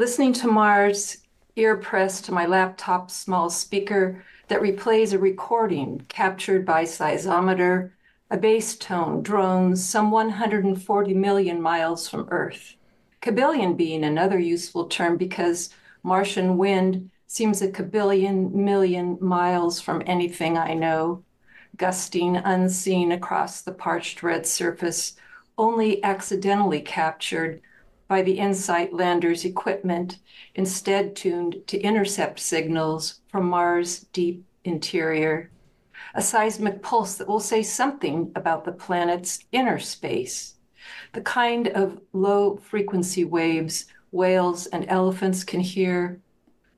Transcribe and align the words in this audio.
listening 0.00 0.32
to 0.32 0.46
Mars, 0.46 1.18
ear 1.56 1.76
pressed 1.76 2.24
to 2.24 2.32
my 2.32 2.46
laptop's 2.46 3.14
small 3.14 3.50
speaker 3.50 4.24
that 4.48 4.62
replays 4.62 5.12
a 5.12 5.18
recording 5.18 6.00
captured 6.08 6.64
by 6.64 6.84
seismometer, 6.84 7.90
a 8.30 8.38
bass 8.38 8.76
tone 8.76 9.22
drones 9.22 9.86
some 9.86 10.10
140 10.10 11.12
million 11.12 11.60
miles 11.60 12.08
from 12.08 12.26
Earth. 12.30 12.76
Kabillion 13.20 13.76
being 13.76 14.02
another 14.02 14.38
useful 14.38 14.86
term 14.86 15.18
because 15.18 15.68
Martian 16.02 16.56
wind 16.56 17.10
seems 17.26 17.60
a 17.60 17.68
kabillion 17.68 18.54
million 18.54 19.18
miles 19.20 19.82
from 19.82 20.02
anything 20.06 20.56
I 20.56 20.72
know, 20.72 21.22
gusting 21.76 22.36
unseen 22.36 23.12
across 23.12 23.60
the 23.60 23.72
parched 23.72 24.22
red 24.22 24.46
surface, 24.46 25.16
only 25.58 26.02
accidentally 26.02 26.80
captured 26.80 27.60
by 28.10 28.22
the 28.22 28.40
InSight 28.40 28.92
lander's 28.92 29.44
equipment, 29.44 30.18
instead 30.56 31.14
tuned 31.14 31.62
to 31.68 31.78
intercept 31.78 32.40
signals 32.40 33.20
from 33.28 33.48
Mars' 33.48 34.00
deep 34.12 34.44
interior. 34.64 35.48
A 36.14 36.20
seismic 36.20 36.82
pulse 36.82 37.14
that 37.14 37.28
will 37.28 37.38
say 37.38 37.62
something 37.62 38.32
about 38.34 38.64
the 38.64 38.72
planet's 38.72 39.38
inner 39.52 39.78
space, 39.78 40.56
the 41.12 41.20
kind 41.20 41.68
of 41.68 42.00
low 42.12 42.56
frequency 42.56 43.24
waves 43.24 43.86
whales 44.10 44.66
and 44.66 44.84
elephants 44.88 45.44
can 45.44 45.60
hear 45.60 46.20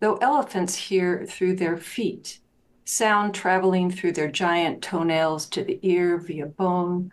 though 0.00 0.16
elephants 0.16 0.74
hear 0.74 1.24
through 1.24 1.56
their 1.56 1.78
feet, 1.78 2.40
sound 2.84 3.32
traveling 3.32 3.90
through 3.90 4.12
their 4.12 4.30
giant 4.30 4.82
toenails 4.82 5.46
to 5.46 5.64
the 5.64 5.78
ear 5.80 6.18
via 6.18 6.44
bone, 6.44 7.10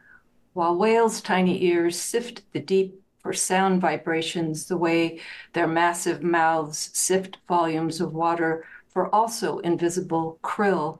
while 0.51 0.75
whales' 0.75 1.21
tiny 1.21 1.63
ears 1.63 1.97
sift 1.97 2.41
the 2.51 2.59
deep 2.59 2.98
for 3.21 3.33
sound 3.33 3.81
vibrations 3.81 4.65
the 4.65 4.77
way 4.77 5.19
their 5.53 5.67
massive 5.67 6.23
mouths 6.23 6.89
sift 6.93 7.37
volumes 7.47 7.99
of 8.01 8.13
water 8.13 8.65
for 8.87 9.13
also 9.13 9.59
invisible 9.59 10.39
krill. 10.43 10.99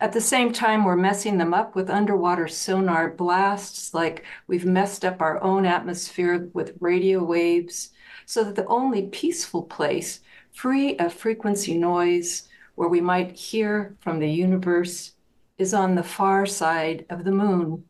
At 0.00 0.12
the 0.12 0.20
same 0.20 0.52
time, 0.52 0.84
we're 0.84 0.96
messing 0.96 1.38
them 1.38 1.54
up 1.54 1.76
with 1.76 1.88
underwater 1.88 2.48
sonar 2.48 3.10
blasts, 3.10 3.94
like 3.94 4.24
we've 4.48 4.64
messed 4.64 5.04
up 5.04 5.22
our 5.22 5.40
own 5.42 5.64
atmosphere 5.64 6.48
with 6.52 6.76
radio 6.80 7.22
waves, 7.22 7.90
so 8.26 8.42
that 8.42 8.56
the 8.56 8.66
only 8.66 9.06
peaceful 9.06 9.62
place 9.62 10.20
free 10.52 10.96
of 10.96 11.12
frequency 11.12 11.76
noise, 11.78 12.48
where 12.74 12.88
we 12.88 13.00
might 13.00 13.36
hear 13.36 13.96
from 14.00 14.18
the 14.18 14.28
universe, 14.28 15.12
is 15.58 15.72
on 15.72 15.94
the 15.94 16.02
far 16.02 16.46
side 16.46 17.06
of 17.08 17.24
the 17.24 17.30
moon, 17.30 17.84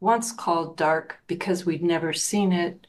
once 0.00 0.30
called 0.30 0.76
dark 0.76 1.18
because 1.26 1.66
we'd 1.66 1.82
never 1.82 2.12
seen 2.12 2.52
it, 2.52 2.86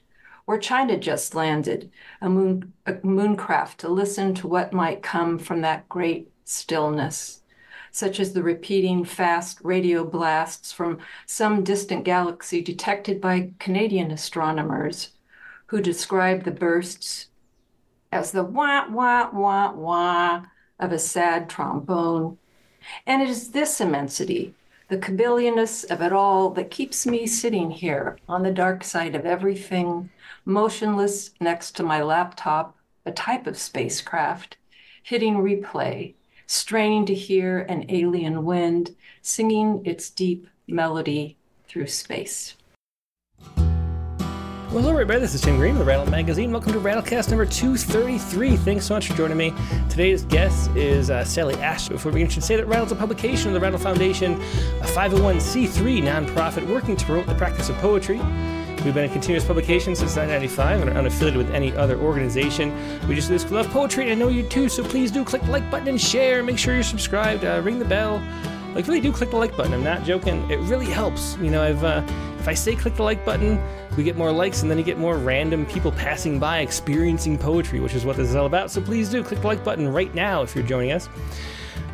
where 0.49 0.57
China 0.57 0.97
just 0.97 1.35
landed, 1.35 1.91
a 2.21 2.27
moon 2.27 2.73
a 2.87 2.93
mooncraft 2.93 3.75
to 3.77 3.87
listen 3.87 4.33
to 4.33 4.47
what 4.47 4.73
might 4.73 5.03
come 5.03 5.37
from 5.37 5.61
that 5.61 5.87
great 5.87 6.31
stillness, 6.43 7.41
such 7.91 8.19
as 8.19 8.33
the 8.33 8.41
repeating 8.41 9.05
fast 9.05 9.59
radio 9.61 10.03
blasts 10.03 10.71
from 10.71 10.97
some 11.27 11.63
distant 11.63 12.03
galaxy 12.03 12.63
detected 12.63 13.21
by 13.21 13.51
Canadian 13.59 14.09
astronomers 14.09 15.11
who 15.67 15.79
describe 15.79 16.43
the 16.43 16.49
bursts 16.49 17.27
as 18.11 18.31
the 18.31 18.43
wah, 18.43 18.89
wah, 18.89 19.29
wah, 19.31 19.71
wah 19.71 20.41
of 20.79 20.91
a 20.91 20.97
sad 20.97 21.47
trombone. 21.47 22.39
And 23.05 23.21
it 23.21 23.29
is 23.29 23.51
this 23.51 23.79
immensity, 23.79 24.55
the 24.87 24.97
kabillioness 24.97 25.83
of 25.91 26.01
it 26.01 26.11
all, 26.11 26.49
that 26.49 26.71
keeps 26.71 27.05
me 27.05 27.27
sitting 27.27 27.69
here 27.69 28.17
on 28.27 28.41
the 28.41 28.51
dark 28.51 28.83
side 28.83 29.13
of 29.13 29.27
everything, 29.27 30.09
motionless 30.49 31.31
next 31.39 31.75
to 31.77 31.83
my 31.83 32.01
laptop, 32.01 32.75
a 33.05 33.11
type 33.11 33.47
of 33.47 33.57
spacecraft, 33.57 34.57
hitting 35.03 35.35
replay, 35.35 36.15
straining 36.47 37.05
to 37.05 37.13
hear 37.13 37.59
an 37.69 37.85
alien 37.89 38.43
wind 38.43 38.95
singing 39.21 39.81
its 39.85 40.09
deep 40.09 40.47
melody 40.67 41.37
through 41.67 41.87
space. 41.87 42.55
Well, 44.71 44.83
hello, 44.83 44.91
everybody. 44.91 45.19
This 45.19 45.33
is 45.33 45.41
Tim 45.41 45.57
Green 45.57 45.79
with 45.79 45.87
Rattle 45.87 46.05
Magazine. 46.07 46.51
Welcome 46.51 46.73
to 46.73 46.79
Rattlecast 46.79 47.29
number 47.29 47.45
233. 47.45 48.55
Thanks 48.57 48.85
so 48.85 48.93
much 48.93 49.07
for 49.07 49.15
joining 49.15 49.37
me. 49.37 49.51
Today's 49.89 50.25
guest 50.25 50.69
is 50.75 51.09
uh, 51.09 51.23
Sally 51.23 51.55
Ash. 51.55 51.89
Before 51.89 52.11
we 52.11 52.19
begin, 52.19 52.29
should 52.29 52.43
say 52.43 52.55
that 52.55 52.67
Rattle's 52.67 52.91
a 52.91 52.95
publication 52.95 53.47
of 53.47 53.55
the 53.55 53.59
Rattle 53.59 53.79
Foundation, 53.79 54.33
a 54.33 54.85
501c3 54.85 56.03
nonprofit 56.03 56.67
working 56.67 56.95
to 56.95 57.05
promote 57.05 57.25
the 57.25 57.33
practice 57.33 57.69
of 57.69 57.77
poetry. 57.77 58.19
We've 58.85 58.93
been 58.93 59.09
a 59.09 59.13
continuous 59.13 59.43
publication 59.43 59.93
since 59.93 60.15
1995 60.15 60.81
and 60.81 60.89
are 60.89 61.01
unaffiliated 61.03 61.37
with 61.37 61.51
any 61.51 61.75
other 61.75 61.99
organization. 61.99 62.73
We 63.09 63.15
just 63.15 63.27
do 63.27 63.33
this 63.33 63.51
love 63.51 63.69
poetry, 63.69 64.03
and 64.03 64.11
I 64.11 64.15
know 64.15 64.29
you 64.29 64.43
too, 64.43 64.69
so 64.69 64.83
please 64.83 65.11
do 65.11 65.25
click 65.25 65.41
the 65.41 65.51
like 65.51 65.69
button 65.69 65.89
and 65.89 65.99
share. 65.99 66.41
Make 66.43 66.57
sure 66.57 66.73
you're 66.73 66.83
subscribed, 66.83 67.43
uh, 67.43 67.61
ring 67.61 67.77
the 67.77 67.85
bell. 67.85 68.23
Like, 68.73 68.87
really 68.87 69.01
do 69.01 69.11
click 69.11 69.31
the 69.31 69.35
like 69.35 69.57
button. 69.57 69.73
I'm 69.73 69.83
not 69.83 70.03
joking. 70.05 70.49
It 70.49 70.59
really 70.59 70.85
helps. 70.85 71.37
You 71.37 71.49
know, 71.49 71.61
I've. 71.61 71.83
Uh, 71.83 72.03
if 72.39 72.47
I 72.47 72.53
say 72.53 72.73
click 72.73 72.95
the 72.95 73.03
like 73.03 73.25
button, 73.25 73.61
we 73.97 74.03
get 74.03 74.15
more 74.15 74.31
likes 74.31 74.61
and 74.61 74.71
then 74.71 74.77
you 74.77 74.83
get 74.83 74.97
more 74.97 75.17
random 75.17 75.65
people 75.65 75.91
passing 75.91 76.39
by 76.39 76.59
experiencing 76.59 77.37
poetry, 77.37 77.81
which 77.81 77.93
is 77.93 78.05
what 78.05 78.15
this 78.15 78.29
is 78.29 78.35
all 78.35 78.45
about. 78.45 78.71
So 78.71 78.79
please 78.79 79.09
do 79.09 79.21
click 79.25 79.41
the 79.41 79.47
like 79.47 79.61
button 79.61 79.89
right 79.89 80.13
now 80.15 80.41
if 80.41 80.55
you're 80.55 80.63
joining 80.63 80.93
us. 80.93 81.09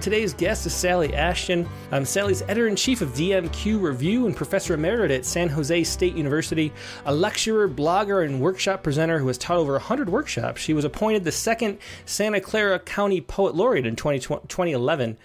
Today's 0.02 0.34
guest 0.34 0.66
is 0.68 0.74
Sally 0.74 1.16
Ashton. 1.16 1.68
Um, 1.92 2.06
Sally's 2.06 2.44
editor 2.44 2.68
in 2.68 2.76
chief 2.76 3.02
of 3.02 3.10
DMQ 3.14 3.82
Review 3.82 4.28
and 4.28 4.36
professor 4.36 4.78
emerita 4.78 5.18
at 5.18 5.26
San 5.26 5.50
Jose 5.50 5.84
State 5.84 6.16
University, 6.16 6.72
a 7.06 7.14
lecturer, 7.14 7.68
blogger, 7.68 8.24
and 8.24 8.40
workshop 8.40 8.84
presenter 8.84 9.18
who 9.18 9.28
has 9.28 9.38
taught 9.38 9.58
over 9.58 9.72
100 9.74 10.10
workshops. 10.10 10.62
She 10.62 10.74
was 10.74 10.86
appointed 10.86 11.24
the 11.24 11.32
second 11.32 11.80
Santa 12.06 12.40
Clara 12.40 12.78
County 12.78 13.20
Poet 13.20 13.56
Laureate 13.56 13.88
in 13.88 13.96
20, 13.96 14.20
2011. 14.20 15.18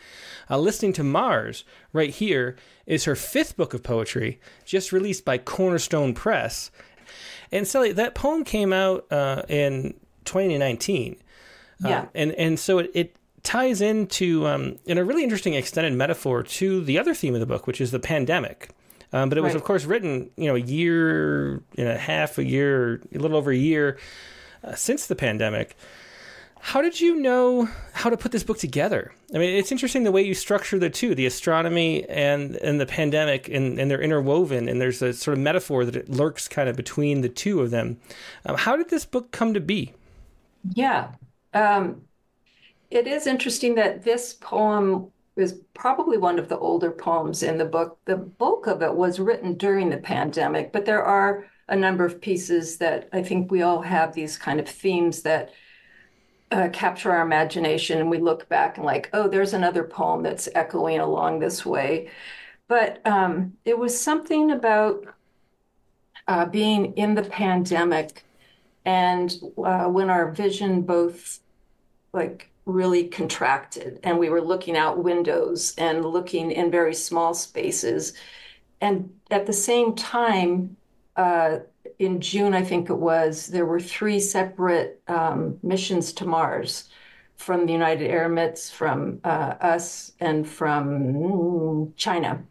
Uh, 0.48 0.58
Listening 0.58 0.94
to 0.94 1.04
Mars, 1.04 1.64
right 1.92 2.10
here, 2.10 2.56
is 2.86 3.04
her 3.04 3.14
fifth 3.14 3.56
book 3.56 3.74
of 3.74 3.82
poetry, 3.82 4.40
just 4.64 4.92
released 4.92 5.24
by 5.24 5.36
Cornerstone 5.36 6.14
Press. 6.14 6.70
And 7.52 7.66
Sally, 7.66 7.92
that 7.92 8.14
poem 8.14 8.44
came 8.44 8.72
out 8.72 9.06
uh, 9.12 9.42
in 9.48 9.94
2019. 10.24 11.16
Uh, 11.84 11.88
yeah. 11.88 12.00
Uh, 12.00 12.06
and, 12.14 12.32
and 12.32 12.58
so 12.58 12.78
it, 12.78 12.90
it 12.94 13.16
ties 13.42 13.80
into, 13.80 14.46
um, 14.46 14.76
in 14.86 14.98
a 14.98 15.04
really 15.04 15.22
interesting 15.24 15.54
extended 15.54 15.92
metaphor, 15.94 16.42
to 16.42 16.82
the 16.84 16.98
other 16.98 17.14
theme 17.14 17.34
of 17.34 17.40
the 17.40 17.46
book, 17.46 17.66
which 17.66 17.80
is 17.80 17.90
the 17.90 17.98
pandemic. 18.00 18.70
Um, 19.12 19.28
but 19.28 19.38
it 19.38 19.40
was, 19.40 19.54
right. 19.54 19.56
of 19.56 19.64
course, 19.64 19.84
written, 19.84 20.30
you 20.36 20.46
know, 20.46 20.54
a 20.54 20.60
year 20.60 21.62
and 21.76 21.88
a 21.88 21.98
half, 21.98 22.38
a 22.38 22.44
year, 22.44 23.02
a 23.14 23.18
little 23.18 23.36
over 23.36 23.50
a 23.50 23.56
year 23.56 23.98
uh, 24.62 24.74
since 24.74 25.06
the 25.06 25.16
pandemic. 25.16 25.76
How 26.62 26.82
did 26.82 27.00
you 27.00 27.16
know 27.16 27.68
how 27.94 28.10
to 28.10 28.18
put 28.18 28.32
this 28.32 28.44
book 28.44 28.58
together? 28.58 29.12
I 29.34 29.38
mean, 29.38 29.56
it's 29.56 29.72
interesting 29.72 30.04
the 30.04 30.12
way 30.12 30.22
you 30.22 30.34
structure 30.34 30.78
the 30.78 30.90
two, 30.90 31.14
the 31.14 31.24
astronomy 31.24 32.06
and 32.06 32.54
and 32.56 32.78
the 32.78 32.84
pandemic, 32.84 33.48
and, 33.48 33.80
and 33.80 33.90
they're 33.90 34.02
interwoven, 34.02 34.68
and 34.68 34.78
there's 34.78 35.00
a 35.00 35.14
sort 35.14 35.38
of 35.38 35.42
metaphor 35.42 35.86
that 35.86 35.96
it 35.96 36.10
lurks 36.10 36.48
kind 36.48 36.68
of 36.68 36.76
between 36.76 37.22
the 37.22 37.30
two 37.30 37.62
of 37.62 37.70
them. 37.70 37.96
Um, 38.44 38.56
how 38.56 38.76
did 38.76 38.90
this 38.90 39.06
book 39.06 39.32
come 39.32 39.54
to 39.54 39.60
be? 39.60 39.94
Yeah, 40.74 41.12
um, 41.54 42.02
it 42.90 43.06
is 43.06 43.26
interesting 43.26 43.74
that 43.76 44.02
this 44.02 44.34
poem 44.34 45.10
is 45.36 45.60
probably 45.74 46.18
one 46.18 46.38
of 46.38 46.48
the 46.48 46.58
older 46.58 46.90
poems 46.90 47.42
in 47.42 47.56
the 47.56 47.64
book. 47.64 47.98
The 48.04 48.16
bulk 48.16 48.66
of 48.66 48.82
it 48.82 48.94
was 48.94 49.20
written 49.20 49.54
during 49.54 49.88
the 49.88 49.98
pandemic, 49.98 50.72
but 50.72 50.84
there 50.84 51.04
are 51.04 51.46
a 51.68 51.76
number 51.76 52.04
of 52.04 52.20
pieces 52.20 52.78
that 52.78 53.08
I 53.12 53.22
think 53.22 53.50
we 53.50 53.62
all 53.62 53.80
have 53.80 54.12
these 54.12 54.36
kind 54.36 54.58
of 54.58 54.68
themes 54.68 55.22
that 55.22 55.50
uh, 56.50 56.68
capture 56.72 57.12
our 57.12 57.22
imagination 57.22 58.00
and 58.00 58.10
we 58.10 58.18
look 58.18 58.48
back 58.48 58.76
and 58.76 58.84
like 58.84 59.08
oh 59.12 59.28
there's 59.28 59.54
another 59.54 59.84
poem 59.84 60.22
that's 60.22 60.48
echoing 60.56 60.98
along 60.98 61.38
this 61.38 61.64
way 61.64 62.10
but 62.66 63.04
um, 63.06 63.52
it 63.64 63.78
was 63.78 63.98
something 63.98 64.50
about 64.50 65.04
uh, 66.26 66.44
being 66.44 66.92
in 66.94 67.14
the 67.14 67.22
pandemic 67.22 68.24
and 68.84 69.36
uh, 69.64 69.84
when 69.84 70.10
our 70.10 70.32
vision 70.32 70.82
both 70.82 71.38
like 72.12 72.49
really 72.66 73.08
contracted 73.08 73.98
and 74.02 74.18
we 74.18 74.28
were 74.28 74.40
looking 74.40 74.76
out 74.76 75.02
windows 75.02 75.74
and 75.78 76.04
looking 76.04 76.50
in 76.50 76.70
very 76.70 76.94
small 76.94 77.34
spaces 77.34 78.12
and 78.80 79.12
at 79.30 79.46
the 79.46 79.52
same 79.52 79.94
time 79.94 80.76
uh, 81.16 81.58
in 81.98 82.20
June, 82.20 82.54
I 82.54 82.62
think 82.62 82.88
it 82.88 82.96
was, 82.96 83.48
there 83.48 83.66
were 83.66 83.80
three 83.80 84.20
separate 84.20 85.02
um, 85.08 85.58
missions 85.62 86.12
to 86.14 86.24
Mars 86.24 86.88
from 87.36 87.66
the 87.66 87.72
United 87.72 88.10
Emirates, 88.10 88.70
from 88.70 89.20
uh, 89.24 89.54
us, 89.60 90.12
and 90.20 90.48
from 90.48 91.92
China. 91.96 92.42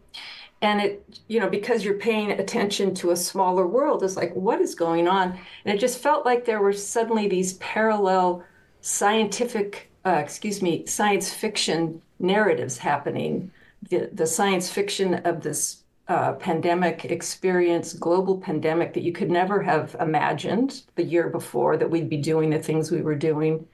And 0.61 0.81
it, 0.81 1.19
you 1.27 1.39
know, 1.39 1.49
because 1.49 1.83
you're 1.83 1.95
paying 1.95 2.31
attention 2.31 2.93
to 2.95 3.11
a 3.11 3.15
smaller 3.15 3.65
world, 3.65 4.03
it's 4.03 4.17
like, 4.17 4.35
what 4.35 4.61
is 4.61 4.75
going 4.75 5.07
on? 5.07 5.39
And 5.65 5.73
it 5.75 5.79
just 5.79 5.99
felt 5.99 6.25
like 6.25 6.45
there 6.45 6.61
were 6.61 6.73
suddenly 6.73 7.27
these 7.27 7.53
parallel 7.53 8.43
scientific, 8.81 9.88
uh, 10.05 10.21
excuse 10.23 10.61
me, 10.61 10.85
science 10.85 11.33
fiction 11.33 12.01
narratives 12.19 12.77
happening. 12.77 13.51
The, 13.89 14.09
the 14.13 14.27
science 14.27 14.69
fiction 14.69 15.15
of 15.25 15.41
this 15.41 15.83
uh, 16.09 16.33
pandemic 16.33 17.05
experience, 17.05 17.93
global 17.93 18.39
pandemic 18.39 18.93
that 18.93 19.03
you 19.03 19.11
could 19.11 19.29
never 19.29 19.61
have 19.61 19.95
imagined 19.99 20.81
the 20.95 21.03
year 21.03 21.29
before 21.29 21.77
that 21.77 21.89
we'd 21.89 22.09
be 22.09 22.17
doing 22.17 22.49
the 22.49 22.59
things 22.59 22.91
we 22.91 23.01
were 23.01 23.15
doing. 23.15 23.67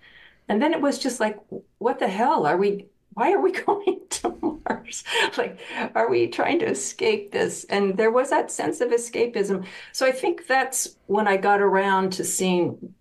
And 0.49 0.61
then 0.61 0.73
it 0.73 0.81
was 0.81 0.99
just 0.99 1.19
like, 1.19 1.39
what 1.77 1.97
the 1.97 2.09
hell 2.09 2.45
are 2.45 2.57
we? 2.57 2.87
Why 3.13 3.31
are 3.31 3.39
we 3.39 3.51
going 3.65 4.01
to 4.09 4.61
Mars? 4.67 5.03
like, 5.37 5.59
are 5.95 6.09
we 6.09 6.27
trying 6.27 6.59
to 6.59 6.67
escape 6.67 7.31
this? 7.31 7.63
And 7.65 7.95
there 7.95 8.11
was 8.11 8.29
that 8.31 8.51
sense 8.51 8.81
of 8.81 8.89
escapism. 8.89 9.65
So 9.93 10.05
I 10.05 10.11
think 10.11 10.45
that's 10.45 10.97
when 11.07 11.27
I 11.27 11.37
got 11.37 11.61
around 11.61 12.11
to 12.13 12.25
seeing 12.25 12.93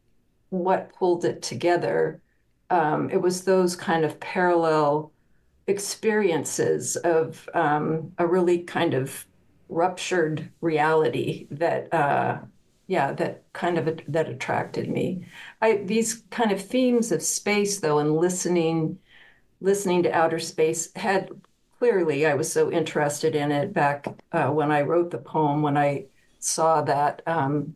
what 0.50 0.92
pulled 0.94 1.24
it 1.24 1.42
together. 1.42 2.20
Um, 2.70 3.10
it 3.10 3.20
was 3.20 3.44
those 3.44 3.76
kind 3.76 4.04
of 4.04 4.18
parallel 4.20 5.12
experiences 5.66 6.96
of 6.96 7.48
um, 7.54 8.12
a 8.18 8.26
really 8.26 8.58
kind 8.58 8.94
of 8.94 9.26
ruptured 9.68 10.50
reality 10.60 11.46
that 11.50 11.92
uh, 11.92 12.38
yeah 12.86 13.12
that 13.12 13.44
kind 13.52 13.78
of 13.78 14.00
that 14.08 14.28
attracted 14.28 14.88
me. 14.90 15.26
I, 15.62 15.76
these 15.78 16.22
kind 16.30 16.52
of 16.52 16.60
themes 16.60 17.12
of 17.12 17.22
space 17.22 17.80
though 17.80 17.98
and 17.98 18.16
listening 18.16 18.98
listening 19.60 20.02
to 20.02 20.12
outer 20.12 20.38
space 20.38 20.92
had 20.94 21.30
clearly 21.78 22.26
i 22.26 22.34
was 22.34 22.52
so 22.52 22.70
interested 22.70 23.34
in 23.34 23.50
it 23.52 23.72
back 23.72 24.06
uh, 24.32 24.48
when 24.48 24.70
i 24.70 24.82
wrote 24.82 25.10
the 25.10 25.18
poem 25.18 25.62
when 25.62 25.76
i 25.76 26.04
saw 26.38 26.82
that 26.82 27.22
um, 27.26 27.74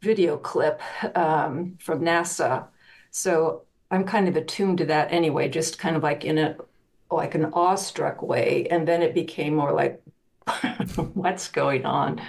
video 0.00 0.36
clip 0.36 0.80
um, 1.16 1.76
from 1.80 2.00
nasa 2.00 2.68
so 3.16 3.62
i'm 3.90 4.04
kind 4.04 4.28
of 4.28 4.36
attuned 4.36 4.78
to 4.78 4.84
that 4.84 5.12
anyway 5.12 5.48
just 5.48 5.78
kind 5.78 5.96
of 5.96 6.02
like 6.02 6.24
in 6.24 6.38
a 6.38 6.56
like 7.10 7.34
an 7.34 7.46
awestruck 7.52 8.22
way 8.22 8.66
and 8.70 8.86
then 8.86 9.02
it 9.02 9.14
became 9.14 9.54
more 9.54 9.72
like 9.72 10.02
what's 11.14 11.48
going 11.48 11.84
on 11.86 12.20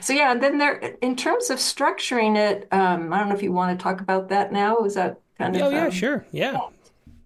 so 0.00 0.12
yeah, 0.12 0.32
and 0.32 0.42
then 0.42 0.58
there, 0.58 0.76
in 1.02 1.16
terms 1.16 1.50
of 1.50 1.58
structuring 1.58 2.36
it, 2.36 2.66
um, 2.72 3.12
I 3.12 3.18
don't 3.18 3.28
know 3.28 3.34
if 3.34 3.42
you 3.42 3.52
want 3.52 3.78
to 3.78 3.82
talk 3.82 4.00
about 4.00 4.28
that 4.30 4.52
now. 4.52 4.84
Is 4.84 4.94
that 4.94 5.20
kind 5.36 5.54
of? 5.54 5.62
Oh 5.62 5.68
yeah, 5.68 5.84
um, 5.84 5.90
sure, 5.90 6.24
yeah. 6.32 6.58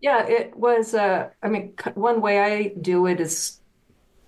Yeah, 0.00 0.26
it 0.26 0.56
was. 0.56 0.94
Uh, 0.94 1.30
I 1.42 1.48
mean, 1.48 1.74
one 1.94 2.20
way 2.20 2.40
I 2.40 2.74
do 2.80 3.06
it 3.06 3.20
is 3.20 3.60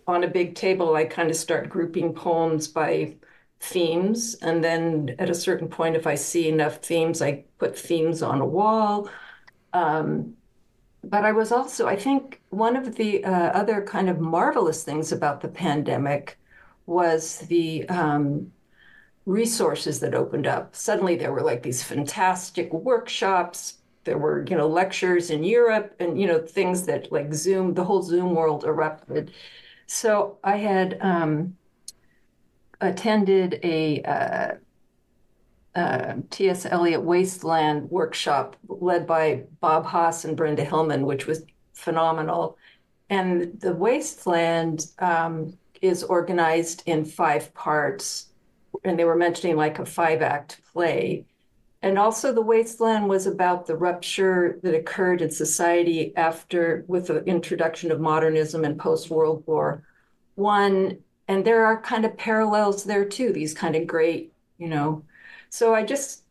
on 0.06 0.24
a 0.24 0.28
big 0.28 0.54
table. 0.54 0.94
I 0.94 1.04
kind 1.04 1.30
of 1.30 1.36
start 1.36 1.68
grouping 1.68 2.14
poems 2.14 2.68
by 2.68 3.14
themes, 3.60 4.36
and 4.40 4.62
then 4.62 5.14
at 5.18 5.30
a 5.30 5.34
certain 5.34 5.68
point, 5.68 5.96
if 5.96 6.06
I 6.06 6.14
see 6.14 6.48
enough 6.48 6.76
themes, 6.76 7.20
I 7.20 7.44
put 7.58 7.78
themes 7.78 8.22
on 8.22 8.40
a 8.40 8.46
wall. 8.46 9.08
Um, 9.72 10.34
but 11.04 11.24
I 11.24 11.32
was 11.32 11.52
also, 11.52 11.86
I 11.86 11.96
think, 11.96 12.40
one 12.50 12.76
of 12.76 12.96
the 12.96 13.24
uh, 13.24 13.30
other 13.30 13.82
kind 13.82 14.08
of 14.08 14.20
marvelous 14.20 14.84
things 14.84 15.12
about 15.12 15.40
the 15.40 15.48
pandemic 15.48 16.38
was 16.86 17.38
the 17.48 17.88
um, 17.88 18.52
resources 19.26 20.00
that 20.00 20.14
opened 20.14 20.46
up. 20.46 20.74
Suddenly 20.74 21.16
there 21.16 21.32
were 21.32 21.42
like 21.42 21.62
these 21.62 21.82
fantastic 21.82 22.72
workshops. 22.72 23.78
There 24.04 24.18
were, 24.18 24.44
you 24.48 24.56
know, 24.56 24.68
lectures 24.68 25.30
in 25.30 25.44
Europe 25.44 25.94
and, 26.00 26.20
you 26.20 26.26
know, 26.26 26.38
things 26.38 26.86
that 26.86 27.12
like 27.12 27.34
Zoom, 27.34 27.74
the 27.74 27.84
whole 27.84 28.02
Zoom 28.02 28.34
world 28.34 28.64
erupted. 28.64 29.32
So 29.86 30.38
I 30.42 30.56
had 30.56 30.98
um, 31.00 31.56
attended 32.80 33.60
a 33.62 34.02
uh, 34.02 34.54
uh, 35.78 36.14
T.S. 36.30 36.66
Eliot 36.66 37.02
Wasteland 37.02 37.90
workshop 37.90 38.56
led 38.68 39.06
by 39.06 39.44
Bob 39.60 39.86
Hass 39.86 40.24
and 40.24 40.36
Brenda 40.36 40.64
Hillman, 40.64 41.06
which 41.06 41.26
was 41.26 41.44
phenomenal. 41.72 42.56
And 43.10 43.58
the 43.60 43.74
Wasteland 43.74 44.86
um, 44.98 45.56
is 45.80 46.02
organized 46.02 46.82
in 46.86 47.04
five 47.04 47.54
parts, 47.54 48.30
and 48.84 48.98
they 48.98 49.04
were 49.04 49.16
mentioning 49.16 49.56
like 49.56 49.78
a 49.78 49.86
five 49.86 50.22
act 50.22 50.60
play. 50.72 51.24
And 51.80 51.96
also, 51.96 52.32
The 52.32 52.42
Wasteland 52.42 53.08
was 53.08 53.28
about 53.28 53.66
the 53.66 53.76
rupture 53.76 54.58
that 54.64 54.74
occurred 54.74 55.22
in 55.22 55.30
society 55.30 56.12
after, 56.16 56.84
with 56.88 57.06
the 57.06 57.24
introduction 57.24 57.92
of 57.92 58.00
modernism 58.00 58.64
and 58.64 58.78
post 58.78 59.10
World 59.10 59.44
War 59.46 59.84
One. 60.34 60.98
And 61.28 61.44
there 61.44 61.64
are 61.64 61.80
kind 61.80 62.04
of 62.04 62.16
parallels 62.16 62.84
there 62.84 63.04
too, 63.04 63.32
these 63.32 63.54
kind 63.54 63.76
of 63.76 63.86
great, 63.86 64.32
you 64.56 64.68
know. 64.68 65.04
So 65.50 65.74
I 65.74 65.84
just 65.84 66.22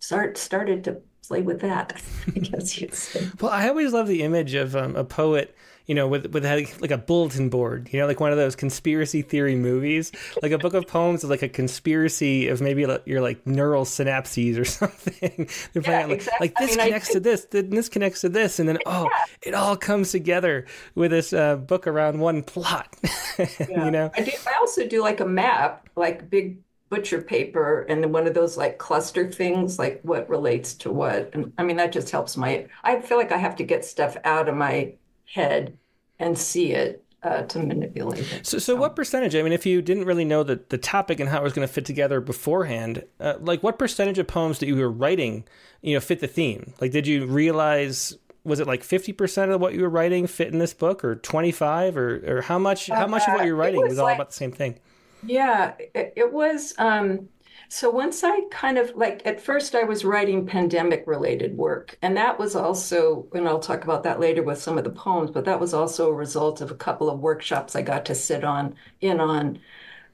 start 0.00 0.36
started 0.38 0.84
to 0.84 1.00
play 1.26 1.42
with 1.42 1.60
that, 1.60 2.02
I 2.36 2.38
guess 2.40 2.80
you'd 2.80 2.94
say. 2.94 3.28
Well, 3.40 3.52
I 3.52 3.68
always 3.68 3.92
love 3.92 4.08
the 4.08 4.22
image 4.22 4.54
of 4.54 4.74
um, 4.74 4.96
a 4.96 5.04
poet 5.04 5.54
you 5.86 5.94
know, 5.94 6.06
with 6.06 6.26
with 6.32 6.44
like 6.80 6.90
a 6.90 6.98
bulletin 6.98 7.48
board, 7.48 7.88
you 7.92 8.00
know, 8.00 8.06
like 8.06 8.20
one 8.20 8.32
of 8.32 8.38
those 8.38 8.54
conspiracy 8.56 9.22
theory 9.22 9.56
movies. 9.56 10.12
Like 10.42 10.52
a 10.52 10.58
book 10.58 10.74
of 10.74 10.86
poems 10.86 11.24
is 11.24 11.30
like 11.30 11.42
a 11.42 11.48
conspiracy 11.48 12.48
of 12.48 12.60
maybe 12.60 12.86
your 13.04 13.20
like 13.20 13.46
neural 13.46 13.84
synapses 13.84 14.58
or 14.58 14.64
something. 14.64 15.48
They're 15.72 15.82
yeah, 15.82 16.06
like, 16.06 16.16
exactly. 16.16 16.48
like 16.48 16.56
this 16.56 16.72
I 16.72 16.76
mean, 16.76 16.84
connects 16.86 17.08
think... 17.08 17.14
to 17.14 17.20
this, 17.20 17.44
then 17.46 17.70
this 17.70 17.88
connects 17.88 18.20
to 18.22 18.28
this, 18.28 18.58
and 18.58 18.68
then 18.68 18.78
oh, 18.86 19.08
yeah. 19.10 19.48
it 19.48 19.54
all 19.54 19.76
comes 19.76 20.12
together 20.12 20.66
with 20.94 21.10
this 21.10 21.32
uh, 21.32 21.56
book 21.56 21.86
around 21.86 22.20
one 22.20 22.42
plot. 22.42 22.94
yeah. 23.38 23.84
you 23.84 23.90
know, 23.90 24.10
I, 24.14 24.22
do, 24.22 24.32
I 24.46 24.54
also 24.60 24.86
do 24.86 25.02
like 25.02 25.20
a 25.20 25.26
map, 25.26 25.88
like 25.96 26.30
big 26.30 26.58
butcher 26.92 27.22
paper 27.22 27.86
and 27.88 28.02
then 28.02 28.12
one 28.12 28.26
of 28.26 28.34
those 28.34 28.58
like 28.58 28.76
cluster 28.76 29.32
things 29.32 29.78
like 29.78 29.98
what 30.02 30.28
relates 30.28 30.74
to 30.74 30.92
what 30.92 31.30
and 31.32 31.50
i 31.56 31.62
mean 31.62 31.78
that 31.78 31.90
just 31.90 32.10
helps 32.10 32.36
my 32.36 32.66
i 32.84 33.00
feel 33.00 33.16
like 33.16 33.32
i 33.32 33.38
have 33.38 33.56
to 33.56 33.64
get 33.64 33.82
stuff 33.82 34.14
out 34.24 34.46
of 34.46 34.54
my 34.54 34.92
head 35.24 35.76
and 36.18 36.38
see 36.38 36.72
it 36.72 37.04
uh, 37.22 37.42
to 37.42 37.58
manipulate 37.60 38.32
it. 38.32 38.46
So, 38.46 38.58
so 38.58 38.74
what 38.74 38.96
percentage? 38.96 39.34
I 39.36 39.42
mean, 39.42 39.52
if 39.52 39.64
you 39.64 39.80
didn't 39.80 40.04
really 40.04 40.24
know 40.24 40.42
the, 40.42 40.60
the 40.68 40.78
topic 40.78 41.20
and 41.20 41.28
how 41.28 41.38
it 41.38 41.44
was 41.44 41.52
going 41.52 41.66
to 41.66 41.72
fit 41.72 41.84
together 41.84 42.20
beforehand, 42.20 43.04
uh, 43.20 43.34
like 43.40 43.62
what 43.62 43.78
percentage 43.78 44.18
of 44.18 44.26
poems 44.26 44.58
that 44.58 44.66
you 44.66 44.76
were 44.76 44.90
writing, 44.90 45.44
you 45.82 45.94
know, 45.94 46.00
fit 46.00 46.20
the 46.20 46.26
theme? 46.26 46.74
Like, 46.80 46.90
did 46.90 47.06
you 47.06 47.26
realize 47.26 48.16
was 48.44 48.58
it 48.58 48.66
like 48.66 48.82
fifty 48.82 49.12
percent 49.12 49.52
of 49.52 49.60
what 49.60 49.72
you 49.72 49.82
were 49.82 49.88
writing 49.88 50.26
fit 50.26 50.48
in 50.48 50.58
this 50.58 50.74
book, 50.74 51.04
or 51.04 51.14
twenty 51.14 51.52
five, 51.52 51.96
or 51.96 52.38
or 52.38 52.42
how 52.42 52.58
much? 52.58 52.88
How 52.88 53.06
much 53.06 53.22
of 53.28 53.34
what 53.34 53.46
you're 53.46 53.54
uh, 53.54 53.58
writing 53.58 53.80
was, 53.80 53.90
was, 53.90 53.98
all 53.98 54.06
like, 54.06 54.16
about 54.16 54.30
the 54.30 54.34
same 54.34 54.52
thing? 54.52 54.80
Yeah, 55.24 55.74
it, 55.78 56.12
it 56.16 56.32
was. 56.32 56.74
Um, 56.78 57.28
so 57.72 57.88
once 57.88 58.22
I 58.22 58.42
kind 58.50 58.76
of 58.76 58.94
like 58.96 59.22
at 59.24 59.40
first 59.40 59.74
I 59.74 59.84
was 59.84 60.04
writing 60.04 60.46
pandemic 60.46 61.04
related 61.06 61.56
work 61.56 61.96
and 62.02 62.14
that 62.18 62.38
was 62.38 62.54
also 62.54 63.26
and 63.32 63.48
I'll 63.48 63.60
talk 63.60 63.84
about 63.84 64.02
that 64.02 64.20
later 64.20 64.42
with 64.42 64.60
some 64.60 64.76
of 64.76 64.84
the 64.84 64.90
poems 64.90 65.30
but 65.30 65.46
that 65.46 65.58
was 65.58 65.72
also 65.72 66.10
a 66.10 66.14
result 66.14 66.60
of 66.60 66.70
a 66.70 66.74
couple 66.74 67.08
of 67.08 67.20
workshops 67.20 67.74
I 67.74 67.80
got 67.80 68.04
to 68.06 68.14
sit 68.14 68.44
on 68.44 68.76
in 69.00 69.20
on 69.20 69.58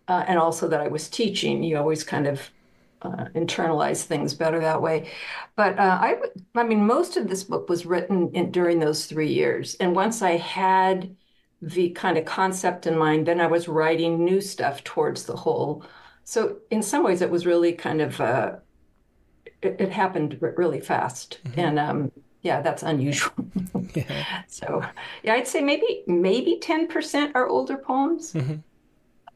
uh, 0.06 0.25
and 0.28 0.38
also 0.38 0.69
that 0.69 0.81
I 0.81 0.88
was 0.88 1.08
teaching. 1.08 1.62
You 1.64 1.78
always 1.78 2.05
kind 2.05 2.28
of 2.28 2.49
uh, 3.02 3.26
internalize 3.34 4.04
things 4.04 4.34
better 4.34 4.61
that 4.61 4.81
way. 4.81 5.11
But 5.56 5.78
uh, 5.81 5.99
I 6.00 6.16
I 6.54 6.62
mean 6.62 6.87
most 6.87 7.16
of 7.16 7.28
this 7.28 7.42
book 7.44 7.68
was 7.68 7.85
written 7.87 8.30
in, 8.35 8.52
during 8.52 8.78
those 8.78 9.06
3 9.06 9.32
years. 9.32 9.75
And 9.80 9.97
once 9.97 10.23
I 10.23 10.37
had 10.37 11.16
the 11.61 11.90
kind 11.90 12.18
of 12.18 12.25
concept 12.25 12.87
in 12.87 12.97
mind 12.97 13.26
then 13.26 13.40
I 13.40 13.49
was 13.49 13.66
writing 13.68 14.25
new 14.25 14.40
stuff 14.40 14.85
towards 14.85 15.25
the 15.25 15.37
whole 15.37 15.85
so 16.28 16.58
in 16.70 16.82
some 16.82 17.04
ways, 17.04 17.23
it 17.23 17.30
was 17.30 17.47
really 17.47 17.73
kind 17.73 18.02
of 18.02 18.20
uh, 18.20 18.56
it, 19.62 19.76
it, 19.80 19.90
happened 19.90 20.37
really 20.58 20.78
fast, 20.78 21.38
mm-hmm. 21.42 21.58
and 21.58 21.78
um, 21.78 22.12
yeah, 22.42 22.61
that's 22.61 22.82
unusual. 22.82 23.32
yeah. 23.94 24.42
So 24.47 24.85
yeah, 25.23 25.32
I'd 25.32 25.49
say 25.49 25.62
maybe 25.62 26.02
maybe 26.06 26.58
ten 26.61 26.87
percent 26.87 27.35
are 27.35 27.49
older 27.49 27.78
poems, 27.78 28.35
mm-hmm. 28.35 28.56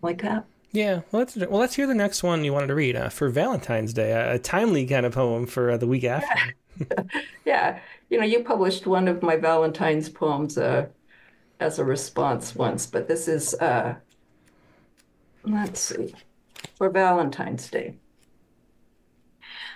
like 0.02 0.20
that. 0.20 0.44
Yeah, 0.72 1.00
well 1.11 1.20
let's 1.20 1.34
well 1.34 1.61
let's 1.61 1.76
hear 1.76 1.87
the 1.87 1.94
next 1.94 2.22
one 2.22 2.44
you 2.44 2.52
wanted 2.52 2.66
to 2.66 2.75
read 2.75 2.94
uh, 2.94 3.08
for 3.08 3.30
Valentine's 3.30 3.94
Day, 3.94 4.12
a, 4.12 4.34
a, 4.34 4.38
timely 4.38 4.87
kind 4.87 5.06
of 5.06 5.14
poem 5.14 5.46
for 5.46 5.70
uh, 5.70 5.78
the 5.78 5.87
week 5.87 6.04
after. 6.04 6.54
Yeah. 6.78 7.04
yeah. 7.46 7.78
you 8.11 8.18
know, 8.18 8.26
you 8.26 8.44
published 8.44 8.87
one 8.87 9.08
of 9.08 9.22
my 9.22 9.37
Valentine's 9.37 10.11
poems 10.11 10.58
uh, 10.58 10.88
as 11.58 11.78
a 11.78 11.84
response 11.87 12.54
once, 12.54 12.84
but 12.84 13.08
this 13.08 13.28
is 13.28 13.54
uh, 13.54 13.94
let's 15.46 15.80
see 15.80 16.12
for 16.82 16.90
Valentine's 16.90 17.70
Day. 17.70 17.94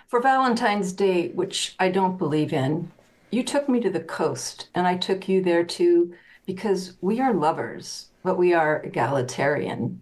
For 0.08 0.20
Valentine's 0.20 0.92
Day, 0.92 1.28
which 1.28 1.76
I 1.78 1.88
don't 1.88 2.18
believe 2.18 2.52
in, 2.52 2.90
you 3.30 3.44
took 3.44 3.68
me 3.68 3.78
to 3.78 3.90
the 3.90 4.00
coast, 4.00 4.70
and 4.75 4.88
I 4.88 4.96
took 4.96 5.28
you 5.28 5.40
there 5.40 5.62
too 5.62 6.16
because 6.46 6.96
we 7.00 7.20
are 7.20 7.32
lovers, 7.32 8.08
but 8.25 8.36
we 8.36 8.52
are 8.54 8.82
egalitarian. 8.82 10.00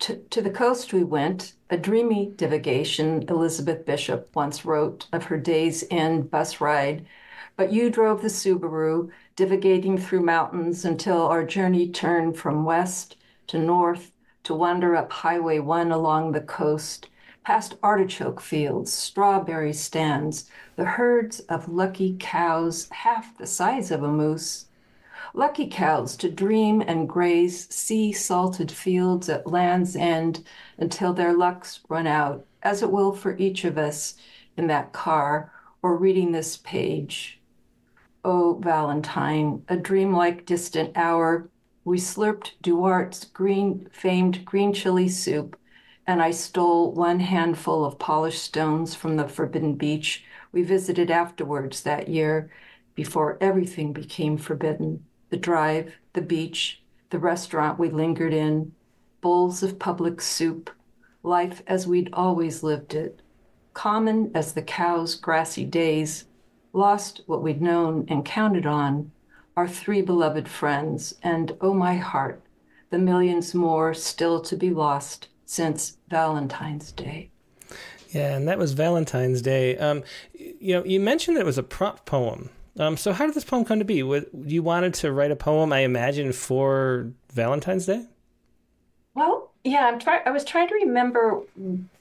To, 0.00 0.16
to 0.16 0.42
the 0.42 0.50
coast 0.50 0.92
we 0.92 1.04
went, 1.04 1.52
a 1.70 1.76
dreamy 1.76 2.32
divagation 2.34 3.30
Elizabeth 3.30 3.86
Bishop 3.86 4.28
once 4.34 4.64
wrote 4.64 5.06
of 5.12 5.26
her 5.26 5.38
day's 5.38 5.84
end 5.88 6.32
bus 6.32 6.60
ride. 6.60 7.06
But 7.56 7.72
you 7.72 7.90
drove 7.90 8.22
the 8.22 8.26
Subaru, 8.28 9.08
divagating 9.36 10.02
through 10.02 10.24
mountains 10.24 10.84
until 10.84 11.28
our 11.28 11.44
journey 11.44 11.88
turned 11.90 12.36
from 12.36 12.64
west 12.64 13.18
to 13.46 13.60
north 13.60 14.10
to 14.44 14.54
wander 14.54 14.94
up 14.94 15.10
Highway 15.10 15.58
1 15.58 15.90
along 15.90 16.32
the 16.32 16.40
coast, 16.40 17.08
past 17.44 17.76
artichoke 17.82 18.40
fields, 18.40 18.92
strawberry 18.92 19.72
stands, 19.72 20.48
the 20.76 20.84
herds 20.84 21.40
of 21.40 21.68
lucky 21.68 22.16
cows 22.18 22.88
half 22.90 23.36
the 23.36 23.46
size 23.46 23.90
of 23.90 24.02
a 24.02 24.08
moose. 24.08 24.66
Lucky 25.34 25.66
cows 25.68 26.16
to 26.18 26.30
dream 26.30 26.80
and 26.80 27.08
graze 27.08 27.68
sea 27.74 28.12
salted 28.12 28.70
fields 28.70 29.28
at 29.28 29.46
land's 29.46 29.96
end 29.96 30.44
until 30.78 31.12
their 31.12 31.32
lucks 31.32 31.80
run 31.88 32.06
out, 32.06 32.46
as 32.62 32.82
it 32.82 32.90
will 32.90 33.12
for 33.12 33.36
each 33.36 33.64
of 33.64 33.76
us 33.76 34.14
in 34.56 34.66
that 34.68 34.92
car 34.92 35.52
or 35.82 35.96
reading 35.96 36.32
this 36.32 36.56
page. 36.58 37.40
Oh, 38.24 38.58
Valentine, 38.62 39.64
a 39.68 39.76
dreamlike 39.76 40.46
distant 40.46 40.96
hour, 40.96 41.50
we 41.84 41.98
slurped 41.98 42.52
Duarte's 42.62 43.26
green 43.26 43.88
famed 43.92 44.44
green 44.44 44.72
chili 44.72 45.08
soup, 45.08 45.58
and 46.06 46.22
I 46.22 46.30
stole 46.30 46.92
one 46.92 47.20
handful 47.20 47.84
of 47.84 47.98
polished 47.98 48.42
stones 48.42 48.94
from 48.94 49.16
the 49.16 49.28
forbidden 49.28 49.74
beach 49.74 50.24
we 50.52 50.62
visited 50.62 51.10
afterwards 51.10 51.82
that 51.82 52.08
year 52.08 52.50
before 52.94 53.38
everything 53.40 53.92
became 53.92 54.36
forbidden. 54.38 55.04
The 55.30 55.36
drive, 55.36 55.94
the 56.12 56.22
beach, 56.22 56.82
the 57.10 57.18
restaurant 57.18 57.78
we 57.78 57.90
lingered 57.90 58.32
in, 58.32 58.72
bowls 59.20 59.62
of 59.62 59.78
public 59.78 60.20
soup, 60.20 60.70
life 61.22 61.62
as 61.66 61.86
we'd 61.86 62.10
always 62.12 62.62
lived 62.62 62.94
it, 62.94 63.20
common 63.72 64.30
as 64.34 64.52
the 64.52 64.62
cow's 64.62 65.14
grassy 65.16 65.64
days, 65.64 66.26
lost 66.72 67.22
what 67.26 67.42
we'd 67.42 67.60
known 67.60 68.04
and 68.08 68.24
counted 68.24 68.66
on, 68.66 69.10
our 69.56 69.68
three 69.68 70.02
beloved 70.02 70.48
friends, 70.48 71.14
and 71.22 71.56
oh 71.60 71.74
my 71.74 71.96
heart, 71.96 72.42
the 72.90 72.98
millions 72.98 73.54
more 73.54 73.94
still 73.94 74.40
to 74.40 74.56
be 74.56 74.70
lost 74.70 75.28
since 75.46 75.98
Valentine's 76.08 76.92
Day. 76.92 77.30
Yeah, 78.10 78.36
and 78.36 78.46
that 78.46 78.58
was 78.58 78.72
Valentine's 78.72 79.42
Day. 79.42 79.76
Um, 79.76 80.04
you 80.32 80.74
know, 80.74 80.84
you 80.84 81.00
mentioned 81.00 81.36
that 81.36 81.42
it 81.42 81.46
was 81.46 81.58
a 81.58 81.62
prompt 81.62 82.04
poem. 82.04 82.50
Um, 82.78 82.96
so 82.96 83.12
how 83.12 83.26
did 83.26 83.34
this 83.34 83.44
poem 83.44 83.64
come 83.64 83.78
to 83.78 83.84
be? 83.84 83.96
you 83.96 84.62
wanted 84.62 84.94
to 84.94 85.12
write 85.12 85.30
a 85.30 85.36
poem, 85.36 85.72
I 85.72 85.80
imagine, 85.80 86.32
for 86.32 87.12
Valentine's 87.32 87.86
Day? 87.86 88.06
Well, 89.14 89.52
yeah, 89.62 89.86
I'm 89.86 89.98
trying. 89.98 90.22
I 90.26 90.30
was 90.30 90.44
trying 90.44 90.68
to 90.68 90.74
remember. 90.74 91.42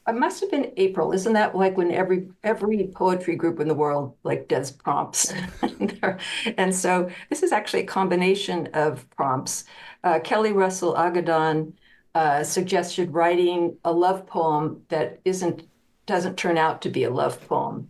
It 0.07 0.15
must 0.15 0.41
have 0.41 0.51
been 0.51 0.73
April. 0.75 1.13
Isn't 1.13 1.33
that 1.33 1.55
like 1.55 1.77
when 1.77 1.91
every 1.91 2.27
every 2.43 2.89
poetry 2.93 3.35
group 3.35 3.59
in 3.59 3.69
the 3.69 3.73
world 3.73 4.15
like 4.23 4.49
does 4.49 4.69
prompts? 4.71 5.33
and 6.57 6.75
so 6.75 7.09
this 7.29 7.41
is 7.41 7.53
actually 7.53 7.81
a 7.83 7.85
combination 7.85 8.67
of 8.73 9.09
prompts. 9.11 9.63
Uh, 10.03 10.19
Kelli 10.19 10.53
Russell 10.53 10.93
Agodon 10.95 11.73
uh, 12.15 12.43
suggested 12.43 13.13
writing 13.13 13.77
a 13.85 13.91
love 13.93 14.27
poem 14.27 14.83
that 14.89 15.19
isn't 15.23 15.63
doesn't 16.05 16.37
turn 16.37 16.57
out 16.57 16.81
to 16.81 16.89
be 16.89 17.05
a 17.05 17.09
love 17.09 17.39
poem, 17.47 17.89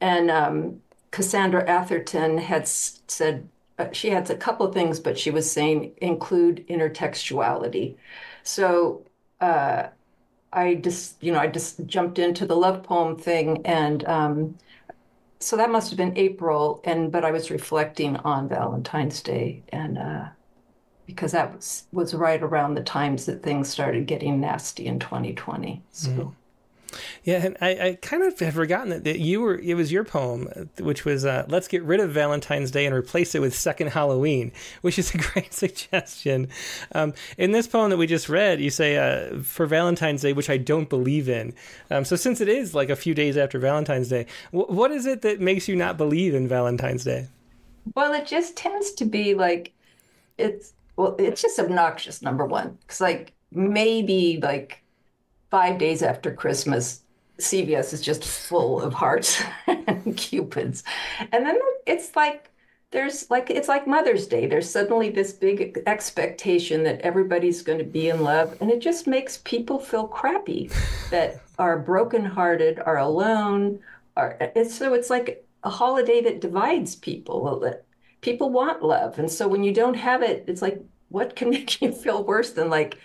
and 0.00 0.30
um, 0.32 0.80
Cassandra 1.12 1.68
Atherton 1.68 2.38
had 2.38 2.66
said 2.66 3.48
uh, 3.78 3.86
she 3.92 4.10
had 4.10 4.28
a 4.30 4.36
couple 4.36 4.66
of 4.66 4.74
things, 4.74 4.98
but 5.00 5.18
she 5.18 5.30
was 5.30 5.50
saying 5.50 5.92
include 5.98 6.66
intertextuality. 6.68 7.96
So 8.42 9.04
uh, 9.40 9.88
I 10.52 10.74
just, 10.76 11.22
you 11.22 11.32
know, 11.32 11.38
I 11.38 11.46
just 11.46 11.86
jumped 11.86 12.18
into 12.18 12.46
the 12.46 12.56
love 12.56 12.82
poem 12.82 13.16
thing, 13.16 13.64
and 13.64 14.04
um, 14.06 14.58
so 15.38 15.56
that 15.56 15.70
must 15.70 15.90
have 15.90 15.96
been 15.96 16.16
April. 16.18 16.80
And 16.84 17.12
but 17.12 17.24
I 17.24 17.30
was 17.30 17.50
reflecting 17.50 18.16
on 18.18 18.48
Valentine's 18.48 19.22
Day, 19.22 19.62
and 19.70 19.98
uh, 19.98 20.28
because 21.06 21.32
that 21.32 21.54
was 21.54 21.84
was 21.92 22.14
right 22.14 22.42
around 22.42 22.74
the 22.74 22.82
times 22.82 23.26
that 23.26 23.42
things 23.42 23.68
started 23.68 24.06
getting 24.06 24.40
nasty 24.40 24.86
in 24.86 24.98
2020. 24.98 25.82
So. 25.90 26.10
Mm-hmm. 26.10 26.28
Yeah, 27.24 27.44
and 27.44 27.56
I, 27.60 27.70
I 27.88 27.98
kind 28.00 28.22
of 28.22 28.38
had 28.38 28.54
forgotten 28.54 28.90
that, 28.90 29.04
that 29.04 29.18
you 29.18 29.40
were 29.40 29.58
it 29.58 29.74
was 29.74 29.92
your 29.92 30.04
poem, 30.04 30.68
which 30.78 31.04
was 31.04 31.24
uh, 31.24 31.46
"Let's 31.48 31.68
get 31.68 31.82
rid 31.82 32.00
of 32.00 32.10
Valentine's 32.10 32.70
Day 32.70 32.86
and 32.86 32.94
replace 32.94 33.34
it 33.34 33.40
with 33.40 33.54
Second 33.54 33.88
Halloween," 33.88 34.52
which 34.82 34.98
is 34.98 35.14
a 35.14 35.18
great 35.32 35.52
suggestion. 35.52 36.48
Um, 36.92 37.14
in 37.38 37.52
this 37.52 37.66
poem 37.66 37.90
that 37.90 37.96
we 37.96 38.06
just 38.06 38.28
read, 38.28 38.60
you 38.60 38.70
say 38.70 38.96
uh, 38.96 39.42
for 39.42 39.66
Valentine's 39.66 40.22
Day, 40.22 40.32
which 40.32 40.50
I 40.50 40.56
don't 40.56 40.88
believe 40.88 41.28
in. 41.28 41.54
Um, 41.90 42.04
so 42.04 42.16
since 42.16 42.40
it 42.40 42.48
is 42.48 42.74
like 42.74 42.90
a 42.90 42.96
few 42.96 43.14
days 43.14 43.36
after 43.36 43.58
Valentine's 43.58 44.08
Day, 44.08 44.26
w- 44.52 44.72
what 44.72 44.90
is 44.90 45.06
it 45.06 45.22
that 45.22 45.40
makes 45.40 45.68
you 45.68 45.76
not 45.76 45.96
believe 45.96 46.34
in 46.34 46.48
Valentine's 46.48 47.04
Day? 47.04 47.28
Well, 47.94 48.12
it 48.12 48.26
just 48.26 48.56
tends 48.56 48.92
to 48.92 49.04
be 49.04 49.34
like 49.34 49.72
it's 50.38 50.72
well, 50.96 51.16
it's 51.18 51.42
just 51.42 51.58
obnoxious. 51.58 52.22
Number 52.22 52.44
one, 52.44 52.78
because 52.80 53.00
like 53.00 53.32
maybe 53.52 54.38
like 54.42 54.82
five 55.50 55.78
days 55.78 56.02
after 56.02 56.32
Christmas, 56.32 57.02
CVS 57.38 57.92
is 57.92 58.00
just 58.00 58.24
full 58.24 58.80
of 58.80 58.94
hearts 58.94 59.42
and 59.66 60.16
cupids. 60.16 60.84
And 61.32 61.44
then 61.44 61.58
it's 61.86 62.14
like, 62.14 62.50
there's 62.92 63.30
like, 63.30 63.50
it's 63.50 63.68
like 63.68 63.86
Mother's 63.86 64.26
Day. 64.26 64.46
There's 64.46 64.68
suddenly 64.68 65.10
this 65.10 65.32
big 65.32 65.80
expectation 65.86 66.82
that 66.84 67.00
everybody's 67.02 67.62
going 67.62 67.78
to 67.78 67.84
be 67.84 68.08
in 68.08 68.22
love. 68.22 68.56
And 68.60 68.70
it 68.70 68.80
just 68.80 69.06
makes 69.06 69.38
people 69.38 69.78
feel 69.78 70.06
crappy 70.06 70.70
that 71.10 71.40
are 71.58 71.78
brokenhearted, 71.78 72.80
are 72.84 72.98
alone. 72.98 73.80
Are, 74.16 74.36
it's, 74.40 74.74
so 74.74 74.94
it's 74.94 75.10
like 75.10 75.44
a 75.62 75.70
holiday 75.70 76.20
that 76.22 76.40
divides 76.40 76.96
people. 76.96 77.64
People 78.22 78.50
want 78.50 78.82
love. 78.82 79.18
And 79.18 79.30
so 79.30 79.46
when 79.46 79.62
you 79.62 79.72
don't 79.72 79.94
have 79.94 80.22
it, 80.22 80.44
it's 80.48 80.62
like, 80.62 80.82
what 81.10 81.36
can 81.36 81.50
make 81.50 81.80
you 81.80 81.92
feel 81.92 82.24
worse 82.24 82.50
than 82.52 82.70
like 82.70 82.98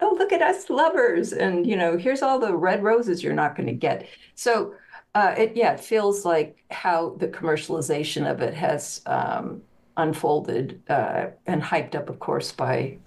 oh 0.00 0.14
look 0.18 0.32
at 0.32 0.42
us 0.42 0.70
lovers 0.70 1.32
and 1.32 1.66
you 1.66 1.76
know 1.76 1.96
here's 1.96 2.22
all 2.22 2.38
the 2.38 2.54
red 2.56 2.82
roses 2.82 3.22
you're 3.22 3.32
not 3.34 3.56
going 3.56 3.66
to 3.66 3.72
get. 3.72 4.08
So 4.34 4.74
uh, 5.14 5.34
it 5.36 5.56
yeah 5.56 5.72
it 5.72 5.80
feels 5.80 6.24
like 6.24 6.62
how 6.70 7.16
the 7.18 7.28
commercialization 7.28 8.30
of 8.30 8.40
it 8.40 8.54
has 8.54 9.02
um, 9.06 9.62
unfolded 9.96 10.80
uh, 10.88 11.26
and 11.46 11.62
hyped 11.62 11.94
up 11.94 12.08
of 12.08 12.18
course 12.20 12.52
by 12.52 12.98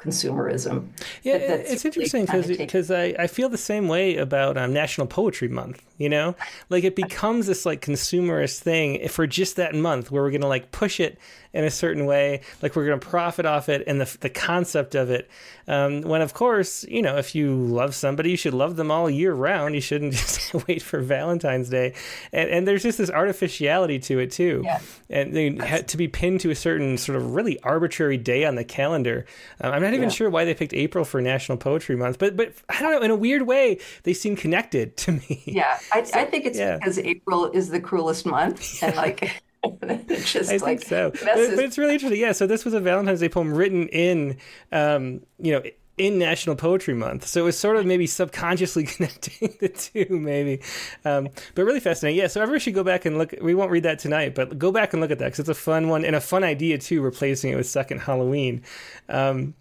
consumerism. 0.00 0.88
Yeah, 1.22 1.34
it's 1.34 1.84
interesting 1.84 2.24
because 2.24 2.46
because 2.46 2.90
I, 2.90 3.14
I 3.18 3.26
feel 3.26 3.48
the 3.48 3.58
same 3.58 3.88
way 3.88 4.16
about 4.16 4.56
um, 4.56 4.72
National 4.72 5.06
Poetry 5.06 5.48
Month. 5.48 5.82
You 5.98 6.08
know, 6.08 6.34
like 6.70 6.84
it 6.84 6.96
becomes 6.96 7.46
this 7.46 7.66
like 7.66 7.82
consumerist 7.82 8.60
thing 8.60 9.06
for 9.08 9.26
just 9.26 9.56
that 9.56 9.74
month 9.74 10.10
where 10.10 10.22
we're 10.22 10.30
gonna 10.30 10.46
like 10.46 10.72
push 10.72 10.98
it 10.98 11.18
in 11.52 11.64
a 11.64 11.70
certain 11.70 12.06
way, 12.06 12.40
like 12.62 12.74
we're 12.74 12.86
gonna 12.86 12.98
profit 12.98 13.44
off 13.44 13.68
it 13.68 13.84
and 13.86 14.00
the 14.00 14.18
the 14.20 14.30
concept 14.30 14.94
of 14.94 15.10
it. 15.10 15.28
Um, 15.68 16.00
when 16.00 16.22
of 16.22 16.32
course, 16.32 16.84
you 16.84 17.02
know, 17.02 17.18
if 17.18 17.34
you 17.34 17.54
love 17.54 17.94
somebody, 17.94 18.30
you 18.30 18.36
should 18.38 18.54
love 18.54 18.76
them 18.76 18.90
all 18.90 19.10
year 19.10 19.34
round. 19.34 19.74
You 19.74 19.82
shouldn't 19.82 20.12
just 20.14 20.54
wait 20.66 20.80
for 20.80 21.00
Valentine's 21.00 21.68
Day. 21.68 21.92
And, 22.32 22.48
and 22.48 22.68
there's 22.68 22.82
just 22.82 22.96
this 22.96 23.10
artificiality 23.10 23.98
to 24.00 24.18
it 24.20 24.30
too, 24.30 24.62
yeah. 24.64 24.80
and 25.10 25.88
to 25.88 25.96
be 25.98 26.08
pinned 26.08 26.40
to 26.40 26.50
a 26.50 26.56
certain 26.56 26.96
sort 26.96 27.16
of 27.16 27.34
really 27.34 27.60
arbitrary 27.60 28.16
day 28.16 28.46
on 28.46 28.54
the 28.54 28.64
calendar. 28.64 29.26
Um, 29.60 29.72
I'm 29.72 29.82
not 29.82 29.89
even 29.94 30.08
yeah. 30.08 30.14
sure 30.14 30.30
why 30.30 30.44
they 30.44 30.54
picked 30.54 30.74
April 30.74 31.04
for 31.04 31.20
National 31.20 31.58
Poetry 31.58 31.96
Month, 31.96 32.18
but 32.18 32.36
but 32.36 32.52
I 32.68 32.80
don't 32.80 32.92
know. 32.92 33.02
In 33.02 33.10
a 33.10 33.16
weird 33.16 33.42
way, 33.42 33.78
they 34.04 34.12
seem 34.12 34.36
connected 34.36 34.96
to 34.98 35.12
me. 35.12 35.42
Yeah, 35.44 35.78
I, 35.92 36.02
so, 36.02 36.18
I 36.18 36.24
think 36.24 36.46
it's 36.46 36.58
yeah. 36.58 36.76
because 36.76 36.98
April 36.98 37.50
is 37.50 37.70
the 37.70 37.80
cruelest 37.80 38.26
month, 38.26 38.82
and 38.82 38.96
like. 38.96 39.42
just 40.24 40.50
I 40.50 40.56
like 40.56 40.80
think 40.80 40.84
so, 40.84 41.10
but, 41.10 41.22
but, 41.22 41.58
it's 41.58 41.76
really 41.76 41.92
interesting. 41.92 42.18
Yeah, 42.18 42.32
so 42.32 42.46
this 42.46 42.64
was 42.64 42.72
a 42.72 42.80
Valentine's 42.80 43.20
Day 43.20 43.28
poem 43.28 43.52
written 43.52 43.88
in, 43.88 44.38
um, 44.72 45.20
you 45.38 45.52
know, 45.52 45.62
in 46.00 46.18
National 46.18 46.56
Poetry 46.56 46.94
Month. 46.94 47.26
So 47.26 47.42
it 47.42 47.44
was 47.44 47.58
sort 47.58 47.76
of 47.76 47.84
maybe 47.84 48.06
subconsciously 48.06 48.84
connecting 48.86 49.54
the 49.60 49.68
two, 49.68 50.06
maybe. 50.08 50.62
Um, 51.04 51.28
but 51.54 51.64
really 51.64 51.78
fascinating. 51.78 52.18
Yeah, 52.18 52.26
so 52.26 52.40
everyone 52.40 52.60
should 52.60 52.74
go 52.74 52.82
back 52.82 53.04
and 53.04 53.18
look. 53.18 53.34
We 53.42 53.54
won't 53.54 53.70
read 53.70 53.82
that 53.82 53.98
tonight, 53.98 54.34
but 54.34 54.58
go 54.58 54.72
back 54.72 54.94
and 54.94 55.02
look 55.02 55.10
at 55.10 55.18
that 55.18 55.26
because 55.26 55.40
it's 55.40 55.50
a 55.50 55.54
fun 55.54 55.88
one 55.88 56.06
and 56.06 56.16
a 56.16 56.20
fun 56.20 56.42
idea 56.42 56.78
too, 56.78 57.02
replacing 57.02 57.52
it 57.52 57.56
with 57.56 57.66
Second 57.66 58.00
Halloween. 58.00 58.62
Um, 59.10 59.52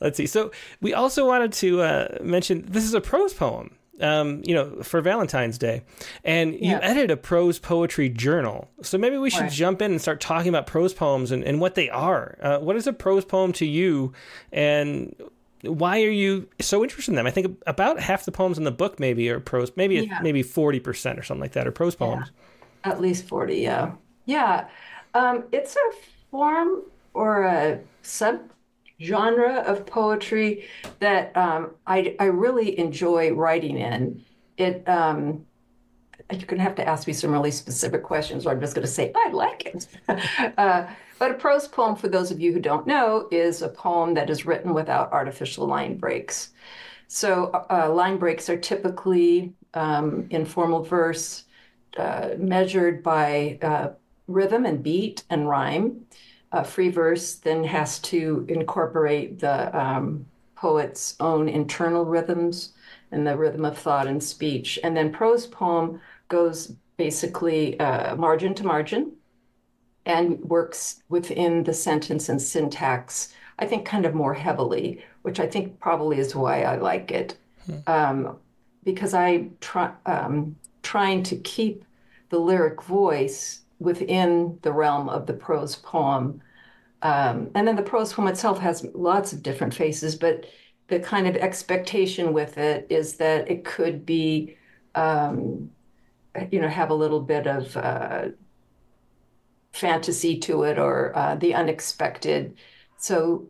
let's 0.00 0.16
see. 0.16 0.26
So 0.26 0.52
we 0.80 0.94
also 0.94 1.26
wanted 1.26 1.52
to 1.54 1.82
uh, 1.82 2.18
mention 2.22 2.64
this 2.68 2.84
is 2.84 2.94
a 2.94 3.00
prose 3.00 3.34
poem. 3.34 3.74
Um, 4.00 4.42
you 4.44 4.54
know, 4.54 4.84
for 4.84 5.00
Valentine's 5.00 5.58
Day, 5.58 5.82
and 6.22 6.54
you 6.54 6.76
edit 6.80 7.10
a 7.10 7.16
prose 7.16 7.58
poetry 7.58 8.08
journal. 8.08 8.70
So 8.80 8.96
maybe 8.96 9.18
we 9.18 9.28
should 9.28 9.40
right. 9.40 9.50
jump 9.50 9.82
in 9.82 9.90
and 9.90 10.00
start 10.00 10.20
talking 10.20 10.50
about 10.50 10.68
prose 10.68 10.94
poems 10.94 11.32
and, 11.32 11.42
and 11.42 11.60
what 11.60 11.74
they 11.74 11.90
are. 11.90 12.38
Uh, 12.40 12.58
what 12.60 12.76
is 12.76 12.86
a 12.86 12.92
prose 12.92 13.24
poem 13.24 13.52
to 13.54 13.66
you, 13.66 14.12
and 14.52 15.16
why 15.62 16.02
are 16.02 16.10
you 16.10 16.48
so 16.60 16.82
interested 16.82 17.12
in 17.12 17.16
them? 17.16 17.26
I 17.26 17.30
think 17.30 17.58
about 17.66 18.00
half 18.00 18.24
the 18.24 18.32
poems 18.32 18.58
in 18.58 18.64
the 18.64 18.70
book 18.70 19.00
maybe 19.00 19.28
are 19.30 19.40
prose, 19.40 19.72
maybe 19.76 19.96
yeah. 19.96 20.20
maybe 20.22 20.42
forty 20.42 20.80
percent 20.80 21.18
or 21.18 21.22
something 21.22 21.42
like 21.42 21.52
that 21.52 21.66
are 21.66 21.72
prose 21.72 21.94
poems. 21.94 22.30
Yeah. 22.84 22.92
At 22.92 23.00
least 23.00 23.26
forty, 23.26 23.56
yeah, 23.56 23.92
yeah. 24.26 24.68
Um, 25.14 25.44
it's 25.52 25.74
a 25.74 25.96
form 26.30 26.82
or 27.14 27.44
a 27.44 27.80
sub 28.02 28.40
genre 29.00 29.64
of 29.66 29.86
poetry 29.86 30.64
that 31.00 31.36
um, 31.36 31.70
I 31.86 32.14
I 32.20 32.26
really 32.26 32.78
enjoy 32.78 33.32
writing 33.32 33.78
in. 33.78 34.24
It 34.56 34.88
um, 34.88 35.44
you're 36.30 36.46
going 36.46 36.58
to 36.58 36.64
have 36.64 36.74
to 36.76 36.86
ask 36.86 37.06
me 37.06 37.12
some 37.12 37.32
really 37.32 37.50
specific 37.50 38.02
questions, 38.02 38.46
or 38.46 38.50
I'm 38.50 38.60
just 38.60 38.74
going 38.74 38.86
to 38.86 38.92
say 38.92 39.12
I 39.14 39.30
like 39.30 39.66
it. 39.66 39.86
uh, 40.58 40.86
but 41.18 41.30
a 41.30 41.34
prose 41.34 41.68
poem, 41.68 41.96
for 41.96 42.08
those 42.08 42.30
of 42.30 42.40
you 42.40 42.52
who 42.52 42.60
don't 42.60 42.86
know, 42.86 43.28
is 43.30 43.62
a 43.62 43.68
poem 43.68 44.14
that 44.14 44.30
is 44.30 44.46
written 44.46 44.72
without 44.74 45.12
artificial 45.12 45.66
line 45.66 45.96
breaks. 45.96 46.50
So 47.08 47.50
uh, 47.70 47.92
line 47.92 48.18
breaks 48.18 48.48
are 48.48 48.58
typically 48.58 49.52
um, 49.74 50.26
in 50.30 50.44
formal 50.44 50.82
verse, 50.82 51.44
uh, 51.96 52.30
measured 52.38 53.02
by 53.02 53.58
uh, 53.62 53.88
rhythm 54.26 54.66
and 54.66 54.82
beat 54.82 55.24
and 55.30 55.48
rhyme. 55.48 56.06
uh, 56.52 56.62
free 56.62 56.88
verse 56.88 57.34
then 57.34 57.64
has 57.64 57.98
to 57.98 58.46
incorporate 58.48 59.38
the 59.38 59.78
um, 59.78 60.26
poet's 60.56 61.14
own 61.20 61.48
internal 61.48 62.04
rhythms 62.04 62.72
and 63.12 63.26
the 63.26 63.36
rhythm 63.36 63.64
of 63.64 63.78
thought 63.78 64.06
and 64.06 64.22
speech. 64.22 64.78
And 64.82 64.96
then 64.96 65.12
prose 65.12 65.46
poem 65.46 66.00
goes 66.28 66.74
basically 66.96 67.78
uh, 67.80 68.16
margin 68.16 68.54
to 68.54 68.64
margin 68.64 69.12
and 70.08 70.40
works 70.40 71.02
within 71.10 71.62
the 71.62 71.74
sentence 71.74 72.28
and 72.30 72.40
syntax, 72.40 73.34
I 73.58 73.66
think, 73.66 73.84
kind 73.86 74.06
of 74.06 74.14
more 74.14 74.34
heavily, 74.34 75.04
which 75.22 75.38
I 75.38 75.46
think 75.46 75.78
probably 75.78 76.18
is 76.18 76.34
why 76.34 76.62
I 76.62 76.76
like 76.76 77.12
it. 77.12 77.36
Hmm. 77.66 77.76
Um, 77.86 78.36
because 78.84 79.12
I 79.12 79.50
try 79.60 79.92
um, 80.06 80.56
trying 80.82 81.22
to 81.24 81.36
keep 81.36 81.84
the 82.30 82.38
lyric 82.38 82.82
voice 82.82 83.60
within 83.78 84.58
the 84.62 84.72
realm 84.72 85.10
of 85.10 85.26
the 85.26 85.34
prose 85.34 85.76
poem. 85.76 86.40
Um, 87.02 87.50
and 87.54 87.68
then 87.68 87.76
the 87.76 87.82
prose 87.82 88.12
poem 88.12 88.28
itself 88.28 88.58
has 88.60 88.86
lots 88.94 89.32
of 89.34 89.42
different 89.42 89.74
faces, 89.74 90.16
but 90.16 90.46
the 90.88 91.00
kind 91.00 91.28
of 91.28 91.36
expectation 91.36 92.32
with 92.32 92.56
it 92.56 92.86
is 92.88 93.16
that 93.16 93.50
it 93.50 93.64
could 93.64 94.06
be, 94.06 94.56
um, 94.94 95.70
you 96.50 96.60
know, 96.60 96.68
have 96.68 96.90
a 96.90 96.94
little 96.94 97.20
bit 97.20 97.46
of 97.46 97.76
uh, 97.76 98.28
fantasy 99.78 100.38
to 100.38 100.64
it 100.64 100.78
or 100.78 101.16
uh, 101.16 101.34
the 101.36 101.54
unexpected. 101.54 102.56
So, 102.98 103.48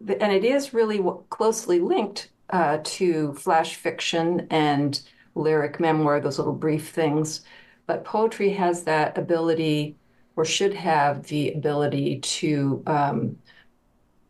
and 0.00 0.32
it 0.32 0.44
is 0.44 0.74
really 0.74 1.00
closely 1.28 1.80
linked 1.80 2.30
uh, 2.50 2.78
to 2.82 3.34
flash 3.34 3.76
fiction 3.76 4.46
and 4.50 5.00
lyric 5.34 5.78
memoir, 5.78 6.20
those 6.20 6.38
little 6.38 6.54
brief 6.54 6.90
things. 6.90 7.42
But 7.86 8.04
poetry 8.04 8.50
has 8.50 8.84
that 8.84 9.18
ability, 9.18 9.96
or 10.36 10.44
should 10.44 10.74
have 10.74 11.24
the 11.24 11.52
ability, 11.52 12.20
to 12.20 12.82
um, 12.86 13.36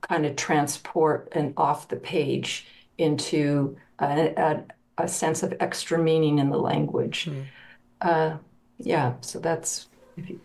kind 0.00 0.26
of 0.26 0.36
transport 0.36 1.28
and 1.32 1.54
off 1.56 1.88
the 1.88 1.96
page 1.96 2.66
into 2.98 3.76
a, 4.00 4.34
a, 4.36 4.64
a, 4.98 5.08
sense 5.08 5.42
of 5.42 5.54
extra 5.60 5.98
meaning 5.98 6.38
in 6.38 6.50
the 6.50 6.58
language. 6.58 7.26
Mm. 7.26 7.44
Uh, 8.00 8.36
yeah, 8.78 9.14
so 9.20 9.38
that's 9.38 9.88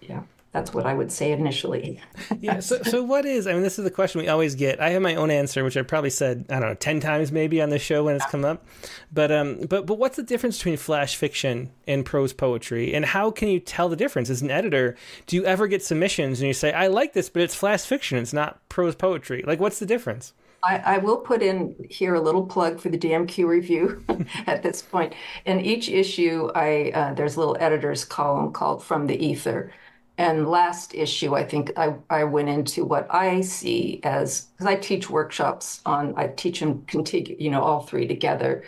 yeah 0.01 0.21
that's 0.55 0.73
what 0.73 0.85
I 0.85 0.93
would 0.93 1.11
say 1.11 1.33
initially. 1.33 1.99
yeah. 2.39 2.61
So, 2.61 2.81
so 2.83 3.03
what 3.03 3.25
is? 3.25 3.45
I 3.45 3.51
mean, 3.51 3.61
this 3.61 3.77
is 3.77 3.83
the 3.83 3.91
question 3.91 4.21
we 4.21 4.29
always 4.29 4.55
get. 4.55 4.79
I 4.79 4.91
have 4.91 5.01
my 5.01 5.15
own 5.15 5.29
answer, 5.29 5.65
which 5.65 5.75
I 5.75 5.81
probably 5.81 6.09
said 6.09 6.45
I 6.49 6.61
don't 6.61 6.69
know 6.69 6.75
ten 6.75 7.01
times 7.01 7.29
maybe 7.29 7.61
on 7.61 7.71
the 7.71 7.77
show 7.77 8.05
when 8.05 8.15
it's 8.15 8.25
come 8.27 8.45
up. 8.45 8.65
But 9.11 9.33
um, 9.33 9.65
but 9.69 9.85
but 9.85 9.95
what's 9.95 10.15
the 10.15 10.23
difference 10.23 10.57
between 10.57 10.77
flash 10.77 11.17
fiction 11.17 11.71
and 11.87 12.05
prose 12.05 12.31
poetry, 12.31 12.93
and 12.93 13.03
how 13.03 13.31
can 13.31 13.49
you 13.49 13.59
tell 13.59 13.89
the 13.89 13.97
difference 13.97 14.29
as 14.29 14.41
an 14.41 14.49
editor? 14.49 14.95
Do 15.27 15.35
you 15.35 15.43
ever 15.43 15.67
get 15.67 15.83
submissions 15.83 16.39
and 16.39 16.47
you 16.47 16.53
say, 16.53 16.71
I 16.71 16.87
like 16.87 17.11
this, 17.11 17.27
but 17.27 17.41
it's 17.41 17.53
flash 17.53 17.83
fiction, 17.83 18.17
it's 18.17 18.31
not 18.31 18.57
prose 18.69 18.95
poetry? 18.95 19.43
Like, 19.45 19.59
what's 19.59 19.79
the 19.79 19.85
difference? 19.85 20.31
I, 20.63 20.77
I, 20.77 20.97
will 20.97 21.17
put 21.17 21.43
in 21.43 21.75
here 21.89 22.15
a 22.15 22.21
little 22.21 22.45
plug 22.45 22.79
for 22.79 22.89
the 22.89 22.97
DMQ 22.97 23.45
review 23.45 24.03
at 24.47 24.63
this 24.63 24.81
point. 24.81 25.13
In 25.45 25.59
each 25.59 25.89
issue, 25.89 26.49
I 26.55 26.91
uh, 26.95 27.13
there's 27.13 27.35
a 27.35 27.39
little 27.39 27.57
editor's 27.59 28.03
column 28.03 28.51
called 28.51 28.83
"From 28.83 29.05
the 29.07 29.23
Ether," 29.23 29.71
and 30.17 30.47
last 30.47 30.95
issue, 30.95 31.35
I 31.35 31.43
think 31.43 31.73
I, 31.77 31.95
I 32.09 32.23
went 32.23 32.47
into 32.47 32.85
what 32.85 33.13
I 33.13 33.41
see 33.41 33.99
as 34.03 34.41
because 34.41 34.67
I 34.67 34.75
teach 34.75 35.09
workshops 35.09 35.81
on 35.85 36.13
I 36.17 36.27
teach 36.27 36.59
them 36.61 36.83
contigu 36.87 37.35
you 37.39 37.51
know 37.51 37.61
all 37.61 37.81
three 37.81 38.07
together. 38.07 38.63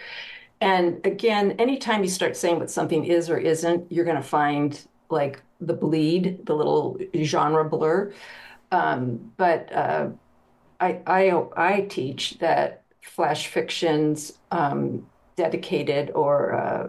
And 0.59 1.05
again, 1.05 1.51
anytime 1.59 2.03
you 2.03 2.09
start 2.09 2.35
saying 2.35 2.59
what 2.59 2.71
something 2.71 3.05
is 3.05 3.29
or 3.29 3.37
isn't, 3.37 3.91
you're 3.91 4.05
going 4.05 4.17
to 4.17 4.23
find 4.23 4.81
like 5.09 5.41
the 5.61 5.73
bleed, 5.73 6.45
the 6.45 6.55
little 6.55 6.99
genre 7.15 7.63
blur. 7.63 8.11
Um, 8.71 9.31
but 9.37 9.71
uh, 9.71 10.09
I, 10.79 10.99
I 11.07 11.43
I 11.55 11.81
teach 11.81 12.39
that 12.39 12.83
flash 13.01 13.47
fictions 13.47 14.33
um, 14.51 15.07
dedicated 15.37 16.11
or 16.11 16.53
uh, 16.53 16.87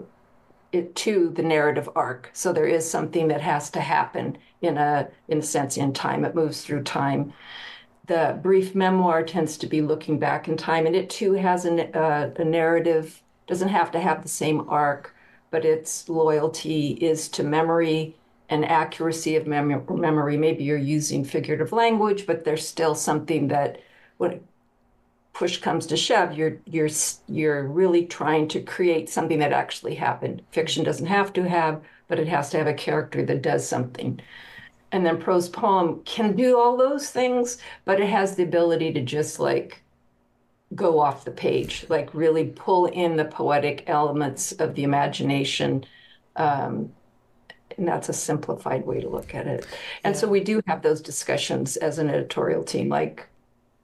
it 0.72 0.94
to 0.96 1.30
the 1.30 1.42
narrative 1.42 1.88
arc. 1.96 2.30
So 2.32 2.52
there 2.52 2.66
is 2.66 2.88
something 2.88 3.28
that 3.28 3.40
has 3.40 3.70
to 3.70 3.80
happen 3.80 4.38
in 4.60 4.76
a 4.76 5.08
in 5.28 5.38
a 5.38 5.42
sense 5.42 5.76
in 5.76 5.92
time. 5.92 6.24
It 6.24 6.34
moves 6.34 6.62
through 6.62 6.82
time. 6.82 7.32
The 8.06 8.38
brief 8.42 8.74
memoir 8.74 9.22
tends 9.22 9.58
to 9.58 9.66
be 9.66 9.82
looking 9.82 10.18
back 10.18 10.48
in 10.48 10.56
time, 10.56 10.86
and 10.86 10.96
it 10.96 11.10
too 11.10 11.34
has 11.34 11.64
a, 11.66 11.96
uh, 11.98 12.30
a 12.36 12.44
narrative. 12.44 13.22
Doesn't 13.46 13.68
have 13.68 13.90
to 13.92 14.00
have 14.00 14.22
the 14.22 14.28
same 14.28 14.68
arc, 14.68 15.14
but 15.50 15.64
its 15.64 16.08
loyalty 16.08 16.92
is 16.92 17.28
to 17.30 17.42
memory 17.42 18.16
and 18.48 18.64
accuracy 18.64 19.36
of 19.36 19.46
mem- 19.46 19.84
memory. 19.90 20.36
Maybe 20.36 20.64
you're 20.64 20.78
using 20.78 21.24
figurative 21.24 21.72
language, 21.72 22.26
but 22.26 22.44
there's 22.44 22.66
still 22.66 22.94
something 22.94 23.48
that 23.48 23.80
when 24.16 24.40
push 25.38 25.58
comes 25.58 25.86
to 25.86 25.96
shove, 25.96 26.36
you're 26.36 26.58
you're 26.66 26.88
you're 27.28 27.62
really 27.62 28.04
trying 28.06 28.48
to 28.48 28.60
create 28.60 29.08
something 29.08 29.38
that 29.38 29.52
actually 29.52 29.94
happened. 29.94 30.42
Fiction 30.50 30.82
doesn't 30.82 31.06
have 31.06 31.32
to 31.34 31.48
have, 31.48 31.80
but 32.08 32.18
it 32.18 32.26
has 32.26 32.50
to 32.50 32.58
have 32.58 32.66
a 32.66 32.74
character 32.74 33.24
that 33.24 33.40
does 33.40 33.66
something. 33.66 34.20
And 34.90 35.06
then 35.06 35.20
prose 35.20 35.48
poem 35.48 36.02
can 36.04 36.34
do 36.34 36.58
all 36.58 36.76
those 36.76 37.10
things, 37.10 37.58
but 37.84 38.00
it 38.00 38.08
has 38.08 38.34
the 38.34 38.42
ability 38.42 38.92
to 38.94 39.00
just 39.00 39.38
like 39.38 39.80
go 40.74 40.98
off 40.98 41.24
the 41.24 41.30
page, 41.30 41.86
like 41.88 42.12
really 42.14 42.46
pull 42.46 42.86
in 42.86 43.14
the 43.14 43.24
poetic 43.24 43.84
elements 43.86 44.50
of 44.52 44.74
the 44.74 44.82
imagination. 44.82 45.84
Um, 46.34 46.92
and 47.76 47.86
that's 47.86 48.08
a 48.08 48.12
simplified 48.12 48.84
way 48.84 49.00
to 49.00 49.08
look 49.08 49.36
at 49.36 49.46
it. 49.46 49.66
And 50.02 50.16
yeah. 50.16 50.20
so 50.20 50.26
we 50.26 50.40
do 50.40 50.60
have 50.66 50.82
those 50.82 51.00
discussions 51.00 51.76
as 51.76 52.00
an 52.00 52.10
editorial 52.10 52.64
team, 52.64 52.88
like 52.88 53.28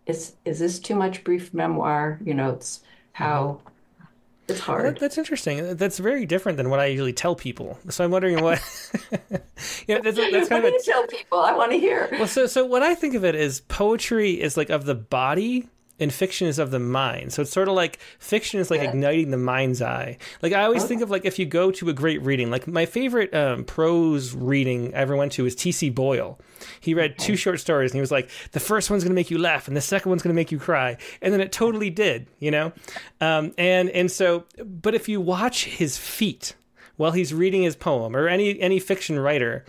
is 0.06 0.34
is 0.44 0.58
this 0.58 0.78
too 0.78 0.94
much 0.94 1.24
brief 1.24 1.52
memoir? 1.54 2.18
You 2.24 2.34
know, 2.34 2.50
it's 2.50 2.80
how 3.12 3.60
mm-hmm. 3.98 4.08
it's 4.48 4.60
hard. 4.60 4.96
That, 4.96 5.00
that's 5.00 5.18
interesting. 5.18 5.76
That's 5.76 5.98
very 5.98 6.26
different 6.26 6.58
than 6.58 6.70
what 6.70 6.80
I 6.80 6.86
usually 6.86 7.12
tell 7.12 7.34
people. 7.34 7.78
So 7.88 8.04
I'm 8.04 8.10
wondering 8.10 8.42
what. 8.42 8.60
yeah, 9.86 10.00
that's, 10.00 10.16
that's 10.16 10.48
kind 10.48 10.64
what 10.64 10.74
of. 10.74 10.80
A, 10.80 10.84
tell 10.84 11.06
people? 11.06 11.38
I 11.38 11.52
want 11.52 11.72
to 11.72 11.78
hear. 11.78 12.08
Well, 12.12 12.28
so 12.28 12.46
so 12.46 12.64
what 12.64 12.82
I 12.82 12.94
think 12.94 13.14
of 13.14 13.24
it 13.24 13.34
is 13.34 13.60
poetry 13.62 14.40
is 14.40 14.56
like 14.56 14.70
of 14.70 14.84
the 14.84 14.94
body 14.94 15.68
and 16.00 16.12
fiction 16.12 16.48
is 16.48 16.58
of 16.58 16.70
the 16.70 16.80
mind. 16.80 17.32
So 17.32 17.42
it's 17.42 17.52
sort 17.52 17.68
of 17.68 17.74
like 17.74 17.98
fiction 18.18 18.58
is 18.58 18.70
like 18.70 18.82
yeah. 18.82 18.90
igniting 18.90 19.30
the 19.30 19.36
mind's 19.36 19.80
eye. 19.80 20.18
Like 20.42 20.52
I 20.52 20.64
always 20.64 20.84
think 20.84 21.02
of 21.02 21.10
like 21.10 21.24
if 21.24 21.38
you 21.38 21.46
go 21.46 21.70
to 21.72 21.88
a 21.88 21.92
great 21.92 22.22
reading, 22.22 22.50
like 22.50 22.66
my 22.66 22.86
favorite 22.86 23.32
um, 23.34 23.64
prose 23.64 24.34
reading 24.34 24.94
I 24.94 24.98
ever 24.98 25.16
went 25.16 25.32
to 25.32 25.44
was 25.44 25.54
T.C. 25.54 25.90
Boyle. 25.90 26.38
He 26.80 26.94
read 26.94 27.18
two 27.18 27.36
short 27.36 27.60
stories 27.60 27.92
and 27.92 27.96
he 27.96 28.00
was 28.00 28.10
like, 28.10 28.28
the 28.52 28.60
first 28.60 28.90
one's 28.90 29.04
going 29.04 29.12
to 29.12 29.14
make 29.14 29.30
you 29.30 29.38
laugh 29.38 29.68
and 29.68 29.76
the 29.76 29.80
second 29.80 30.10
one's 30.10 30.22
going 30.22 30.34
to 30.34 30.38
make 30.38 30.50
you 30.50 30.58
cry, 30.58 30.96
and 31.22 31.32
then 31.32 31.40
it 31.40 31.52
totally 31.52 31.90
did, 31.90 32.26
you 32.40 32.50
know. 32.50 32.72
Um, 33.20 33.52
and 33.56 33.88
and 33.90 34.10
so, 34.10 34.44
but 34.64 34.94
if 34.94 35.08
you 35.08 35.20
watch 35.20 35.64
his 35.66 35.96
feet 35.96 36.54
while 36.96 37.12
he's 37.12 37.32
reading 37.34 37.62
his 37.62 37.76
poem 37.76 38.16
or 38.16 38.28
any 38.28 38.58
any 38.60 38.80
fiction 38.80 39.18
writer, 39.18 39.64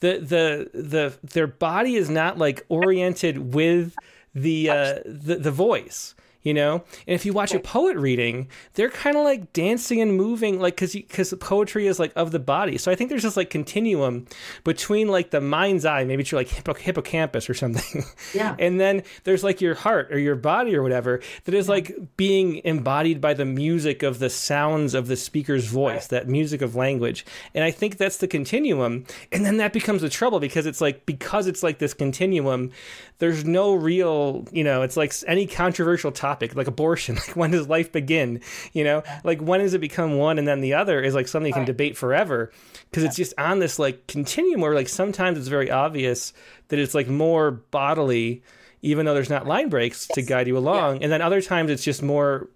the 0.00 0.18
the 0.18 0.78
the 0.78 1.18
their 1.26 1.46
body 1.46 1.96
is 1.96 2.10
not 2.10 2.38
like 2.38 2.64
oriented 2.68 3.54
with 3.54 3.94
the 4.34 4.70
uh, 4.70 4.98
the 5.04 5.36
the 5.36 5.50
voice 5.50 6.14
you 6.44 6.54
know? 6.54 6.74
And 7.08 7.14
if 7.14 7.26
you 7.26 7.32
watch 7.32 7.52
a 7.52 7.58
poet 7.58 7.96
reading 7.96 8.48
they're 8.74 8.90
kind 8.90 9.16
of 9.16 9.24
like 9.24 9.52
dancing 9.52 10.00
and 10.00 10.16
moving 10.16 10.60
like 10.60 10.76
because 10.76 10.92
because 10.92 11.34
poetry 11.40 11.86
is 11.88 11.98
like 11.98 12.12
of 12.14 12.30
the 12.30 12.38
body. 12.38 12.78
So 12.78 12.92
i 12.92 12.94
think 12.94 13.10
there's 13.10 13.24
this 13.24 13.36
like 13.36 13.50
continuum 13.50 14.26
between 14.62 15.08
like 15.08 15.30
the 15.30 15.40
mind's 15.40 15.84
eye 15.84 16.04
maybe 16.04 16.20
it's 16.20 16.30
your 16.30 16.40
like 16.40 16.78
hippocampus 16.78 17.50
or 17.50 17.54
something. 17.54 18.04
Yeah. 18.34 18.56
And 18.58 18.80
then 18.80 19.02
there's 19.24 19.44
like 19.44 19.60
your 19.60 19.74
heart 19.74 20.12
or 20.12 20.18
your 20.18 20.34
body 20.34 20.74
or 20.74 20.82
whatever 20.82 21.20
that 21.44 21.54
is 21.54 21.68
like 21.68 21.94
being 22.16 22.60
embodied 22.64 23.20
by 23.20 23.32
the 23.32 23.44
music 23.44 24.02
of 24.02 24.18
the 24.18 24.28
sounds 24.28 24.92
of 24.92 25.06
the 25.06 25.16
speaker's 25.16 25.66
voice 25.66 25.94
right. 25.94 26.08
that 26.10 26.28
music 26.28 26.60
of 26.60 26.74
language. 26.74 27.24
And 27.54 27.64
i 27.64 27.70
think 27.70 27.96
that's 27.96 28.18
the 28.18 28.28
continuum. 28.28 29.06
And 29.32 29.46
then 29.46 29.56
that 29.56 29.72
becomes 29.72 30.02
a 30.02 30.10
trouble 30.10 30.40
because 30.40 30.66
it's 30.66 30.80
like 30.80 31.06
because 31.06 31.46
it's 31.46 31.62
like 31.62 31.78
this 31.78 31.94
continuum 31.94 32.72
there's 33.18 33.44
no 33.44 33.74
real 33.74 34.46
you 34.50 34.64
know 34.64 34.82
it's 34.82 34.96
like 34.96 35.14
any 35.26 35.46
controversial 35.46 36.12
topic 36.12 36.54
like 36.54 36.66
abortion. 36.66 37.16
Like 37.26 37.36
when 37.36 37.50
does 37.52 37.68
life 37.68 37.92
begin? 37.92 38.40
You 38.72 38.84
know, 38.84 39.02
like 39.22 39.40
when 39.40 39.60
does 39.60 39.72
it 39.74 39.80
become 39.80 40.16
one 40.16 40.38
and 40.38 40.46
then 40.46 40.60
the 40.60 40.74
other 40.74 41.00
is 41.00 41.14
like 41.14 41.28
something 41.28 41.48
you 41.48 41.54
can 41.54 41.64
debate 41.64 41.96
forever 41.96 42.50
because 42.90 43.04
it's 43.04 43.16
just 43.16 43.34
on 43.38 43.60
this 43.60 43.78
like 43.78 44.06
continuum 44.06 44.60
where 44.60 44.74
like 44.74 44.88
sometimes 44.88 45.38
it's 45.38 45.48
very 45.48 45.70
obvious 45.70 46.32
that 46.68 46.78
it's 46.78 46.94
like 46.94 47.08
more 47.08 47.50
bodily, 47.50 48.42
even 48.82 49.06
though 49.06 49.14
there's 49.14 49.30
not 49.30 49.46
line 49.46 49.68
breaks 49.68 50.06
to 50.08 50.22
guide 50.22 50.48
you 50.48 50.58
along, 50.58 50.96
yeah. 50.96 51.04
and 51.04 51.12
then 51.12 51.22
other 51.22 51.40
times 51.40 51.70
it's 51.70 51.84
just 51.84 52.02
more 52.02 52.48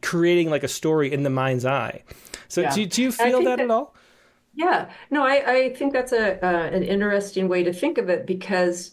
creating 0.00 0.50
like 0.50 0.62
a 0.62 0.68
story 0.68 1.12
in 1.12 1.22
the 1.22 1.30
mind's 1.30 1.64
eye. 1.64 2.02
So 2.48 2.62
yeah. 2.62 2.74
do, 2.74 2.86
do 2.86 3.02
you 3.02 3.12
feel 3.12 3.38
that, 3.38 3.56
that, 3.56 3.60
at 3.60 3.70
all? 3.70 3.94
Yeah, 4.54 4.90
no, 5.10 5.24
I, 5.24 5.52
I 5.52 5.74
think 5.74 5.92
that's 5.92 6.12
a 6.12 6.44
uh, 6.44 6.66
an 6.66 6.82
interesting 6.82 7.48
way 7.48 7.62
to 7.64 7.72
think 7.72 7.98
of 7.98 8.10
it 8.10 8.26
because 8.26 8.92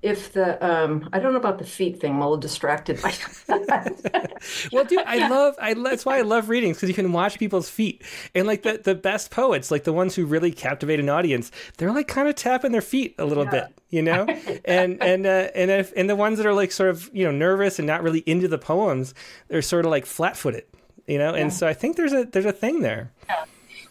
if 0.00 0.32
the 0.32 0.64
um 0.64 1.08
I 1.12 1.18
don't 1.18 1.32
know 1.32 1.38
about 1.38 1.58
the 1.58 1.64
feet 1.64 2.00
thing, 2.00 2.12
I'm 2.12 2.18
a 2.18 2.24
little 2.24 2.36
distracted 2.36 3.02
by 3.02 3.10
that. 3.46 4.68
well, 4.72 4.84
dude, 4.84 5.00
I 5.00 5.28
love 5.28 5.56
I 5.60 5.74
that's 5.74 6.06
why 6.06 6.18
I 6.18 6.22
love 6.22 6.48
readings 6.48 6.76
because 6.76 6.88
you 6.88 6.94
can 6.94 7.12
watch 7.12 7.38
people's 7.38 7.68
feet 7.68 8.02
and 8.34 8.46
like 8.46 8.62
the 8.62 8.80
the 8.82 8.94
best 8.94 9.30
poets, 9.30 9.70
like 9.70 9.84
the 9.84 9.92
ones 9.92 10.14
who 10.14 10.24
really 10.24 10.52
captivate 10.52 11.00
an 11.00 11.08
audience, 11.08 11.50
they're 11.78 11.92
like 11.92 12.06
kind 12.06 12.28
of 12.28 12.36
tapping 12.36 12.70
their 12.72 12.80
feet 12.80 13.16
a 13.18 13.24
little 13.24 13.44
yeah. 13.44 13.50
bit, 13.50 13.80
you 13.90 14.02
know, 14.02 14.26
and 14.64 15.02
and 15.02 15.26
uh, 15.26 15.48
and 15.54 15.70
if 15.70 15.92
and 15.96 16.08
the 16.08 16.16
ones 16.16 16.38
that 16.38 16.46
are 16.46 16.54
like 16.54 16.70
sort 16.70 16.90
of 16.90 17.10
you 17.12 17.24
know 17.24 17.32
nervous 17.32 17.78
and 17.78 17.86
not 17.86 18.02
really 18.02 18.20
into 18.20 18.46
the 18.46 18.58
poems, 18.58 19.14
they're 19.48 19.62
sort 19.62 19.84
of 19.84 19.90
like 19.90 20.06
flat 20.06 20.36
footed, 20.36 20.64
you 21.08 21.18
know, 21.18 21.34
yeah. 21.34 21.42
and 21.42 21.52
so 21.52 21.66
I 21.66 21.74
think 21.74 21.96
there's 21.96 22.12
a 22.12 22.24
there's 22.24 22.46
a 22.46 22.52
thing 22.52 22.82
there. 22.82 23.10
Yeah. 23.28 23.44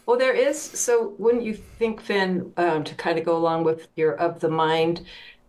Well, 0.06 0.17
there 0.17 0.34
is. 0.34 0.58
So, 0.58 1.15
wouldn't 1.17 1.43
you 1.43 1.54
think, 1.54 2.00
Finn, 2.00 2.54
um, 2.56 2.86
to 2.86 2.96
kind 2.96 3.20
of 3.20 3.26
go 3.26 3.36
along 3.36 3.65
with 3.65 3.89
your 3.98 4.13
of 4.13 4.39
the 4.39 4.48
mind? 4.48 5.02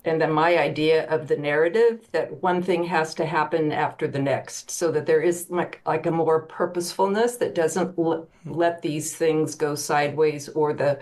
And 0.04 0.20
then 0.20 0.32
my 0.32 0.56
idea 0.58 1.06
of 1.08 1.28
the 1.28 1.36
narrative 1.36 2.08
that 2.12 2.42
one 2.42 2.62
thing 2.62 2.84
has 2.84 3.14
to 3.14 3.26
happen 3.26 3.72
after 3.72 4.06
the 4.08 4.18
next 4.18 4.70
so 4.70 4.90
that 4.92 5.06
there 5.06 5.20
is 5.20 5.50
like 5.50 5.80
like 5.86 6.06
a 6.06 6.10
more 6.10 6.42
purposefulness 6.42 7.36
that 7.36 7.54
doesn't 7.54 7.98
l- 7.98 8.28
let 8.46 8.82
these 8.82 9.16
things 9.16 9.54
go 9.54 9.74
sideways 9.74 10.48
or 10.50 10.72
the 10.72 10.98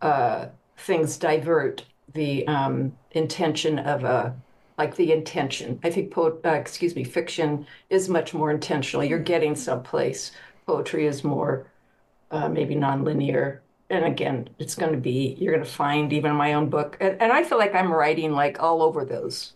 uh, 0.00 0.48
things 0.78 1.16
divert 1.16 1.84
the 2.14 2.46
um, 2.48 2.92
intention 3.12 3.78
of 3.78 4.04
a 4.04 4.36
like 4.78 4.96
the 4.96 5.12
intention. 5.12 5.78
I 5.84 5.90
think 5.90 6.10
po- 6.10 6.40
uh, 6.44 6.50
excuse 6.50 6.96
me 6.96 7.04
fiction 7.04 7.66
is 7.90 8.08
much 8.08 8.34
more 8.34 8.50
intentional. 8.50 9.04
You're 9.04 9.18
getting 9.18 9.54
someplace. 9.54 10.32
Poetry 10.66 11.06
is 11.06 11.24
more 11.24 11.66
uh, 12.30 12.48
maybe 12.48 12.74
nonlinear 12.74 13.61
and 13.92 14.06
again, 14.06 14.48
it's 14.58 14.74
going 14.74 14.92
to 14.92 14.98
be, 14.98 15.36
you're 15.38 15.52
going 15.52 15.64
to 15.64 15.70
find 15.70 16.12
even 16.14 16.30
in 16.30 16.36
my 16.36 16.54
own 16.54 16.70
book. 16.70 16.96
And, 16.98 17.20
and 17.20 17.30
I 17.30 17.44
feel 17.44 17.58
like 17.58 17.74
I'm 17.74 17.92
writing 17.92 18.32
like 18.32 18.60
all 18.60 18.82
over 18.82 19.04
those. 19.04 19.52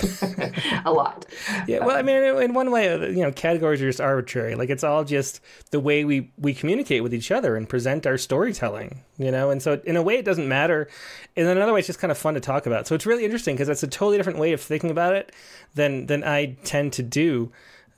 a 0.84 0.92
lot. 0.92 1.26
Yeah, 1.66 1.84
well, 1.84 1.96
I 1.96 2.02
mean, 2.02 2.16
in 2.16 2.54
one 2.54 2.70
way, 2.70 2.92
you 3.10 3.22
know, 3.22 3.32
categories 3.32 3.82
are 3.82 3.88
just 3.88 4.00
arbitrary. 4.00 4.54
Like 4.54 4.70
it's 4.70 4.84
all 4.84 5.02
just 5.02 5.40
the 5.70 5.80
way 5.80 6.04
we 6.04 6.30
we 6.38 6.54
communicate 6.54 7.02
with 7.02 7.12
each 7.12 7.30
other 7.30 7.56
and 7.56 7.68
present 7.68 8.06
our 8.06 8.16
storytelling. 8.16 9.00
You 9.18 9.30
know, 9.30 9.50
and 9.50 9.60
so 9.60 9.80
in 9.84 9.96
a 9.96 10.02
way, 10.02 10.14
it 10.14 10.24
doesn't 10.24 10.48
matter. 10.48 10.88
And 11.36 11.46
in 11.46 11.56
another 11.56 11.72
way, 11.72 11.80
it's 11.80 11.88
just 11.88 11.98
kind 11.98 12.12
of 12.12 12.18
fun 12.18 12.34
to 12.34 12.40
talk 12.40 12.66
about. 12.66 12.86
So 12.86 12.94
it's 12.94 13.06
really 13.06 13.24
interesting 13.24 13.56
because 13.56 13.68
that's 13.68 13.82
a 13.82 13.88
totally 13.88 14.18
different 14.18 14.38
way 14.38 14.52
of 14.52 14.60
thinking 14.60 14.90
about 14.90 15.14
it 15.14 15.32
than 15.74 16.06
than 16.06 16.22
I 16.22 16.56
tend 16.64 16.92
to 16.94 17.02
do. 17.02 17.50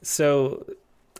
So 0.03 0.65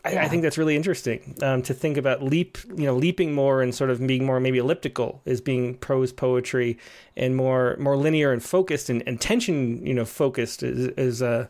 I. 0.05 0.25
I 0.25 0.27
think 0.27 0.43
that's 0.43 0.57
really 0.57 0.75
interesting 0.75 1.35
um, 1.41 1.61
to 1.63 1.73
think 1.73 1.97
about 1.97 2.21
leap, 2.21 2.57
you 2.75 2.85
know, 2.85 2.95
leaping 2.95 3.33
more 3.33 3.61
and 3.61 3.73
sort 3.73 3.89
of 3.89 4.05
being 4.05 4.25
more 4.25 4.39
maybe 4.39 4.59
elliptical 4.59 5.21
is 5.25 5.41
being 5.41 5.75
prose 5.75 6.13
poetry, 6.13 6.77
and 7.17 7.35
more 7.35 7.75
more 7.79 7.97
linear 7.97 8.31
and 8.31 8.43
focused 8.43 8.89
and, 8.89 9.03
and 9.07 9.19
tension, 9.19 9.85
you 9.85 9.93
know, 9.93 10.05
focused 10.05 10.63
is 10.63 10.87
is 10.97 11.21
uh, 11.21 11.47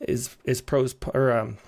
is 0.00 0.36
is 0.44 0.60
prose 0.60 0.94
or 1.14 1.32
um, 1.32 1.58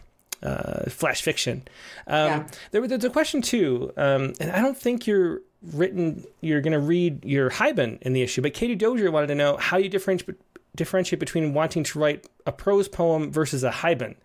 uh, 0.43 0.91
flash 0.91 1.23
fiction. 1.23 1.63
Um, 2.07 2.27
yeah. 2.27 2.47
there, 2.73 2.87
there's 2.87 3.05
a 3.05 3.11
question 3.11 3.41
too, 3.41 3.93
um, 3.97 4.35
and 4.41 4.51
I 4.51 4.61
don't 4.61 4.77
think 4.77 5.07
you're 5.07 5.43
written. 5.63 6.25
You're 6.41 6.61
going 6.61 6.73
to 6.73 6.81
read 6.81 7.25
your 7.25 7.51
Haibun 7.51 8.03
in 8.03 8.13
the 8.13 8.23
issue, 8.23 8.43
but 8.43 8.53
Katie 8.53 8.75
Dozier 8.75 9.11
wanted 9.11 9.29
to 9.29 9.35
know 9.35 9.57
how 9.57 9.77
you 9.77 9.89
differentiate 9.89 10.39
differentiate 10.77 11.21
between 11.21 11.55
wanting 11.55 11.85
to 11.85 11.99
write 11.99 12.27
a 12.47 12.53
prose 12.53 12.89
poem 12.89 13.31
versus 13.31 13.63
a 13.63 13.71
Haibun. 13.71 14.17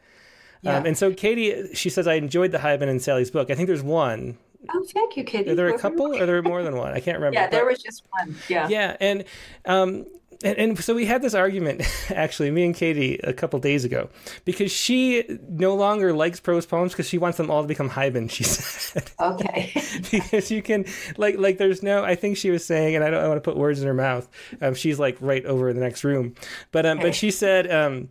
Yeah. 0.62 0.78
Um, 0.78 0.86
and 0.86 0.98
so 0.98 1.14
Katie, 1.14 1.74
she 1.74 1.90
says, 1.90 2.08
I 2.08 2.16
enjoyed 2.16 2.52
the 2.52 2.58
Haibun 2.58 2.90
and 2.90 3.02
Sally's 3.02 3.32
book. 3.32 3.50
I 3.50 3.56
think 3.56 3.68
there's 3.68 3.84
one. 3.84 4.38
Oh, 4.74 4.86
thank 4.94 5.16
you, 5.16 5.24
Katie. 5.24 5.52
Are 5.52 5.56
there 5.56 5.70
a 5.70 5.78
couple? 5.78 6.08
or 6.08 6.22
are 6.22 6.26
there 6.26 6.42
more 6.42 6.64
than 6.64 6.76
one? 6.76 6.92
I 6.94 7.00
can't 7.00 7.18
remember. 7.18 7.40
Yeah, 7.40 7.48
there 7.48 7.66
was 7.66 7.82
just 7.82 8.04
one. 8.12 8.36
Yeah. 8.50 8.68
Yeah, 8.68 8.98
and 9.00 9.24
um, 9.66 10.06
and, 10.44 10.58
and, 10.58 10.84
so 10.84 10.94
we 10.96 11.06
had 11.06 11.22
this 11.22 11.34
argument, 11.34 11.82
actually, 12.12 12.50
me 12.52 12.64
and 12.64 12.74
Katie, 12.74 13.20
a 13.24 13.34
couple 13.34 13.60
days 13.60 13.84
ago, 13.84 14.10
because 14.46 14.72
she 14.72 15.24
no 15.50 15.76
longer 15.76 16.14
likes 16.14 16.40
prose 16.40 16.66
poems 16.66 16.94
because 16.94 17.10
she 17.10 17.18
wants 17.18 17.38
them 17.38 17.52
all 17.52 17.62
to 17.62 17.68
become 17.68 17.90
Haibun. 17.90 18.32
She 18.32 18.44
said, 18.46 19.12
"Okay," 19.20 19.74
because 20.12 20.50
you 20.50 20.62
can 20.62 20.86
like 21.18 21.38
like 21.38 21.58
there's 21.58 21.84
no. 21.84 22.04
I 22.04 22.16
think 22.16 22.38
she 22.38 22.52
was 22.52 22.66
saying, 22.66 22.96
and 22.96 23.04
I 23.04 23.10
don't 23.10 23.24
I 23.24 23.28
want 23.28 23.38
to 23.44 23.50
put 23.50 23.58
words 23.58 23.82
in 23.82 23.88
her 23.88 23.94
mouth. 23.94 24.30
Um, 24.62 24.76
she's 24.76 24.98
like 24.98 25.18
right 25.20 25.46
over 25.46 25.70
in 25.70 25.76
the 25.76 25.84
next 25.84 26.04
room, 26.04 26.36
but 26.72 26.86
um, 26.86 27.00
okay. 27.00 27.08
but 27.08 27.16
she 27.16 27.32
said 27.32 27.70
um 27.70 28.10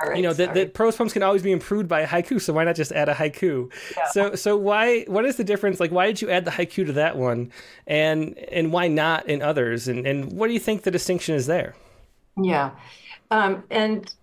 Right, 0.00 0.16
you 0.16 0.22
know, 0.22 0.32
the, 0.32 0.46
the, 0.46 0.66
prose 0.66 0.96
poems 0.96 1.12
can 1.12 1.24
always 1.24 1.42
be 1.42 1.50
improved 1.50 1.88
by 1.88 2.02
a 2.02 2.06
haiku, 2.06 2.40
so 2.40 2.52
why 2.52 2.62
not 2.62 2.76
just 2.76 2.92
add 2.92 3.08
a 3.08 3.14
haiku? 3.14 3.72
Yeah. 3.96 4.06
So, 4.10 4.34
so 4.36 4.56
why? 4.56 5.02
What 5.08 5.24
is 5.24 5.36
the 5.36 5.42
difference? 5.44 5.80
Like, 5.80 5.90
why 5.90 6.06
did 6.06 6.22
you 6.22 6.30
add 6.30 6.44
the 6.44 6.52
haiku 6.52 6.86
to 6.86 6.92
that 6.92 7.16
one, 7.16 7.50
and 7.86 8.38
and 8.38 8.72
why 8.72 8.86
not 8.86 9.28
in 9.28 9.42
others? 9.42 9.88
And 9.88 10.06
and 10.06 10.32
what 10.32 10.46
do 10.46 10.52
you 10.52 10.60
think 10.60 10.84
the 10.84 10.92
distinction 10.92 11.34
is 11.34 11.46
there? 11.46 11.74
Yeah, 12.40 12.70
um, 13.32 13.64
and 13.70 14.14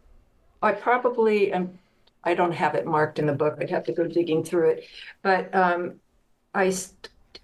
I 0.61 0.71
probably 0.71 1.51
am. 1.51 1.77
I 2.23 2.35
don't 2.35 2.53
have 2.53 2.75
it 2.75 2.85
marked 2.85 3.19
in 3.19 3.25
the 3.25 3.33
book. 3.33 3.57
I'd 3.59 3.69
have 3.69 3.83
to 3.85 3.91
go 3.91 4.07
digging 4.07 4.45
through 4.45 4.69
it, 4.69 4.87
but 5.23 5.53
um, 5.53 5.99
I, 6.53 6.73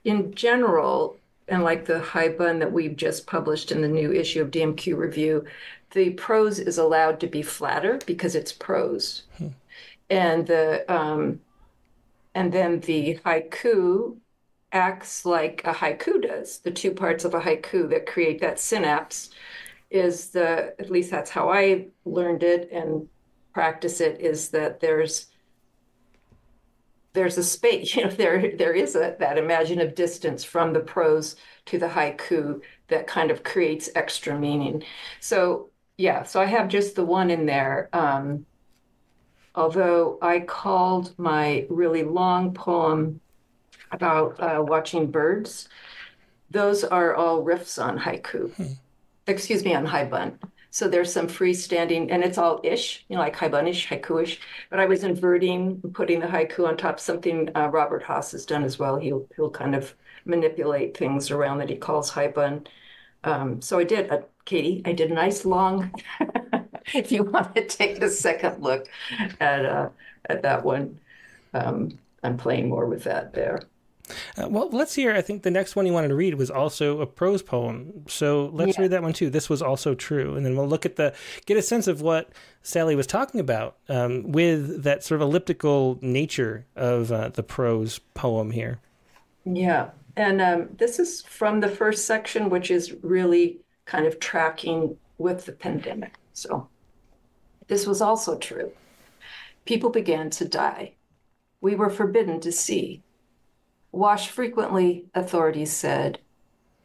in 0.05 0.33
general, 0.33 1.17
and 1.49 1.63
like 1.63 1.85
the 1.85 1.99
Haibun 1.99 2.59
that 2.59 2.71
we've 2.71 2.95
just 2.95 3.27
published 3.27 3.71
in 3.73 3.81
the 3.81 3.87
new 3.89 4.13
issue 4.13 4.41
of 4.41 4.51
DMQ 4.51 4.95
Review, 4.95 5.45
the 5.93 6.11
prose 6.11 6.59
is 6.59 6.77
allowed 6.77 7.19
to 7.19 7.27
be 7.27 7.41
flatter 7.41 7.99
because 8.05 8.35
it's 8.35 8.53
prose, 8.53 9.23
hmm. 9.37 9.47
and 10.09 10.47
the 10.47 10.91
um, 10.91 11.41
and 12.33 12.51
then 12.51 12.79
the 12.81 13.19
haiku 13.25 14.17
acts 14.71 15.25
like 15.25 15.61
a 15.65 15.73
haiku 15.73 16.21
does. 16.21 16.59
The 16.59 16.71
two 16.71 16.91
parts 16.91 17.25
of 17.25 17.33
a 17.33 17.41
haiku 17.41 17.89
that 17.89 18.05
create 18.05 18.39
that 18.41 18.59
synapse 18.59 19.31
is 19.89 20.29
the 20.29 20.73
at 20.79 20.89
least 20.89 21.11
that's 21.11 21.29
how 21.29 21.49
I 21.49 21.87
learned 22.05 22.43
it 22.43 22.69
and 22.71 23.07
practice 23.53 23.99
it 23.99 24.21
is 24.21 24.49
that 24.49 24.79
there's 24.79 25.27
there's 27.13 27.37
a 27.37 27.43
space 27.43 27.95
you 27.95 28.05
know 28.05 28.09
there 28.11 28.55
there 28.55 28.73
is 28.73 28.95
a 28.95 29.15
that 29.19 29.37
imaginative 29.37 29.95
distance 29.95 30.43
from 30.45 30.71
the 30.71 30.79
prose 30.79 31.35
to 31.65 31.77
the 31.77 31.87
haiku 31.89 32.61
that 32.87 33.05
kind 33.05 33.29
of 33.31 33.43
creates 33.43 33.89
extra 33.95 34.37
meaning 34.39 34.81
so 35.19 35.70
yeah, 36.01 36.23
so 36.23 36.41
I 36.41 36.45
have 36.45 36.67
just 36.67 36.95
the 36.95 37.05
one 37.05 37.29
in 37.29 37.45
there. 37.45 37.87
Um, 37.93 38.45
although 39.53 40.17
I 40.21 40.39
called 40.39 41.13
my 41.17 41.67
really 41.69 42.03
long 42.03 42.53
poem 42.53 43.21
about 43.91 44.39
uh, 44.39 44.63
watching 44.63 45.11
birds, 45.11 45.69
those 46.49 46.83
are 46.83 47.15
all 47.15 47.45
riffs 47.45 47.81
on 47.81 47.99
haiku. 47.99 48.51
Hmm. 48.55 48.73
Excuse 49.27 49.63
me, 49.63 49.75
on 49.75 49.85
haibun. 49.85 50.39
So 50.71 50.87
there's 50.87 51.13
some 51.13 51.27
freestanding, 51.27 52.07
and 52.11 52.23
it's 52.23 52.37
all 52.37 52.61
ish, 52.63 53.05
you 53.07 53.15
know, 53.15 53.21
like 53.21 53.35
haibunish, 53.35 53.87
haikuish. 53.87 54.39
But 54.69 54.79
I 54.79 54.85
was 54.85 55.03
inverting, 55.03 55.81
putting 55.93 56.19
the 56.19 56.27
haiku 56.27 56.67
on 56.67 56.77
top. 56.77 56.99
Something 56.99 57.49
uh, 57.55 57.67
Robert 57.67 58.01
Hass 58.03 58.31
has 58.31 58.45
done 58.45 58.63
as 58.63 58.79
well. 58.79 58.97
He'll 58.97 59.27
he'll 59.35 59.51
kind 59.51 59.75
of 59.75 59.93
manipulate 60.25 60.97
things 60.97 61.29
around 61.29 61.59
that 61.59 61.69
he 61.69 61.75
calls 61.75 62.11
haibun. 62.11 62.65
Um, 63.23 63.61
so 63.61 63.77
I 63.77 63.83
did 63.83 64.09
a 64.09 64.23
Katie, 64.51 64.81
I 64.83 64.91
did 64.91 65.11
a 65.11 65.13
nice 65.13 65.45
long, 65.45 65.93
if 66.93 67.09
you 67.09 67.23
want 67.23 67.55
to 67.55 67.65
take 67.65 68.01
a 68.01 68.09
second 68.09 68.61
look 68.61 68.85
at, 69.39 69.65
uh, 69.65 69.87
at 70.25 70.41
that 70.41 70.65
one, 70.65 70.99
um, 71.53 71.97
I'm 72.21 72.35
playing 72.35 72.67
more 72.67 72.85
with 72.85 73.05
that 73.05 73.33
there. 73.33 73.61
Uh, 74.37 74.49
well, 74.49 74.67
let's 74.73 74.93
hear. 74.93 75.15
I 75.15 75.21
think 75.21 75.43
the 75.43 75.51
next 75.51 75.77
one 75.77 75.85
you 75.85 75.93
wanted 75.93 76.09
to 76.09 76.15
read 76.15 76.35
was 76.35 76.51
also 76.51 76.99
a 76.99 77.05
prose 77.05 77.41
poem. 77.41 78.03
So 78.09 78.49
let's 78.51 78.75
yeah. 78.75 78.81
read 78.81 78.91
that 78.91 79.01
one 79.01 79.13
too. 79.13 79.29
This 79.29 79.49
was 79.49 79.61
also 79.61 79.95
true, 79.95 80.35
and 80.35 80.45
then 80.45 80.57
we'll 80.57 80.67
look 80.67 80.85
at 80.85 80.97
the 80.97 81.13
get 81.45 81.55
a 81.55 81.61
sense 81.61 81.87
of 81.87 82.01
what 82.01 82.27
Sally 82.61 82.93
was 82.93 83.07
talking 83.07 83.39
about 83.39 83.77
um, 83.87 84.33
with 84.33 84.83
that 84.83 85.01
sort 85.01 85.21
of 85.21 85.29
elliptical 85.29 85.97
nature 86.01 86.65
of 86.75 87.09
uh, 87.09 87.29
the 87.29 87.43
prose 87.43 87.99
poem 88.15 88.51
here. 88.51 88.81
Yeah, 89.45 89.91
and 90.17 90.41
um, 90.41 90.69
this 90.77 90.99
is 90.99 91.21
from 91.21 91.61
the 91.61 91.69
first 91.69 92.05
section, 92.05 92.49
which 92.49 92.69
is 92.69 92.93
really 93.01 93.61
kind 93.91 94.07
of 94.07 94.21
tracking 94.21 94.95
with 95.17 95.45
the 95.45 95.51
pandemic. 95.51 96.13
So 96.31 96.69
this 97.67 97.85
was 97.85 98.01
also 98.01 98.37
true. 98.37 98.71
People 99.65 99.89
began 99.89 100.29
to 100.29 100.47
die. 100.47 100.93
We 101.59 101.75
were 101.75 101.89
forbidden 101.89 102.39
to 102.39 102.53
see. 102.53 103.03
Wash 103.91 104.29
frequently, 104.29 105.07
authorities 105.13 105.73
said. 105.73 106.19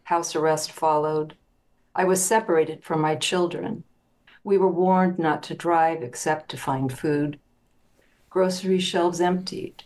House 0.03 0.35
arrest 0.35 0.73
followed. 0.73 1.37
I 1.95 2.03
was 2.03 2.25
separated 2.25 2.83
from 2.83 3.01
my 3.01 3.15
children. 3.15 3.85
We 4.43 4.59
were 4.59 4.81
warned 4.85 5.17
not 5.17 5.45
to 5.45 5.55
drive 5.55 6.03
except 6.03 6.49
to 6.51 6.57
find 6.57 6.93
food. 6.93 7.39
Grocery 8.31 8.81
shelves 8.81 9.21
emptied. 9.21 9.85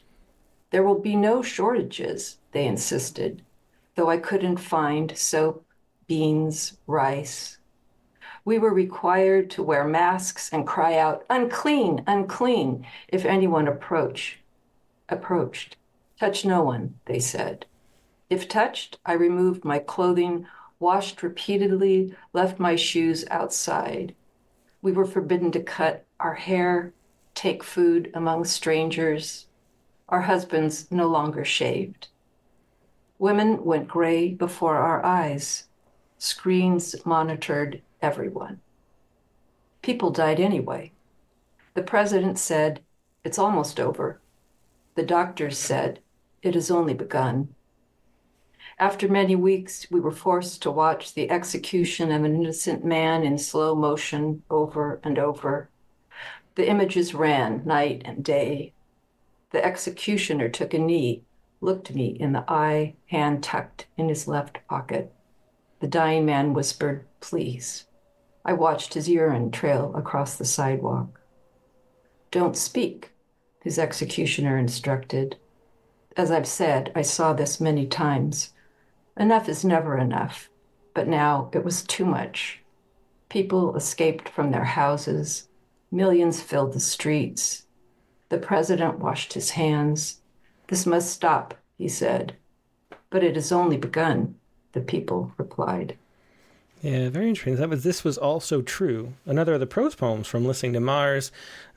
There 0.70 0.82
will 0.82 0.98
be 0.98 1.16
no 1.16 1.42
shortages, 1.42 2.38
they 2.52 2.66
insisted, 2.66 3.42
though 3.94 4.08
I 4.08 4.16
couldn't 4.16 4.56
find 4.56 5.16
soap, 5.18 5.66
beans, 6.10 6.76
rice. 6.88 7.58
We 8.44 8.58
were 8.58 8.74
required 8.74 9.48
to 9.50 9.62
wear 9.62 9.84
masks 9.84 10.50
and 10.52 10.66
cry 10.66 10.98
out, 10.98 11.24
unclean, 11.30 12.02
unclean, 12.04 12.84
if 13.06 13.24
anyone 13.24 13.68
approach, 13.68 14.40
approached. 15.08 15.76
Touch 16.18 16.44
no 16.44 16.64
one, 16.64 16.98
they 17.04 17.20
said. 17.20 17.64
If 18.28 18.48
touched, 18.48 18.98
I 19.06 19.12
removed 19.12 19.64
my 19.64 19.78
clothing, 19.78 20.48
washed 20.80 21.22
repeatedly, 21.22 22.16
left 22.32 22.58
my 22.58 22.74
shoes 22.74 23.24
outside. 23.30 24.16
We 24.82 24.90
were 24.90 25.06
forbidden 25.06 25.52
to 25.52 25.62
cut 25.62 26.06
our 26.18 26.34
hair, 26.34 26.92
take 27.36 27.62
food 27.62 28.10
among 28.14 28.46
strangers. 28.46 29.46
Our 30.08 30.22
husbands 30.22 30.90
no 30.90 31.06
longer 31.06 31.44
shaved. 31.44 32.08
Women 33.20 33.64
went 33.64 33.86
gray 33.86 34.34
before 34.34 34.76
our 34.76 35.04
eyes. 35.06 35.68
Screens 36.22 36.94
monitored 37.06 37.80
everyone. 38.02 38.60
People 39.80 40.10
died 40.10 40.38
anyway. 40.38 40.92
The 41.72 41.82
president 41.82 42.38
said, 42.38 42.82
It's 43.24 43.38
almost 43.38 43.80
over. 43.80 44.20
The 44.96 45.02
doctors 45.02 45.56
said, 45.56 46.00
It 46.42 46.54
has 46.54 46.70
only 46.70 46.92
begun. 46.92 47.54
After 48.78 49.08
many 49.08 49.34
weeks, 49.34 49.86
we 49.90 49.98
were 49.98 50.10
forced 50.10 50.60
to 50.60 50.70
watch 50.70 51.14
the 51.14 51.30
execution 51.30 52.12
of 52.12 52.22
an 52.24 52.36
innocent 52.36 52.84
man 52.84 53.22
in 53.22 53.38
slow 53.38 53.74
motion 53.74 54.42
over 54.50 55.00
and 55.02 55.18
over. 55.18 55.70
The 56.54 56.68
images 56.68 57.14
ran 57.14 57.62
night 57.64 58.02
and 58.04 58.22
day. 58.22 58.74
The 59.52 59.64
executioner 59.64 60.50
took 60.50 60.74
a 60.74 60.78
knee, 60.78 61.22
looked 61.62 61.94
me 61.94 62.08
in 62.08 62.32
the 62.32 62.44
eye, 62.46 62.96
hand 63.06 63.42
tucked 63.42 63.86
in 63.96 64.10
his 64.10 64.28
left 64.28 64.58
pocket. 64.68 65.14
The 65.80 65.88
dying 65.88 66.26
man 66.26 66.52
whispered, 66.52 67.06
Please. 67.20 67.86
I 68.44 68.52
watched 68.52 68.94
his 68.94 69.08
urine 69.08 69.50
trail 69.50 69.92
across 69.94 70.36
the 70.36 70.44
sidewalk. 70.44 71.20
Don't 72.30 72.56
speak, 72.56 73.12
his 73.62 73.78
executioner 73.78 74.56
instructed. 74.56 75.36
As 76.16 76.30
I've 76.30 76.46
said, 76.46 76.92
I 76.94 77.02
saw 77.02 77.32
this 77.32 77.60
many 77.60 77.86
times. 77.86 78.52
Enough 79.16 79.48
is 79.48 79.64
never 79.64 79.98
enough, 79.98 80.50
but 80.94 81.08
now 81.08 81.50
it 81.52 81.64
was 81.64 81.82
too 81.82 82.04
much. 82.04 82.60
People 83.28 83.76
escaped 83.76 84.28
from 84.28 84.50
their 84.50 84.64
houses, 84.64 85.48
millions 85.90 86.42
filled 86.42 86.72
the 86.72 86.80
streets. 86.80 87.64
The 88.28 88.38
president 88.38 88.98
washed 88.98 89.32
his 89.32 89.50
hands. 89.50 90.20
This 90.68 90.84
must 90.86 91.10
stop, 91.10 91.54
he 91.78 91.88
said. 91.88 92.36
But 93.08 93.24
it 93.24 93.34
has 93.34 93.50
only 93.50 93.76
begun, 93.76 94.36
the 94.72 94.80
people 94.80 95.32
replied. 95.36 95.96
Yeah, 96.82 97.10
very 97.10 97.28
interesting. 97.28 97.56
That 97.56 97.68
was 97.68 97.84
this 97.84 98.04
was 98.04 98.16
also 98.16 98.62
true. 98.62 99.12
Another 99.26 99.54
of 99.54 99.60
the 99.60 99.66
prose 99.66 99.94
poems 99.94 100.26
from 100.26 100.46
Listening 100.46 100.72
to 100.72 100.80
Mars 100.80 101.30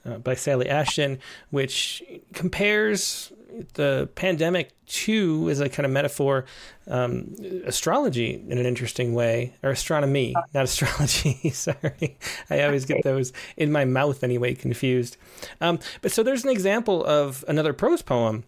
uh, 0.05 0.17
by 0.17 0.33
Sally 0.33 0.69
Ashton, 0.69 1.19
which 1.49 2.01
compares 2.33 3.33
the 3.73 4.09
pandemic 4.15 4.71
to 4.85 5.49
as 5.49 5.59
a 5.59 5.69
kind 5.69 5.85
of 5.85 5.91
metaphor 5.91 6.45
um, 6.87 7.35
astrology 7.65 8.43
in 8.47 8.57
an 8.57 8.65
interesting 8.65 9.13
way 9.13 9.53
or 9.61 9.69
astronomy 9.69 10.33
not 10.53 10.63
astrology 10.63 11.49
sorry 11.53 12.17
i 12.49 12.61
always 12.63 12.85
get 12.85 13.03
those 13.03 13.31
in 13.55 13.71
my 13.71 13.85
mouth 13.85 14.23
anyway 14.23 14.53
confused 14.53 15.17
um, 15.61 15.79
but 16.01 16.11
so 16.11 16.23
there's 16.23 16.43
an 16.43 16.49
example 16.49 17.05
of 17.05 17.45
another 17.47 17.73
prose 17.73 18.01
poem 18.01 18.43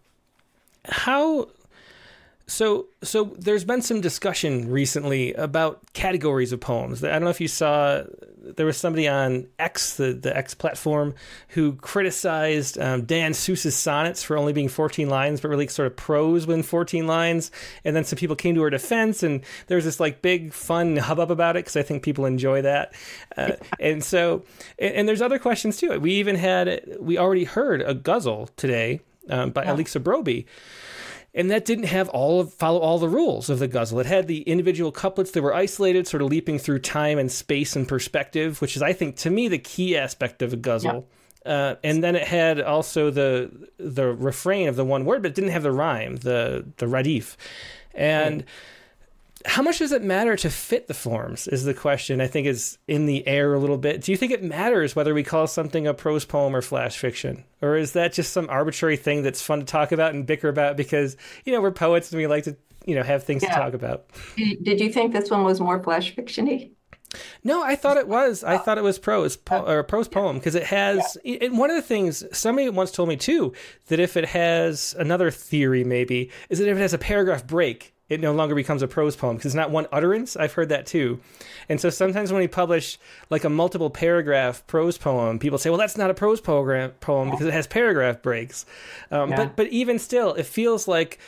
how 0.86 1.48
so, 2.48 2.88
so 3.02 3.34
there's 3.40 3.64
been 3.64 3.82
some 3.82 4.02
discussion 4.02 4.70
recently 4.70 5.34
about 5.34 5.82
categories 5.94 6.52
of 6.52 6.60
poems. 6.60 7.04
I 7.04 7.10
don't 7.14 7.24
know 7.24 7.30
if 7.30 7.42
you 7.42 7.48
saw. 7.48 8.04
There 8.40 8.68
was 8.68 8.78
somebody 8.78 9.08
on 9.08 9.48
X, 9.58 9.98
the, 9.98 10.14
the 10.14 10.36
X 10.36 10.54
platform, 10.54 11.16
who 11.50 11.74
criticized 11.74 12.78
um, 12.78 13.06
Diane 13.06 13.32
Seuss's 13.32 13.76
sonnets 13.76 14.22
for 14.22 14.38
only 14.38 14.54
being 14.54 14.70
14 14.70 15.10
lines, 15.10 15.42
but 15.42 15.48
really 15.48 15.68
sort 15.68 15.88
of 15.88 15.96
prose 15.96 16.46
within 16.46 16.62
14 16.62 17.08
lines. 17.08 17.50
And 17.84 17.96
then 17.96 18.04
some 18.04 18.18
people 18.18 18.36
came 18.36 18.54
to 18.54 18.62
her 18.62 18.70
defense, 18.70 19.24
and 19.24 19.42
there 19.66 19.78
was 19.78 19.86
this 19.86 20.00
like 20.00 20.22
big 20.22 20.54
fun 20.54 20.98
hubbub 20.98 21.32
about 21.32 21.56
it 21.56 21.66
because 21.66 21.76
I 21.76 21.82
think 21.82 22.04
people 22.04 22.28
enjoy 22.28 22.62
that. 22.62 22.94
Uh, 23.36 23.54
and 23.80 24.04
so, 24.04 24.44
and, 24.78 24.94
and, 24.94 25.10
there's 25.10 25.24
other 25.24 25.40
questions 25.40 25.78
too. 25.78 26.00
We 26.00 26.12
even 26.14 26.36
had, 26.36 26.98
we 27.00 27.18
already 27.18 27.46
heard 27.46 27.82
a 27.82 27.96
ghazal 27.96 28.50
today 28.56 29.00
um, 29.32 29.50
by 29.50 29.64
yeah. 29.64 29.76
Alixa 29.76 30.04
Broby 30.04 30.46
and 31.36 31.52
that 31.52 31.65
didn't 31.65 31.86
have 31.86 32.08
all 32.10 32.39
of 32.39 32.54
follow 32.54 32.80
all 32.80 32.98
the 32.98 33.10
rules 33.10 33.50
of 33.50 33.60
the 33.60 33.67
ghazal. 33.67 34.00
It 34.00 34.06
had 34.06 34.28
the 34.28 34.41
individual 34.43 34.91
couplets 34.91 35.32
that 35.32 35.43
were 35.43 35.54
isolated, 35.54 36.08
sort 36.08 36.24
of 36.24 36.30
leaping 36.30 36.58
through 36.58 36.80
time 36.80 37.19
and 37.19 37.32
space 37.32 37.76
and 37.76 37.88
perspective, 37.88 38.62
which 38.62 38.76
is, 38.76 38.82
I 38.82 38.93
think, 38.93 39.17
to 39.17 39.30
me, 39.30 39.50
the 39.50 39.60
key 39.60 39.98
aspect 39.98 40.41
of 40.41 40.54
a 40.54 40.56
ghazal. 40.56 41.08
Yeah. 41.45 41.52
Uh, 41.52 41.76
and 41.84 42.04
then 42.04 42.15
it 42.15 42.28
had 42.28 42.60
also 42.60 43.12
the 43.12 43.52
the 43.78 44.08
refrain 44.08 44.67
of 44.67 44.78
the 44.78 44.86
one 44.86 45.06
word, 45.06 45.21
but 45.21 45.32
it 45.32 45.36
didn't 45.36 45.52
have 45.52 45.62
the 45.62 45.71
rhyme, 45.71 46.15
the 46.15 46.65
the 46.78 46.88
radif, 46.88 47.36
and. 47.93 48.38
Right 48.38 48.50
how 49.46 49.62
much 49.62 49.80
does 49.80 49.92
it 49.92 50.04
matter 50.04 50.36
to 50.36 50.50
fit 50.50 50.88
the 50.88 50.94
forms 50.94 51.48
is 51.48 51.64
the 51.64 51.74
question 51.74 52.20
i 52.20 52.28
think 52.28 52.48
is 52.48 52.78
in 52.88 53.06
the 53.06 53.26
air 53.28 53.54
a 53.54 53.60
little 53.60 53.78
bit. 53.78 54.02
Do 54.02 54.12
you 54.12 54.18
think 54.18 54.32
it 54.32 54.44
matters 54.44 54.96
whether 54.96 55.14
we 55.14 55.24
call 55.24 55.48
something 55.48 55.88
a 55.88 55.94
prose 55.94 56.26
poem 56.26 56.56
or 56.56 56.62
flash 56.62 56.98
fiction? 56.98 57.44
Or 57.62 57.76
is 57.76 57.94
that 57.94 58.14
just 58.14 58.34
some 58.34 58.50
arbitrary 58.50 58.98
thing 58.98 59.24
that's 59.24 59.42
fun 59.42 59.60
to 59.60 59.66
talk 59.66 59.92
about 59.92 60.14
and 60.14 60.26
bicker 60.26 60.50
about 60.50 60.78
because 60.78 61.18
you 61.46 61.54
know 61.54 61.62
we're 61.62 61.72
poets 61.72 62.12
and 62.12 62.20
we 62.20 62.28
like 62.28 62.44
to 62.44 62.56
you 62.86 62.96
know 62.96 63.04
have 63.04 63.24
things 63.24 63.44
yeah. 63.44 63.50
to 63.50 63.56
talk 63.56 63.74
about? 63.74 64.06
Did 64.36 64.80
you 64.80 64.92
think 64.92 65.14
this 65.14 65.32
one 65.32 65.44
was 65.44 65.60
more 65.60 65.82
flash 65.82 66.16
fictiony? 66.16 66.72
No, 67.44 67.64
I 67.64 67.76
thought 67.76 67.98
it 67.98 68.08
was. 68.08 68.44
I 68.44 68.56
oh. 68.56 68.58
thought 68.58 68.78
it 68.78 68.84
was 68.84 69.00
prose 69.00 69.38
po- 69.38 69.64
oh. 69.66 69.72
or 69.72 69.84
prose 69.84 70.08
poem 70.08 70.38
because 70.38 70.56
it 70.56 70.64
has. 70.64 71.18
It, 71.24 71.54
one 71.54 71.70
of 71.70 71.76
the 71.76 71.82
things 71.82 72.24
somebody 72.38 72.70
once 72.70 72.92
told 72.92 73.10
me 73.10 73.16
too 73.16 73.54
that 73.88 74.00
if 74.00 74.18
it 74.18 74.26
has 74.26 74.96
another 75.00 75.32
theory, 75.32 75.84
maybe 75.84 76.30
is 76.50 76.60
that 76.60 76.68
if 76.68 76.78
it 76.78 76.82
has 76.82 76.94
a 76.94 76.98
paragraph 76.98 77.48
break, 77.48 77.95
it 78.08 78.20
no 78.22 78.34
longer 78.34 78.54
becomes 78.54 78.82
a 78.84 78.88
prose 78.88 79.15
poem 79.15 79.36
because 79.36 79.48
it's 79.48 79.56
not 79.56 79.72
one 79.72 79.88
utterance. 79.91 80.36
I've 80.36 80.54
heard 80.54 80.70
that 80.70 80.86
too. 80.86 81.20
And 81.68 81.82
so 81.82 81.89
sometimes 81.89 82.32
when 82.32 82.39
we 82.39 82.48
publish 82.48 83.00
like 83.30 83.44
a 83.44 83.50
multiple 83.50 83.89
paragraph 83.89 84.65
prose 84.68 84.98
poem, 84.98 85.39
people 85.39 85.58
say, 85.58 85.72
well, 85.72 85.80
that's 85.80 85.98
not 85.98 86.12
a 86.12 86.13
prose 86.13 86.39
poem 86.39 86.91
because 87.32 87.48
it 87.48 87.54
has 87.54 87.65
paragraph 87.65 88.22
breaks. 88.22 88.65
Um, 89.10 89.32
yeah. 89.32 89.38
But 89.38 89.56
but 89.56 89.68
even 89.68 89.98
still, 89.98 90.34
it 90.36 90.46
feels 90.46 90.88
like, 90.88 91.20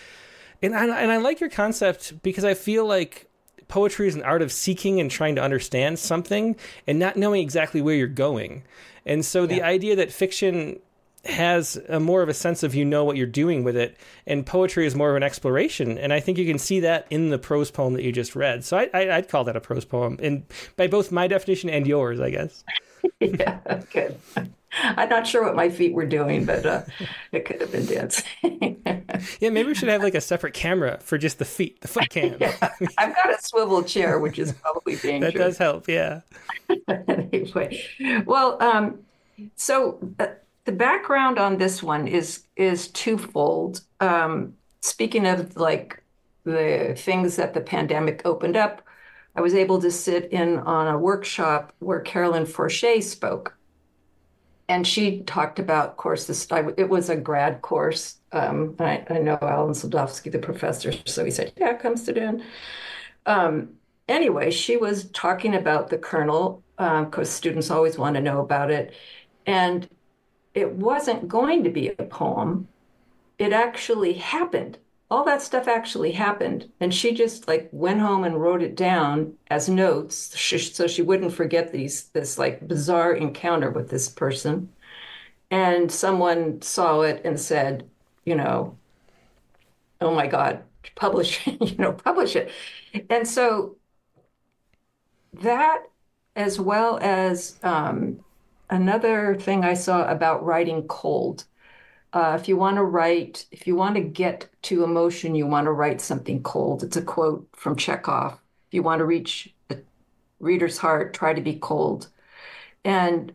and 0.62 0.76
I, 0.76 0.86
and 1.02 1.12
I 1.12 1.18
like 1.18 1.40
your 1.40 1.50
concept 1.50 2.22
because 2.22 2.46
I 2.46 2.54
feel 2.54 2.86
like 2.86 3.28
poetry 3.68 4.08
is 4.08 4.16
an 4.16 4.24
art 4.24 4.42
of 4.42 4.52
seeking 4.52 5.00
and 5.00 5.10
trying 5.10 5.36
to 5.36 5.42
understand 5.42 5.98
something 5.98 6.56
and 6.86 7.00
not 7.00 7.18
knowing 7.18 7.42
exactly 7.42 7.82
where 7.82 7.96
you're 7.96 8.08
going. 8.08 8.64
And 9.06 9.26
so 9.26 9.42
yeah. 9.42 9.48
the 9.48 9.62
idea 9.64 9.96
that 9.96 10.12
fiction 10.12 10.80
has 11.28 11.80
a 11.90 12.00
more 12.00 12.22
of 12.22 12.30
a 12.30 12.34
sense 12.34 12.64
of 12.64 12.74
you 12.76 12.86
know 12.86 13.04
what 13.04 13.18
you're 13.18 13.28
doing 13.28 13.64
with 13.64 13.76
it, 13.76 13.98
and 14.26 14.46
poetry 14.46 14.86
is 14.86 14.96
more 14.96 15.10
of 15.10 15.16
an 15.16 15.24
exploration. 15.24 15.98
And 15.98 16.14
I 16.14 16.20
think 16.20 16.38
you 16.38 16.46
can 16.46 16.60
see 16.60 16.80
that 16.82 17.08
in 17.10 17.30
the 17.30 17.40
prose 17.40 17.72
poem 17.72 17.94
that 17.94 18.04
you 18.04 18.12
just 18.12 18.36
read. 18.36 18.64
So 18.64 18.78
I, 18.78 18.90
I, 18.94 19.16
would 19.18 19.30
call 19.30 19.44
that 19.46 19.56
a 19.56 19.62
prose 19.62 19.86
poem, 19.86 20.18
and 20.22 20.44
by 20.76 20.88
both 20.88 21.12
my 21.12 21.28
definition 21.28 21.70
and 21.70 21.86
yours, 21.88 22.20
I 22.20 22.30
guess. 22.30 22.64
yeah, 23.20 23.60
good. 23.92 24.18
I'm 24.80 25.10
not 25.10 25.26
sure 25.26 25.44
what 25.44 25.56
my 25.56 25.70
feet 25.70 25.94
were 25.94 26.06
doing, 26.06 26.46
but 26.46 26.66
uh, 26.66 26.84
it 27.32 27.46
could 27.46 27.62
have 27.62 27.72
been 27.72 27.86
dancing. 27.86 28.82
yeah, 29.40 29.50
maybe 29.50 29.64
we 29.64 29.76
should 29.76 29.90
have 29.90 30.04
like 30.04 30.16
a 30.16 30.22
separate 30.22 30.54
camera 30.54 31.00
for 31.02 31.18
just 31.18 31.40
the 31.40 31.46
feet, 31.46 31.82
the 31.82 31.88
foot 31.88 32.10
cam. 32.10 32.38
yeah, 32.40 32.56
I've 32.98 33.16
got 33.16 33.30
a 33.34 33.42
swivel 33.42 33.84
chair, 33.84 34.20
which 34.20 34.38
is 34.38 34.52
probably 34.54 34.96
dangerous. 34.96 35.34
that 35.34 35.40
does 35.40 35.58
help, 35.58 35.88
yeah. 35.88 36.22
anyway, 37.08 37.84
well, 38.26 38.62
um, 38.62 39.00
so. 39.56 40.00
Uh, 40.20 40.28
the 40.68 40.74
background 40.74 41.40
on 41.40 41.58
this 41.58 41.82
one 41.82 42.08
is 42.08 42.44
is 42.58 42.90
twofold. 42.90 43.82
Um, 44.02 44.54
speaking 44.82 45.26
of 45.26 45.56
like 45.56 46.04
the 46.44 46.94
things 46.98 47.38
that 47.38 47.54
the 47.54 47.62
pandemic 47.62 48.22
opened 48.26 48.58
up, 48.58 48.82
I 49.38 49.42
was 49.42 49.56
able 49.56 49.80
to 49.82 49.90
sit 49.90 50.26
in 50.26 50.60
on 50.60 50.94
a 50.94 50.98
workshop 50.98 51.74
where 51.80 52.02
Carolyn 52.02 52.46
Forche 52.46 53.00
spoke, 53.00 53.58
and 54.68 54.86
she 54.86 55.22
talked 55.22 55.58
about, 55.58 55.92
of 55.92 55.98
course, 55.98 56.28
this. 56.28 56.46
It 56.76 56.90
was 56.90 57.10
a 57.10 57.16
grad 57.16 57.62
course. 57.62 58.18
Um, 58.34 58.76
I, 58.78 59.06
I, 59.10 59.20
know 59.20 59.40
Alan 59.42 59.74
Sadowski, 59.74 60.30
the 60.30 60.38
professor, 60.38 60.92
so 61.06 61.24
he 61.24 61.32
said, 61.32 61.54
"Yeah, 61.56 61.76
come 61.76 61.96
sit 61.96 62.18
in." 62.18 62.44
Um, 63.26 63.70
anyway, 64.10 64.52
she 64.52 64.76
was 64.76 65.10
talking 65.12 65.56
about 65.56 65.90
the 65.90 65.98
kernel 65.98 66.62
because 66.76 67.16
um, 67.18 67.26
students 67.26 67.72
always 67.72 67.98
want 67.98 68.18
to 68.18 68.22
know 68.22 68.42
about 68.42 68.70
it, 68.70 68.94
and 69.46 69.88
it 70.58 70.74
wasn't 70.74 71.28
going 71.28 71.64
to 71.64 71.70
be 71.70 71.90
a 71.90 72.04
poem. 72.04 72.68
It 73.38 73.54
actually 73.54 74.14
happened. 74.14 74.80
All 75.12 75.24
that 75.26 75.44
stuff 75.44 75.68
actually 75.68 76.14
happened. 76.14 76.72
And 76.80 76.92
she 76.92 77.14
just 77.14 77.48
like 77.48 77.70
went 77.72 78.02
home 78.02 78.24
and 78.24 78.42
wrote 78.42 78.64
it 78.64 78.76
down 78.76 79.36
as 79.52 79.70
notes 79.70 80.16
so 80.16 80.88
she 80.88 81.04
wouldn't 81.04 81.32
forget 81.32 81.72
these 81.72 82.06
this 82.06 82.40
like 82.40 82.68
bizarre 82.68 83.14
encounter 83.14 83.70
with 83.70 83.92
this 83.92 84.10
person. 84.10 84.70
And 85.52 85.92
someone 85.92 86.60
saw 86.64 87.02
it 87.02 87.22
and 87.24 87.40
said, 87.40 87.88
you 88.26 88.34
know, 88.34 88.76
oh 90.02 90.16
my 90.16 90.26
God, 90.26 90.64
publish, 90.96 91.46
you 91.62 91.76
know, 91.78 91.94
publish 91.94 92.36
it. 92.36 92.50
And 93.12 93.28
so 93.28 93.78
that 95.34 95.84
as 96.36 96.60
well 96.60 96.98
as 97.00 97.60
um, 97.62 98.24
another 98.70 99.36
thing 99.36 99.64
I 99.64 99.74
saw 99.74 100.10
about 100.10 100.46
writing 100.46 100.88
cold. 100.88 101.46
Uh, 102.14 102.38
if 102.40 102.48
you 102.48 102.58
want 102.58 102.78
to 102.78 102.84
write, 102.84 103.46
if 103.52 103.68
you 103.68 103.76
want 103.76 103.96
to 103.96 104.02
get 104.02 104.48
to 104.64 104.84
emotion, 104.84 105.36
you 105.36 105.46
want 105.46 105.66
to 105.66 105.72
write 105.72 106.02
something 106.02 106.42
cold. 106.44 106.84
It's 106.84 106.98
a 106.98 107.02
quote 107.02 107.48
from 107.54 107.76
Chekhov. 107.76 108.34
If 108.34 108.74
you 108.74 108.84
want 108.84 109.00
to 109.00 109.06
reach 109.06 109.54
the 109.68 109.84
reader's 110.40 110.78
heart, 110.78 111.14
try 111.14 111.34
to 111.34 111.42
be 111.42 111.56
cold. 111.56 112.08
And 112.84 113.34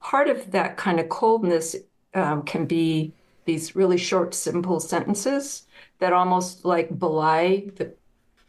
part 0.00 0.28
of 0.28 0.50
that 0.52 0.76
kind 0.76 1.00
of 1.00 1.08
coldness 1.08 1.76
um, 2.14 2.42
can 2.42 2.66
be 2.66 3.14
these 3.46 3.74
really 3.74 3.96
short, 3.96 4.34
simple 4.34 4.80
sentences 4.80 5.66
that 5.98 6.12
almost 6.12 6.64
like 6.64 6.98
belie 6.98 7.70
the 7.76 7.94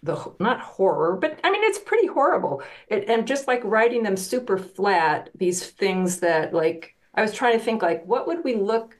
the 0.03 0.33
not 0.39 0.59
horror, 0.61 1.15
but 1.15 1.39
I 1.43 1.51
mean 1.51 1.63
it's 1.63 1.79
pretty 1.79 2.07
horrible. 2.07 2.63
It, 2.87 3.07
and 3.07 3.27
just 3.27 3.47
like 3.47 3.61
writing 3.63 4.03
them 4.03 4.17
super 4.17 4.57
flat, 4.57 5.29
these 5.35 5.65
things 5.65 6.19
that 6.19 6.53
like 6.53 6.95
I 7.13 7.21
was 7.21 7.33
trying 7.33 7.57
to 7.57 7.63
think 7.63 7.81
like 7.81 8.05
what 8.05 8.27
would 8.27 8.43
we 8.43 8.55
look 8.55 8.97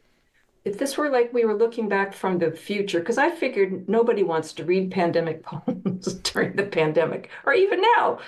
if 0.64 0.78
this 0.78 0.98
were 0.98 1.10
like 1.10 1.34
we 1.34 1.46
were 1.46 1.56
looking 1.56 1.90
back 1.90 2.14
from 2.14 2.38
the 2.38 2.52
future 2.52 3.00
because 3.00 3.18
I 3.18 3.32
figured 3.32 3.90
nobody 3.90 4.24
wants 4.24 4.54
to 4.54 4.66
read 4.66 4.92
pandemic 4.92 5.44
poems 5.44 6.14
during 6.16 6.56
the 6.56 6.66
pandemic 6.66 7.30
or 7.46 7.54
even 7.54 7.82
now. 7.98 8.20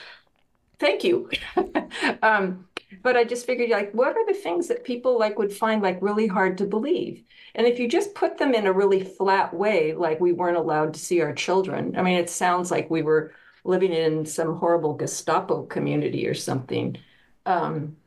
Thank 0.80 1.04
you. 1.04 1.30
um, 2.24 2.68
but 3.02 3.18
I 3.18 3.24
just 3.24 3.46
figured 3.46 3.70
like 3.70 3.92
what 3.94 4.16
are 4.16 4.26
the 4.26 4.34
things 4.34 4.68
that 4.68 4.84
people 4.84 5.18
like 5.18 5.38
would 5.40 5.54
find 5.54 5.82
like 5.82 6.02
really 6.02 6.28
hard 6.28 6.58
to 6.60 6.66
believe? 6.66 7.24
And 7.56 7.68
if 7.68 7.80
you 7.80 7.88
just 7.88 8.16
put 8.16 8.38
them 8.38 8.54
in 8.54 8.68
a 8.68 8.74
really 8.74 9.04
flat 9.04 9.54
way, 9.54 9.94
like 9.94 10.20
we 10.20 10.34
weren't 10.34 10.58
allowed 10.58 10.94
to 10.94 11.00
see 11.00 11.22
our 11.22 11.34
children, 11.34 11.96
I 11.98 12.02
mean, 12.02 12.18
it 12.18 12.30
sounds 12.30 12.72
like 12.72 12.90
we 12.90 13.02
were 13.02 13.34
living 13.64 13.94
in 13.94 14.26
some 14.26 14.58
horrible 14.58 14.96
Gestapo 14.96 15.66
community 15.66 16.28
or 16.28 16.34
something. 16.34 16.98
Um, 17.46 17.98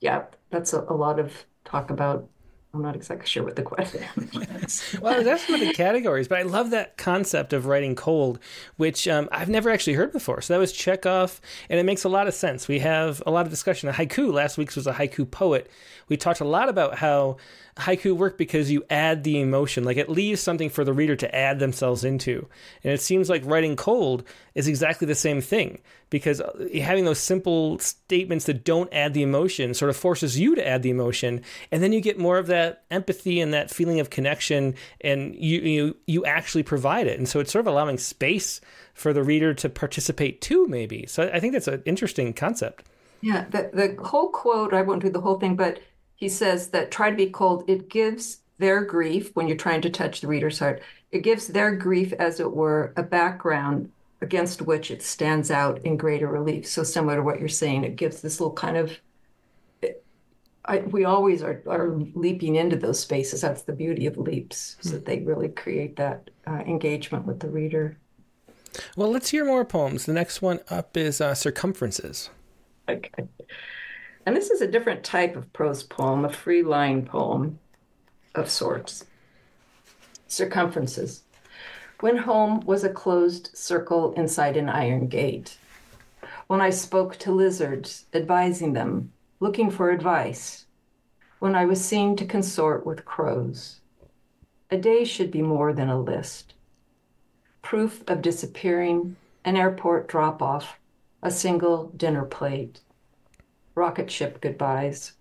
yeah, 0.00 0.24
that's 0.50 0.72
a, 0.72 0.80
a 0.82 0.94
lot 0.94 1.18
of 1.18 1.32
talk 1.64 1.90
about 1.90 2.28
I'm 2.74 2.82
not 2.82 2.96
exactly 2.96 3.26
sure 3.26 3.44
what 3.44 3.54
the 3.54 3.62
question 3.62 4.02
is. 4.62 4.96
well, 5.00 5.22
that's 5.22 5.48
one 5.48 5.60
of 5.60 5.68
the 5.68 5.72
categories, 5.72 6.26
but 6.26 6.38
I 6.38 6.42
love 6.42 6.70
that 6.70 6.96
concept 6.96 7.52
of 7.52 7.66
writing 7.66 7.94
cold, 7.94 8.40
which 8.76 9.06
um, 9.06 9.28
I've 9.30 9.48
never 9.48 9.70
actually 9.70 9.92
heard 9.92 10.12
before. 10.12 10.40
So 10.40 10.54
that 10.54 10.58
was 10.58 10.72
Chekhov, 10.72 11.40
and 11.70 11.78
it 11.78 11.84
makes 11.84 12.02
a 12.02 12.08
lot 12.08 12.26
of 12.26 12.34
sense. 12.34 12.66
We 12.66 12.80
have 12.80 13.22
a 13.26 13.30
lot 13.30 13.46
of 13.46 13.50
discussion. 13.50 13.86
The 13.86 13.92
haiku 13.92 14.32
last 14.32 14.58
week's 14.58 14.74
was 14.74 14.88
a 14.88 14.92
haiku 14.92 15.30
poet. 15.30 15.70
We 16.08 16.16
talked 16.16 16.40
a 16.40 16.44
lot 16.44 16.68
about 16.68 16.98
how 16.98 17.36
haiku 17.76 18.16
work 18.16 18.38
because 18.38 18.70
you 18.70 18.84
add 18.88 19.24
the 19.24 19.40
emotion, 19.40 19.84
like 19.84 19.96
it 19.96 20.08
leaves 20.08 20.40
something 20.40 20.70
for 20.70 20.84
the 20.84 20.92
reader 20.92 21.16
to 21.16 21.34
add 21.34 21.58
themselves 21.58 22.04
into. 22.04 22.46
And 22.82 22.92
it 22.92 23.00
seems 23.00 23.28
like 23.28 23.44
writing 23.44 23.74
cold 23.74 24.24
is 24.54 24.68
exactly 24.68 25.06
the 25.06 25.14
same 25.14 25.40
thing 25.40 25.80
because 26.08 26.40
uh, 26.40 26.68
having 26.80 27.04
those 27.04 27.18
simple 27.18 27.78
statements 27.80 28.44
that 28.46 28.64
don't 28.64 28.92
add 28.92 29.14
the 29.14 29.22
emotion 29.22 29.74
sort 29.74 29.90
of 29.90 29.96
forces 29.96 30.38
you 30.38 30.54
to 30.54 30.66
add 30.66 30.82
the 30.82 30.90
emotion, 30.90 31.42
and 31.72 31.82
then 31.82 31.92
you 31.92 32.00
get 32.00 32.18
more 32.18 32.38
of 32.38 32.46
that 32.46 32.84
empathy 32.90 33.40
and 33.40 33.52
that 33.52 33.70
feeling 33.70 33.98
of 33.98 34.10
connection, 34.10 34.74
and 35.00 35.34
you 35.34 35.60
you 35.60 35.96
you 36.06 36.24
actually 36.24 36.62
provide 36.62 37.08
it. 37.08 37.18
And 37.18 37.28
so 37.28 37.40
it's 37.40 37.50
sort 37.52 37.60
of 37.60 37.66
allowing 37.66 37.98
space 37.98 38.60
for 38.94 39.12
the 39.12 39.24
reader 39.24 39.52
to 39.54 39.68
participate 39.68 40.40
too, 40.40 40.68
maybe. 40.68 41.06
So 41.06 41.28
I 41.32 41.40
think 41.40 41.52
that's 41.52 41.68
an 41.68 41.82
interesting 41.84 42.32
concept. 42.32 42.84
Yeah, 43.20 43.46
the 43.50 43.70
the 43.72 44.04
whole 44.04 44.28
quote. 44.28 44.72
I 44.72 44.82
won't 44.82 45.02
do 45.02 45.10
the 45.10 45.20
whole 45.20 45.40
thing, 45.40 45.56
but 45.56 45.80
he 46.16 46.28
says 46.28 46.68
that 46.68 46.90
try 46.90 47.10
to 47.10 47.16
be 47.16 47.30
cold. 47.30 47.64
It 47.66 47.88
gives 47.88 48.38
their 48.58 48.84
grief 48.84 49.34
when 49.34 49.48
you're 49.48 49.56
trying 49.56 49.82
to 49.82 49.90
touch 49.90 50.20
the 50.20 50.28
reader's 50.28 50.58
heart. 50.58 50.82
It 51.10 51.22
gives 51.22 51.48
their 51.48 51.74
grief, 51.74 52.12
as 52.14 52.40
it 52.40 52.52
were, 52.52 52.92
a 52.96 53.02
background 53.02 53.90
against 54.20 54.62
which 54.62 54.90
it 54.90 55.02
stands 55.02 55.50
out 55.50 55.84
in 55.84 55.96
greater 55.96 56.28
relief. 56.28 56.66
So 56.66 56.82
similar 56.82 57.16
to 57.16 57.22
what 57.22 57.40
you're 57.40 57.48
saying, 57.48 57.84
it 57.84 57.96
gives 57.96 58.20
this 58.20 58.40
little 58.40 58.54
kind 58.54 58.76
of. 58.76 58.98
I, 60.66 60.78
we 60.78 61.04
always 61.04 61.42
are, 61.42 61.62
are 61.66 61.94
leaping 62.14 62.56
into 62.56 62.76
those 62.76 62.98
spaces. 62.98 63.42
That's 63.42 63.62
the 63.62 63.74
beauty 63.74 64.06
of 64.06 64.16
leaps, 64.16 64.76
so 64.80 64.90
that 64.90 65.04
they 65.04 65.18
really 65.18 65.48
create 65.48 65.96
that 65.96 66.30
uh, 66.46 66.62
engagement 66.66 67.26
with 67.26 67.40
the 67.40 67.50
reader. 67.50 67.98
Well, 68.96 69.10
let's 69.10 69.28
hear 69.28 69.44
more 69.44 69.66
poems. 69.66 70.06
The 70.06 70.14
next 70.14 70.40
one 70.40 70.60
up 70.70 70.96
is 70.96 71.20
uh, 71.20 71.34
Circumferences. 71.34 72.30
Okay. 72.88 73.24
And 74.26 74.34
this 74.34 74.50
is 74.50 74.62
a 74.62 74.66
different 74.66 75.04
type 75.04 75.36
of 75.36 75.52
prose 75.52 75.82
poem, 75.82 76.24
a 76.24 76.32
free 76.32 76.62
line 76.62 77.04
poem 77.04 77.58
of 78.34 78.48
sorts. 78.48 79.04
Circumferences. 80.28 81.24
When 82.00 82.16
home 82.16 82.60
was 82.60 82.84
a 82.84 82.88
closed 82.88 83.50
circle 83.54 84.14
inside 84.14 84.56
an 84.56 84.70
iron 84.70 85.08
gate. 85.08 85.58
When 86.46 86.60
I 86.60 86.70
spoke 86.70 87.18
to 87.18 87.32
lizards, 87.32 88.06
advising 88.14 88.72
them, 88.72 89.12
looking 89.40 89.70
for 89.70 89.90
advice. 89.90 90.66
When 91.38 91.54
I 91.54 91.66
was 91.66 91.84
seen 91.84 92.16
to 92.16 92.24
consort 92.24 92.86
with 92.86 93.04
crows. 93.04 93.80
A 94.70 94.78
day 94.78 95.04
should 95.04 95.30
be 95.30 95.42
more 95.42 95.74
than 95.74 95.90
a 95.90 96.00
list. 96.00 96.54
Proof 97.60 98.02
of 98.08 98.22
disappearing, 98.22 99.16
an 99.44 99.56
airport 99.56 100.08
drop 100.08 100.40
off, 100.40 100.78
a 101.22 101.30
single 101.30 101.92
dinner 101.96 102.24
plate 102.24 102.80
rocket 103.74 104.10
ship 104.10 104.40
goodbyes. 104.40 105.12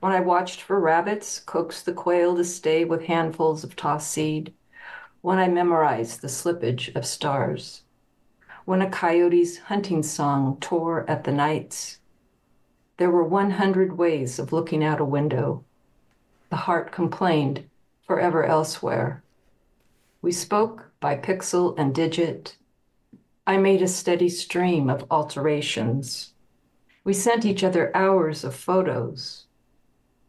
When 0.00 0.12
I 0.12 0.20
watched 0.20 0.62
for 0.62 0.80
rabbits, 0.80 1.38
coaxed 1.38 1.86
the 1.86 1.92
quail 1.92 2.34
to 2.36 2.44
stay 2.44 2.84
with 2.84 3.04
handfuls 3.04 3.62
of 3.62 3.76
tossed 3.76 4.10
seed. 4.10 4.52
When 5.20 5.38
I 5.38 5.48
memorized 5.48 6.20
the 6.20 6.28
slippage 6.28 6.94
of 6.96 7.06
stars. 7.06 7.82
When 8.64 8.82
a 8.82 8.90
coyote's 8.90 9.58
hunting 9.58 10.02
song 10.02 10.56
tore 10.60 11.08
at 11.08 11.24
the 11.24 11.32
nights. 11.32 11.98
There 12.96 13.10
were 13.10 13.22
100 13.22 13.96
ways 13.96 14.38
of 14.38 14.52
looking 14.52 14.82
out 14.82 15.00
a 15.00 15.04
window. 15.04 15.64
The 16.50 16.56
heart 16.56 16.90
complained, 16.90 17.68
forever 18.06 18.44
elsewhere. 18.44 19.22
We 20.20 20.32
spoke 20.32 20.90
by 21.00 21.16
pixel 21.16 21.74
and 21.78 21.94
digit. 21.94 22.56
I 23.46 23.56
made 23.56 23.82
a 23.82 23.88
steady 23.88 24.28
stream 24.28 24.88
of 24.88 25.04
alterations 25.10 26.31
we 27.04 27.12
sent 27.12 27.44
each 27.44 27.64
other 27.64 27.90
hours 27.96 28.44
of 28.44 28.54
photos. 28.54 29.46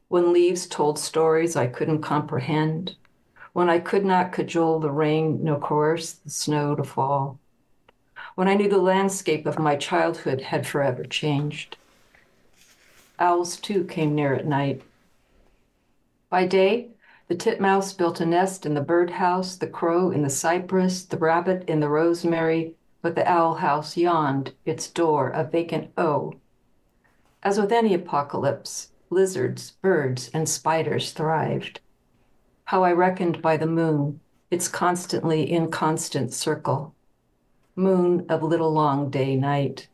When 0.07 0.33
leaves 0.33 0.65
told 0.65 0.97
stories 0.97 1.55
I 1.55 1.67
couldn't 1.67 2.01
comprehend, 2.01 2.95
when 3.53 3.69
I 3.69 3.77
could 3.77 4.03
not 4.03 4.31
cajole 4.31 4.79
the 4.79 4.91
rain 4.91 5.43
nor 5.43 5.59
coerce 5.59 6.13
the 6.13 6.31
snow 6.31 6.75
to 6.75 6.83
fall, 6.83 7.39
when 8.33 8.47
I 8.47 8.55
knew 8.55 8.67
the 8.67 8.79
landscape 8.79 9.45
of 9.45 9.59
my 9.59 9.75
childhood 9.75 10.41
had 10.41 10.65
forever 10.65 11.03
changed. 11.03 11.77
Owls 13.19 13.57
too 13.57 13.83
came 13.83 14.15
near 14.15 14.33
at 14.33 14.47
night. 14.47 14.81
By 16.29 16.47
day, 16.47 16.89
the 17.27 17.35
titmouse 17.35 17.93
built 17.93 18.19
a 18.19 18.25
nest 18.25 18.65
in 18.65 18.73
the 18.73 18.81
birdhouse, 18.81 19.55
the 19.55 19.67
crow 19.67 20.09
in 20.09 20.23
the 20.23 20.29
cypress, 20.31 21.05
the 21.05 21.17
rabbit 21.17 21.69
in 21.69 21.79
the 21.79 21.89
rosemary, 21.89 22.73
but 23.03 23.13
the 23.13 23.29
owl 23.29 23.55
house 23.55 23.95
yawned, 23.95 24.53
its 24.65 24.89
door 24.89 25.29
a 25.29 25.43
vacant 25.43 25.91
O 25.97 26.33
as 27.43 27.59
with 27.59 27.71
any 27.71 27.93
apocalypse, 27.93 28.89
lizards, 29.09 29.71
birds, 29.81 30.29
and 30.33 30.47
spiders 30.47 31.11
thrived. 31.11 31.81
How 32.65 32.83
I 32.83 32.93
reckoned 32.93 33.41
by 33.41 33.57
the 33.57 33.67
moon, 33.67 34.21
its 34.49 34.67
constantly 34.67 35.51
inconstant 35.51 36.33
circle. 36.33 36.95
Moon 37.75 38.25
of 38.29 38.41
little 38.41 38.71
long 38.71 39.09
day 39.09 39.35
night. 39.35 39.87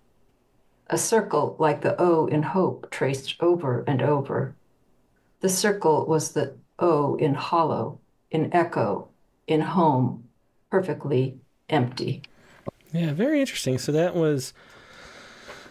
A 0.88 0.98
circle 0.98 1.56
like 1.60 1.82
the 1.82 2.00
O 2.00 2.28
in 2.28 2.44
hope 2.44 2.90
traced 2.92 3.36
over 3.40 3.84
and 3.88 4.02
over. 4.02 4.56
The 5.42 5.50
circle 5.50 6.06
was 6.06 6.32
the 6.32 6.56
O 6.78 7.16
in 7.16 7.34
hollow, 7.34 8.00
in 8.32 8.54
echo, 8.54 9.10
in 9.48 9.62
home, 9.62 10.26
perfectly 10.70 11.40
empty. 11.70 12.22
Yeah, 12.92 13.14
very 13.14 13.40
interesting. 13.40 13.78
So 13.78 13.92
that 13.92 14.16
was 14.16 14.54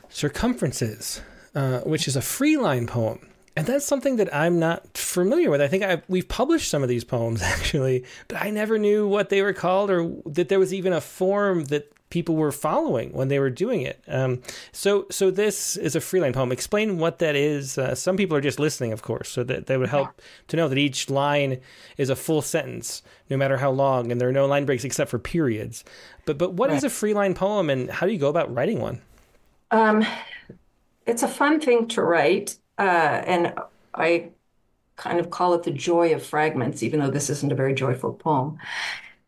circumferences. 0.08 1.20
Uh, 1.54 1.80
which 1.80 2.06
is 2.06 2.16
a 2.16 2.20
freeline 2.20 2.86
poem. 2.86 3.26
And 3.56 3.66
that's 3.66 3.84
something 3.84 4.16
that 4.16 4.32
I'm 4.32 4.60
not 4.60 4.96
familiar 4.96 5.50
with. 5.50 5.60
I 5.60 5.66
think 5.66 5.82
I've, 5.82 6.02
we've 6.06 6.28
published 6.28 6.70
some 6.70 6.84
of 6.84 6.88
these 6.88 7.02
poems 7.02 7.42
actually, 7.42 8.04
but 8.28 8.40
I 8.40 8.50
never 8.50 8.78
knew 8.78 9.08
what 9.08 9.30
they 9.30 9.42
were 9.42 9.52
called 9.52 9.90
or 9.90 10.08
that 10.26 10.48
there 10.48 10.60
was 10.60 10.72
even 10.72 10.92
a 10.92 11.00
form 11.00 11.64
that 11.64 11.92
people 12.10 12.36
were 12.36 12.52
following 12.52 13.12
when 13.12 13.28
they 13.28 13.38
were 13.38 13.50
doing 13.50 13.82
it. 13.82 14.00
Um, 14.06 14.42
so, 14.72 15.06
so 15.10 15.30
this 15.30 15.76
is 15.76 15.96
a 15.96 16.00
freeline 16.00 16.32
poem. 16.32 16.52
Explain 16.52 16.98
what 16.98 17.18
that 17.18 17.34
is. 17.34 17.76
Uh, 17.76 17.94
some 17.94 18.16
people 18.16 18.36
are 18.36 18.40
just 18.40 18.60
listening, 18.60 18.92
of 18.92 19.02
course, 19.02 19.28
so 19.28 19.42
that 19.44 19.66
that 19.66 19.78
would 19.78 19.88
help 19.88 20.08
yeah. 20.16 20.24
to 20.48 20.56
know 20.56 20.68
that 20.68 20.78
each 20.78 21.10
line 21.10 21.60
is 21.96 22.10
a 22.10 22.16
full 22.16 22.42
sentence, 22.42 23.02
no 23.28 23.36
matter 23.36 23.56
how 23.56 23.70
long, 23.70 24.12
and 24.12 24.20
there 24.20 24.28
are 24.28 24.32
no 24.32 24.46
line 24.46 24.64
breaks 24.64 24.84
except 24.84 25.10
for 25.10 25.18
periods. 25.18 25.84
But, 26.24 26.38
but 26.38 26.54
what 26.54 26.70
right. 26.70 26.76
is 26.76 26.84
a 26.84 26.88
freeline 26.88 27.34
poem, 27.34 27.68
and 27.70 27.90
how 27.90 28.06
do 28.06 28.12
you 28.12 28.18
go 28.18 28.28
about 28.28 28.54
writing 28.54 28.80
one? 28.80 29.02
Um, 29.70 30.06
it's 31.08 31.22
a 31.22 31.28
fun 31.28 31.60
thing 31.60 31.88
to 31.88 32.02
write, 32.02 32.58
uh, 32.78 32.82
and 32.82 33.54
I 33.94 34.30
kind 34.96 35.20
of 35.20 35.30
call 35.30 35.54
it 35.54 35.62
the 35.62 35.70
joy 35.70 36.14
of 36.14 36.24
fragments, 36.24 36.82
even 36.82 37.00
though 37.00 37.10
this 37.10 37.30
isn't 37.30 37.52
a 37.52 37.54
very 37.54 37.74
joyful 37.74 38.12
poem. 38.12 38.58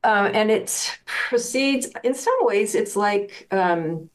Uh, 0.05 0.31
and 0.33 0.51
it 0.51 0.99
proceeds 1.07 1.89
in 2.05 2.15
some 2.15 2.37
ways. 2.41 2.75
It's 2.75 2.97
like 2.97 3.47
um, 3.51 4.11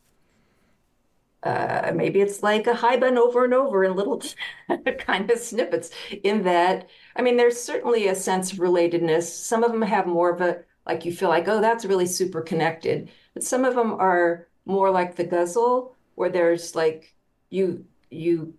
uh, 1.44 1.92
maybe 1.96 2.22
it's 2.22 2.42
like 2.44 2.68
a 2.68 2.74
haibun 2.74 3.18
over 3.18 3.46
and 3.46 3.54
over 3.54 3.84
in 3.84 3.96
little 3.96 4.22
kind 5.00 5.30
of 5.32 5.40
snippets. 5.40 5.92
In 6.24 6.44
that, 6.44 6.90
I 7.16 7.22
mean, 7.22 7.38
there's 7.38 7.60
certainly 7.62 8.08
a 8.08 8.16
sense 8.16 8.52
of 8.52 8.60
relatedness. 8.60 9.24
Some 9.24 9.64
of 9.64 9.72
them 9.72 9.82
have 9.84 10.08
more 10.08 10.32
of 10.32 10.42
a 10.42 10.64
like 10.86 11.06
you 11.06 11.14
feel 11.14 11.30
like, 11.30 11.48
oh, 11.48 11.62
that's 11.62 11.86
really 11.86 12.06
super 12.06 12.42
connected. 12.42 13.10
But 13.34 13.44
some 13.44 13.66
of 13.66 13.76
them 13.76 13.94
are 13.94 14.48
more 14.66 14.92
like 14.92 15.16
the 15.16 15.24
ghazal, 15.24 15.96
where 16.16 16.30
there's 16.30 16.76
like 16.76 17.15
you 17.56 17.86
you 18.10 18.54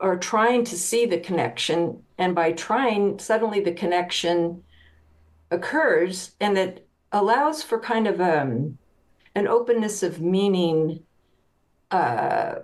are 0.00 0.16
trying 0.16 0.64
to 0.64 0.76
see 0.76 1.06
the 1.06 1.18
connection, 1.18 2.02
and 2.18 2.34
by 2.34 2.52
trying, 2.52 3.18
suddenly 3.18 3.60
the 3.60 3.72
connection 3.72 4.62
occurs, 5.50 6.36
and 6.40 6.56
it 6.56 6.86
allows 7.10 7.62
for 7.62 7.80
kind 7.80 8.06
of 8.06 8.20
um, 8.20 8.78
an 9.34 9.48
openness 9.48 10.02
of 10.02 10.20
meaning. 10.20 11.02
Uh, 11.90 12.56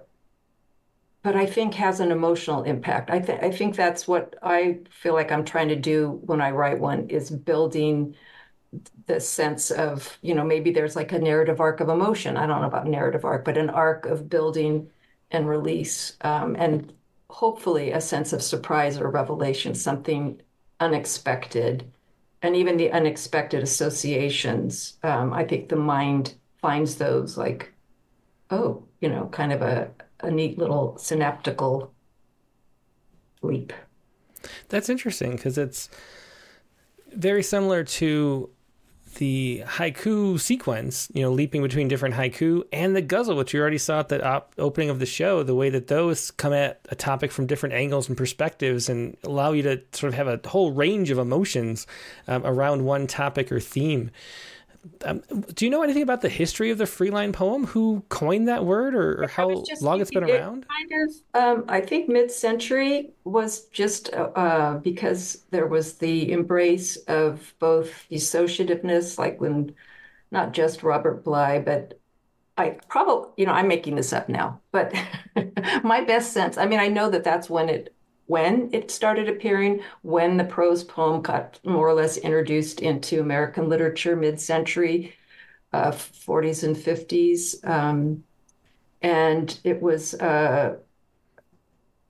but 1.22 1.34
I 1.34 1.46
think 1.46 1.74
has 1.74 2.00
an 2.00 2.12
emotional 2.12 2.64
impact. 2.64 3.10
I 3.10 3.18
think 3.20 3.42
I 3.42 3.50
think 3.50 3.74
that's 3.74 4.06
what 4.06 4.36
I 4.42 4.80
feel 4.90 5.14
like 5.14 5.32
I'm 5.32 5.44
trying 5.44 5.68
to 5.68 5.76
do 5.76 6.20
when 6.26 6.42
I 6.42 6.50
write 6.50 6.78
one 6.78 7.08
is 7.08 7.30
building 7.30 8.14
the 9.06 9.20
sense 9.20 9.70
of, 9.70 10.18
you 10.20 10.34
know, 10.34 10.44
maybe 10.44 10.70
there's 10.70 10.96
like 10.96 11.12
a 11.12 11.18
narrative 11.18 11.60
arc 11.60 11.80
of 11.80 11.88
emotion. 11.88 12.36
I 12.36 12.46
don't 12.46 12.60
know 12.60 12.66
about 12.68 12.86
narrative 12.86 13.24
arc, 13.24 13.44
but 13.44 13.56
an 13.56 13.70
arc 13.70 14.04
of 14.06 14.28
building 14.28 14.90
and 15.34 15.48
release, 15.48 16.16
um, 16.22 16.56
and 16.58 16.92
hopefully 17.28 17.90
a 17.90 18.00
sense 18.00 18.32
of 18.32 18.42
surprise 18.42 18.98
or 18.98 19.10
revelation, 19.10 19.74
something 19.74 20.40
unexpected, 20.80 21.90
and 22.42 22.54
even 22.56 22.76
the 22.76 22.92
unexpected 22.92 23.62
associations. 23.62 24.96
Um, 25.02 25.32
I 25.32 25.44
think 25.44 25.68
the 25.68 25.76
mind 25.76 26.34
finds 26.60 26.96
those 26.96 27.36
like, 27.36 27.72
oh, 28.50 28.84
you 29.00 29.08
know, 29.08 29.26
kind 29.26 29.52
of 29.52 29.62
a, 29.62 29.90
a 30.20 30.30
neat 30.30 30.58
little 30.58 30.96
synaptical 30.98 31.92
leap. 33.42 33.72
That's 34.68 34.88
interesting 34.88 35.32
because 35.32 35.58
it's 35.58 35.88
very 37.12 37.42
similar 37.42 37.84
to 37.84 38.50
the 39.14 39.62
haiku 39.66 40.38
sequence, 40.38 41.08
you 41.12 41.22
know, 41.22 41.30
leaping 41.30 41.62
between 41.62 41.88
different 41.88 42.14
haiku 42.14 42.62
and 42.72 42.94
the 42.94 43.02
ghazal, 43.02 43.36
which 43.36 43.54
you 43.54 43.60
already 43.60 43.78
saw 43.78 44.00
at 44.00 44.08
the 44.08 44.24
op- 44.24 44.52
opening 44.58 44.90
of 44.90 44.98
the 44.98 45.06
show, 45.06 45.42
the 45.42 45.54
way 45.54 45.70
that 45.70 45.88
those 45.88 46.30
come 46.32 46.52
at 46.52 46.80
a 46.90 46.94
topic 46.94 47.32
from 47.32 47.46
different 47.46 47.74
angles 47.74 48.08
and 48.08 48.16
perspectives 48.16 48.88
and 48.88 49.16
allow 49.24 49.52
you 49.52 49.62
to 49.62 49.80
sort 49.92 50.08
of 50.08 50.14
have 50.14 50.28
a 50.28 50.40
whole 50.48 50.72
range 50.72 51.10
of 51.10 51.18
emotions 51.18 51.86
um, 52.28 52.44
around 52.44 52.84
one 52.84 53.06
topic 53.06 53.50
or 53.50 53.60
theme. 53.60 54.10
Um, 55.04 55.22
do 55.54 55.64
you 55.64 55.70
know 55.70 55.82
anything 55.82 56.02
about 56.02 56.20
the 56.20 56.28
history 56.28 56.70
of 56.70 56.78
the 56.78 56.84
freeline 56.84 57.32
poem? 57.32 57.66
Who 57.66 58.04
coined 58.08 58.48
that 58.48 58.64
word, 58.64 58.94
or, 58.94 59.24
or 59.24 59.28
how 59.28 59.64
long 59.80 60.00
it's 60.00 60.10
been 60.10 60.24
around? 60.24 60.66
Kind 60.68 60.90
of. 61.34 61.40
Um, 61.40 61.64
I 61.68 61.80
think 61.80 62.08
mid-century 62.08 63.12
was 63.24 63.66
just 63.66 64.12
uh, 64.12 64.30
uh, 64.34 64.78
because 64.78 65.44
there 65.50 65.66
was 65.66 65.98
the 65.98 66.32
embrace 66.32 66.96
of 67.08 67.54
both 67.58 68.06
associativeness, 68.10 69.18
like 69.18 69.40
when 69.40 69.74
not 70.30 70.52
just 70.52 70.82
Robert 70.82 71.24
Bly, 71.24 71.60
but 71.60 72.00
I 72.56 72.78
probably, 72.88 73.30
you 73.36 73.46
know, 73.46 73.52
I'm 73.52 73.68
making 73.68 73.96
this 73.96 74.12
up 74.12 74.28
now, 74.28 74.60
but 74.70 74.92
my 75.82 76.02
best 76.04 76.32
sense. 76.32 76.56
I 76.56 76.66
mean, 76.66 76.80
I 76.80 76.88
know 76.88 77.10
that 77.10 77.24
that's 77.24 77.50
when 77.50 77.68
it 77.68 77.93
when 78.26 78.70
it 78.72 78.90
started 78.90 79.28
appearing, 79.28 79.82
when 80.02 80.36
the 80.36 80.44
prose 80.44 80.84
poem 80.84 81.22
got 81.22 81.60
more 81.64 81.88
or 81.88 81.94
less 81.94 82.16
introduced 82.18 82.80
into 82.80 83.20
American 83.20 83.68
literature 83.68 84.16
mid 84.16 84.40
century, 84.40 85.14
uh, 85.72 85.92
40s 85.92 86.64
and 86.64 86.76
50s. 86.76 87.60
Um, 87.64 88.24
and 89.02 89.58
it 89.64 89.82
was, 89.82 90.14
uh, 90.14 90.78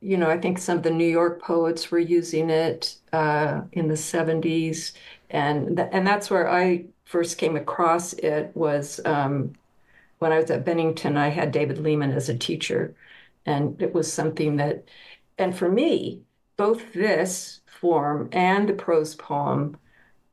you 0.01 0.17
know, 0.19 0.29
I 0.31 0.39
think 0.39 0.59
some 0.59 0.79
of 0.79 0.83
the 0.83 0.91
New 0.91 1.07
York 1.07 1.41
poets 1.43 1.91
were 1.91 1.99
using 1.99 2.51
it 2.51 2.97
uh, 3.13 3.63
in 3.73 3.89
the 3.89 3.97
70s. 3.97 4.93
And, 5.31 5.77
th- 5.77 5.89
and 5.93 6.07
that's 6.07 6.31
where 6.31 6.51
I 6.51 6.87
first 7.05 7.39
came 7.39 7.57
across 7.57 8.13
it 8.15 8.51
was 8.55 9.01
um, 9.05 9.55
when 10.19 10.33
I 10.33 10.39
was 10.39 10.51
at 10.51 10.65
Bennington, 10.65 11.17
I 11.17 11.29
had 11.29 11.53
David 11.53 11.79
Lehman 11.79 12.13
as 12.13 12.29
a 12.31 12.39
teacher. 12.39 12.97
And 13.47 13.81
it 13.83 13.95
was 13.95 14.13
something 14.13 14.57
that 14.57 14.89
and 15.39 15.57
for 15.57 15.71
me, 15.71 16.23
both 16.57 16.93
this 16.93 17.61
form 17.67 18.29
and 18.33 18.69
the 18.69 18.75
prose 18.75 19.15
poem 19.15 19.77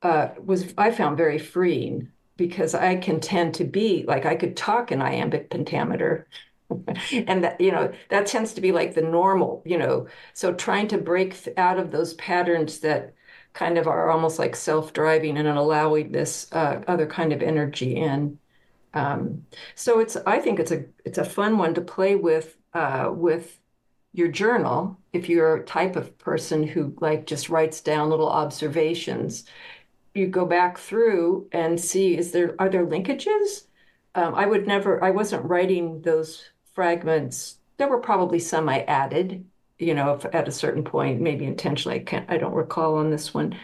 uh, 0.01 0.29
was 0.43 0.73
I 0.77 0.91
found 0.91 1.17
very 1.17 1.39
freeing 1.39 2.09
because 2.37 2.73
I 2.73 2.95
can 2.95 3.19
tend 3.19 3.53
to 3.55 3.63
be 3.63 4.03
like 4.07 4.25
I 4.25 4.35
could 4.35 4.57
talk 4.57 4.91
in 4.91 5.01
iambic 5.01 5.49
pentameter. 5.49 6.27
and 7.11 7.43
that 7.43 7.59
you 7.59 7.71
know 7.71 7.91
that 8.09 8.25
tends 8.25 8.53
to 8.53 8.61
be 8.61 8.71
like 8.71 8.93
the 8.93 9.01
normal 9.01 9.61
you 9.65 9.77
know 9.77 10.07
so 10.33 10.53
trying 10.53 10.87
to 10.87 10.97
break 10.97 11.35
out 11.57 11.77
of 11.77 11.91
those 11.91 12.13
patterns 12.13 12.79
that 12.79 13.13
kind 13.51 13.77
of 13.77 13.87
are 13.87 14.09
almost 14.09 14.39
like 14.39 14.55
self-driving 14.55 15.37
and 15.37 15.47
allowing 15.49 16.13
this 16.13 16.47
uh, 16.53 16.81
other 16.87 17.05
kind 17.05 17.33
of 17.33 17.41
energy 17.41 17.97
in 17.97 18.39
um, 18.93 19.45
so 19.75 19.99
it's 19.99 20.15
i 20.25 20.39
think 20.39 20.59
it's 20.59 20.71
a 20.71 20.85
it's 21.03 21.17
a 21.17 21.25
fun 21.25 21.57
one 21.57 21.73
to 21.73 21.81
play 21.81 22.15
with 22.15 22.55
uh, 22.73 23.09
with 23.13 23.59
your 24.13 24.27
journal, 24.27 24.99
if 25.13 25.29
you're 25.29 25.55
a 25.57 25.65
type 25.65 25.95
of 25.95 26.17
person 26.17 26.63
who 26.63 26.95
like 27.01 27.25
just 27.25 27.49
writes 27.49 27.81
down 27.81 28.09
little 28.09 28.29
observations, 28.29 29.45
you 30.13 30.27
go 30.27 30.45
back 30.45 30.77
through 30.77 31.47
and 31.51 31.79
see 31.79 32.17
is 32.17 32.31
there 32.31 32.55
are 32.59 32.69
there 32.69 32.85
linkages? 32.85 33.65
Um, 34.15 34.35
I 34.35 34.45
would 34.45 34.67
never. 34.67 35.03
I 35.03 35.11
wasn't 35.11 35.45
writing 35.45 36.01
those 36.01 36.49
fragments. 36.73 37.57
There 37.77 37.87
were 37.87 37.99
probably 38.01 38.39
some 38.39 38.69
I 38.69 38.81
added, 38.83 39.45
you 39.79 39.93
know, 39.95 40.19
at 40.33 40.47
a 40.47 40.51
certain 40.51 40.83
point, 40.83 41.21
maybe 41.21 41.45
intentionally. 41.45 41.99
I 41.99 42.03
can't. 42.03 42.29
I 42.29 42.37
don't 42.37 42.53
recall 42.53 42.97
on 42.97 43.09
this 43.11 43.33
one, 43.33 43.57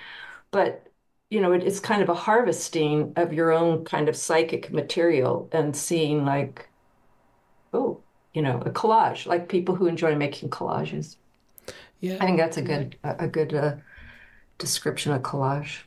but 0.52 0.84
you 1.30 1.41
know, 1.41 1.54
it, 1.54 1.64
it's 1.64 1.80
kind 1.80 2.02
of 2.02 2.10
a 2.10 2.16
harvesting 2.16 3.14
of 3.18 3.34
your 3.34 3.52
own 3.52 3.86
kind 3.86 4.10
of 4.10 4.16
psychic 4.16 4.72
material 4.72 5.50
and 5.52 5.76
seeing 5.76 6.26
like, 6.26 6.70
oh, 7.74 8.04
you 8.38 8.44
know, 8.44 8.62
a 8.68 8.70
collage, 8.70 9.26
like 9.26 9.50
people 9.50 9.74
who 9.74 9.88
enjoy 9.88 10.16
making 10.16 10.52
collages. 10.52 11.16
Yeah, 12.02 12.18
I 12.22 12.26
think 12.28 12.38
that's 12.38 12.58
a 12.58 12.62
good 12.62 12.96
a 13.04 13.28
good 13.28 13.52
uh, 13.52 13.78
description 14.60 15.12
of 15.12 15.24
collage. 15.24 15.80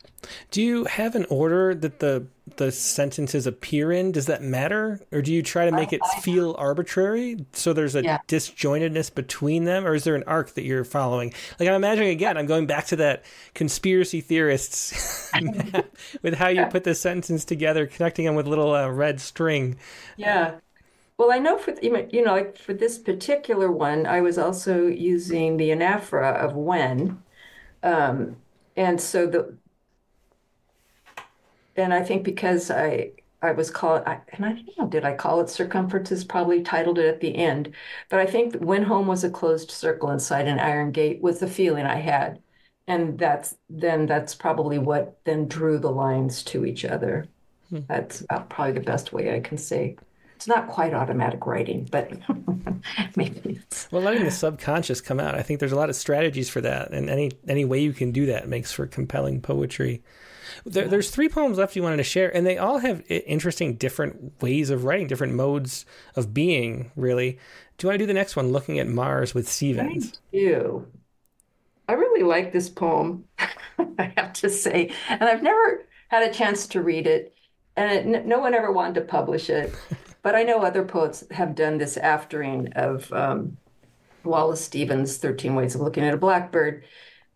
Do 0.51 0.61
you 0.61 0.85
have 0.87 1.15
an 1.15 1.27
order 1.31 1.77
that 1.77 2.01
the 2.01 2.27
the 2.57 2.73
sentences 2.73 3.47
appear 3.47 3.93
in? 3.93 4.11
Does 4.11 4.27
that 4.27 4.43
matter, 4.43 4.99
or 5.13 5.23
do 5.23 5.33
you 5.33 5.45
try 5.45 5.65
to 5.65 5.71
make 5.71 5.93
it 5.93 6.05
feel 6.23 6.57
arbitrary 6.59 7.47
so 7.53 7.73
there's 7.73 7.95
a 7.95 8.03
yeah. 8.03 8.19
disjointedness 8.27 9.15
between 9.15 9.63
them, 9.63 9.87
or 9.87 9.95
is 9.95 10.03
there 10.03 10.17
an 10.17 10.25
arc 10.27 10.55
that 10.55 10.65
you're 10.65 10.83
following? 10.83 11.33
Like 11.61 11.69
I'm 11.69 11.77
imagining 11.77 12.11
again, 12.11 12.37
I'm 12.37 12.47
going 12.47 12.67
back 12.67 12.87
to 12.87 12.97
that 12.97 13.25
conspiracy 13.55 14.21
theorists 14.21 15.31
with 16.23 16.35
how 16.35 16.49
you 16.49 16.67
put 16.67 16.83
the 16.83 16.97
sentence 16.97 17.45
together, 17.45 17.87
connecting 17.87 18.25
them 18.25 18.35
with 18.35 18.49
little 18.49 18.75
uh, 18.75 18.89
red 18.89 19.21
string. 19.21 19.77
Yeah, 20.17 20.57
well, 21.21 21.33
I 21.33 21.39
know 21.39 21.59
for 21.59 21.75
you 21.83 22.25
know 22.25 22.33
like 22.33 22.57
for 22.57 22.73
this 22.73 22.99
particular 22.99 23.71
one, 23.71 24.07
I 24.07 24.23
was 24.23 24.39
also 24.39 24.87
using 24.87 25.59
the 25.59 25.69
anaphora 25.69 26.35
of 26.37 26.55
when, 26.55 27.23
um, 27.83 28.37
and 28.75 28.99
so 28.99 29.27
the 29.27 29.59
and 31.77 31.93
I 31.93 32.03
think 32.03 32.25
because 32.25 32.71
I 32.71 33.13
I 33.43 33.53
was 33.53 33.71
called 33.71 34.05
I, 34.07 34.21
and 34.33 34.47
I 34.47 34.53
don't 34.55 34.79
know 34.79 34.89
did 34.89 35.05
I 35.05 35.15
call 35.15 35.41
it 35.43 35.51
circumferences 35.51 36.25
probably 36.25 36.63
titled 36.63 36.99
it 36.99 37.07
at 37.07 37.21
the 37.21 37.37
end, 37.37 37.75
but 38.09 38.21
I 38.21 38.25
think 38.27 38.57
when 38.57 38.85
home 38.85 39.07
was 39.07 39.23
a 39.23 39.31
closed 39.31 39.71
circle 39.71 40.11
inside 40.11 40.49
an 40.49 40.59
iron 40.59 40.91
gate 40.91 41.21
was 41.21 41.39
the 41.41 41.49
feeling 41.49 41.85
I 41.85 41.97
had, 41.97 42.43
and 42.87 43.19
that's 43.19 43.57
then 43.69 44.07
that's 44.07 44.35
probably 44.35 44.79
what 44.79 45.21
then 45.25 45.49
drew 45.49 45.79
the 45.79 45.93
lines 45.93 46.43
to 46.45 46.65
each 46.65 46.87
other. 46.87 47.27
Hmm. 47.69 47.81
That's 47.89 48.25
probably 48.49 48.73
the 48.73 48.81
best 48.81 49.13
way 49.13 49.37
I 49.37 49.41
can 49.41 49.59
say 49.59 49.97
it's 50.41 50.49
not 50.49 50.69
quite 50.69 50.95
automatic 50.95 51.45
writing, 51.45 51.87
but 51.91 52.11
maybe 53.17 53.61
it's 53.61 53.93
well 53.93 54.01
letting 54.01 54.25
the 54.25 54.31
subconscious 54.31 55.03
come 55.03 55.21
out. 55.21 55.35
I 55.35 55.43
think 55.43 55.61
there's 55.61 55.71
a 55.71 55.77
lot 55.77 55.91
of 55.91 55.97
strategies 55.97 56.49
for 56.49 56.63
that, 56.63 56.93
and 56.93 57.11
any 57.11 57.31
any 57.47 57.67
way 57.67 57.81
you 57.81 57.93
can 57.93 58.11
do 58.11 58.25
that 58.25 58.49
makes 58.49 58.73
for 58.73 58.87
compelling 58.87 59.43
poetry. 59.43 60.03
There, 60.65 60.89
there's 60.89 61.11
three 61.11 61.29
poems 61.29 61.59
left 61.59 61.77
you 61.77 61.83
wanted 61.83 61.99
to 61.99 62.05
share, 62.05 62.35
and 62.35 62.47
they 62.47 62.57
all 62.57 62.79
have 62.79 63.03
interesting, 63.11 63.75
different 63.75 64.41
ways 64.41 64.71
of 64.71 64.85
writing, 64.85 65.09
different 65.09 65.35
modes 65.35 65.85
of 66.17 66.33
being. 66.33 66.91
Really, 66.97 67.33
do 67.77 67.85
you 67.85 67.89
want 67.91 67.99
to 67.99 68.03
do 68.05 68.07
the 68.07 68.15
next 68.15 68.35
one, 68.35 68.51
looking 68.51 68.79
at 68.79 68.89
Mars 68.89 69.35
with 69.35 69.47
Stevens? 69.47 70.15
I 70.33 70.37
do. 70.39 70.87
I 71.87 71.93
really 71.93 72.23
like 72.23 72.51
this 72.51 72.71
poem. 72.71 73.27
I 73.79 74.11
have 74.17 74.33
to 74.33 74.49
say, 74.49 74.91
and 75.07 75.23
I've 75.23 75.43
never 75.43 75.85
had 76.09 76.23
a 76.23 76.33
chance 76.33 76.67
to 76.69 76.81
read 76.81 77.07
it, 77.07 77.35
and 77.77 78.17
it, 78.17 78.25
no 78.25 78.39
one 78.39 78.55
ever 78.55 78.73
wanted 78.73 78.95
to 78.95 79.03
publish 79.03 79.51
it. 79.51 79.75
But 80.23 80.35
I 80.35 80.43
know 80.43 80.61
other 80.61 80.85
poets 80.85 81.25
have 81.31 81.55
done 81.55 81.79
this 81.79 81.97
aftering 81.97 82.73
of 82.75 83.11
um, 83.13 83.57
Wallace 84.25 84.63
Stevens' 84.63 85.17
13 85.17 85.55
Ways 85.55 85.75
of 85.75 85.81
Looking 85.81 86.05
at 86.05 86.15
a 86.15 86.19
Blackbird. 86.19 86.85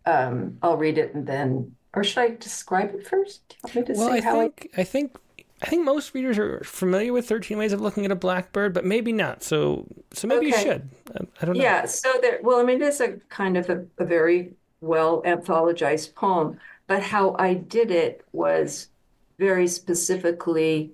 Um, 0.05 0.57
I'll 0.61 0.77
read 0.77 0.97
it 0.97 1.15
and 1.15 1.25
then, 1.25 1.75
or 1.93 2.03
should 2.03 2.19
I 2.19 2.35
describe 2.35 2.93
it 2.93 3.07
first? 3.07 3.55
well, 3.73 4.11
I 4.11 4.21
think, 4.21 4.69
I... 4.77 4.81
I 4.81 4.83
think 4.83 5.17
I 5.61 5.67
think 5.67 5.85
most 5.85 6.13
readers 6.13 6.37
are 6.37 6.61
familiar 6.63 7.13
with 7.13 7.27
13 7.27 7.57
Ways 7.57 7.71
of 7.71 7.79
Looking 7.79 8.05
at 8.05 8.11
a 8.11 8.15
Blackbird, 8.15 8.73
but 8.73 8.83
maybe 8.83 9.13
not. 9.13 9.41
So, 9.41 9.87
so 10.11 10.27
maybe 10.27 10.47
okay. 10.47 10.57
you 10.57 10.63
should. 10.63 10.89
I 11.41 11.45
don't 11.45 11.55
know. 11.55 11.63
Yeah. 11.63 11.85
So 11.85 12.13
there. 12.21 12.39
Well, 12.43 12.59
I 12.59 12.63
mean, 12.63 12.81
it 12.81 12.85
is 12.85 12.99
a 12.99 13.13
kind 13.29 13.57
of 13.57 13.69
a, 13.69 13.85
a 13.97 14.05
very 14.05 14.53
well 14.81 15.21
anthologized 15.23 16.13
poem, 16.13 16.59
but 16.87 17.01
how 17.01 17.35
I 17.39 17.53
did 17.53 17.89
it 17.89 18.25
was 18.33 18.89
very 19.39 19.67
specifically 19.67 20.91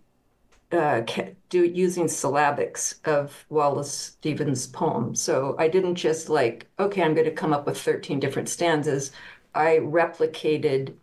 uh, 0.71 1.01
do 1.49 1.65
using 1.65 2.05
syllabics 2.05 3.05
of 3.05 3.45
Wallace 3.49 3.91
Stevens' 3.91 4.67
poem. 4.67 5.15
So 5.15 5.55
I 5.59 5.67
didn't 5.67 5.95
just 5.95 6.29
like, 6.29 6.67
okay, 6.79 7.03
I'm 7.03 7.13
going 7.13 7.25
to 7.25 7.31
come 7.31 7.53
up 7.53 7.65
with 7.65 7.79
13 7.79 8.19
different 8.19 8.49
stanzas. 8.49 9.11
I 9.53 9.77
replicated 9.79 10.95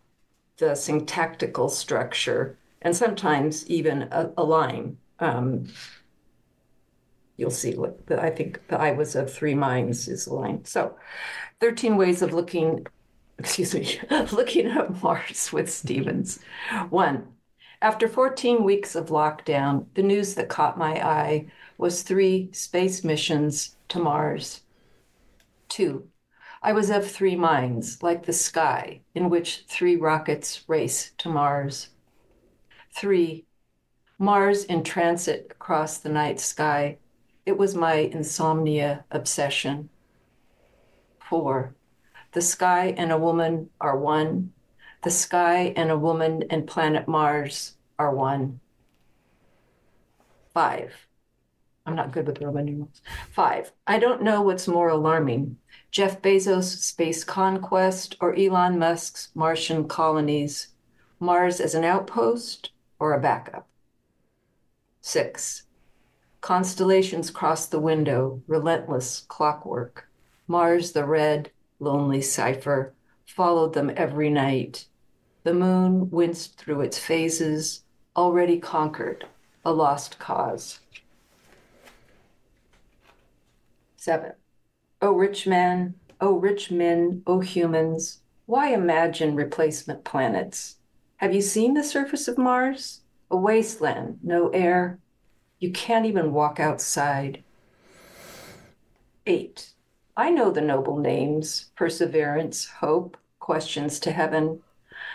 the 0.57 0.75
syntactical 0.75 1.69
structure 1.69 2.57
and 2.81 2.95
sometimes 2.95 3.69
even 3.69 4.03
a, 4.11 4.31
a 4.37 4.43
line. 4.43 4.97
Um, 5.19 5.67
you'll 7.37 7.51
see 7.51 7.75
what 7.75 7.99
I 8.11 8.29
think 8.29 8.67
the 8.67 8.79
I 8.79 8.91
was 8.91 9.15
of 9.15 9.31
three 9.31 9.55
minds 9.55 10.07
is 10.07 10.25
the 10.25 10.33
line. 10.33 10.65
So 10.65 10.95
13 11.61 11.97
ways 11.97 12.21
of 12.21 12.33
looking, 12.33 12.85
excuse 13.39 13.73
me, 13.73 13.99
looking 14.31 14.67
at 14.67 15.01
Mars 15.01 15.51
with 15.53 15.71
Stevens. 15.71 16.39
One, 16.89 17.27
after 17.81 18.07
14 18.09 18.63
weeks 18.63 18.95
of 18.95 19.07
lockdown, 19.07 19.85
the 19.93 20.03
news 20.03 20.35
that 20.35 20.49
caught 20.49 20.77
my 20.77 21.01
eye 21.01 21.45
was 21.77 22.01
three 22.01 22.49
space 22.51 23.03
missions 23.03 23.77
to 23.87 23.99
Mars. 23.99 24.63
Two, 25.69 26.09
I 26.61 26.73
was 26.73 26.89
of 26.89 27.09
three 27.09 27.37
minds, 27.37 28.03
like 28.03 28.25
the 28.25 28.33
sky, 28.33 28.99
in 29.15 29.29
which 29.29 29.63
three 29.69 29.95
rockets 29.95 30.67
race 30.67 31.11
to 31.19 31.29
Mars. 31.29 31.89
Three, 32.91 33.45
Mars 34.17 34.65
in 34.65 34.83
transit 34.83 35.47
across 35.51 35.99
the 35.99 36.09
night 36.09 36.41
sky. 36.41 36.97
It 37.45 37.57
was 37.57 37.75
my 37.75 37.93
insomnia 37.93 39.05
obsession. 39.09 39.89
Four, 41.29 41.75
the 42.33 42.41
sky 42.41 42.93
and 42.97 43.13
a 43.13 43.17
woman 43.17 43.69
are 43.79 43.97
one, 43.97 44.51
the 45.01 45.09
sky 45.09 45.73
and 45.75 45.89
a 45.89 45.97
woman 45.97 46.43
and 46.49 46.67
planet 46.67 47.07
Mars 47.07 47.75
are 47.97 48.13
one. 48.13 48.59
Five. 50.53 50.93
I'm 51.85 51.95
not 51.95 52.11
good 52.11 52.27
with 52.27 52.41
Roman 52.41 52.65
numerals. 52.65 53.01
Five. 53.31 53.71
I 53.87 53.97
don't 53.97 54.21
know 54.21 54.41
what's 54.41 54.67
more 54.67 54.89
alarming 54.89 55.57
Jeff 55.91 56.21
Bezos' 56.21 56.77
space 56.77 57.23
conquest 57.23 58.15
or 58.21 58.35
Elon 58.35 58.77
Musk's 58.77 59.29
Martian 59.33 59.87
colonies. 59.87 60.67
Mars 61.19 61.59
as 61.59 61.73
an 61.73 61.83
outpost 61.83 62.71
or 62.99 63.13
a 63.13 63.19
backup. 63.19 63.67
Six. 65.01 65.63
Constellations 66.41 67.31
cross 67.31 67.65
the 67.65 67.79
window, 67.79 68.41
relentless 68.47 69.21
clockwork. 69.27 70.09
Mars, 70.47 70.91
the 70.91 71.05
red, 71.05 71.51
lonely 71.79 72.21
cipher, 72.21 72.93
followed 73.25 73.73
them 73.73 73.91
every 73.95 74.29
night. 74.29 74.85
The 75.43 75.53
moon 75.53 76.09
winced 76.09 76.57
through 76.57 76.81
its 76.81 76.99
phases, 76.99 77.83
already 78.15 78.59
conquered, 78.59 79.25
a 79.63 79.71
lost 79.71 80.19
cause. 80.19 80.79
Seven. 83.95 84.33
O 85.01 85.11
rich 85.11 85.47
man, 85.47 85.95
O 86.19 86.33
rich 86.33 86.71
men, 86.71 87.23
O 87.25 87.39
humans, 87.39 88.21
why 88.45 88.73
imagine 88.73 89.35
replacement 89.35 90.03
planets? 90.03 90.77
Have 91.17 91.33
you 91.33 91.41
seen 91.41 91.73
the 91.73 91.83
surface 91.83 92.27
of 92.27 92.37
Mars? 92.37 93.01
A 93.31 93.37
wasteland, 93.37 94.19
no 94.23 94.49
air. 94.49 94.99
You 95.59 95.71
can't 95.71 96.05
even 96.05 96.33
walk 96.33 96.59
outside. 96.59 97.43
Eight. 99.25 99.73
I 100.17 100.31
know 100.31 100.51
the 100.51 100.61
noble 100.61 100.97
names 100.97 101.71
perseverance, 101.75 102.65
hope, 102.65 103.17
questions 103.39 103.99
to 104.01 104.11
heaven. 104.11 104.61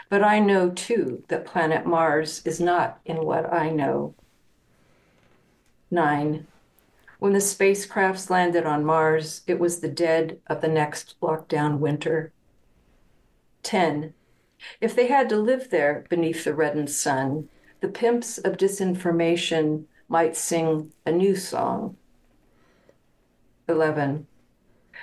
But 0.08 0.22
I 0.22 0.38
know 0.38 0.70
too 0.70 1.24
that 1.28 1.46
planet 1.46 1.86
Mars 1.86 2.42
is 2.44 2.60
not 2.60 3.00
in 3.04 3.24
what 3.24 3.52
I 3.52 3.70
know. 3.70 4.14
Nine. 5.90 6.46
When 7.18 7.32
the 7.32 7.38
spacecrafts 7.38 8.28
landed 8.28 8.66
on 8.66 8.84
Mars, 8.84 9.42
it 9.46 9.58
was 9.58 9.80
the 9.80 9.88
dead 9.88 10.40
of 10.46 10.60
the 10.60 10.68
next 10.68 11.16
lockdown 11.20 11.78
winter. 11.78 12.32
10. 13.62 14.12
If 14.80 14.94
they 14.94 15.06
had 15.06 15.28
to 15.30 15.36
live 15.36 15.70
there 15.70 16.04
beneath 16.08 16.44
the 16.44 16.54
reddened 16.54 16.90
sun, 16.90 17.48
the 17.80 17.88
pimps 17.88 18.38
of 18.38 18.56
disinformation 18.56 19.84
might 20.08 20.36
sing 20.36 20.92
a 21.06 21.12
new 21.12 21.34
song. 21.36 21.96
11. 23.68 24.26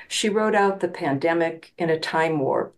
She 0.07 0.29
wrote 0.29 0.55
out 0.55 0.79
the 0.79 0.87
pandemic 0.87 1.73
in 1.77 1.89
a 1.89 1.99
time 1.99 2.39
warp 2.39 2.75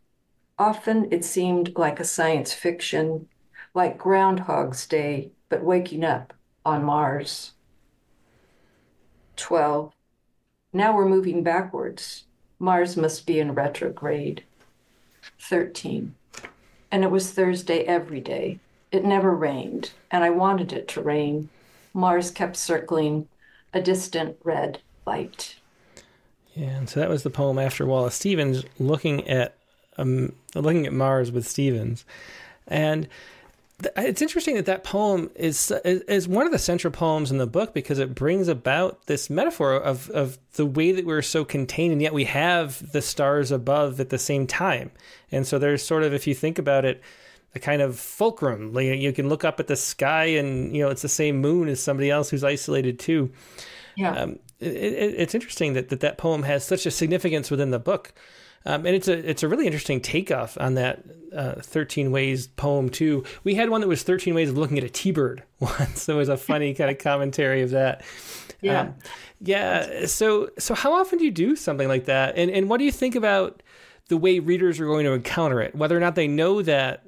Often 0.63 1.11
it 1.11 1.25
seemed 1.25 1.75
like 1.75 1.99
a 1.99 2.05
science 2.05 2.53
fiction, 2.53 3.27
like 3.73 3.97
Groundhog's 3.97 4.87
Day, 4.87 5.33
but 5.49 5.61
waking 5.61 6.05
up 6.05 6.33
on 6.65 6.85
Mars. 6.85 7.51
12. 9.35 9.91
Now 10.71 10.95
we're 10.95 11.09
moving 11.09 11.43
backwards. 11.43 12.23
Mars 12.59 12.95
must 12.95 13.27
be 13.27 13.41
in 13.41 13.53
retrograde. 13.53 14.45
13. 15.37 16.15
And 16.89 17.03
it 17.03 17.11
was 17.11 17.31
Thursday 17.31 17.79
every 17.79 18.21
day. 18.21 18.61
It 18.89 19.03
never 19.03 19.35
rained, 19.35 19.91
and 20.11 20.23
I 20.23 20.29
wanted 20.29 20.71
it 20.71 20.87
to 20.89 21.01
rain. 21.01 21.49
Mars 21.93 22.31
kept 22.31 22.55
circling, 22.55 23.27
a 23.73 23.81
distant 23.81 24.37
red 24.45 24.79
light. 25.05 25.57
Yeah, 26.53 26.67
and 26.67 26.89
so 26.89 27.01
that 27.01 27.09
was 27.09 27.23
the 27.23 27.29
poem 27.29 27.59
after 27.59 27.85
Wallace 27.85 28.15
Stevens 28.15 28.63
looking 28.79 29.27
at 29.27 29.57
um, 29.97 30.33
looking 30.55 30.85
at 30.85 30.93
Mars 30.93 31.31
with 31.31 31.47
Stevens, 31.47 32.05
and 32.67 33.07
th- 33.81 33.93
it's 33.97 34.21
interesting 34.21 34.55
that 34.55 34.65
that 34.65 34.83
poem 34.83 35.29
is, 35.35 35.71
is, 35.85 36.01
is 36.01 36.27
one 36.27 36.45
of 36.45 36.51
the 36.51 36.59
central 36.59 36.91
poems 36.91 37.31
in 37.31 37.37
the 37.37 37.47
book 37.47 37.73
because 37.73 37.99
it 37.99 38.15
brings 38.15 38.47
about 38.47 39.05
this 39.07 39.29
metaphor 39.29 39.75
of 39.75 40.09
of 40.11 40.37
the 40.53 40.65
way 40.65 40.91
that 40.91 41.05
we're 41.05 41.21
so 41.21 41.43
contained 41.45 41.91
and 41.91 42.01
yet 42.01 42.13
we 42.13 42.25
have 42.25 42.91
the 42.91 43.01
stars 43.01 43.51
above 43.51 43.99
at 43.99 44.09
the 44.09 44.19
same 44.19 44.47
time, 44.47 44.91
and 45.31 45.45
so 45.45 45.59
there's 45.59 45.83
sort 45.85 46.03
of 46.03 46.13
if 46.13 46.27
you 46.27 46.33
think 46.33 46.59
about 46.59 46.85
it. 46.85 47.01
A 47.55 47.59
kind 47.59 47.83
of 47.83 47.99
fulcrum. 47.99 48.73
Like 48.73 48.87
you 48.99 49.13
can 49.13 49.29
look 49.29 49.43
up 49.43 49.59
at 49.59 49.67
the 49.67 49.75
sky, 49.75 50.23
and 50.23 50.75
you 50.75 50.81
know 50.81 50.89
it's 50.89 51.03
the 51.03 51.07
same 51.07 51.39
moon 51.39 51.69
as 51.69 51.79
somebody 51.79 52.09
else 52.09 52.31
who's 52.31 52.43
isolated 52.43 52.97
too. 52.97 53.31
Yeah, 53.95 54.11
um, 54.15 54.39
it, 54.59 54.73
it, 54.75 55.15
it's 55.17 55.35
interesting 55.35 55.73
that, 55.73 55.89
that 55.89 55.99
that 55.99 56.17
poem 56.17 56.43
has 56.43 56.65
such 56.65 56.85
a 56.85 56.91
significance 56.91 57.51
within 57.51 57.71
the 57.71 57.79
book. 57.79 58.13
Um, 58.65 58.85
and 58.85 58.95
it's 58.95 59.07
a 59.07 59.29
it's 59.29 59.43
a 59.43 59.47
really 59.47 59.65
interesting 59.65 59.99
takeoff 59.99 60.57
on 60.59 60.75
that 60.75 61.03
uh, 61.35 61.55
13 61.55 62.11
ways 62.11 62.47
poem 62.47 62.89
too. 62.89 63.23
We 63.43 63.55
had 63.55 63.69
one 63.69 63.81
that 63.81 63.87
was 63.87 64.03
13 64.03 64.33
ways 64.33 64.49
of 64.49 64.57
looking 64.57 64.77
at 64.77 64.83
a 64.83 64.89
T-bird 64.89 65.43
once. 65.59 66.05
There 66.05 66.15
was 66.15 66.29
a 66.29 66.37
funny 66.37 66.73
kind 66.73 66.89
of 66.89 66.97
commentary 66.97 67.61
of 67.61 67.71
that. 67.71 68.03
Yeah. 68.61 68.81
Um, 68.81 68.95
yeah. 69.41 70.05
So 70.05 70.49
so 70.57 70.73
how 70.73 70.93
often 70.93 71.19
do 71.19 71.25
you 71.25 71.31
do 71.31 71.55
something 71.55 71.87
like 71.87 72.05
that? 72.05 72.37
And 72.37 72.49
and 72.49 72.69
what 72.69 72.77
do 72.77 72.85
you 72.85 72.91
think 72.91 73.15
about 73.15 73.61
the 74.07 74.17
way 74.17 74.39
readers 74.39 74.79
are 74.79 74.85
going 74.85 75.05
to 75.05 75.11
encounter 75.11 75.59
it? 75.61 75.75
Whether 75.75 75.97
or 75.97 75.99
not 75.99 76.15
they 76.15 76.27
know 76.27 76.61
that 76.61 77.03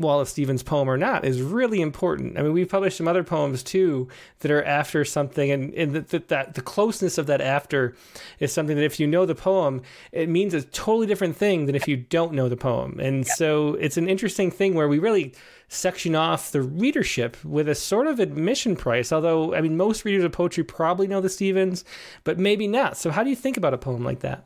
Wallace 0.00 0.30
Stevens 0.30 0.62
poem 0.62 0.88
or 0.88 0.96
not 0.96 1.24
is 1.24 1.42
really 1.42 1.80
important. 1.80 2.38
I 2.38 2.42
mean, 2.42 2.52
we've 2.52 2.68
published 2.68 2.96
some 2.96 3.06
other 3.06 3.22
poems 3.22 3.62
too 3.62 4.08
that 4.40 4.50
are 4.50 4.64
after 4.64 5.04
something, 5.04 5.50
and, 5.50 5.72
and 5.74 5.94
that, 5.94 6.28
that 6.28 6.54
the 6.54 6.62
closeness 6.62 7.18
of 7.18 7.26
that 7.26 7.40
after 7.40 7.94
is 8.38 8.52
something 8.52 8.76
that 8.76 8.84
if 8.84 8.98
you 8.98 9.06
know 9.06 9.26
the 9.26 9.34
poem, 9.34 9.82
it 10.12 10.28
means 10.28 10.54
a 10.54 10.62
totally 10.62 11.06
different 11.06 11.36
thing 11.36 11.66
than 11.66 11.74
if 11.74 11.86
you 11.86 11.96
don't 11.96 12.32
know 12.32 12.48
the 12.48 12.56
poem. 12.56 12.98
And 12.98 13.26
yeah. 13.26 13.34
so 13.34 13.74
it's 13.74 13.96
an 13.96 14.08
interesting 14.08 14.50
thing 14.50 14.74
where 14.74 14.88
we 14.88 14.98
really 14.98 15.34
section 15.68 16.16
off 16.16 16.50
the 16.50 16.60
readership 16.60 17.42
with 17.44 17.68
a 17.68 17.74
sort 17.74 18.08
of 18.08 18.18
admission 18.18 18.76
price. 18.76 19.12
Although, 19.12 19.54
I 19.54 19.60
mean, 19.60 19.76
most 19.76 20.04
readers 20.04 20.24
of 20.24 20.32
poetry 20.32 20.64
probably 20.64 21.06
know 21.06 21.20
the 21.20 21.28
Stevens, 21.28 21.84
but 22.24 22.38
maybe 22.38 22.66
not. 22.66 22.96
So, 22.96 23.10
how 23.10 23.22
do 23.22 23.30
you 23.30 23.36
think 23.36 23.56
about 23.56 23.72
a 23.72 23.78
poem 23.78 24.04
like 24.04 24.20
that? 24.20 24.44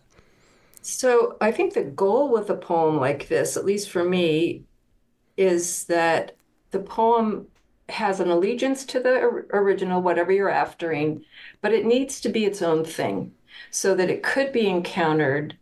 So, 0.83 1.37
I 1.41 1.51
think 1.51 1.73
the 1.73 1.83
goal 1.83 2.31
with 2.31 2.51
a 2.51 2.57
poem 2.57 2.99
like 2.99 3.29
this, 3.29 3.57
at 3.57 3.65
least 3.65 3.89
for 3.89 4.05
me, 4.05 4.65
is 5.37 5.85
that 5.85 6.37
the 6.71 6.81
poem 6.81 7.47
has 7.89 8.21
an 8.21 8.31
allegiance 8.31 8.85
to 8.87 9.01
the 9.01 9.13
original, 9.53 10.01
whatever 10.03 10.33
you're 10.33 10.51
aftering, 10.51 11.25
but 11.61 11.73
it 11.73 11.85
needs 11.85 12.21
to 12.21 12.29
be 12.29 12.45
its 12.45 12.63
own 12.63 12.85
thing 12.85 13.33
so 13.71 13.95
that 13.95 14.11
it 14.11 14.23
could 14.23 14.53
be 14.53 14.69
encountered 14.69 15.57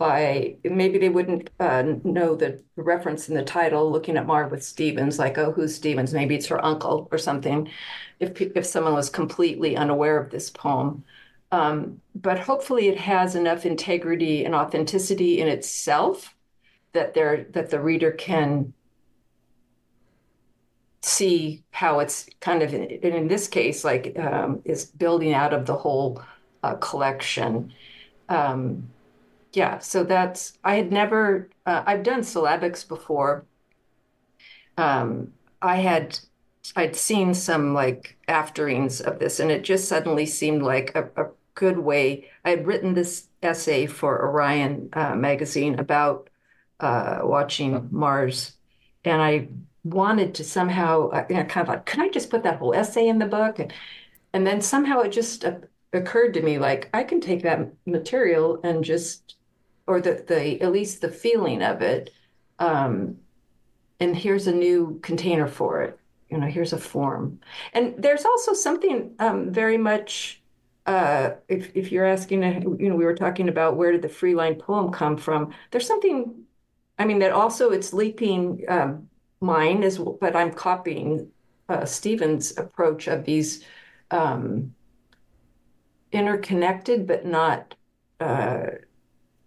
by 0.00 0.56
maybe 0.64 0.98
they 0.98 1.10
wouldn't 1.10 1.50
uh, 1.60 1.82
know 2.04 2.34
the 2.34 2.62
reference 2.76 3.28
in 3.28 3.34
the 3.34 3.44
title 3.44 3.92
looking 3.92 4.16
at 4.16 4.26
Mars 4.26 4.50
with 4.50 4.64
Stevens 4.64 5.18
like 5.18 5.36
oh 5.36 5.52
who's 5.52 5.74
Stevens? 5.74 6.14
Maybe 6.14 6.34
it's 6.34 6.46
her 6.46 6.64
uncle 6.64 7.06
or 7.12 7.18
something 7.18 7.68
if 8.18 8.40
if 8.40 8.64
someone 8.64 8.94
was 8.94 9.10
completely 9.10 9.76
unaware 9.76 10.18
of 10.18 10.30
this 10.30 10.48
poem. 10.50 11.04
Um, 11.52 12.00
but 12.14 12.38
hopefully 12.38 12.88
it 12.88 12.98
has 12.98 13.34
enough 13.34 13.66
integrity 13.66 14.44
and 14.44 14.54
authenticity 14.54 15.40
in 15.40 15.48
itself 15.48 16.34
that 16.92 17.14
there 17.14 17.44
that 17.50 17.70
the 17.70 17.80
reader 17.80 18.10
can 18.12 18.72
see 21.02 21.62
how 21.70 22.00
it's 22.00 22.28
kind 22.40 22.62
of, 22.62 22.74
and 22.74 22.90
in 23.02 23.28
this 23.28 23.48
case, 23.48 23.84
like 23.84 24.18
um, 24.18 24.60
is 24.64 24.84
building 24.84 25.32
out 25.32 25.52
of 25.52 25.66
the 25.66 25.76
whole 25.76 26.22
uh, 26.62 26.74
collection. 26.74 27.72
Um, 28.28 28.88
yeah, 29.52 29.78
so 29.78 30.04
that's, 30.04 30.58
I 30.62 30.76
had 30.76 30.92
never, 30.92 31.48
uh, 31.66 31.82
I've 31.86 32.02
done 32.02 32.20
syllabics 32.20 32.86
before. 32.86 33.44
Um, 34.76 35.32
I 35.62 35.76
had 35.76 36.18
I'd 36.76 36.96
seen 36.96 37.34
some 37.34 37.74
like 37.74 38.16
afterings 38.28 39.00
of 39.00 39.18
this, 39.18 39.40
and 39.40 39.50
it 39.50 39.62
just 39.62 39.88
suddenly 39.88 40.26
seemed 40.26 40.62
like 40.62 40.94
a, 40.94 41.04
a 41.16 41.30
good 41.54 41.78
way. 41.78 42.30
I 42.44 42.50
had 42.50 42.66
written 42.66 42.94
this 42.94 43.28
essay 43.42 43.86
for 43.86 44.22
Orion 44.22 44.90
uh, 44.92 45.14
magazine 45.16 45.78
about 45.78 46.30
uh, 46.78 47.20
watching 47.22 47.88
Mars, 47.90 48.56
and 49.04 49.20
I 49.20 49.48
wanted 49.84 50.34
to 50.36 50.44
somehow, 50.44 51.08
uh, 51.10 51.26
you 51.28 51.36
know, 51.36 51.44
kind 51.44 51.68
of 51.68 51.74
like, 51.74 51.86
can 51.86 52.00
I 52.00 52.08
just 52.08 52.30
put 52.30 52.42
that 52.44 52.58
whole 52.58 52.74
essay 52.74 53.08
in 53.08 53.18
the 53.18 53.26
book? 53.26 53.58
And, 53.58 53.72
and 54.32 54.46
then 54.46 54.60
somehow 54.60 55.00
it 55.00 55.10
just 55.12 55.44
uh, 55.44 55.58
occurred 55.92 56.34
to 56.34 56.42
me, 56.42 56.58
like 56.58 56.90
I 56.94 57.04
can 57.04 57.20
take 57.20 57.42
that 57.42 57.72
material 57.86 58.60
and 58.64 58.84
just, 58.84 59.36
or 59.86 60.00
the 60.00 60.24
the 60.26 60.60
at 60.62 60.72
least 60.72 61.00
the 61.00 61.10
feeling 61.10 61.62
of 61.62 61.82
it, 61.82 62.10
um, 62.58 63.18
and 64.00 64.16
here's 64.16 64.46
a 64.46 64.52
new 64.52 65.00
container 65.02 65.46
for 65.48 65.82
it. 65.82 65.98
You 66.30 66.38
know, 66.38 66.46
here's 66.46 66.72
a 66.72 66.78
form, 66.78 67.40
and 67.72 67.94
there's 67.98 68.24
also 68.24 68.52
something 68.54 69.14
um, 69.18 69.52
very 69.52 69.78
much. 69.78 70.42
Uh, 70.86 71.32
if 71.48 71.76
if 71.76 71.92
you're 71.92 72.06
asking, 72.06 72.42
you 72.80 72.88
know, 72.88 72.96
we 72.96 73.04
were 73.04 73.14
talking 73.14 73.48
about 73.48 73.76
where 73.76 73.92
did 73.92 74.02
the 74.02 74.08
free 74.08 74.34
line 74.34 74.56
poem 74.56 74.92
come 74.92 75.16
from? 75.16 75.52
There's 75.70 75.86
something 75.86 76.44
I 76.98 77.06
mean, 77.06 77.20
that 77.20 77.32
also 77.32 77.70
it's 77.72 77.94
leaping 77.94 78.64
um, 78.68 79.09
mine 79.40 79.82
is, 79.82 79.98
but 79.98 80.36
I'm 80.36 80.52
copying 80.52 81.30
uh, 81.68 81.84
Stevens' 81.84 82.56
approach 82.58 83.08
of 83.08 83.24
these 83.24 83.64
um, 84.10 84.74
interconnected 86.12 87.06
but 87.06 87.24
not 87.24 87.74
uh, 88.18 88.66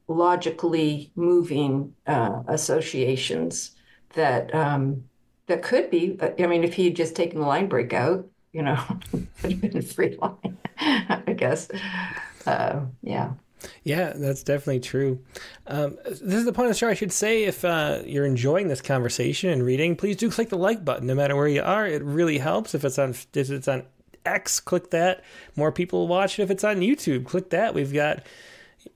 logically 0.07 1.11
moving 1.15 1.93
uh, 2.07 2.43
associations 2.47 3.71
that 4.15 4.53
um, 4.55 5.03
that 5.47 5.61
could 5.61 5.89
be. 5.89 6.17
I 6.21 6.47
mean, 6.47 6.63
if 6.63 6.73
he 6.73 6.85
had 6.85 6.95
just 6.95 7.15
taken 7.15 7.39
the 7.39 7.45
line 7.45 7.67
break 7.67 7.93
out, 7.93 8.27
you 8.53 8.61
know, 8.61 8.81
it 9.13 9.27
would 9.43 9.51
have 9.51 9.61
been 9.61 9.81
free 9.81 10.17
line, 10.21 10.57
I 10.77 11.33
guess. 11.35 11.69
Uh, 12.45 12.81
yeah. 13.01 13.33
Yeah, 13.84 14.14
that's 14.16 14.43
definitely 14.43 14.80
true. 14.80 15.20
Um, 15.68 15.97
this 16.05 16.22
is 16.22 16.45
the 16.45 16.53
point 16.53 16.68
of 16.68 16.74
the 16.74 16.78
show. 16.78 16.89
I 16.89 16.93
should 16.93 17.11
say, 17.11 17.43
if 17.43 17.64
uh, 17.64 18.01
you're 18.05 18.26
enjoying 18.26 18.68
this 18.68 18.82
conversation 18.82 19.49
and 19.49 19.64
reading, 19.64 19.95
please 19.95 20.18
do 20.18 20.30
click 20.30 20.49
the 20.49 20.57
like 20.57 20.84
button, 20.84 21.07
no 21.07 21.16
matter 21.16 21.36
where 21.36 21.47
you 21.47 21.61
are. 21.61 21.88
It 21.88 22.03
really 22.03 22.38
helps. 22.38 22.76
If 22.76 22.84
it's 22.84 22.99
on 22.99 23.11
if 23.34 23.49
it's 23.49 23.68
on 23.68 23.84
X, 24.26 24.59
click 24.59 24.89
that. 24.91 25.24
More 25.55 25.72
people 25.72 26.07
watch 26.07 26.39
it. 26.39 26.43
If 26.43 26.51
it's 26.51 26.64
on 26.64 26.78
YouTube, 26.78 27.26
click 27.26 27.49
that. 27.51 27.74
We've 27.74 27.93
got 27.93 28.24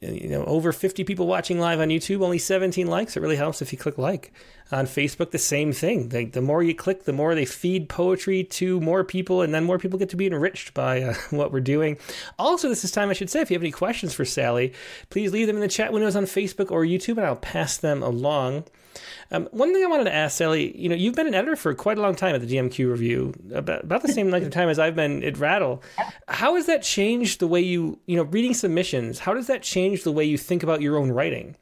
you 0.01 0.29
know 0.29 0.43
over 0.45 0.71
50 0.71 1.03
people 1.03 1.27
watching 1.27 1.59
live 1.59 1.79
on 1.79 1.89
YouTube, 1.89 2.21
only 2.21 2.38
17 2.38 2.88
likes. 2.88 3.15
It 3.15 3.21
really 3.21 3.35
helps 3.35 3.61
if 3.61 3.71
you 3.71 3.77
click 3.77 3.97
like. 3.97 4.31
On 4.69 4.85
Facebook, 4.85 5.31
the 5.31 5.38
same 5.38 5.71
thing. 5.71 6.09
The, 6.09 6.41
more 6.41 6.61
you 6.61 6.75
click, 6.75 7.05
the 7.05 7.13
more 7.13 7.33
they 7.33 7.45
feed 7.45 7.88
poetry 7.88 8.43
to 8.43 8.81
more 8.81 9.05
people, 9.05 9.41
and 9.41 9.53
then 9.53 9.63
more 9.63 9.79
people 9.79 9.97
get 9.97 10.09
to 10.09 10.17
be 10.17 10.27
enriched 10.27 10.73
by 10.73 11.03
uh, 11.03 11.13
what 11.29 11.53
we're 11.53 11.61
doing. 11.61 11.97
Also, 12.38 12.67
this 12.67 12.83
is 12.83 12.91
time 12.91 13.09
I 13.09 13.13
should 13.13 13.29
say 13.29 13.39
if 13.39 13.49
you 13.49 13.55
have 13.55 13.63
any 13.63 13.71
questions 13.71 14.13
for 14.13 14.25
Sally, 14.25 14.73
please 15.09 15.31
leave 15.31 15.47
them 15.47 15.55
in 15.55 15.61
the 15.61 15.69
chat 15.69 15.93
windows 15.93 16.17
on 16.17 16.25
Facebook 16.25 16.69
or 16.69 16.83
YouTube, 16.83 17.15
and 17.17 17.25
I'll 17.25 17.38
pass 17.38 17.77
them 17.77 18.03
along. 18.03 18.65
Um, 19.31 19.47
one 19.51 19.73
thing 19.73 19.83
I 19.83 19.87
wanted 19.87 20.05
to 20.05 20.13
ask 20.13 20.37
Sally, 20.37 20.77
you 20.77 20.89
know, 20.89 20.95
you've 20.95 21.15
been 21.15 21.27
an 21.27 21.35
editor 21.35 21.55
for 21.55 21.73
quite 21.73 21.97
a 21.97 22.01
long 22.01 22.15
time 22.15 22.35
at 22.35 22.41
the 22.41 22.47
DMQ 22.47 22.89
Review, 22.89 23.33
about, 23.53 23.83
about 23.83 24.01
the 24.01 24.11
same 24.11 24.29
length 24.29 24.45
of 24.45 24.51
time 24.51 24.69
as 24.69 24.79
I've 24.79 24.95
been 24.95 25.23
at 25.23 25.37
Rattle. 25.37 25.83
How 26.27 26.55
has 26.55 26.65
that 26.65 26.83
changed 26.83 27.39
the 27.39 27.47
way 27.47 27.61
you, 27.61 27.99
you 28.05 28.15
know, 28.15 28.23
reading 28.23 28.53
submissions? 28.53 29.19
How 29.19 29.33
does 29.33 29.47
that 29.47 29.61
change 29.61 30.03
the 30.03 30.11
way 30.11 30.23
you 30.25 30.37
think 30.37 30.63
about 30.63 30.81
your 30.81 30.97
own 30.97 31.11
writing? 31.11 31.55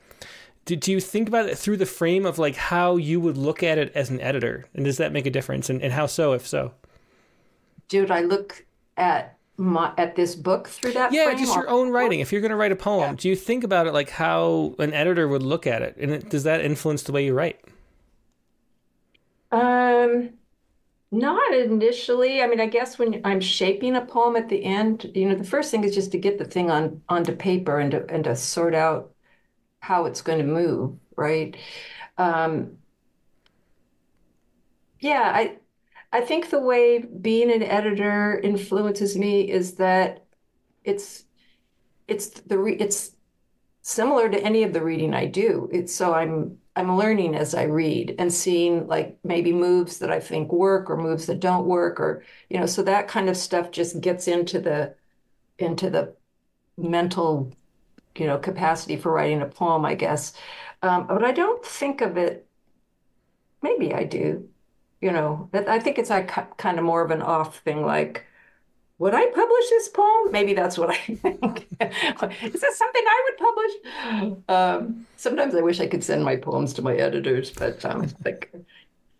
do, 0.66 0.76
do 0.76 0.92
you 0.92 1.00
think 1.00 1.28
about 1.28 1.48
it 1.48 1.60
through 1.60 1.78
the 1.78 1.86
frame 1.86 2.26
of 2.26 2.40
like 2.40 2.56
how 2.56 2.98
you 2.98 3.20
would 3.20 3.38
look 3.38 3.62
at 3.62 3.78
it 3.78 3.92
as 3.94 4.10
an 4.10 4.20
editor 4.20 4.66
and 4.74 4.84
does 4.84 4.98
that 4.98 5.12
make 5.12 5.28
a 5.28 5.30
difference 5.30 5.70
and, 5.70 5.80
and 5.84 5.94
how 5.94 6.08
so 6.08 6.34
if 6.34 6.48
so 6.48 6.74
Dude, 7.88 8.12
I 8.12 8.22
look 8.22 8.66
at 8.98 9.35
my 9.58 9.94
at 9.98 10.16
this 10.16 10.36
book 10.36 10.68
through 10.68 10.92
that 10.92 11.14
yeah 11.14 11.34
just 11.34 11.56
your 11.56 11.70
own 11.70 11.90
writing 11.90 12.20
if 12.20 12.32
you're 12.32 12.42
going 12.42 12.52
to 12.52 12.58
write 12.58 12.72
a 12.72 12.76
poem 12.76 13.12
yeah. 13.12 13.16
do 13.18 13.30
you 13.30 13.36
think 13.36 13.64
about 13.64 13.88
it 13.88 13.94
like 13.94 14.10
how 14.10 14.76
an 14.80 14.94
editor 14.94 15.28
would 15.28 15.44
look 15.44 15.66
at 15.66 15.82
it 15.82 15.96
and 15.98 16.12
it, 16.12 16.30
does 16.30 16.44
that 16.44 16.60
influence 16.60 17.04
the 17.04 17.12
way 17.12 17.26
you 17.26 17.34
write 17.34 17.60
um 19.52 20.30
not 21.12 21.54
initially 21.54 22.42
i 22.42 22.48
mean 22.48 22.60
i 22.60 22.66
guess 22.66 23.00
when 23.00 23.22
i'm 23.24 23.40
shaping 23.40 23.96
a 23.96 24.02
poem 24.06 24.36
at 24.36 24.50
the 24.50 24.62
end 24.64 25.10
you 25.16 25.30
know 25.30 25.36
the 25.36 25.44
first 25.44 25.72
thing 25.72 25.84
is 25.86 25.96
just 25.96 26.12
to 26.12 26.18
get 26.18 26.38
the 26.38 26.46
thing 26.46 26.70
on 26.70 27.02
onto 27.08 27.34
paper 27.34 27.80
and 27.80 27.92
to 27.92 28.06
and 28.10 28.26
to 28.26 28.36
sort 28.36 28.76
out 28.76 29.16
how 29.86 30.06
it's 30.06 30.22
going 30.22 30.40
to 30.40 30.46
move, 30.46 30.98
right? 31.16 31.56
Um, 32.18 32.78
yeah, 35.00 35.32
I 35.34 35.58
I 36.16 36.22
think 36.22 36.50
the 36.50 36.60
way 36.60 37.00
being 37.00 37.52
an 37.52 37.64
editor 37.64 38.40
influences 38.40 39.18
me 39.18 39.50
is 39.50 39.76
that 39.76 40.26
it's 40.84 41.26
it's 42.08 42.30
the 42.30 42.58
re- 42.60 42.78
it's 42.78 43.16
similar 43.84 44.30
to 44.30 44.42
any 44.44 44.64
of 44.64 44.74
the 44.74 44.84
reading 44.84 45.14
I 45.14 45.26
do. 45.28 45.70
It's 45.74 45.94
so 45.96 46.14
I'm 46.14 46.60
I'm 46.76 46.98
learning 46.98 47.36
as 47.36 47.56
I 47.56 47.64
read 47.64 48.16
and 48.20 48.34
seeing 48.34 48.88
like 48.88 49.20
maybe 49.24 49.54
moves 49.54 50.00
that 50.00 50.12
I 50.12 50.20
think 50.20 50.52
work 50.54 50.90
or 50.90 50.98
moves 50.98 51.28
that 51.28 51.40
don't 51.42 51.68
work 51.68 52.00
or 52.00 52.24
you 52.50 52.60
know 52.60 52.66
so 52.68 52.84
that 52.84 53.08
kind 53.08 53.30
of 53.30 53.38
stuff 53.38 53.72
just 53.72 54.02
gets 54.02 54.28
into 54.28 54.60
the 54.62 54.96
into 55.60 55.90
the 55.90 56.16
mental 56.78 57.54
you 58.18 58.28
know, 58.28 58.38
capacity 58.40 58.98
for 58.98 59.12
writing 59.12 59.42
a 59.42 59.46
poem, 59.48 59.86
I 59.86 59.96
guess. 59.96 60.34
Um, 60.82 61.08
but 61.08 61.24
I 61.24 61.32
don't 61.32 61.66
think 61.66 62.02
of 62.02 62.18
it. 62.18 62.48
Maybe 63.62 63.94
I 63.94 64.06
do. 64.06 64.50
You 65.06 65.12
know, 65.12 65.50
I 65.54 65.78
think 65.78 66.00
it's 66.00 66.10
like 66.10 66.58
kind 66.58 66.80
of 66.80 66.84
more 66.84 67.04
of 67.04 67.12
an 67.12 67.22
off 67.22 67.60
thing, 67.60 67.86
like, 67.86 68.26
would 68.98 69.14
I 69.14 69.28
publish 69.28 69.70
this 69.70 69.88
poem? 69.90 70.32
Maybe 70.32 70.56
that's 70.56 70.80
what 70.80 70.90
I 70.90 70.96
think. 70.98 71.68
Is 71.80 72.62
this 72.62 72.76
something 72.76 73.04
I 73.08 73.24
would 73.26 73.38
publish? 73.48 74.44
Um, 74.50 75.06
sometimes 75.16 75.54
I 75.54 75.62
wish 75.62 75.80
I 75.80 75.86
could 75.86 76.04
send 76.04 76.26
my 76.26 76.36
poems 76.38 76.74
to 76.74 76.82
my 76.82 76.96
editors, 76.96 77.52
but 77.52 77.86
um, 77.86 78.08
like 78.26 78.52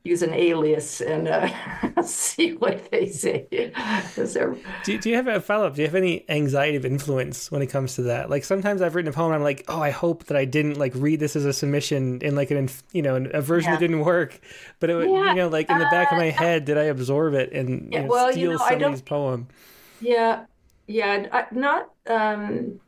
use 0.06 0.22
an 0.22 0.34
alias 0.34 1.02
and 1.02 1.28
uh, 1.28 2.02
see 2.04 2.54
what 2.54 2.90
they 2.92 3.08
say. 3.08 3.48
There... 4.16 4.56
Do, 4.84 4.98
do 4.98 5.10
you 5.10 5.16
have 5.16 5.28
a 5.28 5.42
follow 5.42 5.68
up? 5.68 5.76
Do 5.76 5.82
you 5.82 5.88
have 5.88 5.96
any 5.96 6.30
anxiety 6.30 6.78
of 6.78 6.86
influence 6.86 7.52
when 7.52 7.62
it 7.62 7.68
comes 7.68 7.96
to 7.96 8.04
that? 8.04 8.30
Like 8.30 8.44
sometimes 8.44 8.82
I've 8.82 8.96
written 8.96 9.10
a 9.10 9.14
poem, 9.14 9.34
I'm 9.34 9.44
like, 9.44 9.66
oh, 9.68 9.82
I 9.82 9.90
hope 9.90 10.26
that 10.26 10.38
I 10.38 10.46
didn't 10.46 10.78
like 10.78 10.94
read 10.96 11.20
this 11.20 11.36
as 11.36 11.46
a 11.46 11.54
submission 11.54 12.22
in 12.22 12.36
like 12.36 12.52
an 12.52 12.70
you 12.92 13.02
know 13.02 13.16
a 13.16 13.42
version 13.42 13.70
yeah. 13.70 13.76
that 13.76 13.80
didn't 13.80 14.02
work, 14.02 14.40
but 14.80 14.90
it 14.90 15.10
yeah. 15.10 15.30
you 15.30 15.36
know 15.36 15.48
like 15.48 15.70
in 15.70 15.80
the 15.80 15.86
back 15.86 16.12
of 16.12 16.18
my 16.18 16.30
uh, 16.30 16.34
head, 16.34 16.66
did 16.66 16.78
I 16.78 16.84
absorb 16.84 17.34
it 17.34 17.52
and 17.52 17.92
yeah, 17.92 18.00
you 18.00 18.06
know, 18.06 18.12
well, 18.12 18.32
steal 18.32 18.42
you 18.42 18.58
know, 18.58 18.58
somebody's 18.58 19.02
poem? 19.02 19.48
Yeah, 20.02 20.46
yeah, 20.88 21.28
I, 21.32 21.46
not 21.52 21.90
um, 22.08 22.80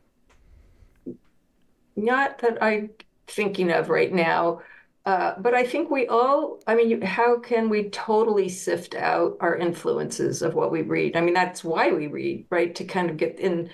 not 1.96 2.38
that 2.38 2.62
I'm 2.62 2.90
thinking 3.26 3.70
of 3.70 3.88
right 3.88 4.12
now. 4.12 4.62
Uh, 5.08 5.34
but 5.38 5.54
I 5.54 5.64
think 5.64 5.90
we 5.90 6.06
all, 6.06 6.60
I 6.66 6.74
mean, 6.74 7.00
how 7.00 7.38
can 7.38 7.70
we 7.70 7.88
totally 7.88 8.50
sift 8.50 8.94
out 8.94 9.38
our 9.40 9.56
influences 9.56 10.42
of 10.42 10.52
what 10.52 10.70
we 10.70 10.82
read? 10.82 11.16
I 11.16 11.22
mean, 11.22 11.32
that's 11.32 11.64
why 11.64 11.90
we 11.90 12.08
read, 12.08 12.44
right? 12.50 12.74
To 12.74 12.84
kind 12.84 13.08
of 13.08 13.16
get 13.16 13.40
in, 13.40 13.70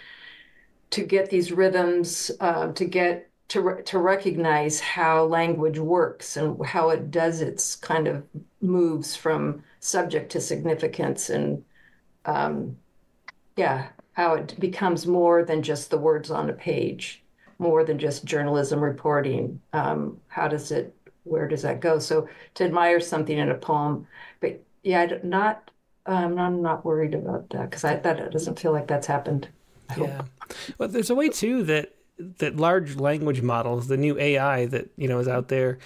to 0.91 1.03
get 1.03 1.31
these 1.31 1.51
rhythms, 1.51 2.31
uh, 2.39 2.71
to 2.75 2.85
get 2.85 3.33
to 3.49 3.83
to 3.85 3.99
recognize 3.99 4.79
how 4.79 5.25
language 5.25 5.81
works 5.81 6.37
and 6.37 6.65
how 6.65 6.91
it 6.91 7.11
does 7.11 7.41
its 7.41 7.75
kind 7.75 8.07
of 8.07 8.23
moves 8.61 9.17
from 9.17 9.65
subject 9.81 10.31
to 10.31 10.41
significance 10.41 11.31
and 11.31 11.65
um, 12.27 12.77
yeah, 13.57 13.89
how 14.13 14.35
it 14.35 14.55
becomes 14.61 15.05
more 15.05 15.45
than 15.45 15.65
just 15.65 15.91
the 15.91 15.99
words 15.99 16.31
on 16.31 16.49
a 16.49 16.53
page, 16.53 17.25
more 17.59 17.83
than 17.83 17.99
just 17.99 18.25
journalism 18.25 18.79
reporting. 18.79 19.61
Um, 19.73 20.21
how 20.29 20.47
does 20.47 20.71
it 20.71 20.95
where 21.25 21.49
does 21.49 21.63
that 21.63 21.81
go? 21.81 21.99
So 21.99 22.29
to 22.55 22.65
admire 22.65 23.01
something 23.01 23.37
in 23.37 23.51
a 23.51 23.55
poem, 23.55 24.07
but 24.41 24.63
yeah, 24.83 25.19
not 25.23 25.71
um, 26.07 26.39
I'm 26.39 26.63
not 26.63 26.85
worried 26.85 27.15
about 27.15 27.51
that 27.51 27.71
because 27.71 27.85
I 27.85 27.97
that 27.97 28.31
doesn't 28.31 28.59
feel 28.59 28.73
like 28.73 28.87
that's 28.87 29.07
happened. 29.07 29.49
yeah, 29.99 30.23
well, 30.79 30.89
there's 30.89 31.11
a 31.11 31.15
way 31.15 31.29
too 31.29 31.63
that 31.65 31.95
that 32.19 32.57
large 32.57 32.97
language 32.97 33.43
models, 33.43 33.89
the 33.89 33.97
new 33.97 34.19
AI 34.19 34.67
that 34.67 34.91
you 34.97 35.09
know 35.09 35.19
is 35.19 35.29
out 35.29 35.49
there, 35.49 35.79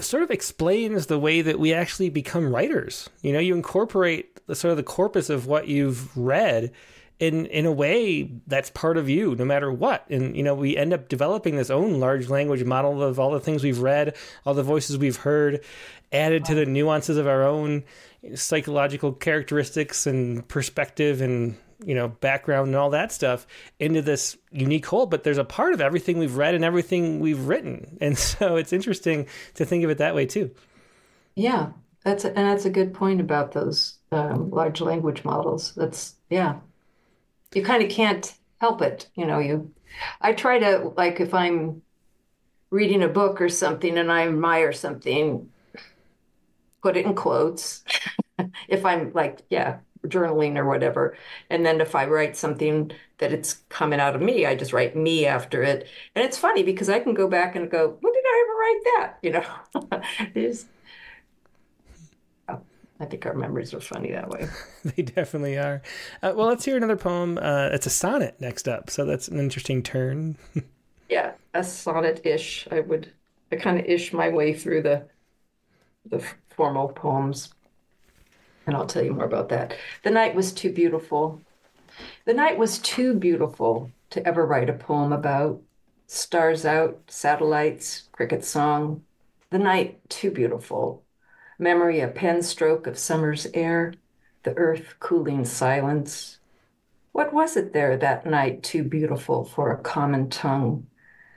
sort 0.00 0.22
of 0.22 0.30
explains 0.30 1.06
the 1.06 1.18
way 1.18 1.42
that 1.42 1.58
we 1.58 1.72
actually 1.72 2.10
become 2.10 2.52
writers. 2.52 3.08
You 3.22 3.32
know, 3.32 3.38
you 3.38 3.54
incorporate 3.54 4.40
the 4.46 4.54
sort 4.54 4.72
of 4.72 4.76
the 4.76 4.82
corpus 4.82 5.30
of 5.30 5.46
what 5.46 5.68
you've 5.68 6.16
read 6.16 6.72
in 7.20 7.46
in 7.46 7.64
a 7.66 7.72
way 7.72 8.30
that's 8.46 8.70
part 8.70 8.96
of 8.96 9.08
you 9.08 9.34
no 9.36 9.44
matter 9.44 9.72
what. 9.72 10.08
And 10.10 10.36
you 10.36 10.42
know 10.42 10.54
we 10.54 10.76
end 10.76 10.92
up 10.92 11.08
developing 11.08 11.56
this 11.56 11.70
own 11.70 12.00
large 12.00 12.28
language 12.28 12.64
model 12.64 13.02
of 13.02 13.18
all 13.18 13.30
the 13.30 13.40
things 13.40 13.62
we've 13.62 13.80
read 13.80 14.16
all 14.44 14.54
the 14.54 14.62
voices 14.62 14.98
we've 14.98 15.16
heard 15.16 15.64
added 16.12 16.44
to 16.46 16.54
the 16.54 16.66
nuances 16.66 17.16
of 17.16 17.26
our 17.26 17.42
own 17.42 17.84
psychological 18.34 19.12
characteristics 19.12 20.06
and 20.06 20.46
perspective 20.48 21.20
and 21.20 21.56
you 21.84 21.94
know 21.94 22.08
background 22.08 22.68
and 22.68 22.76
all 22.76 22.90
that 22.90 23.12
stuff 23.12 23.46
into 23.78 24.02
this 24.02 24.36
unique 24.50 24.86
whole. 24.86 25.06
But 25.06 25.24
there's 25.24 25.38
a 25.38 25.44
part 25.44 25.74
of 25.74 25.80
everything 25.80 26.18
we've 26.18 26.36
read 26.36 26.54
and 26.54 26.64
everything 26.64 27.20
we've 27.20 27.46
written. 27.46 27.98
And 28.04 28.18
so 28.18 28.56
it's 28.56 28.72
interesting 28.72 29.26
to 29.54 29.64
think 29.64 29.82
of 29.82 29.90
it 29.90 29.98
that 29.98 30.14
way 30.14 30.26
too. 30.26 30.50
Yeah. 31.34 31.70
That's 32.04 32.24
a, 32.24 32.28
and 32.28 32.46
that's 32.46 32.66
a 32.66 32.70
good 32.70 32.92
point 32.92 33.20
about 33.20 33.52
those 33.52 33.98
um, 34.12 34.50
large 34.50 34.80
language 34.82 35.24
models. 35.24 35.72
That's 35.74 36.16
yeah. 36.28 36.56
You 37.54 37.62
kind 37.62 37.82
of 37.82 37.90
can't 37.90 38.34
help 38.58 38.82
it, 38.82 39.08
you 39.14 39.26
know. 39.26 39.38
You, 39.38 39.72
I 40.20 40.32
try 40.32 40.58
to 40.58 40.92
like 40.96 41.20
if 41.20 41.34
I'm 41.34 41.82
reading 42.70 43.02
a 43.02 43.08
book 43.08 43.40
or 43.40 43.48
something 43.48 43.96
and 43.98 44.10
I 44.10 44.26
admire 44.26 44.72
something, 44.72 45.50
put 46.82 46.96
it 46.96 47.06
in 47.06 47.14
quotes. 47.14 47.84
if 48.68 48.84
I'm 48.84 49.12
like 49.12 49.42
yeah 49.48 49.78
journaling 50.08 50.56
or 50.56 50.66
whatever. 50.66 51.16
And 51.50 51.64
then 51.64 51.80
if 51.80 51.94
I 51.94 52.06
write 52.06 52.36
something 52.36 52.90
that 53.18 53.32
it's 53.32 53.54
coming 53.68 54.00
out 54.00 54.14
of 54.14 54.22
me, 54.22 54.46
I 54.46 54.54
just 54.54 54.72
write 54.72 54.96
me 54.96 55.26
after 55.26 55.62
it. 55.62 55.88
And 56.14 56.24
it's 56.24 56.38
funny 56.38 56.62
because 56.62 56.88
I 56.88 57.00
can 57.00 57.14
go 57.14 57.28
back 57.28 57.56
and 57.56 57.70
go, 57.70 57.96
when 58.00 58.12
did 58.12 58.24
I 58.24 58.44
ever 58.44 58.58
write 58.58 58.80
that? 58.84 59.18
You 59.22 59.30
know, 59.32 60.02
I 63.00 63.06
think 63.06 63.26
our 63.26 63.34
memories 63.34 63.74
are 63.74 63.80
funny 63.80 64.12
that 64.12 64.28
way. 64.28 64.48
they 64.84 65.02
definitely 65.02 65.58
are. 65.58 65.82
Uh, 66.22 66.32
well, 66.36 66.46
let's 66.46 66.64
hear 66.64 66.76
another 66.76 66.96
poem. 66.96 67.38
Uh, 67.38 67.68
it's 67.72 67.86
a 67.86 67.90
sonnet 67.90 68.40
next 68.40 68.68
up. 68.68 68.88
So 68.90 69.04
that's 69.04 69.28
an 69.28 69.38
interesting 69.38 69.82
turn. 69.82 70.36
yeah, 71.08 71.34
a 71.54 71.64
sonnet 71.64 72.24
ish. 72.24 72.66
I 72.70 72.80
would, 72.80 73.12
I 73.52 73.56
kind 73.56 73.78
of 73.78 73.86
ish 73.86 74.12
my 74.12 74.28
way 74.28 74.54
through 74.54 74.82
the, 74.82 75.08
the 76.06 76.24
formal 76.56 76.88
poems 76.88 77.52
and 78.66 78.76
I'll 78.76 78.86
tell 78.86 79.04
you 79.04 79.12
more 79.12 79.24
about 79.24 79.48
that. 79.50 79.76
The 80.02 80.10
night 80.10 80.34
was 80.34 80.52
too 80.52 80.72
beautiful. 80.72 81.44
The 82.26 82.34
night 82.34 82.58
was 82.58 82.78
too 82.80 83.14
beautiful 83.14 83.92
to 84.10 84.26
ever 84.26 84.46
write 84.46 84.70
a 84.70 84.74
poem 84.74 85.12
about. 85.12 85.62
Stars 86.08 86.64
out, 86.66 87.02
satellites, 87.08 88.08
cricket 88.12 88.44
song. 88.44 89.04
The 89.50 89.58
night 89.58 90.00
too 90.10 90.30
beautiful. 90.30 91.03
Memory 91.58 92.00
a 92.00 92.08
pen 92.08 92.42
stroke 92.42 92.88
of 92.88 92.98
summer's 92.98 93.46
air, 93.54 93.94
the 94.42 94.56
earth 94.56 94.96
cooling 94.98 95.44
silence. 95.44 96.38
What 97.12 97.32
was 97.32 97.56
it 97.56 97.72
there 97.72 97.96
that 97.96 98.26
night 98.26 98.64
too 98.64 98.82
beautiful 98.82 99.44
for 99.44 99.70
a 99.70 99.78
common 99.78 100.30
tongue? 100.30 100.88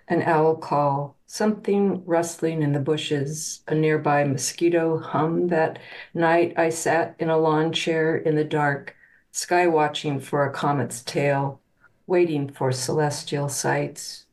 An 0.08 0.24
owl 0.24 0.56
call, 0.56 1.18
something 1.28 2.04
rustling 2.04 2.64
in 2.64 2.72
the 2.72 2.80
bushes, 2.80 3.62
a 3.68 3.76
nearby 3.76 4.24
mosquito 4.24 4.98
hum. 4.98 5.50
That 5.50 5.78
night 6.16 6.54
I 6.58 6.70
sat 6.70 7.16
in 7.20 7.30
a 7.30 7.38
lawn 7.38 7.72
chair 7.72 8.18
in 8.18 8.36
the 8.36 8.44
dark, 8.44 8.96
sky 9.32 9.68
watching 9.68 10.20
for 10.20 10.46
a 10.46 10.52
comet's 10.52 11.04
tail, 11.04 11.62
waiting 12.08 12.50
for 12.50 12.72
celestial 12.72 13.50
sights. 13.50 14.26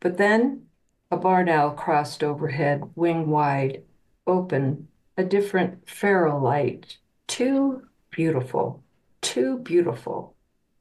But 0.00 0.16
then 0.16 0.66
a 1.10 1.16
barn 1.16 1.48
owl 1.48 1.70
crossed 1.70 2.24
overhead, 2.24 2.82
wing 2.96 3.28
wide, 3.30 3.84
open, 4.26 4.88
a 5.16 5.24
different 5.24 5.88
feral 5.88 6.40
light, 6.40 6.96
too 7.26 7.82
beautiful, 8.10 8.82
too 9.20 9.58
beautiful 9.58 10.34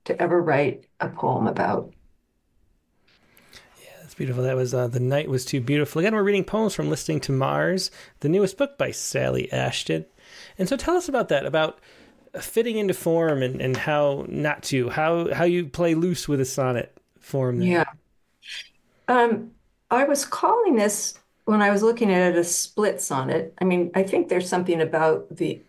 to 0.05 0.21
ever 0.21 0.41
write 0.41 0.85
a 0.99 1.09
poem 1.09 1.47
about. 1.47 1.93
Yeah, 3.81 3.91
that's 4.01 4.15
beautiful. 4.15 4.43
That 4.43 4.55
was 4.55 4.73
uh, 4.73 4.87
The 4.87 4.99
Night 4.99 5.29
Was 5.29 5.45
Too 5.45 5.61
Beautiful. 5.61 5.99
Again, 5.99 6.13
we're 6.13 6.23
reading 6.23 6.43
poems 6.43 6.73
from 6.73 6.89
Listening 6.89 7.19
to 7.21 7.31
Mars, 7.31 7.91
the 8.19 8.29
newest 8.29 8.57
book 8.57 8.77
by 8.77 8.91
Sally 8.91 9.51
Ashton. 9.51 10.05
And 10.57 10.67
so 10.67 10.75
tell 10.75 10.95
us 10.95 11.07
about 11.07 11.29
that, 11.29 11.45
about 11.45 11.79
fitting 12.39 12.77
into 12.77 12.93
form 12.93 13.43
and, 13.43 13.61
and 13.61 13.77
how 13.77 14.25
not 14.27 14.63
to, 14.63 14.89
how, 14.89 15.33
how 15.33 15.43
you 15.43 15.67
play 15.67 15.95
loose 15.95 16.27
with 16.27 16.41
a 16.41 16.45
sonnet 16.45 16.97
form. 17.19 17.59
There. 17.59 17.67
Yeah. 17.69 17.85
Um, 19.07 19.51
I 19.91 20.05
was 20.05 20.25
calling 20.25 20.75
this 20.75 21.19
when 21.45 21.61
I 21.61 21.71
was 21.71 21.83
looking 21.83 22.11
at 22.11 22.33
it 22.33 22.37
a 22.37 22.43
split 22.43 23.01
sonnet. 23.01 23.53
I 23.59 23.65
mean, 23.65 23.91
I 23.95 24.03
think 24.03 24.29
there's 24.29 24.47
something 24.47 24.81
about 24.81 25.35
the 25.35 25.61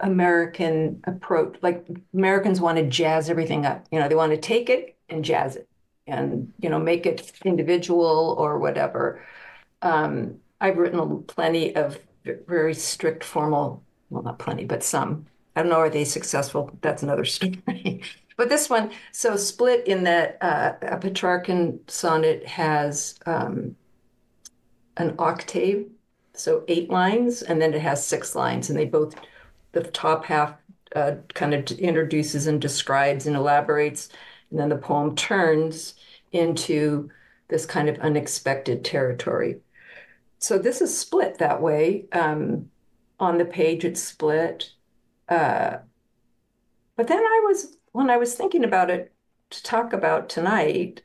American 0.00 1.02
approach. 1.04 1.56
Like 1.62 1.86
Americans 2.14 2.60
want 2.60 2.78
to 2.78 2.84
jazz 2.84 3.28
everything 3.28 3.66
up. 3.66 3.86
You 3.90 3.98
know, 3.98 4.08
they 4.08 4.14
want 4.14 4.32
to 4.32 4.38
take 4.38 4.70
it 4.70 4.96
and 5.08 5.24
jazz 5.24 5.56
it 5.56 5.68
and 6.06 6.52
you 6.58 6.70
know 6.70 6.78
make 6.78 7.06
it 7.06 7.32
individual 7.44 8.34
or 8.38 8.58
whatever. 8.58 9.22
Um, 9.82 10.38
I've 10.60 10.78
written 10.78 11.22
plenty 11.24 11.74
of 11.76 11.98
very 12.24 12.74
strict 12.74 13.22
formal, 13.24 13.82
well, 14.10 14.22
not 14.22 14.38
plenty, 14.38 14.64
but 14.64 14.82
some. 14.82 15.26
I 15.54 15.62
don't 15.62 15.70
know, 15.70 15.76
are 15.76 15.90
they 15.90 16.04
successful? 16.04 16.70
That's 16.80 17.02
another 17.02 17.24
story. 17.24 18.02
but 18.36 18.48
this 18.48 18.68
one, 18.68 18.90
so 19.12 19.36
split 19.36 19.86
in 19.86 20.04
that 20.04 20.38
uh, 20.40 20.72
a 20.82 20.96
Petrarchan 20.96 21.78
sonnet 21.88 22.46
has 22.46 23.18
um, 23.26 23.76
an 24.98 25.14
octave, 25.18 25.86
so 26.34 26.64
eight 26.68 26.90
lines, 26.90 27.42
and 27.42 27.60
then 27.60 27.72
it 27.74 27.80
has 27.80 28.06
six 28.06 28.34
lines, 28.34 28.68
and 28.68 28.78
they 28.78 28.84
both, 28.84 29.14
the 29.72 29.82
top 29.82 30.24
half 30.24 30.54
uh, 30.94 31.12
kind 31.34 31.54
of 31.54 31.70
introduces 31.78 32.46
and 32.46 32.60
describes 32.60 33.26
and 33.26 33.36
elaborates, 33.36 34.08
and 34.50 34.58
then 34.58 34.68
the 34.68 34.76
poem 34.76 35.14
turns 35.16 35.94
into 36.32 37.10
this 37.48 37.66
kind 37.66 37.88
of 37.88 37.98
unexpected 38.00 38.84
territory. 38.84 39.60
So 40.38 40.58
this 40.58 40.80
is 40.80 40.96
split 40.96 41.38
that 41.38 41.60
way. 41.60 42.06
Um, 42.12 42.70
on 43.20 43.38
the 43.38 43.44
page, 43.44 43.84
it's 43.84 44.02
split. 44.02 44.70
Uh, 45.28 45.78
but 46.96 47.08
then 47.08 47.18
I 47.18 47.42
was, 47.46 47.76
when 47.92 48.10
I 48.10 48.16
was 48.16 48.34
thinking 48.34 48.64
about 48.64 48.90
it 48.90 49.12
to 49.50 49.62
talk 49.62 49.92
about 49.92 50.28
tonight, 50.28 51.02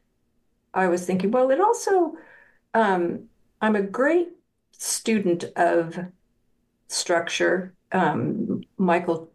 I 0.73 0.87
was 0.87 1.05
thinking, 1.05 1.31
well, 1.31 1.51
it 1.51 1.59
also, 1.59 2.15
um, 2.73 3.29
I'm 3.63 3.77
a 3.77 3.81
great 3.81 4.27
student 4.73 5.45
of 5.55 5.97
structure. 6.89 7.73
Um, 7.93 8.63
Michael 8.77 9.31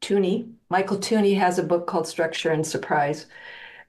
Theune, 0.00 0.58
Michael 0.70 0.98
Theune 0.98 1.34
has 1.34 1.58
a 1.58 1.64
book 1.64 1.88
called 1.88 2.06
Structure 2.06 2.52
and 2.52 2.64
Surprise. 2.64 3.26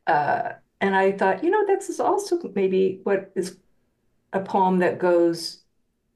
Uh, 0.07 0.53
and 0.81 0.95
I 0.95 1.11
thought, 1.11 1.43
you 1.43 1.51
know, 1.51 1.63
that's 1.67 1.99
also 1.99 2.39
maybe 2.55 2.99
what 3.03 3.31
is 3.35 3.57
a 4.33 4.39
poem 4.39 4.79
that 4.79 4.97
goes 4.97 5.59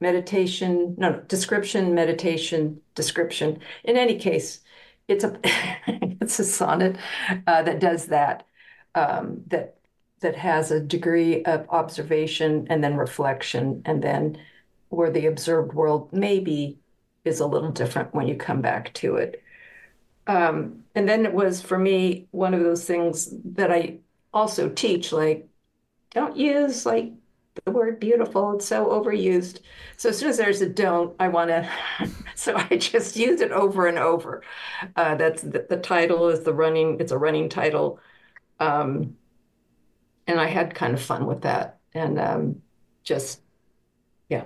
meditation, 0.00 0.96
no, 0.98 1.10
no 1.10 1.20
description, 1.28 1.94
meditation, 1.94 2.80
description. 2.96 3.60
In 3.84 3.96
any 3.96 4.18
case, 4.18 4.62
it's 5.06 5.22
a 5.22 5.38
it's 5.86 6.40
a 6.40 6.44
sonnet 6.44 6.96
uh, 7.46 7.62
that 7.62 7.78
does 7.78 8.06
that. 8.06 8.46
Um, 8.96 9.44
that 9.46 9.77
that 10.20 10.36
has 10.36 10.70
a 10.70 10.80
degree 10.80 11.44
of 11.44 11.66
observation 11.70 12.66
and 12.70 12.82
then 12.82 12.96
reflection, 12.96 13.82
and 13.84 14.02
then 14.02 14.38
where 14.88 15.10
the 15.10 15.26
observed 15.26 15.74
world 15.74 16.12
maybe 16.12 16.78
is 17.24 17.40
a 17.40 17.46
little 17.46 17.70
different 17.70 18.14
when 18.14 18.26
you 18.26 18.36
come 18.36 18.60
back 18.60 18.92
to 18.94 19.16
it. 19.16 19.42
Um, 20.26 20.84
and 20.94 21.08
then 21.08 21.24
it 21.24 21.32
was 21.32 21.62
for 21.62 21.78
me 21.78 22.26
one 22.30 22.54
of 22.54 22.60
those 22.60 22.84
things 22.84 23.32
that 23.44 23.70
I 23.70 23.98
also 24.32 24.68
teach, 24.68 25.12
like, 25.12 25.48
don't 26.10 26.36
use 26.36 26.86
like 26.86 27.12
the 27.64 27.70
word 27.70 28.00
beautiful. 28.00 28.52
It's 28.52 28.66
so 28.66 28.86
overused. 28.86 29.60
So 29.96 30.10
as 30.10 30.18
soon 30.18 30.28
as 30.28 30.36
there's 30.36 30.60
a 30.60 30.68
don't, 30.68 31.14
I 31.18 31.28
want 31.28 31.50
to. 31.50 31.68
so 32.34 32.56
I 32.56 32.76
just 32.76 33.16
use 33.16 33.40
it 33.40 33.52
over 33.52 33.86
and 33.86 33.98
over. 33.98 34.42
Uh, 34.96 35.14
that's 35.16 35.42
the, 35.42 35.66
the, 35.68 35.76
title 35.76 36.28
is 36.28 36.40
the 36.40 36.54
running. 36.54 36.98
It's 37.00 37.12
a 37.12 37.18
running 37.18 37.48
title, 37.48 38.00
um, 38.60 39.16
and 40.28 40.40
I 40.40 40.46
had 40.46 40.74
kind 40.74 40.94
of 40.94 41.02
fun 41.02 41.26
with 41.26 41.42
that, 41.42 41.80
and 41.94 42.20
um, 42.20 42.62
just 43.02 43.40
yeah, 44.28 44.44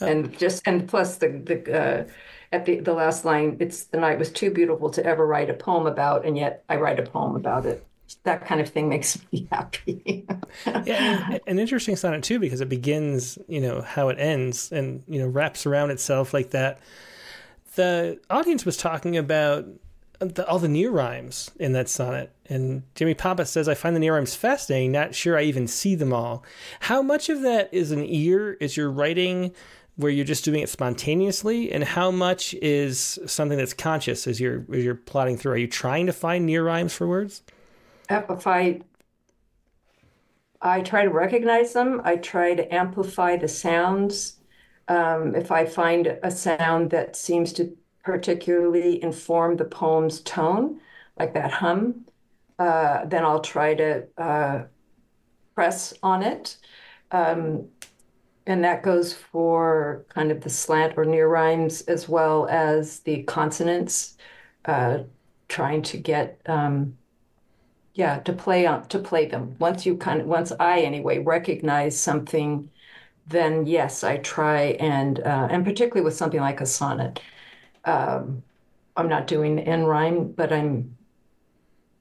uh, 0.00 0.06
and 0.06 0.38
just 0.38 0.62
and 0.66 0.88
plus 0.88 1.18
the 1.18 1.28
the. 1.28 1.78
Uh, 1.78 2.04
at 2.52 2.64
the, 2.64 2.78
the 2.78 2.92
last 2.92 3.24
line, 3.24 3.56
it's 3.58 3.84
the 3.84 3.98
night 3.98 4.18
was 4.18 4.30
too 4.30 4.50
beautiful 4.50 4.88
to 4.90 5.04
ever 5.04 5.26
write 5.26 5.50
a 5.50 5.54
poem 5.54 5.86
about, 5.86 6.24
and 6.24 6.38
yet 6.38 6.64
I 6.68 6.76
write 6.76 7.00
a 7.00 7.02
poem 7.02 7.34
about 7.34 7.66
it. 7.66 7.84
That 8.22 8.46
kind 8.46 8.60
of 8.60 8.68
thing 8.68 8.88
makes 8.88 9.18
me 9.32 9.48
happy. 9.50 10.26
yeah, 10.64 11.38
an 11.46 11.58
interesting 11.58 11.96
sonnet 11.96 12.22
too, 12.22 12.38
because 12.38 12.60
it 12.60 12.68
begins, 12.68 13.36
you 13.48 13.60
know, 13.60 13.82
how 13.82 14.08
it 14.08 14.18
ends, 14.18 14.70
and 14.70 15.02
you 15.08 15.18
know, 15.18 15.26
wraps 15.26 15.66
around 15.66 15.90
itself 15.90 16.32
like 16.32 16.50
that. 16.50 16.78
The 17.74 18.20
audience 18.30 18.64
was 18.64 18.76
talking 18.76 19.16
about 19.16 19.66
the, 20.20 20.46
all 20.48 20.58
the 20.58 20.68
near 20.68 20.90
rhymes 20.90 21.50
in 21.58 21.72
that 21.72 21.88
sonnet. 21.88 22.32
And 22.48 22.82
Jimmy 22.94 23.14
Papa 23.14 23.46
says, 23.46 23.68
I 23.68 23.74
find 23.74 23.94
the 23.94 24.00
near 24.00 24.14
rhymes 24.14 24.34
fascinating, 24.34 24.92
not 24.92 25.14
sure 25.14 25.38
I 25.38 25.42
even 25.42 25.66
see 25.66 25.94
them 25.94 26.12
all. 26.12 26.44
How 26.80 27.02
much 27.02 27.28
of 27.28 27.42
that 27.42 27.72
is 27.72 27.90
an 27.90 28.04
ear? 28.04 28.54
Is 28.60 28.76
your 28.76 28.90
writing 28.90 29.52
where 29.96 30.12
you're 30.12 30.24
just 30.24 30.44
doing 30.44 30.60
it 30.60 30.68
spontaneously, 30.68 31.72
and 31.72 31.82
how 31.82 32.10
much 32.10 32.54
is 32.54 33.18
something 33.26 33.56
that's 33.56 33.72
conscious 33.72 34.26
as 34.26 34.38
you're 34.40 34.64
as 34.72 34.84
you're 34.84 34.94
plotting 34.94 35.36
through? 35.38 35.52
Are 35.52 35.56
you 35.56 35.66
trying 35.68 36.06
to 36.06 36.12
find 36.12 36.44
near 36.44 36.64
rhymes 36.64 36.94
for 36.94 37.06
words? 37.06 37.42
If 38.10 38.46
I 38.46 38.82
I 40.60 40.82
try 40.82 41.04
to 41.04 41.10
recognize 41.10 41.72
them, 41.72 42.00
I 42.04 42.16
try 42.16 42.54
to 42.54 42.74
amplify 42.74 43.36
the 43.36 43.48
sounds. 43.48 44.38
Um, 44.88 45.34
if 45.34 45.50
I 45.50 45.64
find 45.64 46.18
a 46.22 46.30
sound 46.30 46.90
that 46.90 47.16
seems 47.16 47.52
to 47.54 47.76
particularly 48.04 49.02
inform 49.02 49.56
the 49.56 49.64
poem's 49.64 50.20
tone, 50.20 50.80
like 51.18 51.34
that 51.34 51.50
hum, 51.50 52.06
uh, 52.58 53.04
then 53.06 53.24
I'll 53.24 53.40
try 53.40 53.74
to 53.74 54.06
uh, 54.18 54.64
press 55.54 55.94
on 56.02 56.22
it. 56.22 56.58
Um, 57.10 57.68
and 58.46 58.64
that 58.64 58.82
goes 58.82 59.12
for 59.12 60.04
kind 60.08 60.30
of 60.30 60.40
the 60.40 60.50
slant 60.50 60.94
or 60.96 61.04
near 61.04 61.28
rhymes 61.28 61.82
as 61.82 62.08
well 62.08 62.46
as 62.48 63.00
the 63.00 63.22
consonants, 63.24 64.16
uh, 64.66 65.00
trying 65.48 65.82
to 65.82 65.96
get 65.98 66.40
um, 66.46 66.96
yeah 67.94 68.18
to 68.20 68.32
play 68.32 68.66
on 68.66 68.86
to 68.88 68.98
play 68.98 69.26
them. 69.26 69.56
Once 69.58 69.86
you 69.86 69.96
kind 69.96 70.20
of 70.20 70.26
once 70.28 70.52
I 70.60 70.80
anyway 70.80 71.18
recognize 71.18 71.98
something, 71.98 72.70
then 73.26 73.66
yes, 73.66 74.04
I 74.04 74.18
try 74.18 74.76
and 74.80 75.20
uh, 75.20 75.48
and 75.50 75.64
particularly 75.64 76.04
with 76.04 76.16
something 76.16 76.40
like 76.40 76.60
a 76.60 76.66
sonnet. 76.66 77.20
Um, 77.84 78.44
I'm 78.96 79.08
not 79.08 79.26
doing 79.26 79.56
the 79.56 79.62
end 79.62 79.88
rhyme, 79.88 80.32
but 80.32 80.52
I'm 80.52 80.95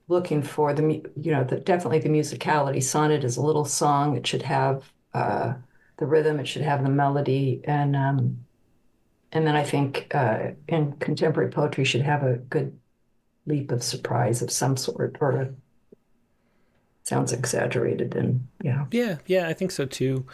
looking 0.07 0.43
for 0.43 0.73
the 0.73 0.83
you 1.15 1.31
know 1.31 1.43
the 1.43 1.57
definitely 1.57 1.99
the 1.99 2.09
musicality. 2.09 2.81
Sonnet 2.81 3.23
is 3.23 3.37
a 3.37 3.41
little 3.41 3.65
song. 3.65 4.15
It 4.15 4.27
should 4.27 4.43
have 4.43 4.91
uh, 5.13 5.53
the 5.97 6.05
rhythm. 6.05 6.39
It 6.39 6.47
should 6.47 6.61
have 6.61 6.83
the 6.83 6.89
melody, 6.89 7.61
and 7.65 7.95
um, 7.95 8.45
and 9.31 9.45
then 9.45 9.55
I 9.55 9.63
think 9.63 10.13
uh, 10.13 10.51
in 10.67 10.93
contemporary 10.93 11.51
poetry 11.51 11.85
should 11.85 12.01
have 12.01 12.23
a 12.23 12.37
good 12.37 12.77
leap 13.45 13.71
of 13.71 13.83
surprise 13.83 14.41
of 14.41 14.51
some 14.51 14.77
sort, 14.77 15.17
or 15.21 15.53
sounds 17.03 17.31
exaggerated 17.31 18.15
and 18.15 18.47
yeah. 18.63 18.85
Yeah, 18.91 19.17
yeah, 19.27 19.47
I 19.47 19.53
think 19.53 19.71
so 19.71 19.85
too. 19.85 20.25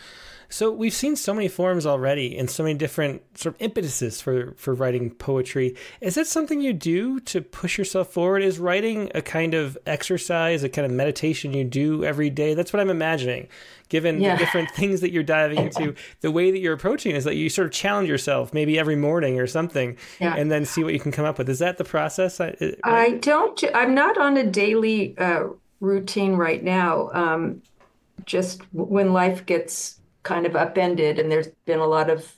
So 0.52 0.70
we've 0.70 0.94
seen 0.94 1.16
so 1.16 1.34
many 1.34 1.48
forms 1.48 1.86
already 1.86 2.38
and 2.38 2.50
so 2.50 2.64
many 2.64 2.76
different 2.78 3.22
sort 3.38 3.56
of 3.56 3.62
impetuses 3.62 4.20
for 4.20 4.54
for 4.58 4.74
writing 4.74 5.12
poetry. 5.12 5.76
Is 6.02 6.16
that 6.16 6.28
something 6.28 6.62
you 6.62 6.74
do 6.74 7.22
to 7.22 7.42
push 7.42 7.78
yourself 7.78 8.12
forward? 8.12 8.44
Is 8.44 8.60
writing 8.60 9.10
a 9.16 9.22
kind 9.22 9.54
of 9.54 9.78
exercise, 9.86 10.64
a 10.64 10.70
kind 10.70 10.86
of 10.86 10.92
meditation 10.92 11.54
you 11.54 11.64
do 11.64 12.04
every 12.04 12.30
day? 12.30 12.54
That's 12.54 12.74
what 12.74 12.82
I'm 12.82 12.90
imagining. 12.90 13.48
Given 13.88 14.20
yeah. 14.20 14.36
the 14.36 14.40
different 14.40 14.72
things 14.76 15.00
that 15.02 15.12
you're 15.12 15.24
diving 15.24 15.58
into, 15.58 15.96
the 16.20 16.32
way 16.32 16.52
that 16.52 16.60
you're 16.60 16.74
approaching 16.74 17.16
is 17.16 17.24
that 17.24 17.36
you 17.36 17.50
sort 17.50 17.68
of 17.68 17.72
challenge 17.72 18.10
yourself, 18.10 18.54
maybe 18.54 18.78
every 18.78 18.98
morning 18.98 19.40
or 19.40 19.48
something, 19.48 19.98
yeah. 20.20 20.36
and 20.36 20.52
then 20.52 20.66
see 20.66 20.84
what 20.84 20.94
you 20.94 21.00
can 21.00 21.14
come 21.14 21.26
up 21.26 21.38
with. 21.38 21.50
Is 21.50 21.60
that 21.60 21.78
the 21.78 21.86
process? 21.86 22.42
I, 22.42 22.56
I 22.84 23.12
don't. 23.22 23.64
I'm 23.74 23.96
not 23.96 24.18
on 24.18 24.36
a 24.36 24.46
daily 24.46 25.18
uh, 25.18 25.46
routine 25.80 26.34
right 26.34 26.62
now. 26.62 27.10
Um, 27.14 27.62
just 28.26 28.62
when 28.74 29.14
life 29.14 29.46
gets 29.46 30.01
kind 30.24 30.46
of 30.46 30.56
upended, 30.56 31.20
and 31.20 31.32
there's 31.32 31.48
been 31.66 31.80
a 31.80 31.88
lot 31.88 32.10
of 32.10 32.36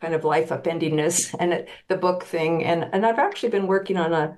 kind 0.00 0.14
of 0.14 0.24
life 0.24 0.48
upendingness 0.50 1.34
and 1.40 1.66
the 1.88 1.96
book 1.96 2.24
thing. 2.24 2.64
And 2.64 2.88
and 2.92 3.06
I've 3.06 3.18
actually 3.18 3.50
been 3.50 3.66
working 3.66 3.96
on 3.96 4.12
a 4.12 4.36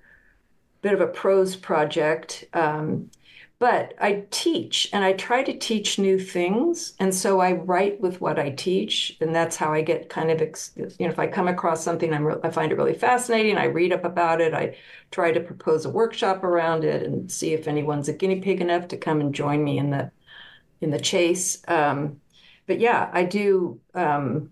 bit 0.82 0.94
of 0.94 1.00
a 1.00 1.06
prose 1.06 1.56
project. 1.56 2.44
Um, 2.52 3.10
but 3.60 3.94
I 4.00 4.24
teach 4.30 4.90
and 4.92 5.04
I 5.04 5.12
try 5.14 5.42
to 5.42 5.56
teach 5.56 5.98
new 5.98 6.18
things. 6.18 6.94
And 6.98 7.14
so 7.14 7.40
I 7.40 7.52
write 7.52 8.00
with 8.00 8.20
what 8.20 8.38
I 8.38 8.50
teach. 8.50 9.16
And 9.20 9.34
that's 9.34 9.56
how 9.56 9.72
I 9.72 9.80
get 9.80 10.10
kind 10.10 10.30
of, 10.30 10.40
you 10.76 11.06
know, 11.06 11.12
if 11.12 11.18
I 11.18 11.26
come 11.28 11.48
across 11.48 11.82
something 11.82 12.12
I'm 12.12 12.24
re- 12.26 12.40
I 12.42 12.50
find 12.50 12.72
it 12.72 12.76
really 12.76 12.94
fascinating, 12.94 13.56
I 13.56 13.64
read 13.66 13.92
up 13.92 14.04
about 14.04 14.40
it. 14.40 14.52
I 14.54 14.76
try 15.12 15.32
to 15.32 15.40
propose 15.40 15.86
a 15.86 15.90
workshop 15.90 16.44
around 16.44 16.84
it 16.84 17.04
and 17.04 17.30
see 17.30 17.54
if 17.54 17.68
anyone's 17.68 18.08
a 18.08 18.12
guinea 18.12 18.40
pig 18.40 18.60
enough 18.60 18.88
to 18.88 18.96
come 18.96 19.20
and 19.20 19.34
join 19.34 19.64
me 19.64 19.78
in 19.78 19.90
the 19.90 20.10
in 20.84 20.90
the 20.90 21.00
chase. 21.00 21.62
Um, 21.68 22.20
but 22.66 22.80
yeah, 22.80 23.10
I 23.12 23.24
do 23.24 23.80
um, 23.94 24.50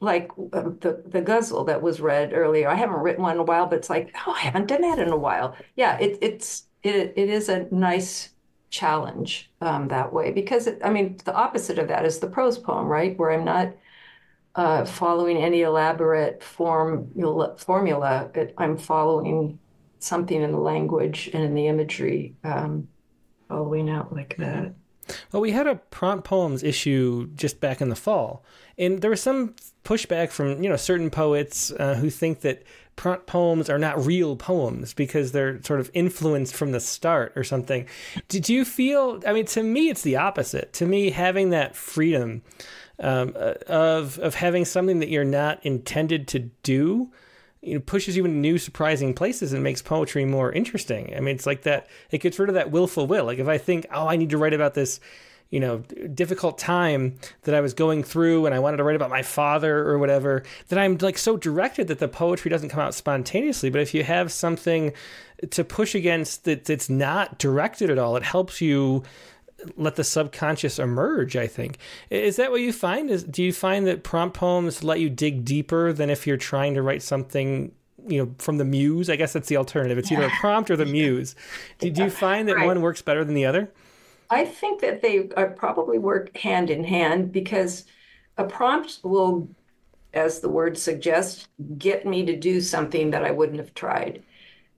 like 0.00 0.30
uh, 0.52 0.70
the 0.80 1.02
the 1.06 1.20
ghazal 1.22 1.64
that 1.64 1.82
was 1.82 2.00
read 2.00 2.32
earlier. 2.32 2.68
I 2.68 2.74
haven't 2.74 3.00
written 3.00 3.22
one 3.22 3.34
in 3.34 3.40
a 3.40 3.44
while, 3.44 3.66
but 3.66 3.78
it's 3.78 3.90
like, 3.90 4.14
oh, 4.26 4.32
I 4.32 4.40
haven't 4.40 4.66
done 4.68 4.82
that 4.82 4.98
in 4.98 5.08
a 5.08 5.16
while. 5.16 5.56
Yeah, 5.76 5.98
it, 5.98 6.18
it's 6.22 6.64
it 6.82 7.14
it 7.16 7.30
is 7.30 7.48
a 7.48 7.66
nice 7.70 8.30
challenge 8.70 9.50
um, 9.60 9.88
that 9.88 10.12
way 10.12 10.30
because 10.30 10.66
it, 10.66 10.80
I 10.84 10.90
mean 10.90 11.18
the 11.24 11.34
opposite 11.34 11.78
of 11.78 11.88
that 11.88 12.04
is 12.04 12.18
the 12.18 12.28
prose 12.28 12.58
poem, 12.58 12.86
right? 12.86 13.18
Where 13.18 13.32
I'm 13.32 13.44
not 13.44 13.74
uh, 14.54 14.84
following 14.84 15.36
any 15.38 15.62
elaborate 15.62 16.42
form 16.42 17.10
formula. 17.58 18.30
It, 18.34 18.54
I'm 18.58 18.76
following 18.76 19.58
something 19.98 20.40
in 20.40 20.52
the 20.52 20.58
language 20.58 21.30
and 21.34 21.42
in 21.44 21.54
the 21.54 21.66
imagery, 21.68 22.36
um, 22.44 22.88
following 23.48 23.90
out 23.90 24.12
like 24.14 24.36
that. 24.38 24.74
Well, 25.32 25.42
we 25.42 25.52
had 25.52 25.66
a 25.66 25.76
prompt 25.76 26.24
poems 26.24 26.62
issue 26.62 27.28
just 27.34 27.60
back 27.60 27.80
in 27.80 27.88
the 27.88 27.96
fall, 27.96 28.44
and 28.78 29.00
there 29.00 29.10
was 29.10 29.22
some 29.22 29.54
pushback 29.84 30.30
from 30.30 30.62
you 30.62 30.68
know 30.68 30.76
certain 30.76 31.10
poets 31.10 31.72
uh, 31.72 31.94
who 31.94 32.10
think 32.10 32.40
that 32.40 32.62
prompt 32.96 33.26
poems 33.26 33.70
are 33.70 33.78
not 33.78 34.04
real 34.04 34.36
poems 34.36 34.92
because 34.92 35.32
they're 35.32 35.62
sort 35.62 35.80
of 35.80 35.90
influenced 35.94 36.54
from 36.54 36.72
the 36.72 36.80
start 36.80 37.32
or 37.36 37.44
something. 37.44 37.86
Did 38.28 38.48
you 38.48 38.64
feel? 38.64 39.22
I 39.26 39.32
mean, 39.32 39.46
to 39.46 39.62
me, 39.62 39.88
it's 39.88 40.02
the 40.02 40.16
opposite. 40.16 40.72
To 40.74 40.86
me, 40.86 41.10
having 41.10 41.50
that 41.50 41.74
freedom 41.74 42.42
um, 42.98 43.34
uh, 43.36 43.54
of 43.66 44.18
of 44.18 44.34
having 44.34 44.64
something 44.64 45.00
that 45.00 45.08
you're 45.08 45.24
not 45.24 45.64
intended 45.64 46.28
to 46.28 46.38
do 46.62 47.10
you 47.62 47.74
know, 47.74 47.80
pushes 47.80 48.16
you 48.16 48.24
into 48.24 48.38
new, 48.38 48.58
surprising 48.58 49.12
places 49.12 49.52
and 49.52 49.62
makes 49.62 49.82
poetry 49.82 50.24
more 50.24 50.50
interesting. 50.52 51.14
I 51.14 51.20
mean, 51.20 51.34
it's 51.34 51.46
like 51.46 51.62
that. 51.62 51.88
It 52.10 52.18
gets 52.18 52.38
rid 52.38 52.48
of 52.48 52.54
that 52.54 52.70
willful 52.70 53.06
will. 53.06 53.24
Like 53.24 53.38
if 53.38 53.48
I 53.48 53.58
think, 53.58 53.86
oh, 53.92 54.08
I 54.08 54.16
need 54.16 54.30
to 54.30 54.38
write 54.38 54.54
about 54.54 54.74
this, 54.74 54.98
you 55.50 55.60
know, 55.60 55.78
difficult 56.14 56.58
time 56.58 57.18
that 57.42 57.54
I 57.54 57.60
was 57.60 57.74
going 57.74 58.02
through, 58.02 58.46
and 58.46 58.54
I 58.54 58.60
wanted 58.60 58.78
to 58.78 58.84
write 58.84 58.96
about 58.96 59.10
my 59.10 59.22
father 59.22 59.86
or 59.86 59.98
whatever, 59.98 60.44
then 60.68 60.78
I'm 60.78 60.96
like 60.98 61.18
so 61.18 61.36
directed 61.36 61.88
that 61.88 61.98
the 61.98 62.08
poetry 62.08 62.50
doesn't 62.50 62.68
come 62.70 62.80
out 62.80 62.94
spontaneously. 62.94 63.68
But 63.68 63.82
if 63.82 63.92
you 63.92 64.04
have 64.04 64.32
something 64.32 64.92
to 65.50 65.64
push 65.64 65.94
against 65.94 66.44
that 66.44 66.64
that's 66.64 66.88
not 66.88 67.38
directed 67.38 67.90
at 67.90 67.98
all, 67.98 68.16
it 68.16 68.22
helps 68.22 68.60
you 68.60 69.02
let 69.76 69.96
the 69.96 70.04
subconscious 70.04 70.78
emerge 70.78 71.36
i 71.36 71.46
think. 71.46 71.78
Is 72.10 72.36
that 72.36 72.50
what 72.50 72.60
you 72.60 72.72
find? 72.72 73.10
Is 73.10 73.24
do 73.24 73.42
you 73.42 73.52
find 73.52 73.86
that 73.86 74.02
prompt 74.02 74.36
poems 74.36 74.82
let 74.84 75.00
you 75.00 75.10
dig 75.10 75.44
deeper 75.44 75.92
than 75.92 76.10
if 76.10 76.26
you're 76.26 76.36
trying 76.36 76.74
to 76.74 76.82
write 76.82 77.02
something 77.02 77.72
you 78.06 78.24
know 78.24 78.34
from 78.38 78.58
the 78.58 78.64
muse? 78.64 79.10
I 79.10 79.16
guess 79.16 79.32
that's 79.32 79.48
the 79.48 79.56
alternative. 79.56 79.98
It's 79.98 80.10
either 80.10 80.26
a 80.26 80.30
prompt 80.40 80.70
or 80.70 80.76
the 80.76 80.86
muse. 80.86 81.34
Do, 81.78 81.90
do 81.90 82.04
you 82.04 82.10
find 82.10 82.48
that 82.48 82.56
right. 82.56 82.66
one 82.66 82.80
works 82.80 83.02
better 83.02 83.24
than 83.24 83.34
the 83.34 83.46
other? 83.46 83.70
I 84.30 84.44
think 84.44 84.80
that 84.80 85.02
they 85.02 85.28
uh, 85.36 85.46
probably 85.46 85.98
work 85.98 86.36
hand 86.36 86.70
in 86.70 86.84
hand 86.84 87.32
because 87.32 87.84
a 88.38 88.44
prompt 88.44 89.00
will 89.02 89.48
as 90.14 90.40
the 90.40 90.48
word 90.48 90.76
suggests 90.76 91.48
get 91.78 92.06
me 92.06 92.24
to 92.24 92.36
do 92.36 92.60
something 92.60 93.10
that 93.10 93.24
i 93.24 93.30
wouldn't 93.30 93.58
have 93.58 93.74
tried. 93.74 94.22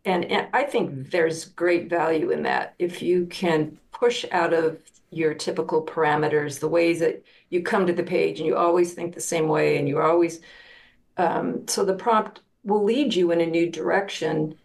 And, 0.04 0.24
and 0.24 0.48
I 0.52 0.64
think 0.64 1.10
there's 1.10 1.44
great 1.44 1.88
value 1.88 2.30
in 2.30 2.42
that. 2.42 2.74
If 2.78 3.02
you 3.02 3.26
can 3.26 3.78
push 4.02 4.24
out 4.32 4.52
of 4.52 4.80
your 5.10 5.32
typical 5.32 5.86
parameters, 5.86 6.58
the 6.58 6.66
ways 6.68 6.98
that 6.98 7.22
you 7.50 7.62
come 7.62 7.86
to 7.86 7.92
the 7.92 8.02
page 8.02 8.40
and 8.40 8.46
you 8.48 8.56
always 8.56 8.94
think 8.94 9.14
the 9.14 9.20
same 9.20 9.46
way 9.46 9.78
and 9.78 9.88
you're 9.88 10.02
always, 10.02 10.40
um, 11.18 11.68
so 11.68 11.84
the 11.84 11.94
prompt 11.94 12.40
will 12.64 12.82
lead 12.82 13.14
you 13.14 13.30
in 13.30 13.40
a 13.40 13.46
new 13.46 13.70
direction. 13.70 14.56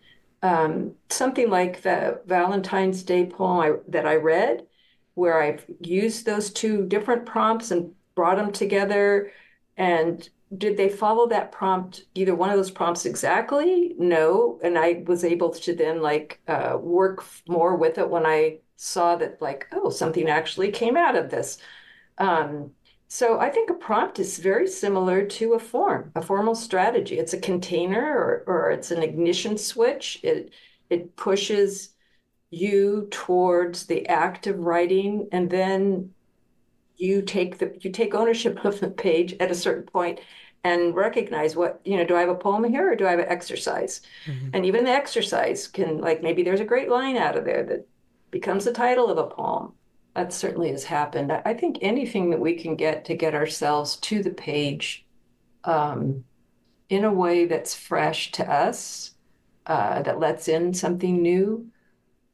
Um, 0.42 0.96
something 1.10 1.52
like 1.52 1.84
the 1.84 2.20
Valentine's 2.26 3.04
Day 3.04 3.28
poem 3.28 3.60
I, 3.60 3.74
that 3.90 4.08
I 4.08 4.16
read, 4.16 4.66
where 5.14 5.40
I've 5.40 5.64
used 5.82 6.26
those 6.26 6.50
two 6.50 6.88
different 6.88 7.28
prompts 7.28 7.70
and 7.70 7.94
brought 8.16 8.38
them 8.38 8.52
together. 8.52 9.32
And 9.76 10.28
did 10.58 10.78
they 10.78 10.90
follow 10.90 11.28
that 11.28 11.52
prompt 11.52 12.06
either 12.16 12.34
one 12.34 12.50
of 12.50 12.58
those 12.58 12.72
prompts 12.72 13.06
exactly? 13.06 13.94
No. 14.00 14.60
And 14.64 14.80
i 14.80 15.04
was 15.06 15.24
able 15.24 15.52
to 15.52 15.76
then 15.76 16.02
like 16.02 16.42
uh, 16.48 16.76
work 16.80 17.24
more 17.48 17.76
with 17.76 18.00
it 18.00 18.10
when 18.10 18.26
i 18.26 18.60
saw 18.78 19.16
that 19.18 19.42
like 19.42 19.68
oh 19.74 19.90
something 19.90 20.30
actually 20.30 20.72
came 20.72 20.96
out 20.96 21.16
of 21.16 21.30
this. 21.30 21.58
Um, 22.18 22.72
so 23.10 23.40
i 23.40 23.50
think 23.50 23.70
a 23.70 23.74
prompt 23.74 24.20
is 24.20 24.38
very 24.38 24.68
similar 24.68 25.26
to 25.26 25.54
a 25.54 25.60
form 25.60 26.12
a 26.16 26.22
formal 26.22 26.56
strategy. 26.56 27.18
It's 27.20 27.34
a 27.34 27.40
container 27.40 28.02
or, 28.02 28.44
or 28.48 28.72
it's 28.72 28.92
an 28.92 29.04
ignition 29.04 29.58
switch. 29.58 30.20
It 30.24 30.52
it 30.90 31.16
pushes 31.16 31.94
you 32.50 33.08
towards 33.12 33.86
the 33.88 34.08
act 34.08 34.48
of 34.48 34.60
writing 34.60 35.28
and 35.32 35.50
then 35.50 36.14
you 36.96 37.22
take 37.22 37.58
the 37.58 37.78
you 37.82 37.92
take 37.92 38.14
ownership 38.14 38.64
of 38.66 38.80
the 38.80 38.90
page 38.90 39.36
at 39.40 39.52
a 39.52 39.56
certain 39.56 39.84
point 39.84 40.20
and 40.64 40.96
recognize 40.96 41.56
what 41.56 41.80
you 41.86 41.98
know 41.98 42.06
do 42.06 42.16
i 42.16 42.20
have 42.20 42.30
a 42.30 42.36
poem 42.36 42.64
here 42.64 42.92
or 42.92 42.96
do 42.96 43.06
i 43.08 43.12
have 43.12 43.20
an 43.20 43.30
exercise? 43.30 44.02
Mm-hmm. 44.26 44.50
and 44.54 44.66
even 44.66 44.84
the 44.86 44.92
exercise 44.92 45.68
can 45.68 46.00
like 46.00 46.24
maybe 46.24 46.44
there's 46.44 46.60
a 46.60 46.66
great 46.66 46.90
line 46.90 47.18
out 47.18 47.38
of 47.38 47.46
there 47.46 47.64
that 47.64 47.88
becomes 48.32 48.66
the 48.66 48.74
title 48.74 49.10
of 49.10 49.18
a 49.18 49.28
poem. 49.28 49.74
That 50.16 50.34
certainly 50.34 50.72
has 50.72 50.84
happened. 50.84 51.32
I 51.32 51.54
think 51.54 51.78
anything 51.82 52.32
that 52.32 52.40
we 52.40 52.56
can 52.56 52.76
get 52.76 53.06
to 53.06 53.16
get 53.16 53.36
ourselves 53.36 53.98
to 53.98 54.24
the 54.24 54.32
page 54.32 55.06
um, 55.64 56.24
in 56.90 57.04
a 57.04 57.14
way 57.14 57.46
that's 57.46 57.76
fresh 57.76 58.32
to 58.34 58.52
us 58.52 59.12
uh, 59.68 60.02
that 60.02 60.20
lets 60.20 60.48
in 60.48 60.74
something 60.74 61.22
new 61.22 61.68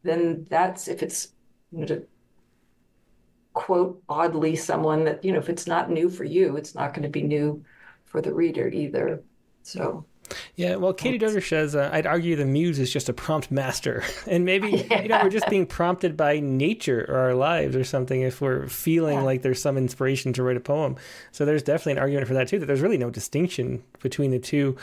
then 0.03 0.45
that's 0.49 0.87
if 0.87 1.01
it's 1.01 1.29
you 1.71 1.79
know, 1.79 1.85
to 1.85 2.05
quote 3.53 4.01
oddly 4.09 4.55
someone 4.55 5.05
that 5.05 5.23
you 5.23 5.31
know 5.31 5.39
if 5.39 5.49
it's 5.49 5.65
not 5.65 5.89
new 5.89 6.09
for 6.09 6.23
you 6.23 6.57
it's 6.57 6.75
not 6.75 6.93
going 6.93 7.03
to 7.03 7.09
be 7.09 7.21
new 7.21 7.63
for 8.05 8.21
the 8.21 8.33
reader 8.33 8.67
either. 8.67 9.23
So 9.63 10.05
Yeah, 10.55 10.75
well, 10.75 10.93
Katie 10.93 11.19
Doder 11.19 11.45
says, 11.45 11.75
uh, 11.75 11.89
I'd 11.91 12.05
argue 12.05 12.35
the 12.35 12.45
muse 12.45 12.79
is 12.79 12.91
just 12.91 13.09
a 13.09 13.13
prompt 13.13 13.51
master. 13.51 14.03
And 14.25 14.45
maybe, 14.45 14.69
yeah. 14.89 15.01
you 15.01 15.09
know, 15.09 15.19
we're 15.21 15.29
just 15.29 15.49
being 15.49 15.65
prompted 15.65 16.15
by 16.15 16.39
nature 16.39 17.05
or 17.09 17.17
our 17.17 17.33
lives 17.33 17.75
or 17.75 17.83
something 17.83 18.21
if 18.21 18.41
we're 18.41 18.67
feeling 18.67 19.19
yeah. 19.19 19.23
like 19.23 19.41
there's 19.41 19.61
some 19.61 19.77
inspiration 19.77 20.33
to 20.33 20.43
write 20.43 20.57
a 20.57 20.61
poem. 20.61 20.95
So 21.31 21.45
there's 21.45 21.61
definitely 21.61 21.93
an 21.93 21.97
argument 21.99 22.27
for 22.27 22.33
that, 22.35 22.47
too, 22.47 22.59
that 22.59 22.65
there's 22.65 22.81
really 22.81 22.97
no 22.97 23.09
distinction 23.09 23.83
between 24.01 24.31
the 24.31 24.39
two. 24.39 24.77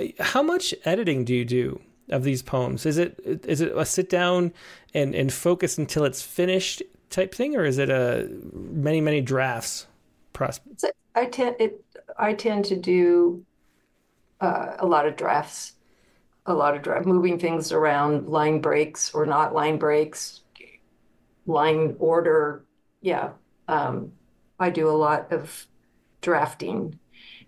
Uh, 0.00 0.06
how 0.20 0.42
much 0.42 0.74
editing 0.84 1.24
do 1.24 1.34
you 1.34 1.44
do 1.44 1.80
of 2.10 2.22
these 2.22 2.42
poems? 2.42 2.86
Is 2.86 2.98
it 2.98 3.18
is 3.24 3.60
it 3.60 3.76
a 3.76 3.84
sit 3.84 4.08
down 4.08 4.52
and, 4.94 5.14
and 5.14 5.32
focus 5.32 5.78
until 5.78 6.04
it's 6.04 6.22
finished 6.22 6.82
type 7.10 7.34
thing, 7.34 7.56
or 7.56 7.64
is 7.64 7.78
it 7.78 7.90
a 7.90 8.28
many, 8.52 9.00
many 9.00 9.20
drafts 9.20 9.86
process? 10.32 10.84
I 11.14 11.26
tend, 11.26 11.56
it, 11.58 11.84
I 12.18 12.34
tend 12.34 12.64
to 12.66 12.76
do 12.76 13.44
uh, 14.40 14.74
a 14.78 14.86
lot 14.86 15.06
of 15.06 15.16
drafts, 15.16 15.72
a 16.46 16.54
lot 16.54 16.76
of 16.76 16.82
draft, 16.82 17.06
moving 17.06 17.38
things 17.38 17.72
around, 17.72 18.28
line 18.28 18.60
breaks 18.60 19.14
or 19.14 19.26
not 19.26 19.54
line 19.54 19.78
breaks, 19.78 20.42
line 21.46 21.96
order. 21.98 22.64
Yeah, 23.00 23.30
um, 23.68 24.12
I 24.58 24.70
do 24.70 24.88
a 24.88 24.92
lot 24.92 25.32
of 25.32 25.66
drafting. 26.20 26.98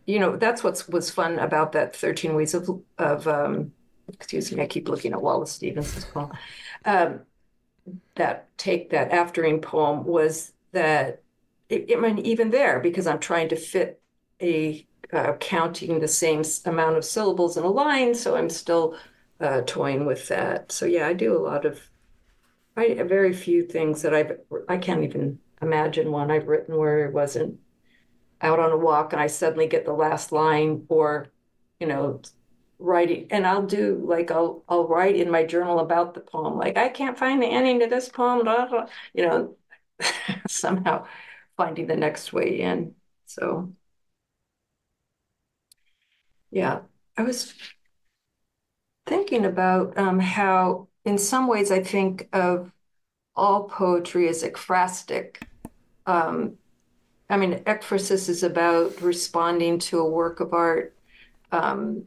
You 0.07 0.21
know, 0.21 0.37
that's 0.37 0.63
what's 0.63 0.89
was 0.89 1.11
fun 1.11 1.39
about 1.39 1.73
that 1.73 1.97
13 1.97 2.35
Ways 2.35 2.55
of, 2.55 2.83
of 2.99 3.27
um, 3.27 3.73
excuse 4.13 4.53
me, 4.53 4.63
I 4.63 4.67
keep 4.67 4.89
looking 4.89 5.13
at 5.13 5.23
Wallace 5.23 5.53
Stevens' 5.53 6.05
poem. 6.07 6.33
Um, 6.85 7.21
that 8.17 8.49
take 8.59 8.91
that 8.91 9.11
aftering 9.13 9.61
poem 9.61 10.05
was 10.05 10.53
that, 10.73 11.23
it, 11.69 11.91
I 11.97 12.01
mean, 12.01 12.19
even 12.19 12.51
there, 12.51 12.81
because 12.81 13.07
I'm 13.07 13.19
trying 13.19 13.49
to 13.51 13.57
fit 13.57 14.01
a 14.41 14.87
uh, 15.13 15.35
counting 15.35 16.01
the 16.01 16.09
same 16.09 16.43
amount 16.65 16.97
of 16.97 17.05
syllables 17.05 17.57
in 17.57 17.65
a 17.65 17.69
line, 17.71 18.15
so 18.15 18.37
I'm 18.37 18.51
still 18.51 18.97
uh, 19.41 19.63
toying 19.67 20.07
with 20.07 20.29
that. 20.29 20.73
So 20.73 20.87
yeah, 20.87 21.07
I 21.07 21.13
do 21.13 21.37
a 21.37 21.41
lot 21.41 21.65
of, 21.65 21.81
I 22.77 22.95
very 23.05 23.33
few 23.33 23.65
things 23.65 24.03
that 24.03 24.15
I've, 24.15 24.39
I 24.69 24.79
can't 24.79 25.05
even 25.05 25.41
imagine 25.63 26.13
one 26.13 26.31
I've 26.31 26.49
written 26.49 26.77
where 26.77 27.07
it 27.07 27.13
wasn't 27.15 27.59
out 28.41 28.61
on 28.61 28.73
a 28.73 28.77
walk 28.77 29.13
and 29.13 29.23
I 29.23 29.27
suddenly 29.29 29.67
get 29.67 29.85
the 29.85 29.93
last 29.93 30.33
line 30.33 30.87
or, 30.89 31.29
you 31.81 31.87
know, 31.87 32.21
writing 32.79 33.29
and 33.31 33.47
I'll 33.47 33.67
do 33.67 34.03
like 34.05 34.31
I'll 34.31 34.65
I'll 34.69 34.87
write 34.89 35.17
in 35.17 35.31
my 35.31 35.45
journal 35.45 35.81
about 35.81 36.15
the 36.15 36.21
poem. 36.21 36.59
Like 36.59 36.77
I 36.77 36.89
can't 36.89 37.19
find 37.19 37.43
the 37.43 37.47
ending 37.47 37.81
to 37.81 37.87
this 37.87 38.09
poem, 38.09 38.45
blah, 38.45 38.67
blah, 38.69 38.87
you 39.15 39.27
know, 39.27 39.57
somehow 40.49 41.07
finding 41.57 41.87
the 41.87 41.97
next 41.97 42.33
way 42.33 42.61
in. 42.61 42.95
So 43.27 43.75
yeah, 46.57 46.79
I 47.19 47.23
was 47.23 47.53
thinking 49.05 49.45
about 49.45 49.99
um, 49.99 50.19
how, 50.19 50.89
in 51.05 51.19
some 51.19 51.49
ways, 51.49 51.71
I 51.71 51.83
think 51.83 52.31
of 52.33 52.73
all 53.35 53.65
poetry 53.65 54.27
as 54.31 54.43
ekphrastic. 54.43 55.43
Um, 56.07 56.55
I 57.29 57.37
mean, 57.37 57.57
ekphrasis 57.65 58.31
is 58.31 58.43
about 58.43 59.03
responding 59.03 59.79
to 59.81 59.99
a 59.99 60.09
work 60.09 60.41
of 60.41 60.55
art. 60.55 60.97
Um, 61.53 62.05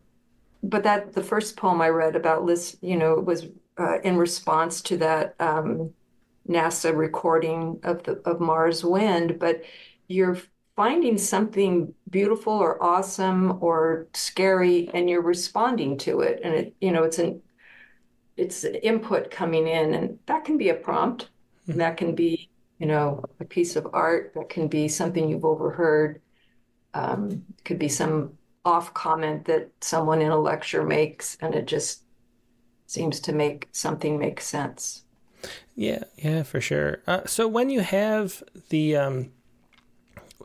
but 0.64 0.82
that 0.82 1.14
the 1.14 1.22
first 1.22 1.56
poem 1.56 1.80
I 1.80 1.90
read 1.90 2.16
about 2.16 2.44
Liz, 2.44 2.76
you 2.82 2.98
know, 2.98 3.14
was 3.20 3.46
uh, 3.78 4.00
in 4.02 4.18
response 4.18 4.82
to 4.82 4.98
that 4.98 5.36
um, 5.40 5.92
NASA 6.50 6.98
recording 6.98 7.80
of 7.84 8.02
the 8.02 8.14
of 8.26 8.40
Mars 8.40 8.84
Wind. 8.84 9.38
But 9.38 9.62
you're 10.08 10.40
finding 10.80 11.18
something 11.18 11.94
beautiful 12.10 12.54
or 12.54 12.82
awesome 12.82 13.62
or 13.62 14.08
scary 14.14 14.90
and 14.94 15.10
you're 15.10 15.22
responding 15.22 15.98
to 15.98 16.22
it. 16.22 16.40
And 16.42 16.54
it 16.56 16.74
you 16.80 16.90
know 16.94 17.04
it's 17.04 17.20
an 17.20 17.42
it's 18.38 18.64
an 18.64 18.76
input 18.76 19.30
coming 19.30 19.68
in 19.68 19.94
and 19.94 20.18
that 20.28 20.46
can 20.46 20.58
be 20.58 20.70
a 20.70 20.74
prompt. 20.74 21.28
Mm-hmm. 21.68 21.80
that 21.80 21.98
can 21.98 22.16
be 22.16 22.50
you 22.78 22.88
know 22.88 23.26
a 23.42 23.44
piece 23.44 23.76
of 23.76 23.90
art. 23.92 24.32
That 24.36 24.48
can 24.48 24.70
be 24.70 24.88
something 24.88 25.28
you've 25.28 25.44
overheard. 25.44 26.22
Um, 26.94 27.44
could 27.66 27.78
be 27.78 27.90
some 27.90 28.38
off 28.64 28.94
comment 28.94 29.44
that 29.48 29.72
someone 29.82 30.22
in 30.22 30.32
a 30.32 30.40
lecture 30.40 30.86
makes 30.86 31.36
and 31.42 31.56
it 31.56 31.68
just 31.68 32.04
seems 32.86 33.20
to 33.20 33.34
make 33.34 33.68
something 33.74 34.18
make 34.18 34.40
sense. 34.40 35.04
Yeah 35.76 36.06
yeah 36.16 36.44
for 36.44 36.62
sure. 36.62 37.02
Uh, 37.06 37.26
so 37.26 37.50
when 37.50 37.70
you 37.70 37.82
have 37.82 38.42
the 38.70 38.96
um 38.96 39.32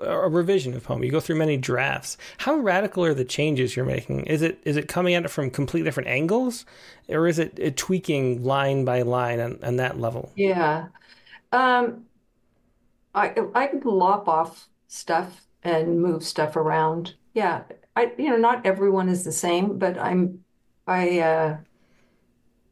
a 0.00 0.28
revision 0.28 0.74
of 0.74 0.84
poem. 0.84 1.04
You 1.04 1.10
go 1.10 1.20
through 1.20 1.36
many 1.36 1.56
drafts. 1.56 2.16
How 2.38 2.56
radical 2.56 3.04
are 3.04 3.14
the 3.14 3.24
changes 3.24 3.76
you're 3.76 3.84
making? 3.84 4.26
Is 4.26 4.42
it 4.42 4.60
is 4.64 4.76
it 4.76 4.88
coming 4.88 5.14
at 5.14 5.24
it 5.24 5.28
from 5.28 5.50
completely 5.50 5.86
different 5.86 6.08
angles, 6.08 6.64
or 7.08 7.26
is 7.26 7.38
it, 7.38 7.58
it 7.58 7.76
tweaking 7.76 8.42
line 8.42 8.84
by 8.84 9.02
line 9.02 9.40
on, 9.40 9.58
on 9.62 9.76
that 9.76 10.00
level? 10.00 10.32
Yeah, 10.36 10.88
um, 11.52 12.04
I 13.14 13.34
I 13.54 13.66
can 13.68 13.80
lop 13.80 14.28
off 14.28 14.68
stuff 14.88 15.46
and 15.62 16.00
move 16.00 16.24
stuff 16.24 16.56
around. 16.56 17.14
Yeah, 17.32 17.62
I 17.96 18.12
you 18.18 18.30
know 18.30 18.36
not 18.36 18.66
everyone 18.66 19.08
is 19.08 19.24
the 19.24 19.32
same, 19.32 19.78
but 19.78 19.98
I'm 19.98 20.44
I. 20.86 21.20
Uh, 21.20 21.56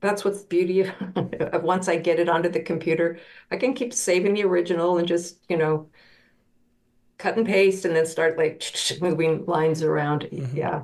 that's 0.00 0.24
what's 0.24 0.40
the 0.42 0.48
beauty 0.48 0.80
of, 0.80 0.90
of 1.40 1.62
once 1.62 1.86
I 1.86 1.94
get 1.96 2.18
it 2.18 2.28
onto 2.28 2.48
the 2.48 2.60
computer, 2.60 3.20
I 3.52 3.56
can 3.56 3.72
keep 3.72 3.94
saving 3.94 4.34
the 4.34 4.42
original 4.42 4.98
and 4.98 5.06
just 5.06 5.38
you 5.48 5.56
know 5.56 5.88
cut 7.22 7.36
and 7.36 7.46
paste 7.46 7.84
and 7.84 7.94
then 7.94 8.04
start 8.04 8.36
like 8.36 8.64
moving 9.00 9.46
lines 9.46 9.82
around. 9.82 10.22
Mm-hmm. 10.22 10.56
Yeah, 10.56 10.82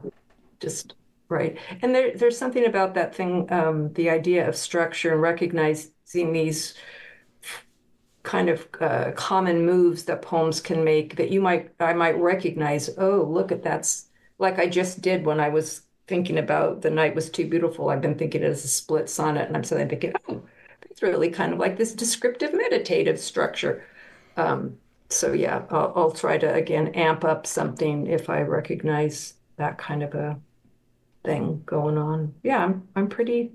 just 0.60 0.94
right. 1.28 1.58
And 1.82 1.94
there, 1.94 2.16
there's 2.16 2.38
something 2.38 2.64
about 2.64 2.94
that 2.94 3.14
thing, 3.14 3.52
um, 3.52 3.92
the 3.94 4.08
idea 4.08 4.48
of 4.48 4.56
structure 4.56 5.12
and 5.12 5.20
recognizing 5.20 6.32
these 6.32 6.74
kind 8.22 8.48
of 8.50 8.68
uh, 8.80 9.10
common 9.16 9.64
moves 9.64 10.04
that 10.04 10.22
poems 10.22 10.60
can 10.60 10.84
make 10.84 11.16
that 11.16 11.30
you 11.30 11.40
might 11.40 11.72
I 11.80 11.92
might 11.92 12.18
recognize. 12.18 12.88
Oh, 12.98 13.22
look 13.28 13.50
at 13.50 13.62
that's 13.62 14.08
like 14.38 14.58
I 14.58 14.66
just 14.68 15.00
did 15.00 15.26
when 15.26 15.40
I 15.40 15.48
was 15.48 15.82
thinking 16.06 16.38
about 16.38 16.82
the 16.82 16.90
night 16.90 17.14
was 17.14 17.30
too 17.30 17.48
beautiful. 17.48 17.88
I've 17.90 18.00
been 18.00 18.18
thinking 18.18 18.42
it 18.42 18.46
as 18.46 18.64
a 18.64 18.68
split 18.68 19.10
sonnet, 19.10 19.48
and 19.48 19.56
I'm 19.56 19.64
suddenly 19.64 19.90
thinking, 19.90 20.12
oh, 20.28 20.42
that's 20.82 21.02
really 21.02 21.30
kind 21.30 21.52
of 21.52 21.58
like 21.58 21.76
this 21.78 21.94
descriptive 21.94 22.54
meditative 22.54 23.18
structure. 23.18 23.84
Um, 24.36 24.78
so 25.10 25.32
yeah, 25.32 25.66
I'll, 25.70 25.92
I'll 25.96 26.12
try 26.12 26.38
to 26.38 26.52
again 26.54 26.88
amp 26.94 27.24
up 27.24 27.46
something 27.46 28.06
if 28.06 28.28
I 28.30 28.42
recognize 28.42 29.34
that 29.56 29.78
kind 29.78 30.02
of 30.02 30.14
a 30.14 30.40
thing 31.24 31.62
going 31.66 31.98
on. 31.98 32.34
Yeah, 32.42 32.64
I'm 32.64 32.88
I'm 32.96 33.08
pretty 33.08 33.52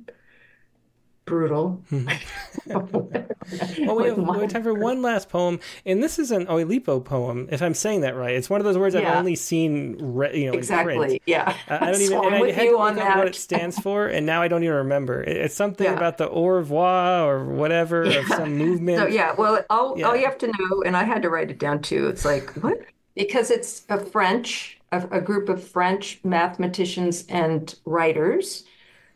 brutal. 1.26 1.82
Hmm. 1.90 2.08
well, 2.68 3.96
we 3.96 4.08
have, 4.08 4.18
we 4.18 4.40
have, 4.40 4.50
time 4.50 4.64
for 4.64 4.74
one 4.74 5.02
last 5.02 5.30
poem, 5.30 5.60
and 5.86 6.02
this 6.02 6.20
is 6.20 6.32
an 6.32 6.46
Oulipo 6.48 7.04
poem, 7.04 7.48
if 7.52 7.62
I'm 7.62 7.74
saying 7.74 8.02
that 8.02 8.16
right. 8.16 8.36
It's 8.36 8.50
one 8.50 8.60
of 8.60 8.66
those 8.66 8.78
words 8.78 8.96
yeah. 8.96 9.12
I've 9.12 9.18
only 9.18 9.36
seen, 9.36 9.98
re- 10.00 10.38
you 10.38 10.52
know, 10.52 10.58
exactly. 10.58 11.22
Yeah, 11.26 11.56
uh, 11.70 11.78
I 11.82 11.92
don't 11.92 12.02
even. 12.02 12.08
So 12.10 12.26
and 12.26 12.36
I 12.36 12.52
had 12.52 12.70
to 12.70 12.78
look 12.78 12.98
up 12.98 13.18
what 13.18 13.28
it 13.28 13.36
stands 13.36 13.80
for, 13.80 14.08
and 14.08 14.26
now 14.26 14.42
I 14.42 14.48
don't 14.48 14.64
even 14.64 14.76
remember. 14.76 15.24
It's 15.24 15.56
something 15.56 15.86
yeah. 15.86 15.96
about 15.96 16.18
the 16.18 16.30
au 16.30 16.48
revoir 16.48 17.36
or 17.36 17.46
whatever 17.46 18.06
yeah. 18.06 18.20
of 18.20 18.28
some 18.28 18.58
movement. 18.58 19.00
So 19.00 19.08
yeah, 19.08 19.34
well, 19.38 19.64
all 19.70 20.02
all 20.04 20.16
you 20.16 20.26
have 20.26 20.38
to 20.40 20.48
know, 20.48 20.84
and 20.86 20.96
I 20.96 21.04
had 21.04 21.22
to 21.24 21.30
write 21.30 21.52
it 21.52 21.60
down 21.60 21.82
too. 21.82 22.08
It's 22.08 22.26
like 22.26 22.52
what 22.64 22.80
because 23.16 23.52
it's 23.52 23.84
a 23.90 24.00
French, 24.00 24.80
a, 24.92 25.08
a 25.12 25.22
group 25.22 25.50
of 25.50 25.64
French 25.64 26.20
mathematicians 26.24 27.26
and 27.28 27.76
writers, 27.86 28.64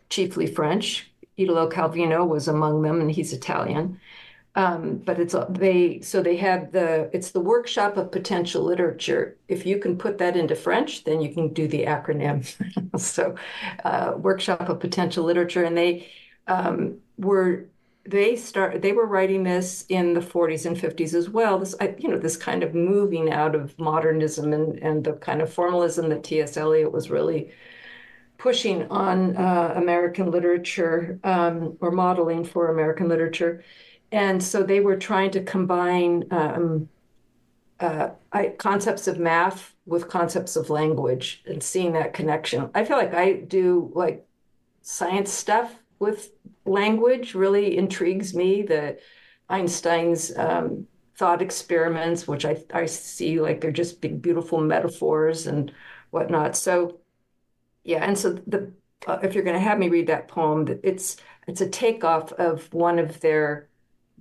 chiefly 0.10 0.48
French 0.48 1.10
Italo 1.38 1.70
Calvino 1.70 2.28
was 2.28 2.48
among 2.48 2.82
them, 2.82 3.02
and 3.02 3.12
he's 3.12 3.34
Italian. 3.34 4.00
Um, 4.56 4.98
but 4.98 5.20
it's 5.20 5.36
they 5.50 6.02
so 6.02 6.24
they 6.24 6.36
had 6.36 6.72
the 6.72 7.12
it's 7.14 7.30
the 7.30 7.40
workshop 7.40 7.96
of 7.96 8.12
potential 8.12 8.64
literature. 8.64 9.38
If 9.48 9.68
you 9.68 9.78
can 9.78 9.98
put 10.00 10.18
that 10.18 10.36
into 10.36 10.56
French, 10.56 11.04
then 11.04 11.22
you 11.22 11.32
can 11.32 11.54
do 11.54 11.68
the 11.68 11.86
acronym. 11.86 12.44
so, 13.00 13.36
uh, 13.86 14.14
workshop 14.18 14.68
of 14.68 14.80
potential 14.80 15.24
literature, 15.24 15.64
and 15.64 15.78
they 15.78 16.10
um, 16.48 16.98
were 17.18 17.68
they 18.08 18.36
start 18.36 18.82
they 18.82 18.94
were 18.94 19.06
writing 19.06 19.44
this 19.44 19.86
in 19.90 20.14
the 20.14 20.22
40s 20.22 20.66
and 20.66 20.78
50s 20.78 21.14
as 21.14 21.30
well. 21.30 21.60
This 21.60 21.76
you 22.00 22.10
know 22.10 22.18
this 22.18 22.38
kind 22.38 22.64
of 22.64 22.74
moving 22.74 23.32
out 23.32 23.54
of 23.54 23.78
modernism 23.78 24.54
and 24.54 24.80
and 24.80 25.04
the 25.04 25.14
kind 25.14 25.42
of 25.42 25.54
formalism 25.54 26.10
that 26.10 26.24
T.S. 26.24 26.58
Eliot 26.58 26.92
was 26.92 27.12
really 27.12 27.52
pushing 28.38 28.88
on 28.90 29.36
uh, 29.36 29.74
American 29.76 30.32
literature 30.32 31.20
um, 31.24 31.78
or 31.82 31.92
modeling 31.92 32.44
for 32.44 32.70
American 32.70 33.08
literature. 33.08 33.64
And 34.12 34.42
so 34.42 34.64
they 34.64 34.80
were 34.80 34.96
trying 34.96 35.32
to 35.32 35.44
combine 35.44 36.26
um, 36.32 36.90
uh, 37.80 38.10
I, 38.32 38.50
concepts 38.58 39.08
of 39.08 39.20
math 39.20 39.74
with 39.86 40.10
concepts 40.10 40.56
of 40.56 40.70
language 40.70 41.44
and 41.46 41.62
seeing 41.62 41.94
that 41.94 42.14
connection. 42.14 42.70
I 42.74 42.86
feel 42.86 42.98
like 42.98 43.14
I 43.14 43.34
do 43.34 43.92
like 43.94 44.26
science 44.82 45.32
stuff 45.32 45.76
with 46.00 46.32
language 46.66 47.36
really 47.36 47.78
intrigues 47.78 48.34
me. 48.34 48.62
The 48.64 49.00
Einstein's 49.50 50.36
um, 50.38 50.88
thought 51.18 51.42
experiments, 51.42 52.28
which 52.28 52.46
I, 52.46 52.64
I 52.74 52.86
see 52.86 53.40
like 53.40 53.62
they're 53.62 53.72
just 53.72 54.02
big, 54.02 54.22
beautiful 54.22 54.60
metaphors 54.62 55.48
and 55.48 55.72
whatnot. 56.12 56.56
So 56.56 57.00
Yeah, 57.88 58.04
and 58.04 58.18
so 58.18 58.34
the 58.46 58.72
uh, 59.08 59.20
if 59.24 59.34
you're 59.34 59.44
going 59.44 59.56
to 59.56 59.62
have 59.62 59.80
me 59.80 59.90
read 59.90 60.08
that 60.08 60.28
poem, 60.28 60.68
it's 60.84 61.18
it's 61.48 61.62
a 61.62 61.70
takeoff 61.70 62.34
of 62.34 62.72
one 62.74 63.00
of 63.00 63.20
their 63.22 63.70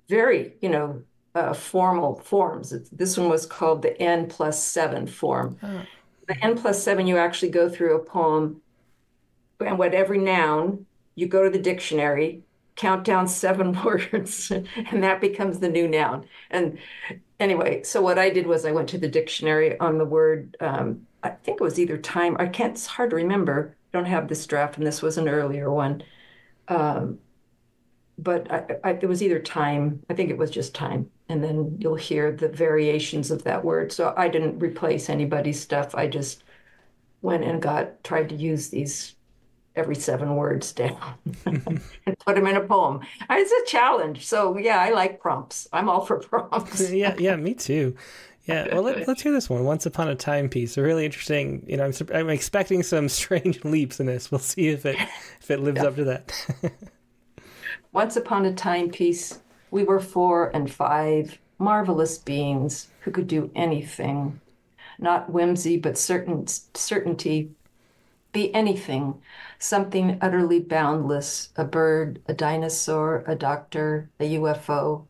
very, 0.07 0.53
you 0.61 0.69
know, 0.69 1.03
uh, 1.35 1.53
formal 1.53 2.15
forms. 2.19 2.71
It's, 2.71 2.89
this 2.89 3.17
one 3.17 3.29
was 3.29 3.45
called 3.45 3.81
the 3.81 4.01
N 4.01 4.27
plus 4.27 4.63
seven 4.63 5.05
form. 5.05 5.57
Oh. 5.61 5.81
The 6.29 6.43
N 6.43 6.57
plus 6.57 6.81
seven, 6.81 7.07
you 7.07 7.17
actually 7.17 7.51
go 7.51 7.67
through 7.67 7.97
a 7.97 8.03
poem, 8.03 8.61
and 9.59 9.77
what 9.77 9.93
every 9.93 10.17
noun, 10.17 10.85
you 11.15 11.27
go 11.27 11.43
to 11.43 11.49
the 11.49 11.59
dictionary, 11.59 12.43
count 12.77 13.03
down 13.03 13.27
seven 13.27 13.73
words, 13.83 14.49
and 14.51 15.03
that 15.03 15.19
becomes 15.19 15.59
the 15.59 15.69
new 15.69 15.89
noun. 15.89 16.25
And 16.49 16.79
anyway, 17.37 17.83
so 17.83 18.01
what 18.01 18.17
I 18.17 18.29
did 18.29 18.47
was 18.47 18.65
I 18.65 18.71
went 18.71 18.87
to 18.89 18.97
the 18.97 19.09
dictionary 19.09 19.77
on 19.77 19.97
the 19.97 20.05
word, 20.05 20.55
um, 20.61 21.05
I 21.27 21.35
think 21.43 21.59
it 21.59 21.63
was 21.63 21.79
either 21.79 21.97
time, 21.97 22.35
I 22.39 22.47
can't, 22.47 22.73
it's 22.73 22.85
hard 22.85 23.11
to 23.11 23.15
remember. 23.15 23.75
I 23.93 23.97
don't 23.97 24.05
have 24.05 24.27
this 24.27 24.45
draft, 24.45 24.77
and 24.77 24.85
this 24.85 25.01
was 25.01 25.17
an 25.17 25.27
earlier 25.29 25.71
one. 25.71 26.03
Um, 26.67 27.19
but 28.17 28.51
I, 28.51 28.65
I, 28.83 28.91
it 28.91 29.07
was 29.07 29.21
either 29.21 29.39
time, 29.39 30.03
I 30.09 30.13
think 30.13 30.29
it 30.29 30.37
was 30.37 30.49
just 30.49 30.73
time. 30.73 31.09
And 31.29 31.43
then 31.43 31.77
you'll 31.79 31.95
hear 31.95 32.31
the 32.31 32.47
variations 32.47 33.31
of 33.31 33.43
that 33.43 33.63
word. 33.63 33.91
So 33.91 34.13
I 34.17 34.27
didn't 34.27 34.59
replace 34.59 35.09
anybody's 35.09 35.59
stuff. 35.59 35.93
I 35.93 36.07
just 36.07 36.43
went 37.21 37.43
and 37.43 37.61
got, 37.61 38.03
tried 38.03 38.29
to 38.29 38.35
use 38.35 38.69
these 38.69 39.15
every 39.75 39.95
seven 39.95 40.35
words 40.35 40.71
down 40.71 41.13
and 41.45 41.81
put 42.25 42.35
them 42.35 42.47
in 42.47 42.55
a 42.55 42.61
poem. 42.61 43.01
It's 43.29 43.51
a 43.51 43.71
challenge. 43.71 44.25
So 44.25 44.57
yeah, 44.57 44.79
I 44.79 44.89
like 44.89 45.19
prompts. 45.19 45.67
I'm 45.71 45.87
all 45.87 46.03
for 46.03 46.17
prompts. 46.17 46.91
yeah, 46.91 47.15
yeah, 47.17 47.35
me 47.35 47.53
too. 47.53 47.95
Yeah, 48.47 48.73
well, 48.73 48.83
let, 48.83 49.09
us 49.09 49.21
hear 49.21 49.33
this 49.33 49.49
one. 49.49 49.65
Once 49.65 49.85
upon 49.85 50.07
a 50.07 50.15
time 50.15 50.47
piece, 50.47 50.77
a 50.77 50.81
really 50.81 51.05
interesting. 51.05 51.65
You 51.67 51.75
know, 51.77 51.85
I'm, 51.85 51.93
I'm 52.13 52.29
expecting 52.29 52.81
some 52.81 53.09
strange 53.09 53.63
leaps 53.65 53.99
in 53.99 54.05
this. 54.05 54.31
We'll 54.31 54.39
see 54.39 54.69
if 54.69 54.85
it 54.85 54.95
if 55.41 55.51
it 55.51 55.59
lives 55.59 55.81
yeah. 55.81 55.87
up 55.87 55.95
to 55.95 56.03
that. 56.05 56.71
Once 57.91 58.15
upon 58.15 58.45
a 58.45 58.53
time 58.53 58.89
piece, 58.89 59.41
we 59.69 59.83
were 59.83 59.99
four 59.99 60.49
and 60.55 60.71
five 60.71 61.37
marvelous 61.59 62.17
beings 62.17 62.87
who 63.01 63.11
could 63.11 63.27
do 63.27 63.51
anything, 63.53 64.39
not 64.97 65.29
whimsy 65.29 65.77
but 65.77 65.97
certain 65.97 66.45
certainty. 66.47 67.51
Be 68.31 68.53
anything, 68.53 69.19
something 69.57 70.19
utterly 70.21 70.59
boundless, 70.59 71.49
a 71.55 71.63
bird, 71.63 72.21
a 72.27 72.33
dinosaur, 72.33 73.23
a 73.25 73.35
doctor, 73.35 74.09
a 74.19 74.35
UFO. 74.35 75.07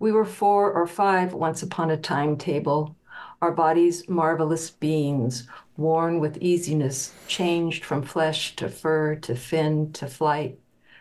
We 0.00 0.12
were 0.12 0.24
four 0.24 0.72
or 0.72 0.86
five 0.86 1.34
once 1.34 1.62
upon 1.62 1.90
a 1.90 1.96
timetable, 1.98 2.96
our 3.42 3.52
bodies 3.52 4.08
marvelous 4.08 4.70
beings, 4.70 5.46
worn 5.76 6.20
with 6.20 6.38
easiness, 6.40 7.12
changed 7.28 7.84
from 7.84 8.00
flesh 8.02 8.56
to 8.56 8.70
fur 8.70 9.16
to 9.16 9.34
fin 9.36 9.92
to 9.92 10.06
flight, 10.06 10.58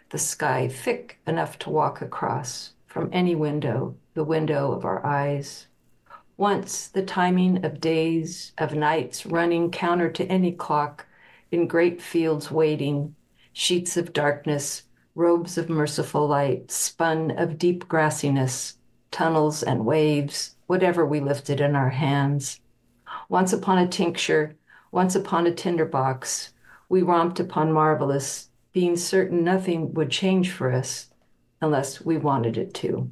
the 0.09 0.17
sky 0.17 0.67
thick 0.67 1.17
enough 1.25 1.57
to 1.59 1.69
walk 1.69 2.01
across 2.01 2.73
from 2.87 3.09
any 3.13 3.35
window, 3.35 3.95
the 4.15 4.25
window 4.25 4.73
of 4.73 4.83
our 4.83 5.05
eyes. 5.05 5.67
Once 6.35 6.85
the 6.87 7.01
timing 7.01 7.63
of 7.63 7.79
days, 7.79 8.51
of 8.57 8.75
nights 8.75 9.25
running 9.25 9.71
counter 9.71 10.11
to 10.11 10.25
any 10.25 10.51
clock, 10.51 11.05
in 11.51 11.67
great 11.67 12.01
fields 12.01 12.51
waiting, 12.51 13.15
sheets 13.53 13.95
of 13.95 14.11
darkness, 14.11 14.83
robes 15.15 15.57
of 15.57 15.69
merciful 15.69 16.27
light, 16.27 16.69
spun 16.69 17.31
of 17.31 17.57
deep 17.57 17.87
grassiness, 17.87 18.73
tunnels 19.11 19.63
and 19.63 19.85
waves, 19.85 20.55
whatever 20.67 21.05
we 21.05 21.19
lifted 21.19 21.61
in 21.61 21.75
our 21.75 21.89
hands. 21.89 22.59
Once 23.27 23.53
upon 23.53 23.77
a 23.77 23.87
tincture, 23.87 24.55
once 24.91 25.15
upon 25.15 25.47
a 25.47 25.53
tinderbox, 25.53 26.53
we 26.89 27.01
romped 27.01 27.39
upon 27.39 27.71
marvelous, 27.71 28.49
being 28.73 28.95
certain 28.95 29.43
nothing 29.43 29.93
would 29.93 30.09
change 30.09 30.51
for 30.51 30.71
us 30.71 31.07
unless 31.61 32.01
we 32.01 32.17
wanted 32.17 32.57
it 32.57 32.73
to. 32.73 33.11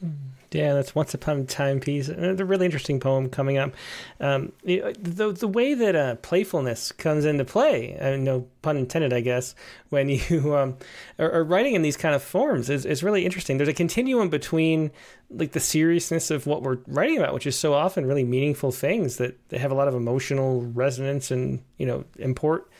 Hmm. 0.00 0.35
Yeah, 0.52 0.74
that's 0.74 0.94
Once 0.94 1.12
Upon 1.12 1.40
a 1.40 1.44
Time 1.44 1.80
piece. 1.80 2.08
It's 2.08 2.40
a 2.40 2.44
really 2.44 2.64
interesting 2.66 3.00
poem 3.00 3.28
coming 3.28 3.58
up. 3.58 3.72
Um, 4.20 4.52
the 4.62 5.34
the 5.38 5.48
way 5.48 5.74
that 5.74 5.96
uh, 5.96 6.14
playfulness 6.16 6.92
comes 6.92 7.24
into 7.24 7.44
play, 7.44 7.96
uh, 7.98 8.40
pun 8.62 8.76
intended, 8.76 9.12
I 9.12 9.20
guess, 9.20 9.54
when 9.88 10.08
you 10.08 10.56
um, 10.56 10.76
are, 11.18 11.30
are, 11.30 11.44
writing 11.44 11.74
in 11.74 11.82
these 11.82 11.96
kind 11.96 12.14
of 12.14 12.22
forms 12.22 12.70
is, 12.70 12.84
is 12.84 13.02
really 13.02 13.24
interesting. 13.24 13.56
There's 13.56 13.68
a 13.68 13.74
continuum 13.74 14.28
between 14.28 14.90
like 15.30 15.52
the 15.52 15.60
seriousness 15.60 16.30
of 16.30 16.46
what 16.46 16.62
we're 16.62 16.78
writing 16.86 17.18
about, 17.18 17.34
which 17.34 17.46
is 17.46 17.58
so 17.58 17.74
often 17.74 18.06
really 18.06 18.24
meaningful 18.24 18.70
things 18.70 19.16
that 19.16 19.36
they 19.48 19.58
have 19.58 19.72
a 19.72 19.74
lot 19.74 19.88
of 19.88 19.94
emotional 19.94 20.62
resonance 20.62 21.30
and 21.30 21.62
you 21.78 21.86
know 21.86 22.04
import 22.18 22.70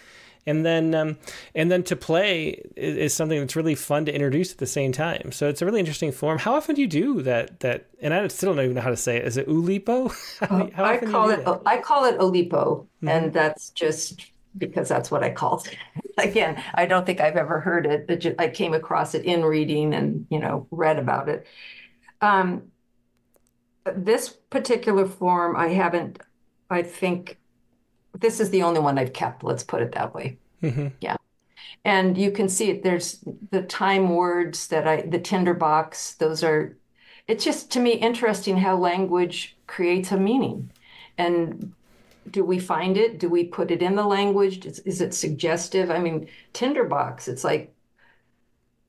and 0.47 0.65
then 0.65 0.95
um, 0.95 1.19
and 1.55 1.71
then 1.71 1.83
to 1.85 1.97
play 1.97 2.63
is, 2.77 2.97
is, 2.97 3.15
something 3.15 3.39
that's 3.39 3.57
really 3.57 3.75
fun 3.75 4.05
to 4.07 4.15
introduce 4.15 4.53
at 4.53 4.59
the 4.59 4.67
same 4.67 4.93
time. 4.93 5.33
So 5.33 5.49
it's 5.49 5.61
a 5.61 5.67
really 5.67 5.81
interesting 5.81 6.13
form. 6.13 6.39
How 6.39 6.55
often 6.55 6.77
do 6.77 6.81
you 6.81 6.87
do 6.87 7.23
that? 7.23 7.61
That 7.61 7.87
and 8.01 8.15
I 8.15 8.27
still 8.29 8.55
don't 8.55 8.65
even 8.65 8.77
know 8.77 8.83
how 8.83 8.91
to 8.91 8.97
say 8.97 9.17
it. 9.17 9.27
Is 9.27 9.37
it 9.37 9.49
ulipo? 9.49 10.15
how, 10.49 10.71
how 10.73 10.85
I 10.85 10.99
call 10.99 11.31
it 11.31 11.45
that? 11.45 11.63
I 11.67 11.79
call 11.79 12.05
it 12.05 12.19
olipo, 12.19 12.53
mm-hmm. 12.55 13.09
and 13.09 13.33
that's 13.33 13.71
just 13.71 14.31
because 14.57 14.89
that's 14.89 15.11
what 15.11 15.23
I 15.23 15.31
called 15.31 15.67
it. 15.67 15.77
Again, 16.19 16.63
I 16.75 16.87
don't 16.87 17.05
think 17.05 17.21
I've 17.21 17.37
ever 17.37 17.61
heard 17.61 17.87
it. 17.87 18.37
I 18.39 18.49
came 18.49 18.73
across 18.73 19.15
it 19.15 19.25
in 19.25 19.45
reading 19.45 19.95
and 19.95 20.27
you 20.31 20.39
know 20.39 20.67
read 20.71 20.99
about 20.99 21.29
it. 21.29 21.47
Um, 22.21 22.71
this 23.85 24.29
particular 24.29 25.07
form, 25.07 25.57
I 25.57 25.69
haven't. 25.69 26.21
I 26.69 26.83
think 26.83 27.39
this 28.21 28.41
is 28.41 28.51
the 28.51 28.63
only 28.63 28.81
one 28.81 28.99
I've 28.99 29.13
kept. 29.13 29.45
Let's 29.45 29.65
put 29.65 29.83
it 29.83 29.93
that 29.93 30.15
way. 30.15 30.39
Mm-hmm. 30.63 30.89
Yeah. 31.01 31.17
And 31.85 32.19
you 32.19 32.31
can 32.31 32.49
see 32.49 32.71
it. 32.71 32.83
There's 32.83 33.25
the 33.51 33.63
time 33.63 34.15
words 34.15 34.67
that 34.69 34.89
I, 34.89 35.03
the 35.03 35.21
tinderbox, 35.21 36.15
those 36.15 36.43
are, 36.43 36.77
it's 37.29 37.45
just 37.45 37.71
to 37.73 37.81
me 37.81 37.93
interesting 37.93 38.57
how 38.57 38.77
language 38.77 39.57
creates 39.67 40.13
a 40.13 40.17
meaning. 40.17 40.71
And 41.19 41.73
do 42.31 42.45
we 42.45 42.59
find 42.59 42.97
it? 42.97 43.19
Do 43.19 43.29
we 43.29 43.45
put 43.45 43.71
it 43.71 43.83
in 43.83 43.95
the 43.95 44.05
language? 44.05 44.67
Is, 44.67 44.81
is 44.81 45.01
it 45.01 45.15
suggestive? 45.15 45.91
I 45.91 45.99
mean, 45.99 46.29
tinderbox, 46.53 47.29
it's 47.29 47.45
like 47.45 47.73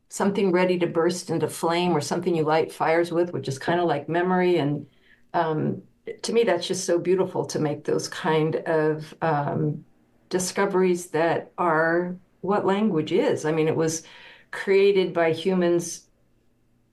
something 0.09 0.51
ready 0.51 0.80
to 0.80 0.88
burst 0.88 1.30
into 1.30 1.47
flame 1.47 1.91
or 1.91 2.01
something 2.01 2.36
you 2.36 2.43
light 2.43 2.71
fires 2.71 3.11
with, 3.11 3.34
which 3.34 3.47
is 3.47 3.59
kind 3.59 3.80
of 3.80 3.86
like 3.86 4.09
memory. 4.09 4.57
And 4.57 4.88
um, 5.34 5.84
to 6.23 6.33
me, 6.33 6.43
that's 6.43 6.67
just 6.67 6.85
so 6.85 6.99
beautiful 6.99 7.45
to 7.45 7.59
make 7.59 7.83
those 7.85 8.07
kind 8.07 8.57
of 8.57 9.13
um, 9.21 9.85
discoveries 10.29 11.11
that 11.11 11.51
are 11.57 12.17
what 12.41 12.65
language 12.65 13.11
is. 13.11 13.45
I 13.45 13.51
mean, 13.51 13.67
it 13.67 13.75
was 13.75 14.03
created 14.51 15.13
by 15.13 15.31
humans 15.33 16.07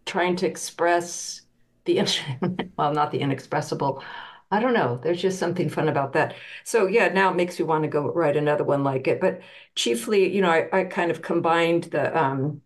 trying 0.07 0.37
to 0.37 0.47
express 0.47 1.43
the 1.85 2.01
well, 2.79 2.93
not 2.93 3.11
the 3.13 3.21
inexpressible. 3.21 4.03
I 4.51 4.61
don't 4.61 4.75
know. 4.75 4.99
There's 5.03 5.21
just 5.23 5.39
something 5.39 5.69
fun 5.69 5.89
about 5.89 6.13
that. 6.15 6.35
So 6.65 6.87
yeah, 6.87 7.09
now 7.09 7.31
it 7.31 7.37
makes 7.37 7.59
me 7.59 7.65
want 7.65 7.85
to 7.85 7.89
go 7.89 8.13
write 8.13 8.37
another 8.37 8.65
one 8.65 8.85
like 8.85 9.09
it. 9.09 9.21
But 9.21 9.41
chiefly, 9.75 10.35
you 10.35 10.43
know, 10.43 10.51
I, 10.51 10.69
I 10.81 10.85
kind 10.85 11.11
of 11.11 11.23
combined 11.23 11.85
the 11.85 12.17
um, 12.19 12.63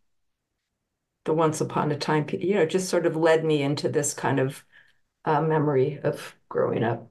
the 1.24 1.32
once 1.34 1.60
upon 1.60 1.92
a 1.92 1.96
time, 1.96 2.26
you 2.32 2.54
know, 2.54 2.66
just 2.66 2.88
sort 2.88 3.06
of 3.06 3.16
led 3.16 3.44
me 3.44 3.62
into 3.62 3.88
this 3.88 4.14
kind 4.14 4.40
of 4.40 4.64
uh, 5.24 5.42
memory 5.42 6.00
of 6.02 6.34
growing 6.48 6.84
up. 6.84 7.08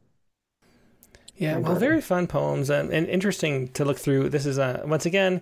Yeah, 1.36 1.58
well, 1.58 1.76
very 1.76 2.02
fun 2.02 2.26
poems 2.26 2.70
and, 2.72 2.92
and 2.92 3.08
interesting 3.08 3.68
to 3.70 3.86
look 3.86 4.00
through. 4.00 4.30
This 4.30 4.48
is 4.48 4.58
uh, 4.58 4.82
once 4.86 5.06
again 5.06 5.42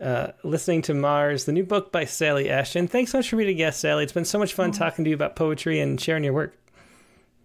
uh, 0.00 0.32
listening 0.42 0.82
to 0.82 0.94
Mars, 0.94 1.44
the 1.44 1.52
new 1.52 1.64
book 1.64 1.92
by 1.92 2.04
Sally 2.04 2.50
Ashton. 2.50 2.88
Thanks 2.88 3.12
so 3.12 3.18
much 3.18 3.30
for 3.30 3.36
being 3.36 3.50
a 3.50 3.54
guest, 3.54 3.80
Sally. 3.80 4.02
It's 4.02 4.12
been 4.12 4.24
so 4.24 4.38
much 4.38 4.54
fun 4.54 4.70
oh. 4.70 4.72
talking 4.72 5.04
to 5.04 5.10
you 5.10 5.14
about 5.14 5.36
poetry 5.36 5.80
and 5.80 6.00
sharing 6.00 6.24
your 6.24 6.32
work. 6.32 6.56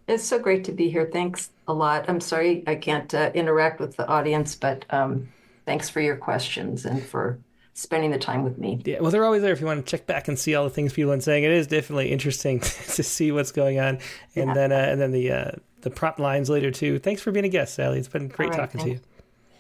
It's 0.08 0.24
so 0.24 0.40
great 0.40 0.64
to 0.66 0.72
be 0.72 0.90
here. 0.90 1.10
Thanks 1.12 1.52
a 1.68 1.74
lot. 1.74 2.10
I'm 2.10 2.20
sorry 2.20 2.64
I 2.68 2.76
can't 2.76 3.14
uh, 3.14 3.32
interact 3.34 3.80
with 3.80 3.96
the 3.96 4.08
audience, 4.08 4.56
but 4.56 4.84
um, 4.90 5.30
thanks 5.66 5.90
for 5.90 6.02
your 6.02 6.18
questions 6.18 6.86
and 6.86 7.02
for 7.02 7.40
spending 7.74 8.12
the 8.12 8.18
time 8.18 8.44
with 8.44 8.58
me. 8.58 8.82
Yeah, 8.86 9.00
well, 9.00 9.12
they're 9.12 9.26
always 9.26 9.42
there 9.42 9.54
if 9.54 9.60
you 9.60 9.66
want 9.66 9.86
to 9.86 9.90
check 9.90 10.06
back 10.06 10.28
and 10.28 10.38
see 10.38 10.56
all 10.56 10.64
the 10.64 10.70
things 10.70 10.94
people 10.94 11.12
are 11.12 11.22
saying. 11.22 11.44
It 11.44 11.52
is 11.52 11.68
definitely 11.68 12.12
interesting 12.12 12.60
to 12.60 13.04
see 13.04 13.32
what's 13.32 13.52
going 13.52 13.80
on, 13.80 14.00
and 14.36 14.48
yeah. 14.50 14.54
then 14.54 14.72
uh, 14.72 14.76
and 14.76 15.02
then 15.02 15.12
the 15.12 15.32
uh, 15.32 15.52
the 15.82 15.90
prop 15.90 16.20
lines 16.20 16.50
later 16.50 16.72
too. 16.72 17.00
Thanks 17.00 17.22
for 17.22 17.32
being 17.32 17.46
a 17.46 17.50
guest, 17.50 17.76
Sally. 17.76 18.00
It's 18.00 18.08
been 18.08 18.28
great 18.28 18.50
right, 18.50 18.58
talking 18.58 18.82
thanks. 18.82 18.84
to 18.84 18.92
you. 18.92 19.00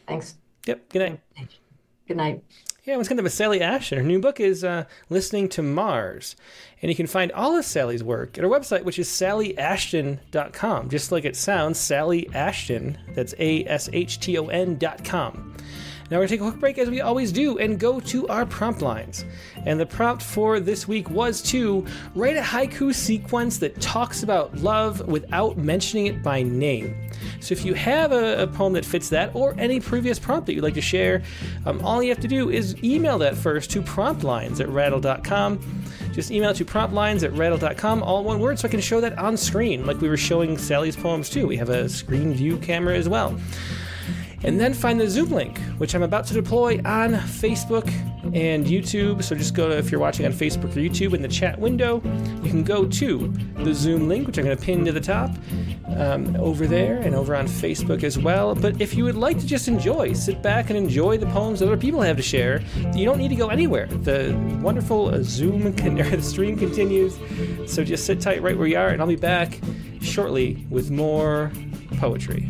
Thanks. 0.07 0.35
Yep. 0.65 0.89
Good 0.89 0.99
night. 0.99 1.19
Good 2.07 2.17
night. 2.17 2.43
Yeah, 2.83 2.97
what's 2.97 3.07
going 3.07 3.17
to 3.17 3.23
be 3.23 3.29
Sally 3.29 3.61
Ashton. 3.61 3.99
Her 3.99 4.03
new 4.03 4.19
book 4.19 4.39
is 4.39 4.63
uh, 4.63 4.85
Listening 5.09 5.47
to 5.49 5.61
Mars. 5.61 6.35
And 6.81 6.89
you 6.89 6.95
can 6.95 7.05
find 7.05 7.31
all 7.31 7.55
of 7.55 7.63
Sally's 7.63 8.03
work 8.03 8.39
at 8.39 8.43
her 8.43 8.49
website, 8.49 8.83
which 8.83 8.97
is 8.97 9.07
sallyashton.com. 9.07 10.89
Just 10.89 11.11
like 11.11 11.23
it 11.23 11.35
sounds, 11.35 11.79
Sally 11.79 12.27
Ashton. 12.33 12.97
That's 13.13 13.35
A 13.37 13.63
S 13.65 13.87
H 13.93 14.19
T 14.19 14.35
O 14.39 14.47
N.com. 14.47 15.55
Now 16.11 16.17
we're 16.17 16.27
going 16.27 16.27
to 16.27 16.33
take 16.35 16.41
a 16.41 16.49
quick 16.51 16.59
break 16.59 16.77
as 16.77 16.89
we 16.89 16.99
always 16.99 17.31
do 17.31 17.57
and 17.57 17.79
go 17.79 18.01
to 18.01 18.27
our 18.27 18.45
prompt 18.45 18.81
lines. 18.81 19.23
And 19.65 19.79
the 19.79 19.85
prompt 19.85 20.21
for 20.21 20.59
this 20.59 20.85
week 20.85 21.09
was 21.09 21.41
to 21.43 21.85
write 22.15 22.35
a 22.35 22.41
haiku 22.41 22.93
sequence 22.93 23.59
that 23.59 23.79
talks 23.79 24.21
about 24.21 24.57
love 24.57 25.07
without 25.07 25.57
mentioning 25.57 26.07
it 26.07 26.21
by 26.21 26.43
name. 26.43 27.09
So 27.39 27.53
if 27.53 27.63
you 27.63 27.75
have 27.75 28.11
a, 28.11 28.43
a 28.43 28.47
poem 28.47 28.73
that 28.73 28.83
fits 28.83 29.07
that 29.07 29.33
or 29.33 29.55
any 29.57 29.79
previous 29.79 30.19
prompt 30.19 30.47
that 30.47 30.53
you'd 30.53 30.65
like 30.65 30.73
to 30.73 30.81
share, 30.81 31.23
um, 31.65 31.79
all 31.79 32.03
you 32.03 32.09
have 32.09 32.19
to 32.19 32.27
do 32.27 32.49
is 32.49 32.75
email 32.83 33.17
that 33.19 33.37
first 33.37 33.71
to 33.71 33.81
promptlines 33.81 34.59
at 34.59 34.67
rattle.com. 34.67 35.61
Just 36.11 36.29
email 36.29 36.53
to 36.53 36.65
promptlines 36.65 37.23
at 37.23 37.31
rattle.com, 37.37 38.03
all 38.03 38.25
one 38.25 38.41
word, 38.41 38.59
so 38.59 38.67
I 38.67 38.71
can 38.71 38.81
show 38.81 38.99
that 38.99 39.17
on 39.17 39.37
screen, 39.37 39.85
like 39.85 40.01
we 40.01 40.09
were 40.09 40.17
showing 40.17 40.57
Sally's 40.57 40.97
poems 40.97 41.29
too. 41.29 41.47
We 41.47 41.55
have 41.55 41.69
a 41.69 41.87
screen 41.87 42.33
view 42.33 42.57
camera 42.57 42.97
as 42.97 43.07
well 43.07 43.39
and 44.43 44.59
then 44.59 44.73
find 44.73 44.99
the 44.99 45.09
Zoom 45.09 45.29
link, 45.29 45.59
which 45.77 45.95
I'm 45.95 46.03
about 46.03 46.25
to 46.27 46.33
deploy 46.33 46.81
on 46.85 47.13
Facebook 47.13 47.87
and 48.33 48.65
YouTube. 48.65 49.23
So 49.23 49.35
just 49.35 49.53
go 49.53 49.69
to, 49.69 49.77
if 49.77 49.91
you're 49.91 49.99
watching 49.99 50.25
on 50.25 50.31
Facebook 50.31 50.75
or 50.75 50.79
YouTube, 50.79 51.13
in 51.13 51.21
the 51.21 51.27
chat 51.27 51.59
window, 51.59 52.01
you 52.43 52.49
can 52.49 52.63
go 52.63 52.85
to 52.85 53.33
the 53.57 53.73
Zoom 53.73 54.07
link, 54.07 54.27
which 54.27 54.37
I'm 54.37 54.45
going 54.45 54.57
to 54.57 54.63
pin 54.63 54.85
to 54.85 54.91
the 54.91 55.01
top 55.01 55.31
um, 55.97 56.35
over 56.37 56.67
there 56.67 56.97
and 56.97 57.13
over 57.15 57.35
on 57.35 57.45
Facebook 57.45 58.03
as 58.03 58.17
well. 58.17 58.55
But 58.55 58.81
if 58.81 58.95
you 58.95 59.03
would 59.03 59.15
like 59.15 59.39
to 59.39 59.45
just 59.45 59.67
enjoy, 59.67 60.13
sit 60.13 60.41
back 60.41 60.69
and 60.69 60.77
enjoy 60.77 61.17
the 61.17 61.27
poems 61.27 61.59
that 61.59 61.67
other 61.67 61.77
people 61.77 62.01
have 62.01 62.17
to 62.17 62.23
share, 62.23 62.61
you 62.93 63.05
don't 63.05 63.17
need 63.17 63.29
to 63.29 63.35
go 63.35 63.49
anywhere. 63.49 63.87
The 63.87 64.35
wonderful 64.61 65.23
Zoom 65.23 65.67
or 65.67 65.71
the 65.71 66.21
stream 66.21 66.57
continues. 66.57 67.17
So 67.71 67.83
just 67.83 68.05
sit 68.05 68.21
tight 68.21 68.41
right 68.41 68.57
where 68.57 68.67
you 68.67 68.77
are, 68.77 68.89
and 68.89 69.01
I'll 69.01 69.07
be 69.07 69.15
back 69.15 69.59
shortly 70.01 70.65
with 70.69 70.89
more 70.89 71.51
poetry. 71.97 72.49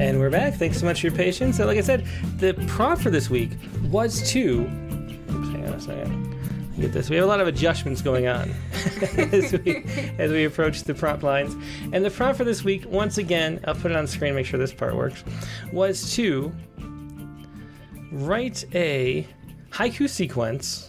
And 0.00 0.18
we're 0.18 0.30
back. 0.30 0.54
Thanks 0.54 0.80
so 0.80 0.86
much 0.86 1.02
for 1.02 1.08
your 1.08 1.14
patience. 1.14 1.58
So, 1.58 1.66
like 1.66 1.76
I 1.76 1.82
said, 1.82 2.06
the 2.38 2.54
prompt 2.68 3.02
for 3.02 3.10
this 3.10 3.28
week 3.28 3.50
was 3.90 4.22
to. 4.30 4.64
Hang 4.64 5.66
on 5.66 5.74
a 5.74 5.78
second. 5.78 6.74
Get 6.80 6.94
this. 6.94 7.10
We 7.10 7.16
have 7.16 7.26
a 7.26 7.28
lot 7.28 7.40
of 7.40 7.46
adjustments 7.46 8.00
going 8.00 8.26
on 8.26 8.48
as, 9.18 9.52
we, 9.52 9.84
as 10.18 10.30
we 10.30 10.46
approach 10.46 10.84
the 10.84 10.94
prompt 10.94 11.22
lines. 11.22 11.54
And 11.92 12.02
the 12.02 12.10
prompt 12.10 12.38
for 12.38 12.44
this 12.44 12.64
week, 12.64 12.86
once 12.86 13.18
again, 13.18 13.62
I'll 13.66 13.74
put 13.74 13.90
it 13.90 13.96
on 13.98 14.06
screen, 14.06 14.34
make 14.34 14.46
sure 14.46 14.58
this 14.58 14.72
part 14.72 14.96
works, 14.96 15.22
was 15.70 16.14
to 16.14 16.50
write 18.10 18.64
a 18.74 19.28
haiku 19.70 20.08
sequence 20.08 20.88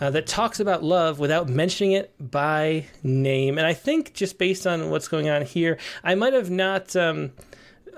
uh, 0.00 0.08
that 0.08 0.26
talks 0.26 0.58
about 0.58 0.82
love 0.82 1.18
without 1.18 1.50
mentioning 1.50 1.92
it 1.92 2.14
by 2.18 2.86
name. 3.02 3.58
And 3.58 3.66
I 3.66 3.74
think 3.74 4.14
just 4.14 4.38
based 4.38 4.66
on 4.66 4.88
what's 4.88 5.06
going 5.06 5.28
on 5.28 5.42
here, 5.42 5.76
I 6.02 6.14
might 6.14 6.32
have 6.32 6.48
not. 6.48 6.96
Um, 6.96 7.32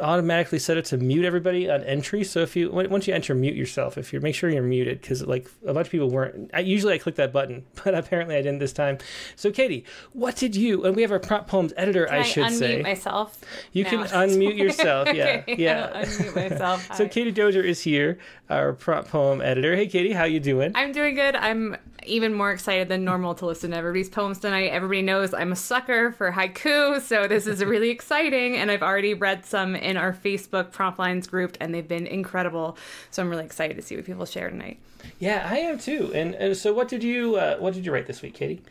automatically 0.01 0.59
set 0.59 0.77
it 0.77 0.85
to 0.87 0.97
mute 0.97 1.25
everybody 1.25 1.71
on 1.71 1.83
entry. 1.85 2.25
So 2.25 2.41
if 2.41 2.57
you 2.57 2.71
once 2.71 3.07
you 3.07 3.15
enter, 3.15 3.35
mute 3.35 3.57
yourself. 3.57 3.99
If 3.99 4.13
you 4.13 4.21
make 4.21 4.35
sure 4.35 4.51
you're 4.51 4.63
muted, 4.63 5.01
because 5.01 5.27
like 5.27 5.49
a 5.67 5.73
bunch 5.75 5.89
of 5.89 5.91
people 5.91 6.11
weren't. 6.11 6.51
I, 6.55 6.61
usually 6.61 6.95
I 6.95 6.99
click 6.99 7.17
that 7.17 7.33
button, 7.33 7.65
but 7.85 7.95
apparently 7.95 8.37
I 8.37 8.43
didn't 8.43 8.59
this 8.59 8.73
time. 8.73 8.99
So 9.37 9.51
Katie, 9.51 9.85
what 10.13 10.37
did 10.37 10.57
you? 10.57 10.85
And 10.85 10.97
we 10.97 11.03
have 11.03 11.13
our 11.13 11.19
prompt 11.19 11.49
poems 11.49 11.73
editor. 11.77 12.07
Can 12.07 12.15
I 12.15 12.23
should 12.23 12.45
I 12.45 12.49
unmute 12.49 12.59
say 12.59 12.83
myself. 12.83 13.41
you 13.73 13.85
now? 13.85 13.91
can 13.91 13.99
unmute 14.07 14.57
yourself. 14.57 15.13
Yeah, 15.13 15.43
okay, 15.49 15.57
yeah. 15.59 16.03
Unmute 16.05 16.51
myself. 16.51 16.95
So 16.97 17.09
Katie 17.09 17.33
Dozier 17.33 17.63
is 17.63 17.81
here, 17.81 18.19
our 18.51 18.73
prompt 18.73 19.11
poem 19.11 19.41
editor. 19.41 19.77
Hey 19.77 19.87
Katie, 19.87 20.13
how 20.13 20.25
you 20.25 20.41
doing? 20.41 20.73
I'm 20.75 20.93
doing 20.93 21.15
good. 21.15 21.37
I'm 21.37 21.77
even 22.07 22.35
more 22.35 22.51
excited 22.51 22.89
than 22.89 23.05
normal 23.05 23.35
to 23.37 23.47
listen 23.47 23.71
to 23.71 23.77
everybody's 23.77 24.09
poems 24.09 24.39
tonight. 24.39 24.69
Everybody 24.69 25.03
knows 25.03 25.33
I'm 25.35 25.53
a 25.53 25.57
sucker 25.57 26.13
for 26.13 26.33
haiku, 26.33 27.01
so 27.01 27.27
this 27.29 27.47
is 27.47 27.65
really 27.65 27.91
exciting. 27.91 28.57
And 28.57 28.71
I've 28.71 28.83
already 28.83 29.15
read 29.15 29.45
some 29.45 29.75
in 29.83 29.97
our 29.97 30.13
Facebook 30.13 30.73
prompt 30.73 30.99
lines 30.99 31.27
group, 31.27 31.57
and 31.61 31.75
they've 31.75 31.87
been 31.87 32.07
incredible. 32.07 32.77
So 33.11 33.23
I'm 33.23 33.29
really 33.29 33.45
excited 33.45 33.77
to 33.77 33.83
see 33.83 33.97
what 33.97 34.05
people 34.05 34.25
share 34.27 34.49
tonight. 34.51 34.79
yeah, 35.19 35.49
I 35.51 35.59
am 35.59 35.79
too. 35.79 36.13
And, 36.15 36.35
and 36.35 36.57
so 36.57 36.73
what 36.73 36.89
did 36.89 37.03
you 37.03 37.37
uh, 37.37 37.57
what 37.59 37.75
did 37.75 37.85
you 37.87 37.93
write 37.93 38.07
this 38.07 38.23
week, 38.23 38.35
Katie? 38.35 38.63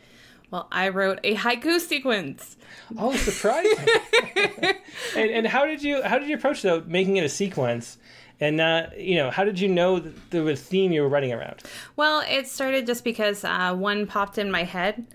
Well, 0.50 0.68
I 0.70 0.90
wrote 0.90 1.18
a 1.24 1.34
haiku 1.34 1.80
sequence. 1.80 2.56
Oh, 2.98 3.14
surprising! 3.16 3.88
and 5.16 5.30
and 5.30 5.46
how 5.46 5.64
did 5.64 5.82
you 5.82 6.02
how 6.02 6.18
did 6.18 6.28
you 6.28 6.36
approach 6.36 6.60
though 6.62 6.82
making 6.86 7.16
it 7.16 7.24
a 7.24 7.28
sequence? 7.28 7.96
And 8.38 8.60
uh, 8.60 8.88
you 8.96 9.14
know, 9.16 9.30
how 9.30 9.44
did 9.44 9.60
you 9.60 9.68
know 9.68 9.98
that 9.98 10.30
there 10.30 10.42
was 10.42 10.60
a 10.60 10.64
theme 10.64 10.92
you 10.92 11.02
were 11.02 11.08
writing 11.08 11.32
around? 11.32 11.62
Well, 11.96 12.22
it 12.28 12.48
started 12.48 12.86
just 12.86 13.02
because 13.04 13.44
uh, 13.44 13.74
one 13.74 14.06
popped 14.06 14.36
in 14.36 14.50
my 14.50 14.64
head, 14.64 15.06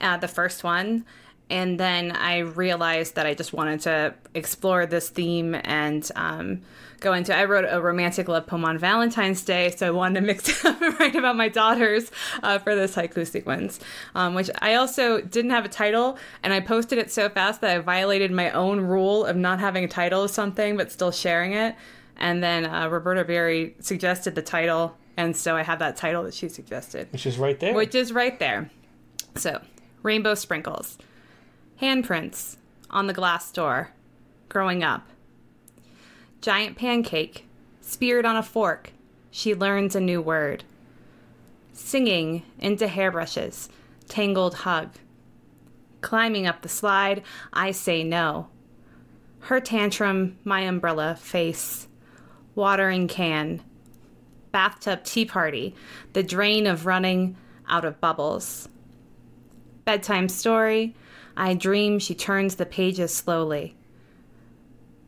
uh, 0.00 0.16
the 0.16 0.28
first 0.28 0.64
one, 0.64 1.04
and 1.50 1.78
then 1.78 2.12
I 2.12 2.38
realized 2.38 3.16
that 3.16 3.26
I 3.26 3.34
just 3.34 3.52
wanted 3.52 3.80
to 3.80 4.14
explore 4.34 4.86
this 4.86 5.08
theme 5.10 5.54
and 5.64 6.08
um, 6.16 6.62
go 7.00 7.12
into. 7.12 7.34
I 7.34 7.44
wrote 7.44 7.66
a 7.68 7.80
romantic 7.82 8.28
love 8.28 8.46
poem 8.46 8.64
on 8.64 8.78
Valentine's 8.78 9.42
Day, 9.44 9.70
so 9.70 9.86
I 9.86 9.90
wanted 9.90 10.20
to 10.20 10.26
mix 10.26 10.48
it 10.64 10.64
up 10.64 10.80
and 10.80 10.98
write 11.00 11.16
about 11.16 11.36
my 11.36 11.48
daughters 11.48 12.10
uh, 12.42 12.58
for 12.58 12.74
this 12.76 12.94
haiku 12.94 13.26
sequence, 13.26 13.80
um, 14.14 14.34
which 14.34 14.48
I 14.60 14.74
also 14.76 15.20
didn't 15.20 15.50
have 15.50 15.64
a 15.64 15.68
title, 15.68 16.16
and 16.42 16.52
I 16.52 16.60
posted 16.60 16.98
it 16.98 17.10
so 17.10 17.28
fast 17.28 17.60
that 17.62 17.76
I 17.76 17.78
violated 17.80 18.30
my 18.30 18.50
own 18.52 18.80
rule 18.80 19.24
of 19.26 19.36
not 19.36 19.58
having 19.60 19.84
a 19.84 19.88
title 19.88 20.22
of 20.24 20.30
something 20.30 20.76
but 20.76 20.90
still 20.92 21.10
sharing 21.12 21.52
it. 21.52 21.74
And 22.16 22.42
then 22.42 22.66
uh, 22.66 22.88
Roberta 22.88 23.24
Berry 23.24 23.74
suggested 23.80 24.34
the 24.34 24.42
title, 24.42 24.96
and 25.16 25.36
so 25.36 25.56
I 25.56 25.62
have 25.62 25.78
that 25.80 25.96
title 25.96 26.22
that 26.24 26.34
she 26.34 26.48
suggested, 26.48 27.08
Which 27.12 27.24
is 27.26 27.38
right 27.38 27.58
there. 27.58 27.74
which 27.74 27.94
is 27.94 28.12
right 28.12 28.38
there. 28.38 28.70
So, 29.36 29.60
rainbow 30.02 30.34
sprinkles, 30.34 30.98
handprints 31.80 32.56
on 32.90 33.06
the 33.06 33.12
glass 33.12 33.50
door, 33.52 33.92
growing 34.48 34.82
up, 34.82 35.06
giant 36.40 36.76
pancake, 36.76 37.46
speared 37.80 38.26
on 38.26 38.36
a 38.36 38.42
fork, 38.42 38.92
she 39.30 39.54
learns 39.54 39.94
a 39.94 40.00
new 40.00 40.20
word, 40.20 40.64
singing 41.72 42.42
into 42.58 42.86
hairbrushes, 42.86 43.68
tangled 44.08 44.54
hug, 44.54 44.90
climbing 46.00 46.46
up 46.46 46.62
the 46.62 46.68
slide, 46.68 47.22
I 47.52 47.70
say 47.70 48.04
no. 48.04 48.48
Her 49.40 49.60
tantrum, 49.60 50.38
my 50.44 50.60
umbrella, 50.60 51.16
face, 51.18 51.88
watering 52.54 53.08
can, 53.08 53.62
bathtub 54.52 55.04
tea 55.04 55.24
party, 55.24 55.74
the 56.12 56.22
drain 56.22 56.66
of 56.66 56.84
running 56.84 57.36
out 57.68 57.84
of 57.84 58.00
bubbles. 58.00 58.68
Bedtime 59.86 60.28
story, 60.28 60.94
I 61.40 61.54
dream 61.54 61.98
she 61.98 62.14
turns 62.14 62.56
the 62.56 62.66
pages 62.66 63.14
slowly. 63.14 63.74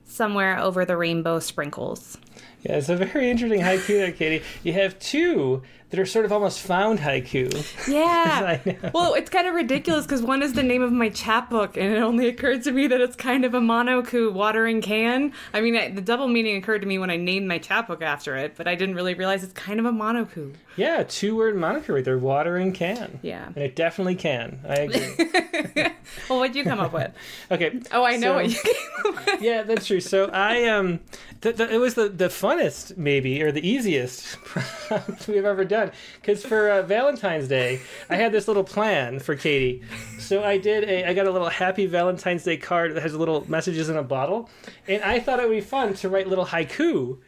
Somewhere 0.06 0.58
over 0.58 0.86
the 0.86 0.96
rainbow 0.96 1.40
sprinkles. 1.40 2.16
Yeah, 2.62 2.76
it's 2.76 2.88
a 2.88 2.96
very 2.96 3.30
interesting 3.30 3.60
haiku 3.60 3.86
there, 3.98 4.12
Katie. 4.12 4.44
You 4.62 4.72
have 4.74 4.98
two 4.98 5.62
that 5.90 5.98
are 6.00 6.06
sort 6.06 6.24
of 6.24 6.32
almost 6.32 6.60
found 6.60 7.00
haiku. 7.00 7.52
Yeah. 7.88 8.58
Well, 8.94 9.14
it's 9.14 9.28
kind 9.30 9.46
of 9.46 9.54
ridiculous 9.54 10.04
because 10.06 10.22
one 10.22 10.42
is 10.42 10.52
the 10.54 10.62
name 10.62 10.80
of 10.82 10.90
my 10.92 11.08
chapbook, 11.10 11.76
and 11.76 11.92
it 11.94 11.98
only 11.98 12.28
occurred 12.28 12.62
to 12.64 12.72
me 12.72 12.86
that 12.86 13.00
it's 13.00 13.16
kind 13.16 13.44
of 13.44 13.52
a 13.54 13.60
monoku 13.60 14.32
watering 14.32 14.80
can. 14.80 15.32
I 15.52 15.60
mean, 15.60 15.76
I, 15.76 15.90
the 15.90 16.00
double 16.00 16.28
meaning 16.28 16.56
occurred 16.56 16.80
to 16.82 16.86
me 16.88 16.98
when 16.98 17.10
I 17.10 17.16
named 17.16 17.46
my 17.48 17.58
chapbook 17.58 18.00
after 18.02 18.36
it, 18.36 18.54
but 18.56 18.66
I 18.68 18.74
didn't 18.74 18.94
really 18.94 19.14
realize 19.14 19.42
it's 19.44 19.52
kind 19.52 19.78
of 19.80 19.86
a 19.86 19.92
monoku. 19.92 20.54
Yeah, 20.76 21.02
two 21.06 21.36
word 21.36 21.56
moniker 21.56 21.92
right 21.94 22.04
there, 22.04 22.18
watering 22.18 22.72
can. 22.72 23.18
Yeah. 23.22 23.46
And 23.46 23.58
it 23.58 23.76
definitely 23.76 24.14
can. 24.14 24.60
I 24.66 24.74
agree. 24.74 25.88
Well, 26.28 26.40
what'd 26.40 26.54
you 26.56 26.64
come 26.64 26.78
up 26.78 26.92
with? 26.92 27.10
Okay. 27.50 27.80
Oh, 27.90 28.04
I 28.04 28.16
know 28.16 28.32
so- 28.32 28.34
what 28.34 28.48
you 28.50 28.56
came 28.62 29.14
up 29.16 29.26
with. 29.26 29.42
yeah, 29.42 29.62
that's 29.62 29.86
true. 29.86 30.00
So 30.00 30.26
I 30.26 30.66
um, 30.68 31.00
th- 31.40 31.56
th- 31.56 31.70
it 31.70 31.78
was 31.78 31.94
the 31.94 32.08
the 32.08 32.21
funnest 32.28 32.96
maybe 32.96 33.42
or 33.42 33.52
the 33.52 33.66
easiest 33.66 34.36
prompt 34.42 35.28
we've 35.28 35.44
ever 35.44 35.64
done 35.64 35.90
because 36.20 36.44
for 36.44 36.68
uh, 36.70 36.82
Valentine's 36.82 37.48
Day 37.48 37.80
I 38.10 38.16
had 38.16 38.32
this 38.32 38.48
little 38.48 38.64
plan 38.64 39.18
for 39.18 39.36
Katie. 39.36 39.82
So 40.18 40.42
I 40.44 40.58
did 40.58 40.84
a 40.84 41.08
I 41.08 41.14
got 41.14 41.26
a 41.26 41.30
little 41.30 41.48
Happy 41.48 41.86
Valentine's 41.86 42.44
Day 42.44 42.56
card 42.56 42.94
that 42.94 43.02
has 43.02 43.14
little 43.14 43.48
messages 43.50 43.88
in 43.88 43.96
a 43.96 44.02
bottle, 44.02 44.48
and 44.88 45.02
I 45.02 45.20
thought 45.20 45.40
it 45.40 45.48
would 45.48 45.54
be 45.54 45.60
fun 45.60 45.94
to 45.94 46.08
write 46.08 46.28
little 46.28 46.46
haiku 46.46 47.18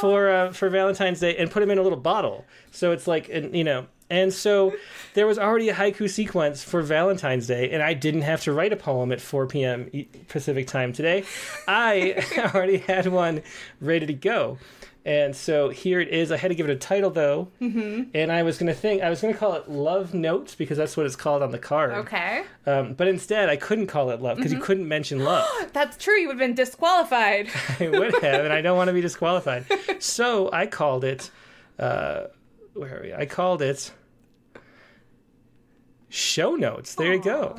for 0.00 0.28
uh, 0.28 0.52
for 0.52 0.68
Valentine's 0.68 1.20
Day 1.20 1.36
and 1.36 1.50
put 1.50 1.60
them 1.60 1.70
in 1.70 1.78
a 1.78 1.82
little 1.82 1.98
bottle. 1.98 2.44
So 2.70 2.92
it's 2.92 3.06
like 3.06 3.28
an, 3.28 3.54
you 3.54 3.64
know. 3.64 3.86
And 4.08 4.32
so 4.32 4.74
there 5.14 5.26
was 5.26 5.38
already 5.38 5.68
a 5.68 5.74
haiku 5.74 6.08
sequence 6.08 6.62
for 6.62 6.82
Valentine's 6.82 7.46
Day, 7.46 7.70
and 7.70 7.82
I 7.82 7.94
didn't 7.94 8.22
have 8.22 8.42
to 8.42 8.52
write 8.52 8.72
a 8.72 8.76
poem 8.76 9.10
at 9.10 9.20
4 9.20 9.46
p.m. 9.46 9.90
Pacific 10.28 10.66
time 10.66 10.92
today. 10.92 11.24
I 11.66 12.24
already 12.54 12.78
had 12.78 13.06
one 13.08 13.42
ready 13.80 14.06
to 14.06 14.14
go. 14.14 14.58
And 15.06 15.36
so 15.36 15.68
here 15.68 16.00
it 16.00 16.08
is. 16.08 16.32
I 16.32 16.36
had 16.36 16.48
to 16.48 16.56
give 16.56 16.68
it 16.68 16.72
a 16.72 16.76
title 16.76 17.10
though, 17.10 17.46
mm-hmm. 17.60 18.10
and 18.12 18.32
I 18.32 18.42
was 18.42 18.58
going 18.58 18.66
to 18.66 18.74
think 18.74 19.02
I 19.04 19.08
was 19.08 19.20
going 19.20 19.32
to 19.32 19.38
call 19.38 19.54
it 19.54 19.70
Love 19.70 20.14
Notes 20.14 20.56
because 20.56 20.76
that's 20.76 20.96
what 20.96 21.06
it's 21.06 21.14
called 21.14 21.42
on 21.42 21.52
the 21.52 21.60
card. 21.60 21.92
Okay. 21.92 22.42
Um, 22.66 22.94
but 22.94 23.06
instead, 23.06 23.48
I 23.48 23.54
couldn't 23.54 23.86
call 23.86 24.10
it 24.10 24.20
love 24.20 24.36
because 24.36 24.52
you 24.52 24.58
couldn't 24.58 24.88
mention 24.88 25.20
love. 25.20 25.46
That's 25.72 25.96
true. 25.96 26.14
You 26.14 26.26
would 26.26 26.40
have 26.40 26.48
been 26.48 26.56
disqualified. 26.56 27.48
I 27.78 27.88
would 27.88 28.20
have, 28.20 28.44
and 28.44 28.52
I 28.52 28.60
don't 28.60 28.76
want 28.76 28.88
to 28.88 28.94
be 28.94 29.00
disqualified. 29.10 29.66
So 30.00 30.50
I 30.52 30.66
called 30.66 31.04
it. 31.04 31.30
Uh, 31.78 32.24
where 32.76 32.98
are 32.98 33.02
we? 33.02 33.12
I 33.14 33.26
called 33.26 33.62
it 33.62 33.92
show 36.08 36.54
notes. 36.54 36.94
There 36.94 37.12
you 37.12 37.22
go. 37.22 37.58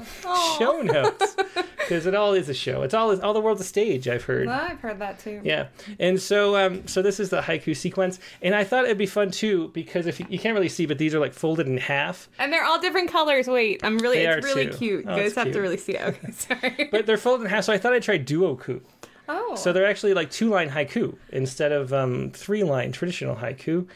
Show 0.58 0.82
notes. 0.82 1.36
Because 1.88 2.06
it 2.06 2.14
all 2.16 2.34
is 2.34 2.50
a 2.50 2.54
show. 2.54 2.82
It's 2.82 2.94
all 2.94 3.18
all 3.22 3.34
the 3.34 3.40
world's 3.40 3.62
a 3.62 3.64
stage. 3.64 4.10
I've 4.10 4.26
heard. 4.26 4.48
Well, 4.48 4.60
I've 4.60 4.82
heard 4.82 5.00
that 5.00 5.20
too. 5.20 5.40
Yeah, 5.42 5.68
and 6.00 6.20
so 6.20 6.58
um, 6.58 6.86
so 6.86 7.02
this 7.02 7.18
is 7.18 7.30
the 7.30 7.40
haiku 7.40 7.78
sequence, 7.78 8.20
and 8.42 8.54
I 8.54 8.66
thought 8.66 8.84
it'd 8.84 8.98
be 8.98 9.06
fun 9.06 9.32
too 9.32 9.70
because 9.70 10.06
if 10.06 10.20
you, 10.20 10.26
you 10.30 10.38
can't 10.38 10.54
really 10.54 10.68
see, 10.68 10.86
but 10.86 10.98
these 10.98 11.16
are 11.16 11.20
like 11.20 11.34
folded 11.34 11.66
in 11.66 11.78
half, 11.78 12.28
And 12.40 12.52
they're 12.52 12.66
all 12.66 12.78
different 12.78 13.10
colors. 13.10 13.48
Wait, 13.48 13.80
I'm 13.86 14.00
really, 14.00 14.18
They 14.18 14.28
it's 14.28 14.46
really 14.46 14.66
too. 14.68 14.74
cute. 14.78 15.06
Oh, 15.08 15.16
you 15.16 15.22
guys 15.22 15.36
have 15.36 15.46
cute. 15.46 15.54
to 15.54 15.62
really 15.62 15.78
see 15.78 15.94
it. 15.94 16.02
Okay, 16.02 16.32
sorry. 16.34 16.90
but 16.92 17.06
they're 17.06 17.16
folded 17.18 17.46
in 17.46 17.50
half. 17.52 17.64
So 17.64 17.72
I 17.72 17.78
thought 17.78 17.94
I'd 17.94 18.04
try 18.04 18.20
duoku. 18.20 18.82
oh, 19.30 19.56
So 19.56 19.72
they're 19.72 19.88
actually 19.88 20.14
like 20.14 20.30
two 20.30 20.50
line 20.50 20.70
haiku 20.70 21.16
instead 21.32 21.72
of 21.72 21.94
um, 21.94 22.32
three 22.32 22.66
line 22.66 22.92
traditional 22.92 23.38
haiku. 23.38 23.88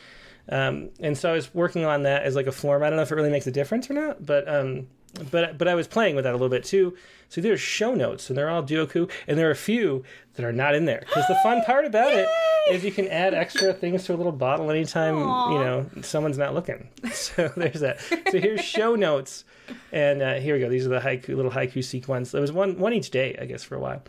Um, 0.51 0.89
and 0.99 1.17
so 1.17 1.29
I 1.29 1.33
was 1.33 1.53
working 1.55 1.85
on 1.85 2.03
that 2.03 2.23
as 2.23 2.35
like 2.35 2.47
a 2.47 2.51
form. 2.51 2.83
I 2.83 2.89
don't 2.89 2.97
know 2.97 3.03
if 3.03 3.11
it 3.11 3.15
really 3.15 3.29
makes 3.29 3.47
a 3.47 3.51
difference 3.51 3.89
or 3.89 3.93
not, 3.93 4.25
but 4.25 4.47
um, 4.47 4.87
but 5.31 5.57
but 5.57 5.67
I 5.67 5.75
was 5.75 5.87
playing 5.87 6.15
with 6.15 6.25
that 6.25 6.31
a 6.31 6.37
little 6.37 6.49
bit 6.49 6.63
too. 6.63 6.95
So 7.29 7.39
there's 7.39 7.61
show 7.61 7.95
notes, 7.95 8.29
and 8.29 8.37
they're 8.37 8.49
all 8.49 8.61
duoku, 8.61 9.09
and 9.27 9.37
there 9.37 9.47
are 9.47 9.51
a 9.51 9.55
few 9.55 10.03
that 10.33 10.45
are 10.45 10.51
not 10.51 10.75
in 10.75 10.85
there. 10.85 10.99
Because 10.99 11.25
the 11.27 11.35
fun 11.41 11.63
part 11.63 11.85
about 11.85 12.11
it 12.11 12.27
is 12.69 12.83
you 12.83 12.91
can 12.91 13.07
add 13.07 13.33
extra 13.33 13.73
things 13.73 14.03
to 14.05 14.13
a 14.13 14.17
little 14.17 14.33
bottle 14.33 14.69
anytime 14.69 15.17
Aw. 15.17 15.51
you 15.53 15.59
know 15.59 15.85
someone's 16.01 16.37
not 16.37 16.53
looking. 16.53 16.89
So 17.13 17.49
there's 17.55 17.79
that. 17.81 18.01
So 18.01 18.39
here's 18.39 18.61
show 18.63 18.95
notes, 18.95 19.45
and 19.91 20.21
uh, 20.21 20.35
here 20.35 20.55
we 20.55 20.59
go. 20.59 20.69
These 20.69 20.85
are 20.85 20.89
the 20.89 20.99
haiku 20.99 21.35
little 21.35 21.51
haiku 21.51 21.83
sequence. 21.83 22.31
There 22.31 22.41
was 22.41 22.51
one 22.51 22.77
one 22.77 22.93
each 22.93 23.11
day, 23.11 23.37
I 23.39 23.45
guess, 23.45 23.63
for 23.63 23.75
a 23.75 23.79
while. 23.79 24.03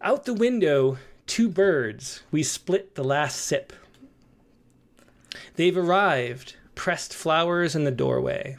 Out 0.00 0.24
the 0.24 0.34
window, 0.34 0.98
two 1.26 1.48
birds, 1.48 2.22
we 2.30 2.42
split 2.42 2.94
the 2.94 3.04
last 3.04 3.36
sip. 3.40 3.72
They've 5.54 5.76
arrived, 5.76 6.56
pressed 6.74 7.14
flowers 7.14 7.74
in 7.74 7.84
the 7.84 7.90
doorway. 7.90 8.56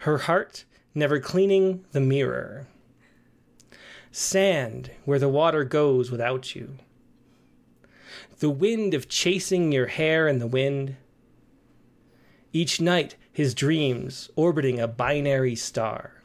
Her 0.00 0.18
heart 0.18 0.64
never 0.94 1.20
cleaning 1.20 1.84
the 1.92 2.00
mirror. 2.00 2.66
Sand 4.10 4.90
where 5.04 5.18
the 5.18 5.28
water 5.28 5.64
goes 5.64 6.10
without 6.10 6.54
you. 6.54 6.78
The 8.40 8.50
wind 8.50 8.94
of 8.94 9.08
chasing 9.08 9.72
your 9.72 9.86
hair 9.86 10.28
in 10.28 10.38
the 10.38 10.46
wind. 10.46 10.96
Each 12.52 12.80
night, 12.80 13.16
his 13.32 13.54
dreams 13.54 14.30
orbiting 14.36 14.78
a 14.78 14.88
binary 14.88 15.54
star. 15.54 16.22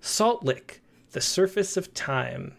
Salt 0.00 0.44
lick, 0.44 0.80
the 1.12 1.20
surface 1.20 1.76
of 1.76 1.92
time. 1.92 2.54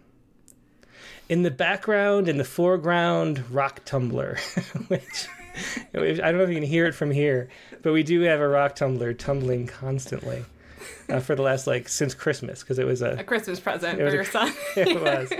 In 1.28 1.42
the 1.44 1.52
background, 1.52 2.28
in 2.30 2.38
the 2.38 2.44
foreground, 2.44 3.44
rock 3.52 3.82
tumbler, 3.86 4.38
which 4.88 5.28
I 5.94 6.18
don't 6.18 6.38
know 6.38 6.44
if 6.44 6.50
you 6.50 6.56
can 6.56 6.64
hear 6.64 6.86
it 6.86 6.94
from 6.94 7.12
here, 7.12 7.50
but 7.82 7.94
we 7.94 8.04
do 8.04 8.22
have 8.22 8.40
a 8.40 8.48
rock 8.48 8.76
tumbler 8.76 9.14
tumbling 9.14 9.66
constantly 9.68 10.46
uh, 11.10 11.20
for 11.20 11.36
the 11.36 11.42
last 11.42 11.66
like 11.66 11.90
since 11.90 12.14
Christmas 12.14 12.62
because 12.62 12.78
it 12.78 12.86
was 12.86 13.02
a 13.02 13.12
a 13.20 13.24
Christmas 13.24 13.60
present 13.60 13.98
for 13.98 14.08
a- 14.08 14.14
your 14.14 14.24
son. 14.26 14.54
it 14.76 15.02
was 15.02 15.32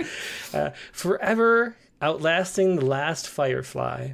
uh, 0.54 0.70
forever 0.92 1.76
outlasting 2.02 2.76
the 2.76 2.84
last 2.84 3.28
firefly. 3.28 4.12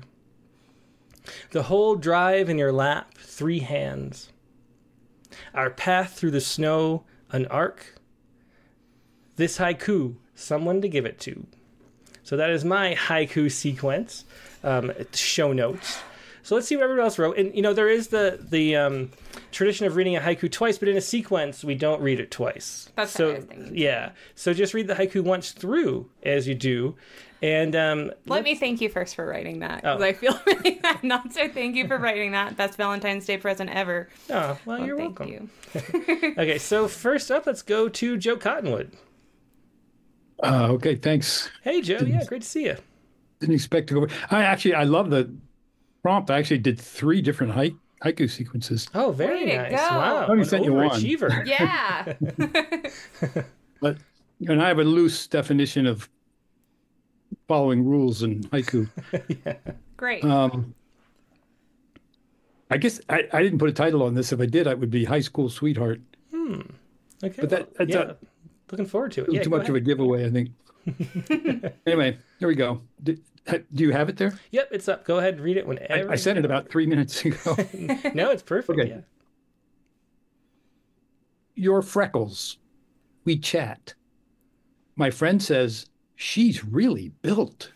The 1.52 1.64
whole 1.64 1.94
drive 1.94 2.50
in 2.50 2.58
your 2.58 2.72
lap, 2.72 3.16
three 3.16 3.60
hands. 3.60 4.30
Our 5.54 5.70
path 5.70 6.14
through 6.14 6.32
the 6.32 6.40
snow, 6.40 7.04
an 7.30 7.46
arc. 7.46 7.94
This 9.36 9.58
haiku, 9.58 10.16
someone 10.34 10.82
to 10.82 10.88
give 10.88 11.06
it 11.06 11.18
to. 11.20 11.46
So 12.24 12.36
that 12.36 12.50
is 12.50 12.64
my 12.64 12.94
haiku 12.94 13.50
sequence, 13.50 14.24
um, 14.62 14.92
show 15.12 15.52
notes. 15.52 15.98
So 16.44 16.56
let's 16.56 16.66
see 16.66 16.74
what 16.76 16.82
everyone 16.84 17.04
else 17.04 17.18
wrote. 17.18 17.36
And 17.38 17.54
you 17.54 17.62
know, 17.62 17.72
there 17.72 17.88
is 17.88 18.08
the 18.08 18.38
the 18.40 18.74
um, 18.76 19.10
tradition 19.52 19.86
of 19.86 19.94
reading 19.96 20.16
a 20.16 20.20
haiku 20.20 20.50
twice, 20.50 20.76
but 20.78 20.88
in 20.88 20.96
a 20.96 21.00
sequence, 21.00 21.62
we 21.64 21.74
don't 21.74 22.00
read 22.00 22.18
it 22.20 22.30
twice. 22.30 22.88
That's 22.96 23.12
so 23.12 23.30
I 23.30 23.34
was 23.36 23.44
thinking. 23.44 23.76
yeah. 23.76 24.10
So 24.34 24.52
just 24.52 24.74
read 24.74 24.86
the 24.88 24.94
haiku 24.94 25.22
once 25.22 25.52
through 25.52 26.08
as 26.24 26.48
you 26.48 26.54
do, 26.56 26.96
and 27.42 27.76
um, 27.76 28.10
Let 28.26 28.42
me 28.42 28.56
thank 28.56 28.80
you 28.80 28.88
first 28.88 29.14
for 29.14 29.24
writing 29.24 29.60
that 29.60 29.82
because 29.82 30.00
Oh. 30.00 30.04
I 30.04 30.12
feel 30.14 30.40
really 30.46 30.80
bad 30.80 31.04
not 31.04 31.32
so. 31.32 31.48
thank 31.48 31.76
you 31.76 31.86
for 31.86 31.96
writing 31.98 32.32
that. 32.32 32.56
Best 32.56 32.76
Valentine's 32.76 33.24
Day 33.24 33.36
present 33.36 33.70
ever. 33.70 34.08
oh 34.30 34.32
well, 34.34 34.58
Well, 34.66 34.84
you're 34.86 34.96
thank 34.98 35.18
welcome. 35.20 35.50
you. 35.74 36.34
Okay, 36.38 36.58
so 36.58 36.88
first 36.88 37.30
up, 37.30 37.46
let's 37.46 37.62
go 37.62 37.88
to 37.88 38.16
Joe 38.16 38.36
Cottonwood. 38.36 38.92
Uh, 40.42 40.68
okay, 40.72 40.96
thanks. 40.96 41.48
Hey 41.62 41.80
Joe, 41.82 41.98
yeah, 42.04 42.24
great 42.24 42.42
to 42.42 42.48
see 42.48 42.64
you. 42.64 42.76
Didn't 43.40 43.54
expect 43.54 43.88
to 43.88 43.94
go. 44.06 44.14
I 44.30 44.42
actually, 44.44 44.74
I 44.74 44.84
love 44.84 45.10
the 45.10 45.32
prompt. 46.02 46.30
I 46.30 46.38
actually 46.38 46.58
did 46.58 46.80
three 46.80 47.20
different 47.22 47.52
hai- 47.52 47.74
haiku 48.04 48.28
sequences, 48.30 48.88
Oh, 48.94 49.12
very 49.12 49.44
Way 49.46 49.56
nice. 49.56 49.72
Wow, 49.72 50.16
I 50.16 50.26
only 50.28 50.42
an 50.42 50.48
sent 50.48 50.64
you 50.64 50.72
one. 50.74 50.90
overachiever. 50.90 51.46
Yeah. 53.24 53.42
but 53.80 53.98
and 54.48 54.60
I 54.62 54.68
have 54.68 54.78
a 54.80 54.84
loose 54.84 55.26
definition 55.28 55.86
of 55.86 56.08
following 57.48 57.84
rules 57.84 58.22
in 58.24 58.42
haiku. 58.44 58.88
Great. 59.96 60.24
Um, 60.24 60.74
I 62.70 62.78
guess 62.78 63.00
I, 63.08 63.28
I 63.32 63.42
didn't 63.42 63.58
put 63.58 63.68
a 63.68 63.72
title 63.72 64.02
on 64.02 64.14
this. 64.14 64.32
If 64.32 64.40
I 64.40 64.46
did, 64.46 64.66
I 64.66 64.74
would 64.74 64.90
be 64.90 65.04
high 65.04 65.20
school 65.20 65.48
sweetheart. 65.48 66.00
Hmm. 66.32 66.60
Okay, 67.22 67.34
But 67.40 67.50
that- 67.50 67.60
well, 67.60 67.68
that's 67.78 67.90
yeah, 67.90 68.00
a- 68.02 68.16
looking 68.72 68.86
forward 68.86 69.12
to 69.12 69.22
it. 69.22 69.26
Too 69.26 69.32
Yeah, 69.34 69.44
go 69.44 69.50
much 69.50 69.68
of 69.68 69.76
a 69.76 69.80
giveaway, 69.80 70.26
I 70.26 70.30
think. 70.30 70.50
anyway, 71.86 72.18
here 72.40 72.48
we 72.48 72.56
go. 72.56 72.80
Do, 73.02 73.16
do 73.72 73.84
you 73.84 73.92
have 73.92 74.08
it 74.08 74.16
there? 74.16 74.36
Yep, 74.50 74.68
it's 74.72 74.88
up. 74.88 75.04
Go 75.04 75.18
ahead 75.18 75.34
and 75.34 75.42
read 75.42 75.56
it 75.56 75.64
I, 75.64 75.68
whenever. 75.68 76.10
I 76.10 76.16
sent 76.16 76.38
it 76.38 76.44
about 76.44 76.68
three 76.68 76.86
minutes 76.86 77.24
ago. 77.24 77.56
no, 78.14 78.30
it's 78.30 78.42
perfect. 78.42 78.78
Okay. 78.78 78.88
Yeah. 78.88 79.00
Your 81.54 81.82
freckles. 81.82 82.58
We 83.24 83.38
chat. 83.38 83.94
My 84.96 85.10
friend 85.10 85.40
says, 85.40 85.86
she's 86.16 86.64
really 86.64 87.10
built. 87.22 87.70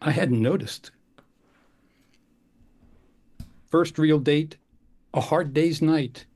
I 0.00 0.10
hadn't 0.10 0.42
noticed. 0.42 0.90
First 3.70 3.98
real 3.98 4.18
date, 4.18 4.56
a 5.14 5.20
hard 5.20 5.54
day's 5.54 5.80
night. 5.80 6.26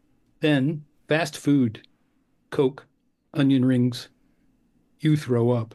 Then 0.40 0.84
fast 1.08 1.36
food, 1.36 1.86
Coke, 2.50 2.86
onion 3.34 3.64
rings. 3.64 4.08
You 5.00 5.16
throw 5.16 5.50
up. 5.50 5.74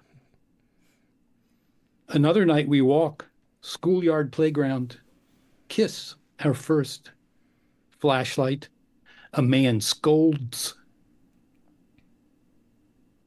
Another 2.09 2.45
night 2.45 2.67
we 2.67 2.81
walk, 2.81 3.27
schoolyard 3.61 4.31
playground. 4.31 4.99
Kiss, 5.67 6.15
our 6.43 6.53
first. 6.53 7.11
Flashlight, 7.99 8.69
a 9.33 9.41
man 9.41 9.81
scolds. 9.81 10.75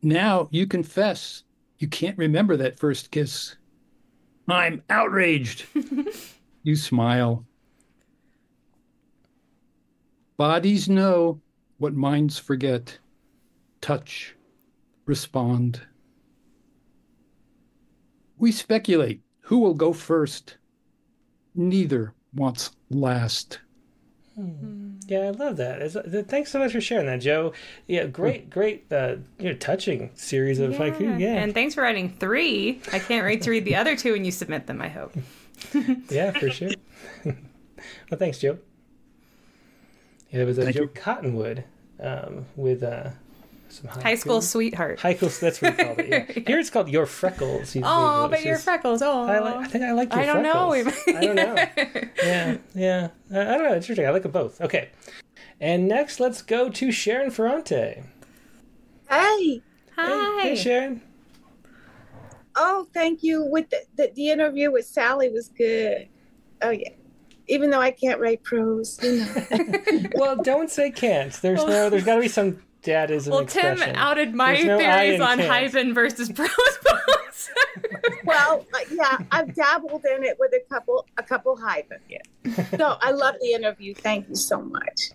Now 0.03 0.49
you 0.53 0.67
confess 0.67 1.43
you 1.79 1.87
can't 1.87 2.19
remember 2.19 2.57
that 2.57 2.79
first 2.79 3.11
kiss. 3.11 3.57
I'm 4.49 4.83
outraged. 4.91 5.67
you 6.63 6.75
smile. 6.75 7.45
Bodies 10.37 10.89
know 10.89 11.41
what 11.79 11.95
minds 11.95 12.39
forget. 12.39 12.99
Touch, 13.81 14.35
respond. 15.07 15.83
We 18.37 18.53
speculate 18.53 19.21
who 19.43 19.59
will 19.59 19.75
go 19.75 19.93
first. 19.93 20.57
Neither 21.55 22.15
wants 22.35 22.71
last. 22.91 23.61
Yeah, 25.09 25.23
I 25.23 25.31
love 25.31 25.57
that. 25.57 25.83
It's- 25.83 25.97
uh, 25.97 26.23
thanks 26.29 26.53
so 26.53 26.61
much 26.61 26.71
for 26.71 26.81
sharing 26.81 27.07
that, 27.07 27.21
Joe. 27.21 27.53
Yeah, 27.89 28.07
great, 28.07 28.49
great, 28.51 28.85
uh, 28.93 29.17
you 29.41 29.51
know, 29.51 29.57
touching 29.57 30.11
series 30.15 30.61
of 30.61 30.75
haiku. 30.75 31.19
Yeah, 31.19 31.35
And 31.43 31.53
thanks 31.53 31.75
for 31.75 31.83
writing 31.83 32.11
three. 32.21 32.81
I 32.93 33.01
can't 33.01 33.25
wait 33.27 33.43
to 33.43 33.51
read 33.51 33.65
the 33.65 33.75
other 33.75 33.97
two 33.97 34.13
when 34.13 34.25
you 34.25 34.31
submit 34.31 34.69
them, 34.69 34.81
I 34.81 34.89
hope. 34.89 35.13
yeah, 36.11 36.31
for 36.31 36.51
sure. 36.51 36.71
well, 37.25 37.35
thanks, 38.17 38.39
Joe. 38.39 38.59
Yeah, 40.31 40.43
it 40.43 40.45
was 40.45 40.59
a 40.59 40.63
Thank 40.65 40.77
Joe 40.77 40.83
you. 40.83 40.89
Cottonwood 40.89 41.65
um, 41.99 42.45
with 42.55 42.85
uh, 42.85 43.11
some 43.69 43.89
haiku. 43.91 44.03
High 44.03 44.15
school 44.15 44.41
sweetheart. 44.43 44.99
Haiku, 45.01 45.39
that's 45.41 45.61
what 45.63 45.77
we 45.77 45.85
called 45.85 45.99
it. 46.01 46.09
Yeah. 46.37 46.43
Here 46.47 46.59
it's 46.59 46.71
called 46.71 46.89
Your 46.89 47.07
Freckles. 47.07 47.73
He's 47.73 47.83
Oh, 47.87 48.23
the- 48.23 48.29
but 48.29 48.45
your 48.45 48.59
freckles. 48.59 49.03
Oh, 49.03 49.23
I, 49.25 49.39
like, 49.41 49.57
I 49.57 49.67
think 49.67 49.85
I 49.85 49.93
like 49.93 50.13
your 50.13 50.23
I 50.23 50.27
don't 50.27 50.43
know. 50.43 50.73
I 50.75 50.83
don't 51.25 51.35
know. 51.37 51.55
Yeah, 52.23 52.57
yeah. 52.75 53.09
I, 53.33 53.41
I 53.41 53.45
don't 53.45 53.63
know. 53.65 53.73
It's 53.75 53.85
interesting. 53.87 54.07
I 54.07 54.11
like 54.11 54.23
them 54.23 54.33
both. 54.33 54.61
Okay. 54.61 54.91
And 55.61 55.89
next, 55.89 56.21
let's 56.21 56.41
go 56.43 56.69
to 56.71 56.93
Sharon 56.93 57.31
Ferrante. 57.31 58.03
Hey, 59.11 59.63
Hi. 59.97 60.41
Hey, 60.43 60.49
hey, 60.51 60.55
Sharon. 60.57 61.03
oh, 62.57 62.87
thank 62.95 63.23
you. 63.23 63.43
With 63.45 63.71
the, 63.71 63.83
the, 63.97 64.13
the 64.15 64.31
interview 64.31 64.71
with 64.71 64.87
Sally 64.87 65.29
was 65.31 65.49
good. 65.49 66.09
Oh 66.63 66.71
yeah, 66.71 66.91
even 67.47 67.71
though 67.71 67.81
I 67.81 67.91
can't 67.91 68.21
write 68.21 68.43
prose, 68.43 68.99
you 69.03 69.25
know. 69.25 70.09
Well, 70.15 70.37
don't 70.37 70.71
say 70.71 70.91
can't. 70.91 71.33
There's 71.35 71.65
no. 71.65 71.89
There's 71.91 72.05
got 72.05 72.17
to 72.17 72.21
be 72.21 72.29
some 72.29 72.63
dadism 72.89 73.31
well, 73.31 73.45
Tim 73.45 73.83
outed 73.95 74.35
my 74.35 74.61
no 74.63 74.79
theories 74.79 75.21
on 75.21 75.39
can't. 75.39 75.73
haibun 75.73 75.95
versus 75.95 76.33
prose 76.33 76.51
poems. 76.85 77.51
well, 78.25 78.65
uh, 78.75 78.79
yeah, 78.93 79.19
I've 79.31 79.55
dabbled 79.55 80.05
in 80.05 80.25
it 80.25 80.37
with 80.39 80.53
a 80.53 80.61
couple, 80.73 81.07
a 81.17 81.23
couple 81.23 81.57
haibun. 81.57 81.99
Yeah. 82.09 82.19
So 82.77 82.97
I 83.01 83.11
love 83.11 83.37
the 83.41 83.53
interview. 83.53 83.95
Thank 83.95 84.29
you 84.29 84.37
so 84.37 84.61
much. 84.61 85.11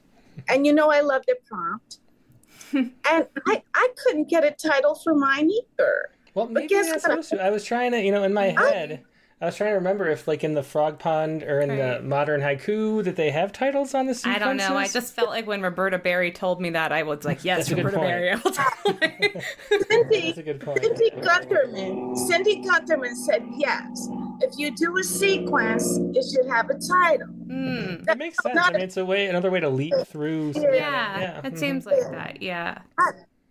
and 0.47 0.65
you 0.65 0.73
know 0.73 0.91
I 0.91 1.01
love 1.01 1.23
the 1.27 1.35
prompt. 1.45 1.99
and 2.73 3.27
I, 3.47 3.63
I 3.75 3.89
couldn't 4.03 4.29
get 4.29 4.43
a 4.43 4.51
title 4.51 4.95
for 4.95 5.13
mine 5.15 5.49
either. 5.49 6.09
Well, 6.33 6.47
maybe 6.47 6.67
guess 6.67 6.85
you're 6.87 6.95
what? 6.95 7.01
supposed 7.01 7.29
to. 7.31 7.43
I 7.43 7.49
was 7.49 7.63
trying 7.63 7.91
to, 7.91 8.01
you 8.01 8.11
know, 8.11 8.23
in 8.23 8.33
my 8.33 8.47
head, 8.47 8.91
I 8.91 9.12
was 9.45 9.55
trying 9.55 9.71
to 9.71 9.75
remember 9.75 10.07
if, 10.09 10.27
like, 10.27 10.43
in 10.43 10.53
the 10.53 10.63
Frog 10.63 10.99
Pond 10.99 11.43
or 11.43 11.59
in 11.59 11.69
the 11.69 12.01
modern 12.03 12.41
haiku, 12.41 13.03
that 13.03 13.15
they 13.15 13.31
have 13.31 13.51
titles 13.51 13.93
on 13.93 14.05
the 14.05 14.13
sequence. 14.13 14.35
I 14.37 14.39
don't 14.39 14.57
know. 14.57 14.75
I 14.77 14.87
just 14.87 15.13
felt 15.15 15.29
like 15.29 15.45
when 15.47 15.61
Roberta 15.61 15.97
Berry 15.97 16.31
told 16.31 16.61
me 16.61 16.69
that, 16.71 16.91
I 16.91 17.03
was 17.03 17.25
like, 17.25 17.43
yes, 17.43 17.57
That's 17.67 17.71
a 17.71 17.75
good 17.75 17.85
Roberta 17.85 17.97
point. 17.97 18.09
Berry. 18.09 18.31
I 18.31 18.35
will 18.35 18.51
tell 18.51 18.93
me. 19.01 19.41
Cindy, 19.89 20.21
That's 20.27 20.37
a 20.37 20.43
good 20.43 20.59
point. 20.61 20.79
Cindy 20.83 21.11
Gutterman, 21.11 22.17
Cindy 22.17 22.61
Gutterman 22.63 23.15
said 23.15 23.45
yes. 23.55 24.07
If 24.41 24.57
you 24.57 24.71
do 24.71 24.97
a 24.97 25.03
sequence, 25.03 25.97
it 26.15 26.25
should 26.31 26.49
have 26.51 26.69
a 26.69 26.73
title. 26.75 27.27
Mm, 27.47 28.07
It 28.09 28.17
makes 28.17 28.37
sense. 28.43 28.57
I 28.61 28.71
mean, 28.71 28.81
it's 28.81 28.97
a 28.97 29.05
way, 29.05 29.27
another 29.27 29.51
way 29.51 29.59
to 29.59 29.69
leap 29.69 29.93
through. 30.07 30.53
some- 30.53 30.63
yeah, 30.63 31.19
yeah. 31.19 31.37
it 31.43 31.53
mhm. 31.53 31.57
seems 31.59 31.85
like 31.85 32.01
that. 32.11 32.41
Yeah. 32.41 32.79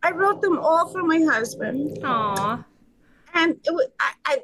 I 0.03 0.11
wrote 0.11 0.43
them 0.43 0.59
all 0.59 0.89
for 0.89 1.03
my 1.05 1.21
husband, 1.21 1.99
Aw. 2.05 2.65
and 3.35 3.53
it 3.65 3.71
was, 3.73 3.87
I, 4.01 4.13
I, 4.27 4.39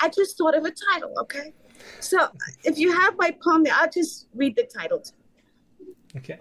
I 0.00 0.08
just 0.08 0.36
thought 0.36 0.56
of 0.56 0.64
a 0.64 0.72
title. 0.92 1.12
Okay, 1.20 1.52
so 2.00 2.28
if 2.64 2.78
you 2.78 2.92
have 2.92 3.14
my 3.16 3.36
poem, 3.42 3.64
there, 3.64 3.74
I'll 3.76 3.90
just 3.90 4.28
read 4.34 4.56
the 4.56 4.64
title. 4.64 5.00
to 5.00 5.12
you. 5.84 5.94
Okay. 6.16 6.38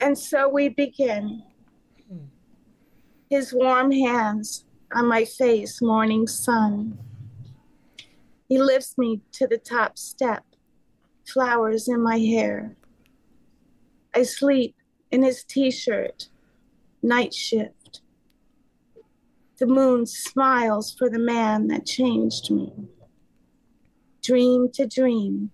And 0.00 0.18
so 0.18 0.48
we 0.48 0.68
begin. 0.68 1.42
His 3.28 3.52
warm 3.52 3.92
hands 3.92 4.64
on 4.92 5.06
my 5.06 5.24
face, 5.24 5.80
morning 5.80 6.26
sun. 6.26 6.98
He 8.48 8.58
lifts 8.58 8.98
me 8.98 9.20
to 9.32 9.46
the 9.46 9.58
top 9.58 9.96
step, 9.96 10.44
flowers 11.24 11.86
in 11.86 12.02
my 12.02 12.18
hair. 12.18 12.76
I 14.12 14.24
sleep 14.24 14.74
in 15.12 15.22
his 15.22 15.44
t 15.44 15.70
shirt, 15.70 16.28
night 17.02 17.32
shift. 17.32 17.79
The 19.60 19.66
moon 19.66 20.06
smiles 20.06 20.92
for 20.98 21.08
the 21.10 21.18
man 21.18 21.68
that 21.68 21.84
changed 21.86 22.50
me. 22.50 22.72
Dream 24.22 24.70
to 24.72 24.86
dream, 24.86 25.50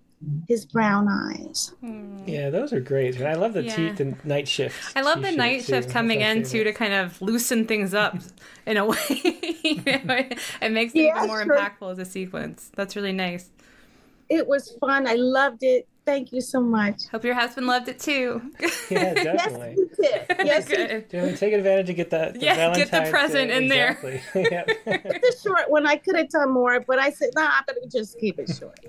his 0.47 0.65
brown 0.65 1.07
eyes. 1.09 1.73
Hmm. 1.81 2.23
Yeah, 2.25 2.49
those 2.49 2.71
are 2.73 2.79
great. 2.79 3.17
And 3.17 3.27
I 3.27 3.33
love 3.35 3.53
the, 3.53 3.63
t- 3.63 3.87
Yeah. 3.87 3.91
the 3.93 4.15
night 4.23 4.47
shift. 4.47 4.93
I 4.95 5.01
love 5.01 5.17
the 5.19 5.25
t-shirt, 5.27 5.37
night 5.37 5.59
too. 5.61 5.73
shift 5.73 5.89
coming 5.89 6.19
That's 6.19 6.35
my 6.35 6.41
in 6.41 6.49
too 6.49 6.63
to 6.63 6.73
kind 6.73 6.93
of 6.93 7.21
loosen 7.21 7.65
things 7.67 7.93
up 7.93 8.17
in 8.65 8.77
a 8.77 8.85
way. 8.85 8.97
you 9.09 9.75
know, 9.85 10.15
it, 10.15 10.39
it 10.61 10.71
makes 10.71 10.93
it 10.95 10.99
Yeah, 11.03 11.17
even 11.17 11.27
more 11.27 11.43
sure. 11.43 11.57
impactful 11.57 11.91
as 11.91 11.99
a 11.99 12.05
sequence. 12.05 12.71
That's 12.75 12.95
really 12.95 13.13
nice. 13.13 13.49
It 14.29 14.47
was 14.47 14.71
fun. 14.81 15.05
I 15.07 15.13
loved 15.15 15.63
it. 15.63 15.87
Thank 16.07 16.31
you 16.31 16.39
so 16.39 16.61
much. 16.61 17.07
Hope 17.11 17.25
your 17.25 17.33
husband 17.33 17.67
loved 17.67 17.89
it 17.89 17.99
too. 17.99 18.41
Yeah, 18.89 19.13
Yes, 19.13 19.23
definitely. 19.25 19.75
he 19.75 20.01
did. 20.01 20.25
Yes, 20.47 20.67
he 20.69 20.75
Good. 20.77 21.05
Yeah, 21.11 21.35
take 21.35 21.51
advantage 21.53 21.87
to 21.87 21.93
get 21.93 22.09
that. 22.11 22.35
the 22.35 22.39
Yeah, 22.39 22.73
get 22.73 22.85
the 22.85 22.91
Valentine's 22.91 23.09
present 23.09 23.49
Day- 23.49 23.57
in 23.57 23.67
there. 23.67 23.89
Exactly. 24.01 24.21
yeah. 24.49 24.63
It's 24.85 25.39
a 25.45 25.49
short 25.49 25.69
one. 25.69 25.85
I 25.85 25.97
could 25.97 26.15
have 26.15 26.29
done 26.29 26.51
more, 26.53 26.79
but 26.79 26.97
I 26.97 27.09
said, 27.09 27.31
no, 27.35 27.43
I'm 27.43 27.63
gonna 27.67 27.87
just 27.87 28.17
keep 28.19 28.39
it 28.39 28.49
short. 28.57 28.79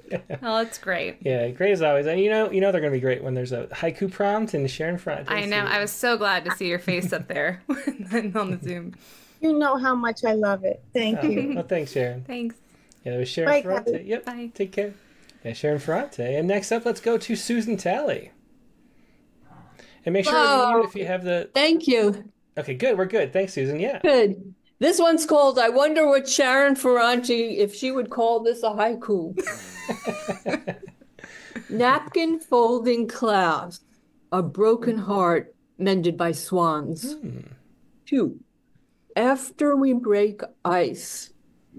Oh, 0.41 0.63
that's 0.63 0.79
great. 0.79 1.17
yeah, 1.23 1.49
great 1.51 1.73
as 1.73 1.83
always. 1.83 2.07
And 2.07 2.21
you 2.21 2.31
know, 2.31 2.53
you 2.53 2.61
know 2.61 2.71
they're 2.71 2.81
going 2.81 2.93
to 2.93 2.97
be 2.97 3.01
great 3.01 3.25
when 3.25 3.35
there's 3.35 3.51
a 3.51 3.67
haiku 3.67 4.09
prompt 4.13 4.55
and 4.55 4.71
Sharon 4.71 4.97
Front. 4.97 5.29
I 5.29 5.45
know. 5.45 5.59
I 5.65 5.81
was 5.81 5.91
so 5.91 6.17
glad 6.17 6.45
to 6.45 6.53
see 6.53 6.69
your 6.69 6.79
face 6.79 7.13
up 7.13 7.27
there 7.27 7.65
on 7.69 8.53
the 8.53 8.61
Zoom. 8.63 8.95
You 9.41 9.59
know 9.59 9.77
how 9.77 9.97
much 9.97 10.25
I 10.25 10.35
love 10.35 10.63
it. 10.65 10.81
Thank 10.95 11.19
oh, 11.25 11.27
you. 11.27 11.55
Well, 11.57 11.65
thanks, 11.65 11.91
Sharon. 11.91 12.23
Thanks. 12.23 12.55
Yeah, 13.05 13.13
that 13.13 13.19
was 13.19 13.29
Sharon 13.29 13.51
Bye, 13.51 13.63
Ferrante. 13.63 14.05
Yep. 14.05 14.25
Bye. 14.25 14.51
Take 14.55 14.71
care. 14.71 14.95
Yeah, 15.45 15.53
Sharon 15.53 15.79
Ferrante. 15.79 16.23
Eh? 16.23 16.39
And 16.39 16.49
next 16.49 16.73
up, 16.73 16.85
let's 16.85 17.01
go 17.01 17.17
to 17.19 17.37
Susan 17.37 17.77
Talley. 17.77 18.33
And 20.05 20.13
make 20.13 20.25
sure 20.25 20.75
mute 20.75 20.87
if 20.87 20.95
you 20.95 21.07
have 21.07 21.25
the. 21.25 21.51
Thank 21.55 21.87
you. 21.87 22.31
Okay, 22.57 22.75
good. 22.75 22.97
We're 22.97 23.07
good. 23.07 23.33
Thanks, 23.33 23.53
Susan. 23.53 23.79
Yeah. 23.79 24.01
Good. 24.01 24.55
This 24.81 24.99
one's 24.99 25.27
called 25.27 25.59
I 25.59 25.69
Wonder 25.69 26.07
What 26.07 26.29
Sharon 26.29 26.77
Ferrante, 26.77 27.59
if 27.59 27.75
she 27.75 27.91
would 27.91 28.11
call 28.11 28.41
this 28.41 28.63
a 28.63 28.71
haiku. 28.71 29.37
Napkin 31.71 32.39
folding 32.39 33.09
class, 33.09 33.81
a 34.31 34.43
broken 34.43 34.97
heart 34.97 35.55
mended 35.79 36.17
by 36.17 36.33
swans. 36.33 37.15
Hmm. 37.15 37.41
Two. 38.07 38.39
After 39.17 39.77
we 39.77 39.93
break 39.93 40.43
ice, 40.65 41.31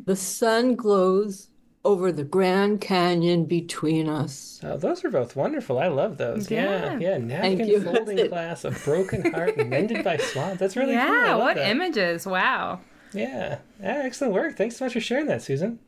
the 0.06 0.16
sun 0.16 0.76
glows 0.76 1.50
over 1.90 2.12
the 2.12 2.24
Grand 2.24 2.80
Canyon 2.82 3.46
between 3.46 4.08
us. 4.08 4.60
Oh, 4.64 4.78
those 4.78 5.04
are 5.04 5.10
both 5.10 5.36
wonderful. 5.36 5.80
I 5.80 5.88
love 5.88 6.18
those. 6.18 6.50
Yeah, 6.52 6.98
Yeah. 6.98 7.00
yeah. 7.00 7.18
Napkin 7.18 7.68
you. 7.68 7.82
folding 7.82 8.06
That's 8.18 8.20
it. 8.22 8.30
class, 8.30 8.64
a 8.66 8.72
broken 8.72 9.32
heart 9.34 9.58
mended 9.58 10.04
by 10.04 10.18
swans. 10.18 10.60
That's 10.60 10.76
really 10.78 10.94
cool. 10.94 11.02
I 11.02 11.06
Yeah, 11.26 11.36
what 11.36 11.56
that. 11.56 11.70
images. 11.70 12.26
Wow. 12.28 12.82
Yeah. 13.14 13.58
yeah, 13.82 14.02
excellent 14.04 14.34
work. 14.34 14.56
Thanks 14.56 14.78
so 14.78 14.86
much 14.86 14.94
for 14.94 15.00
sharing 15.00 15.26
that, 15.28 15.42
Susan. 15.42 15.80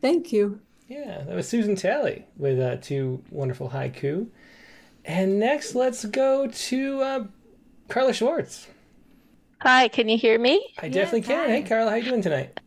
Thank 0.00 0.32
you. 0.32 0.60
Yeah, 0.86 1.22
that 1.26 1.34
was 1.34 1.48
Susan 1.48 1.74
Talley 1.76 2.26
with 2.36 2.58
uh, 2.60 2.76
two 2.76 3.22
wonderful 3.30 3.70
haiku. 3.70 4.28
And 5.04 5.38
next, 5.40 5.74
let's 5.74 6.04
go 6.04 6.46
to 6.46 7.00
uh, 7.02 7.24
Carla 7.88 8.12
Schwartz. 8.12 8.68
Hi, 9.62 9.88
can 9.88 10.08
you 10.08 10.16
hear 10.16 10.38
me? 10.38 10.64
I 10.80 10.88
definitely 10.88 11.22
can. 11.22 11.48
Hey, 11.48 11.62
hi. 11.62 11.68
Carla, 11.68 11.90
how 11.90 11.96
you 11.96 12.04
doing 12.04 12.22
tonight? 12.22 12.60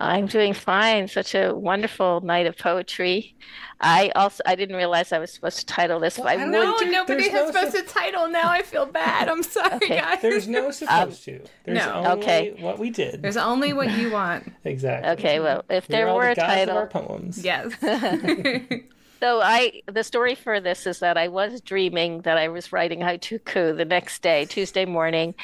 I'm 0.00 0.26
doing 0.26 0.54
fine. 0.54 1.08
Such 1.08 1.34
a 1.34 1.54
wonderful 1.54 2.20
night 2.22 2.46
of 2.46 2.56
poetry. 2.56 3.34
I 3.80 4.10
also 4.14 4.42
I 4.46 4.54
didn't 4.56 4.76
realize 4.76 5.12
I 5.12 5.18
was 5.18 5.32
supposed 5.32 5.58
to 5.60 5.66
title 5.66 5.98
this, 6.00 6.16
but 6.18 6.26
I 6.26 6.34
I 6.34 6.36
would. 6.36 6.48
No, 6.50 6.76
nobody 6.80 7.24
has 7.30 7.32
no 7.32 7.46
supposed 7.70 7.76
to 7.76 7.82
title. 7.82 8.28
Now 8.28 8.50
I 8.50 8.62
feel 8.62 8.86
bad. 8.86 9.28
I'm 9.28 9.42
sorry, 9.56 9.74
Okay. 9.76 10.00
guys. 10.00 10.20
There's 10.22 10.46
no 10.48 10.66
um, 10.66 10.72
supposed 10.72 11.24
to. 11.24 11.40
There's 11.64 11.78
no. 11.78 11.92
only 11.94 12.10
Okay. 12.22 12.54
what 12.60 12.78
we 12.78 12.90
did. 12.90 13.22
There's 13.22 13.36
only 13.36 13.72
what 13.72 13.90
you 13.92 14.10
want. 14.10 14.52
Exactly. 14.64 15.10
Okay, 15.12 15.40
well, 15.40 15.64
if 15.70 15.88
We're 15.88 15.92
there 15.92 16.08
all 16.08 16.16
were 16.16 16.34
the 16.34 16.42
a 16.42 16.46
title, 16.46 16.76
of 16.76 16.82
our 16.82 16.86
poems. 16.86 17.42
Yes. 17.42 17.72
so 19.20 19.40
I 19.42 19.80
the 19.86 20.04
story 20.04 20.34
for 20.34 20.60
this 20.60 20.86
is 20.86 20.98
that 21.00 21.16
I 21.16 21.28
was 21.28 21.60
dreaming 21.60 22.20
that 22.22 22.36
I 22.38 22.48
was 22.48 22.72
writing 22.72 23.00
haiku 23.00 23.76
the 23.76 23.84
next 23.84 24.22
day, 24.22 24.44
Tuesday 24.44 24.84
morning, 24.84 25.34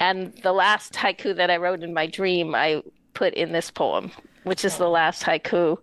and 0.00 0.32
the 0.42 0.52
last 0.52 0.94
haiku 0.94 1.34
that 1.36 1.50
I 1.50 1.56
wrote 1.56 1.82
in 1.82 1.94
my 1.94 2.06
dream 2.06 2.54
I 2.54 2.82
put 3.18 3.34
in 3.34 3.50
this 3.50 3.68
poem, 3.70 4.12
which 4.44 4.64
is 4.64 4.76
the 4.78 4.86
last 4.88 5.24
haiku 5.24 5.76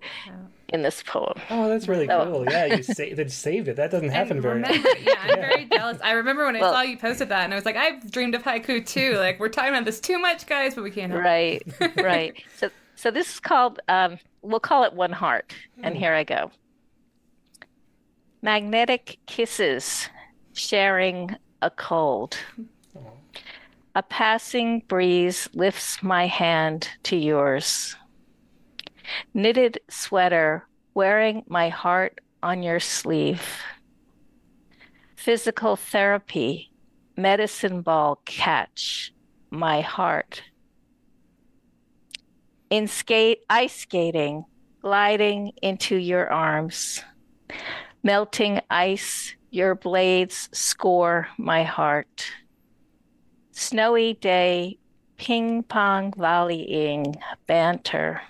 in 0.70 0.84
this 0.84 1.04
poem. 1.04 1.34
Oh, 1.50 1.68
that's 1.68 1.86
really 1.90 2.08
So- 2.08 2.24
cool. 2.26 2.46
Yeah, 2.50 2.66
you 2.78 2.82
sa- 2.82 2.94
they 3.14 3.28
saved 3.28 3.68
it. 3.68 3.76
That 3.76 3.92
doesn't 3.92 4.10
happen 4.20 4.38
And 4.38 4.42
very 4.42 4.64
often. 4.64 4.82
yeah, 5.04 5.14
I'm 5.22 5.36
very 5.42 5.66
jealous. 5.72 5.98
I 6.02 6.12
remember 6.14 6.46
when 6.46 6.56
I 6.56 6.62
Well- 6.62 6.72
saw 6.74 6.82
you 6.82 6.98
posted 6.98 7.28
that, 7.30 7.44
and 7.44 7.54
I 7.54 7.58
was 7.58 7.66
like, 7.66 7.76
I've 7.76 8.10
dreamed 8.10 8.36
of 8.36 8.44
haiku 8.44 8.86
too. 8.86 9.18
Like, 9.18 9.38
we're 9.40 9.50
talking 9.50 9.72
about 9.72 9.84
this 9.84 10.00
too 10.00 10.18
much, 10.18 10.48
guys, 10.48 10.76
but 10.76 10.84
we 10.86 10.92
can't 10.92 11.12
help. 11.12 11.24
it. 11.26 11.26
Right, 11.82 11.96
right. 12.04 12.44
So, 12.58 12.70
so 12.96 13.12
this 13.12 13.34
is 13.34 13.40
called, 13.42 13.82
um, 13.90 14.18
we'll 14.42 14.62
call 14.62 14.86
it 14.86 14.94
One 14.94 15.12
Heart. 15.12 15.54
And 15.84 15.96
here 15.98 16.14
I 16.14 16.24
go. 16.24 16.50
Magnetic 18.42 19.18
kisses, 19.26 20.08
sharing 20.54 21.36
a 21.62 21.70
cold. 21.70 22.38
A 23.98 24.04
passing 24.04 24.82
breeze 24.90 25.48
lifts 25.54 26.04
my 26.04 26.28
hand 26.28 26.90
to 27.04 27.16
yours. 27.16 27.96
Knitted 29.34 29.80
sweater, 29.90 30.68
wearing 30.94 31.44
my 31.48 31.70
heart 31.70 32.20
on 32.44 32.62
your 32.62 32.82
sleeve. 32.82 33.62
Physical 35.16 35.78
therapy, 35.78 36.74
medicine 37.16 37.82
ball 37.82 38.20
catch 38.26 39.14
my 39.50 39.80
heart 39.80 40.44
in 42.70 42.88
skate 42.88 43.40
ice 43.50 43.76
skating 43.76 44.44
gliding 44.82 45.52
into 45.62 45.96
your 45.96 46.32
arms 46.32 47.02
melting 48.04 48.60
ice 48.70 49.36
your 49.52 49.76
blades 49.76 50.50
score 50.52 51.28
my 51.38 51.64
heart 51.64 52.26
snowy 53.56 54.14
day 54.14 54.78
ping 55.18 55.64
pong 55.64 56.14
volleying 56.16 57.16
banter 57.48 58.22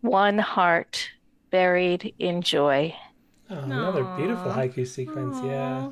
one 0.00 0.38
heart 0.38 1.10
buried 1.50 2.14
in 2.18 2.42
joy 2.42 2.94
Oh, 3.50 3.58
another 3.58 4.04
beautiful 4.04 4.52
haiku 4.52 4.86
sequence. 4.86 5.42
Yeah. 5.42 5.84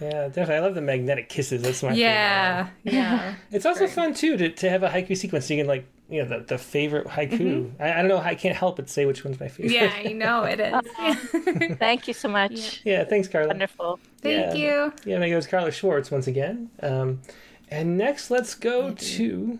Yeah, 0.00 0.28
definitely. 0.28 0.56
I 0.56 0.60
love 0.60 0.74
the 0.74 0.80
magnetic 0.80 1.28
kisses. 1.28 1.62
That's 1.62 1.82
my 1.82 1.96
favorite. 1.96 2.04
Yeah, 2.04 2.68
yeah. 2.84 3.34
It's 3.50 3.66
also 3.66 3.86
fun 3.88 4.14
too 4.14 4.36
to, 4.36 4.50
to 4.50 4.70
have 4.70 4.82
a 4.82 4.88
haiku 4.88 5.16
sequence. 5.16 5.46
So 5.46 5.54
you 5.54 5.60
can 5.60 5.66
like 5.68 5.86
you 6.08 6.22
know 6.22 6.38
the, 6.38 6.44
the 6.44 6.58
favorite 6.58 7.06
haiku. 7.06 7.70
I, 7.80 7.92
I 7.92 7.96
don't 7.96 8.08
know. 8.08 8.18
I 8.18 8.34
can't 8.34 8.56
help 8.56 8.76
but 8.76 8.88
say 8.88 9.06
which 9.06 9.24
one's 9.24 9.40
my 9.40 9.48
favorite. 9.48 9.72
Yeah, 9.72 9.92
I 9.94 10.12
know 10.12 10.44
it 10.44 10.60
is. 10.60 11.76
thank 11.78 12.06
you 12.08 12.14
so 12.14 12.28
much 12.28 12.82
Yeah. 12.84 13.04
Thanks, 13.04 13.28
Carla. 13.28 13.48
wonderful 13.48 14.00
Thank 14.22 14.54
Yeah. 14.54 14.54
you. 14.54 14.92
Yeah, 15.04 15.18
my 15.18 15.26
name 15.26 15.36
is 15.38 15.46
Carla 15.46 15.70
Schwartz 15.72 16.10
once 16.10 16.26
again. 16.26 16.70
Um, 16.82 17.20
and 17.70 17.96
next, 17.98 18.30
let's 18.30 18.54
go 18.54 18.92
to 18.92 19.58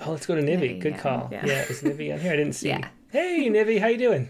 oh, 0.00 0.10
let's 0.12 0.26
go 0.26 0.34
to 0.34 0.42
Nivi. 0.42 0.76
Nivi, 0.76 0.80
Good 0.80 0.92
yeah, 0.92 0.98
call. 0.98 1.28
yeah. 1.32 1.46
Yeah, 1.46 1.62
is 1.62 1.82
Nivi 1.82 2.12
on 2.12 2.20
here? 2.20 2.32
I 2.32 2.36
didn't 2.36 2.52
see. 2.60 2.68
Yeah. 2.68 2.88
Hey, 3.10 3.48
Nivi, 3.50 3.80
how 3.80 3.88
you 3.88 3.98
doing? 3.98 4.28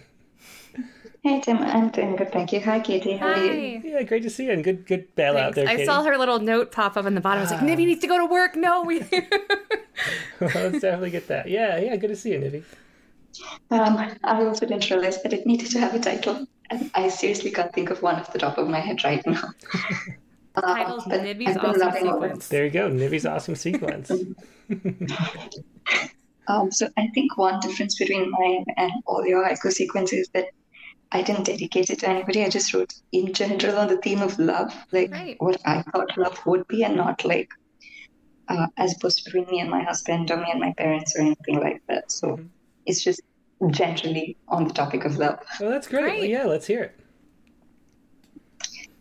Hey 1.22 1.38
Tim, 1.42 1.59
I'm 1.59 1.90
doing 1.90 2.16
good, 2.16 2.32
thank 2.32 2.51
you. 2.51 2.60
Hi 2.60 2.80
Katie, 2.80 3.12
how 3.18 3.26
are 3.28 3.44
you? 3.44 3.80
Hi. 3.80 3.88
Yeah, 3.88 4.02
great 4.05 4.22
to 4.22 4.30
see 4.30 4.47
you, 4.47 4.52
and 4.52 4.64
good 4.64 4.86
good 4.86 5.14
bail 5.16 5.36
out 5.36 5.55
Thanks. 5.55 5.56
there, 5.56 5.68
I 5.68 5.72
Katie. 5.72 5.84
saw 5.84 6.02
her 6.02 6.16
little 6.16 6.38
note 6.38 6.72
pop 6.72 6.97
up 6.97 7.05
on 7.05 7.14
the 7.14 7.20
bottom. 7.20 7.40
I 7.40 7.42
was 7.42 7.51
like, 7.51 7.60
Nivi 7.60 7.84
needs 7.84 8.01
to 8.01 8.06
go 8.06 8.16
to 8.16 8.24
work. 8.24 8.56
No, 8.56 8.82
we. 8.84 9.01
Let's 10.40 10.80
definitely 10.80 11.10
get 11.10 11.28
that. 11.28 11.47
Yeah, 11.51 11.76
yeah, 11.78 11.94
good 11.97 12.09
to 12.09 12.16
see 12.16 12.32
you, 12.32 12.38
Nivi. 12.40 12.64
Um, 13.70 13.98
I 14.24 14.44
also 14.44 14.64
didn't 14.64 14.88
realize 14.88 15.22
that 15.22 15.34
it 15.34 15.47
needed 15.47 15.70
to 15.72 15.78
have 15.80 15.94
a 15.94 15.98
title. 16.01 16.47
And 16.70 16.90
I 16.94 17.09
seriously 17.09 17.51
can't 17.51 17.72
think 17.72 17.90
of 17.90 18.01
one 18.01 18.14
off 18.14 18.32
the 18.32 18.38
top 18.38 18.56
of 18.56 18.68
my 18.68 18.80
head 18.80 19.05
right 19.05 19.24
now. 19.26 19.51
Uh, 20.56 20.60
Title's 20.74 21.05
but 21.09 21.20
Nivi's 21.20 21.56
awesome 21.56 21.81
loving 21.81 22.09
all 22.09 22.16
of 22.16 22.22
sequence. 22.22 22.48
There 22.48 22.64
you 22.64 22.70
go, 22.70 22.90
Nivi's 22.90 23.27
awesome 23.27 23.55
sequence. 23.56 24.10
Um, 26.48 26.72
so 26.72 26.89
I 26.97 27.06
think 27.14 27.39
one 27.39 27.60
difference 27.60 27.97
between 27.97 28.28
mine 28.31 28.64
and 28.77 28.90
all 29.06 29.24
your 29.24 29.44
haiku 29.48 29.70
sequences 29.70 30.20
is 30.20 30.28
that 30.35 30.47
I 31.12 31.22
didn't 31.22 31.44
dedicate 31.44 31.90
it 31.90 32.01
to 32.01 32.09
anybody. 32.09 32.44
I 32.44 32.48
just 32.48 32.74
wrote 32.74 32.93
in 33.12 33.32
general 33.32 33.78
on 33.78 33.86
the 33.89 33.98
theme 33.98 34.20
of 34.20 34.36
love, 34.39 34.74
like 34.90 35.12
Right. 35.12 35.36
what 35.39 35.60
I 35.64 35.82
thought 35.82 36.16
love 36.16 36.44
would 36.47 36.66
be, 36.66 36.82
and 36.82 36.97
not 36.97 37.24
like 37.24 37.48
uh, 38.48 38.66
as 38.77 38.97
opposed 38.97 39.18
to 39.18 39.24
between 39.24 39.47
me 39.48 39.60
and 39.60 39.70
my 39.70 39.82
husband 39.82 40.28
or 40.31 40.39
me 40.39 40.47
and 40.51 40.59
my 40.60 40.72
parents 40.77 41.14
or 41.16 41.20
anything 41.20 41.60
like 41.60 41.81
that. 41.89 42.10
So 42.10 42.36
Mhm. 42.36 42.48
it's 42.85 43.05
just 43.05 43.20
generally 43.70 44.36
on 44.48 44.64
the 44.66 44.74
topic 44.74 45.05
of 45.05 45.18
love. 45.18 45.39
Well, 45.60 45.70
that's 45.70 45.86
great. 45.86 46.02
Great. 46.02 46.31
Yeah, 46.31 46.47
let's 46.47 46.66
hear 46.66 46.82
it. 46.82 46.99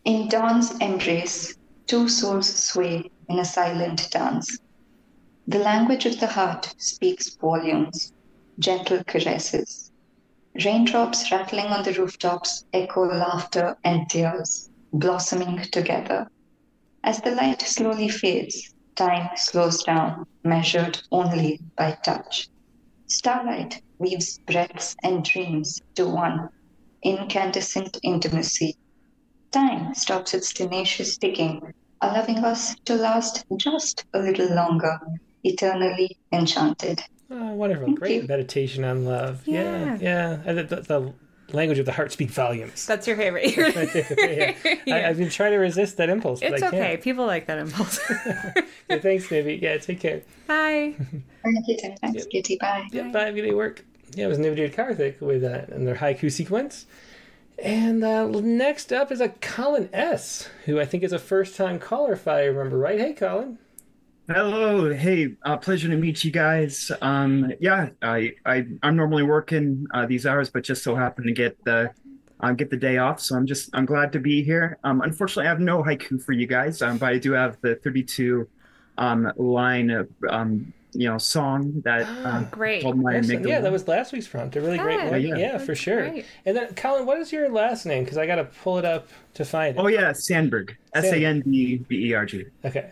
In 0.10 0.28
dawn's 0.28 0.76
embrace, 0.80 1.56
two 1.86 2.10
souls 2.10 2.48
sway 2.52 3.12
in 3.30 3.38
a 3.38 3.46
silent 3.46 4.10
dance. 4.10 4.58
The 5.46 5.60
language 5.60 6.08
of 6.08 6.20
the 6.20 6.26
heart 6.26 6.74
speaks 6.80 7.36
volumes, 7.36 8.12
gentle 8.58 9.04
caresses. 9.04 9.92
Raindrops 10.66 11.32
rattling 11.32 11.68
on 11.68 11.84
the 11.84 11.94
rooftops 11.94 12.66
echo 12.74 13.06
laughter 13.06 13.78
and 13.84 14.10
tears, 14.10 14.72
blossoming 14.92 15.62
together. 15.72 16.28
As 17.04 17.22
the 17.22 17.36
light 17.36 17.62
slowly 17.62 18.10
fades, 18.10 18.74
time 18.96 19.30
slows 19.36 19.84
down, 19.84 20.26
measured 20.44 21.04
only 21.12 21.60
by 21.78 21.92
touch. 22.04 22.48
Starlight 23.06 23.84
weaves 24.00 24.40
breaths 24.48 24.96
and 25.04 25.24
dreams 25.24 25.80
to 25.94 26.08
one 26.10 26.50
incandescent 27.04 28.00
intimacy. 28.02 28.76
Time 29.52 29.94
stops 29.96 30.34
its 30.34 30.54
tenacious 30.54 31.18
ticking, 31.18 31.74
allowing 32.02 32.38
us 32.46 32.76
to 32.86 32.96
last 32.96 33.46
just 33.58 34.06
a 34.14 34.20
little 34.20 34.54
longer, 34.56 35.00
eternally 35.44 36.18
enchanted. 36.32 37.02
Oh, 37.32 37.54
wonderful. 37.54 37.86
Thank 37.86 38.00
Great 38.00 38.22
you. 38.24 38.28
meditation 38.28 38.84
on 38.84 39.06
love. 39.06 39.42
Yeah, 39.46 39.98
Yeah. 40.00 40.40
yeah. 40.46 40.54
The, 40.54 40.64
the, 40.64 40.76
the 40.82 41.14
language 41.56 41.80
of 41.80 41.86
the 41.86 41.92
heart 41.92 42.12
speak 42.12 42.30
volumes. 42.30 42.86
That's 42.86 43.08
your 43.08 43.18
favorite. 43.18 43.56
yeah. 43.56 44.56
I, 44.96 45.10
I've 45.10 45.18
been 45.18 45.30
trying 45.30 45.52
to 45.52 45.58
resist 45.58 45.98
that 45.98 46.10
impulse, 46.10 46.40
but 46.42 46.54
It's 46.54 46.64
I 46.64 46.68
okay. 46.68 46.78
can't. 46.78 47.02
People 47.02 47.26
like 47.26 47.48
that 47.48 47.60
impulse. 47.60 48.00
Yeah, 48.90 48.98
thanks, 48.98 49.28
Nivi. 49.28 49.62
Yeah, 49.62 49.78
take 49.78 50.00
care. 50.00 50.24
Bye. 50.48 50.96
Thank 51.44 51.68
you, 51.68 51.78
Tim. 51.78 51.96
Thanks, 51.98 52.26
Kitty. 52.26 52.58
Bye. 52.60 52.88
Yeah, 52.92 53.10
bye. 53.10 53.32
Good 53.32 53.44
day, 53.44 53.54
work. 53.54 53.86
Yeah, 54.16 54.26
it 54.26 54.30
was 54.30 54.40
Nivi 54.40 54.56
Dude 54.56 54.74
Karthik 54.74 55.22
with 55.22 55.44
uh, 55.44 55.72
and 55.72 55.86
their 55.88 55.94
haiku 55.94 56.32
sequence. 56.32 56.88
And 57.64 58.04
uh, 58.04 58.28
next 58.28 58.94
up 58.94 59.12
is 59.12 59.22
a 59.22 59.30
Colin 59.30 59.90
S., 59.92 60.50
who 60.66 60.80
I 60.80 60.86
think 60.86 61.04
is 61.04 61.14
a 61.14 61.20
first 61.20 61.56
time 61.56 61.80
caller, 61.80 62.14
if 62.14 62.28
I 62.28 62.46
remember 62.46 62.78
right. 62.78 63.00
Hey, 63.00 63.14
Colin. 63.14 63.58
Hello, 64.28 64.94
hey, 64.94 65.36
uh, 65.44 65.58
pleasure 65.58 65.90
to 65.90 65.96
meet 65.96 66.24
you 66.24 66.30
guys. 66.30 66.92
Um, 67.02 67.52
yeah, 67.60 67.90
I, 68.04 68.34
I 68.46 68.68
I'm 68.84 68.96
normally 68.96 69.24
working 69.24 69.88
uh, 69.92 70.06
these 70.06 70.28
hours, 70.28 70.52
but 70.52 70.64
just 70.64 70.84
so 70.84 70.96
happen 70.96 71.26
to 71.26 71.32
get 71.32 71.58
the 71.66 71.92
uh, 72.40 72.52
get 72.52 72.70
the 72.70 72.78
day 72.78 72.98
off, 72.98 73.20
so 73.20 73.36
I'm 73.36 73.48
just 73.48 73.72
I'm 73.74 73.86
glad 73.86 74.14
to 74.14 74.20
be 74.20 74.44
here. 74.44 74.78
Um, 74.84 75.02
unfortunately, 75.02 75.48
I 75.48 75.50
have 75.50 75.60
no 75.60 75.82
haiku 75.82 76.22
for 76.22 76.34
you 76.34 76.46
guys, 76.46 76.82
um, 76.84 77.00
but 77.00 77.12
I 77.12 77.18
do 77.18 77.32
have 77.32 77.58
the 77.62 77.76
32 77.78 78.48
um, 79.00 79.32
line 79.36 79.90
of 79.90 80.08
um, 80.30 80.74
you 80.94 81.08
know 81.08 81.18
song 81.18 81.82
that 81.86 82.08
um, 82.26 82.48
Great. 82.52 82.82
called 82.84 82.98
my 82.98 83.16
Excellent. 83.18 83.44
amygdala. 83.46 83.50
Yeah, 83.50 83.62
that 83.62 83.72
was 83.72 83.88
last 83.88 84.12
week's 84.14 84.28
prompt. 84.28 84.56
A 84.56 84.62
really 84.62 84.78
great 84.78 85.00
Good. 85.00 85.12
one. 85.12 85.22
Yeah, 85.22 85.28
Yeah, 85.36 85.38
yeah. 85.38 85.58
for 85.58 85.76
sure. 85.76 86.10
great. 86.10 86.26
And 86.46 86.56
then, 86.58 86.74
Colin, 86.76 87.06
what 87.06 87.20
is 87.20 87.32
your 87.32 87.50
last 87.50 87.86
name? 87.86 88.04
Because 88.04 88.18
I 88.18 88.26
got 88.26 88.36
to 88.36 88.46
pull 88.46 88.78
it 88.80 88.86
up 88.86 89.08
to 89.36 89.46
find 89.46 89.78
it. 89.78 89.80
Oh 89.80 89.88
yeah, 89.88 90.12
Sandberg, 90.14 90.76
S 90.94 91.06
A 91.06 91.26
N 91.26 91.42
D 91.42 91.78
B 91.78 92.10
E 92.10 92.14
R 92.14 92.26
G. 92.26 92.46
Okay. 92.66 92.92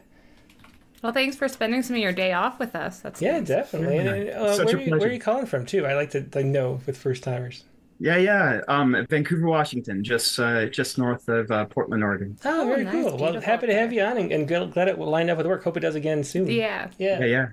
Well, 1.03 1.13
thanks 1.13 1.35
for 1.35 1.47
spending 1.47 1.83
some 1.83 1.95
of 1.95 2.01
your 2.01 2.11
day 2.11 2.33
off 2.33 2.57
with 2.59 2.75
us. 2.75 2.99
That's 2.99 3.21
Yeah, 3.21 3.37
nice. 3.39 3.47
definitely. 3.47 3.97
Yeah. 3.97 4.13
And, 4.13 4.29
uh, 4.31 4.53
Such 4.55 4.65
where, 4.67 4.75
a 4.75 4.79
are 4.79 4.81
you, 4.83 4.91
where 4.97 5.09
are 5.09 5.11
you 5.13 5.19
calling 5.19 5.45
from, 5.45 5.65
too? 5.65 5.85
I 5.85 5.93
like 5.93 6.09
to 6.11 6.25
like 6.33 6.45
know 6.45 6.81
with 6.87 6.97
first 6.97 7.23
timers. 7.23 7.63
Yeah, 7.99 8.17
yeah. 8.17 8.61
Um, 8.67 9.05
Vancouver, 9.09 9.47
Washington, 9.47 10.03
just 10.03 10.39
uh, 10.39 10.65
just 10.67 10.97
north 10.97 11.27
of 11.29 11.49
uh, 11.51 11.65
Portland, 11.65 12.03
Oregon. 12.03 12.37
Oh, 12.45 12.61
Oh, 12.61 12.67
very 12.67 12.83
nice. 12.83 12.93
cool. 12.93 13.17
Well, 13.17 13.39
happy 13.41 13.67
to 13.67 13.73
have 13.73 13.91
you 13.93 14.01
on 14.03 14.17
and, 14.17 14.31
and 14.31 14.47
glad 14.47 14.87
it 14.87 14.99
lined 14.99 15.29
up 15.31 15.37
with 15.37 15.47
work. 15.47 15.63
Hope 15.63 15.77
it 15.77 15.81
does 15.81 15.95
again 15.95 16.23
soon. 16.23 16.47
Yeah. 16.47 16.89
Yeah. 16.99 17.19
Yeah, 17.19 17.25
yeah. 17.25 17.47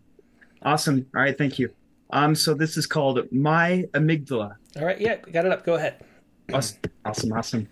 Awesome. 0.65 1.07
All 1.15 1.23
right, 1.23 1.36
thank 1.36 1.59
you. 1.59 1.70
Um, 2.11 2.35
so 2.35 2.55
this 2.55 2.77
is 2.77 2.86
called 2.86 3.31
My 3.32 3.85
Amygdala. 3.93 4.57
All 4.77 4.85
right. 4.85 5.01
Yeah, 5.01 5.16
got 5.16 5.47
it 5.47 5.53
up. 5.53 5.65
Go 5.65 5.74
ahead. 5.74 6.05
Awesome, 6.53 6.81
awesome, 7.05 7.32
awesome. 7.32 7.69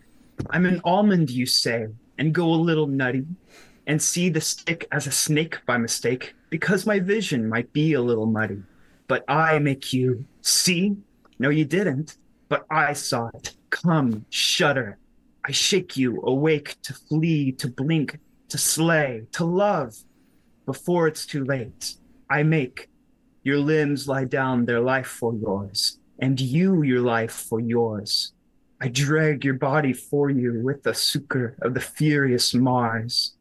I'm 0.50 0.66
an 0.66 0.80
almond, 0.84 1.30
you 1.30 1.46
say, 1.46 1.86
and 2.18 2.34
go 2.34 2.46
a 2.46 2.56
little 2.56 2.86
nutty, 2.86 3.26
and 3.86 4.00
see 4.00 4.28
the 4.28 4.40
stick 4.40 4.86
as 4.92 5.06
a 5.06 5.12
snake 5.12 5.58
by 5.66 5.76
mistake, 5.76 6.34
because 6.50 6.86
my 6.86 6.98
vision 6.98 7.48
might 7.48 7.72
be 7.72 7.92
a 7.94 8.00
little 8.00 8.26
muddy. 8.26 8.62
But 9.08 9.24
I 9.28 9.58
make 9.58 9.92
you 9.92 10.24
see? 10.40 10.96
No, 11.38 11.50
you 11.50 11.64
didn't, 11.64 12.16
but 12.48 12.64
I 12.70 12.92
saw 12.92 13.28
it. 13.34 13.54
Come, 13.70 14.24
shudder. 14.30 14.98
I 15.44 15.52
shake 15.52 15.96
you 15.96 16.22
awake 16.22 16.76
to 16.82 16.94
flee, 16.94 17.52
to 17.52 17.68
blink, 17.68 18.18
to 18.48 18.58
slay, 18.58 19.26
to 19.32 19.44
love. 19.44 19.96
Before 20.64 21.08
it's 21.08 21.26
too 21.26 21.44
late, 21.44 21.96
I 22.32 22.44
make 22.44 22.88
your 23.42 23.58
limbs 23.58 24.08
lie 24.08 24.24
down 24.24 24.64
their 24.64 24.80
life 24.80 25.06
for 25.06 25.34
yours, 25.34 25.98
and 26.18 26.40
you 26.40 26.82
your 26.82 27.02
life 27.02 27.30
for 27.30 27.60
yours. 27.60 28.32
I 28.80 28.88
drag 28.88 29.44
your 29.44 29.58
body 29.70 29.92
for 29.92 30.30
you 30.30 30.62
with 30.64 30.82
the 30.82 30.94
succor 30.94 31.58
of 31.60 31.74
the 31.74 31.80
furious 31.80 32.54
Mars. 32.54 33.34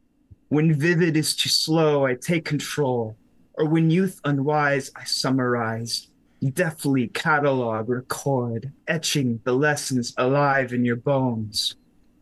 When 0.50 0.78
vivid 0.78 1.16
is 1.16 1.38
too 1.38 1.48
slow, 1.48 2.06
I 2.06 2.16
take 2.16 2.44
control, 2.44 3.16
or 3.54 3.64
when 3.64 3.90
youth 3.90 4.20
unwise, 4.26 4.92
I 4.94 5.06
summarize, 5.06 6.10
deftly 6.54 7.08
catalog, 7.08 7.88
record, 7.88 8.74
etching 8.90 9.40
the 9.46 9.54
lessons 9.54 10.14
alive 10.18 10.74
in 10.74 10.84
your 10.84 10.98
bones. 10.98 11.78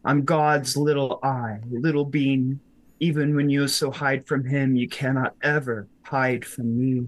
I'm 0.06 0.24
God's 0.24 0.78
little 0.78 1.20
eye, 1.24 1.62
little 1.72 2.06
being. 2.06 2.60
Even 3.00 3.36
when 3.36 3.50
you 3.50 3.68
so 3.68 3.92
hide 3.92 4.28
from 4.28 4.44
him, 4.44 4.76
you 4.76 4.88
cannot 4.88 5.36
ever 5.42 5.88
hide 6.04 6.44
from 6.44 6.78
me. 6.78 7.08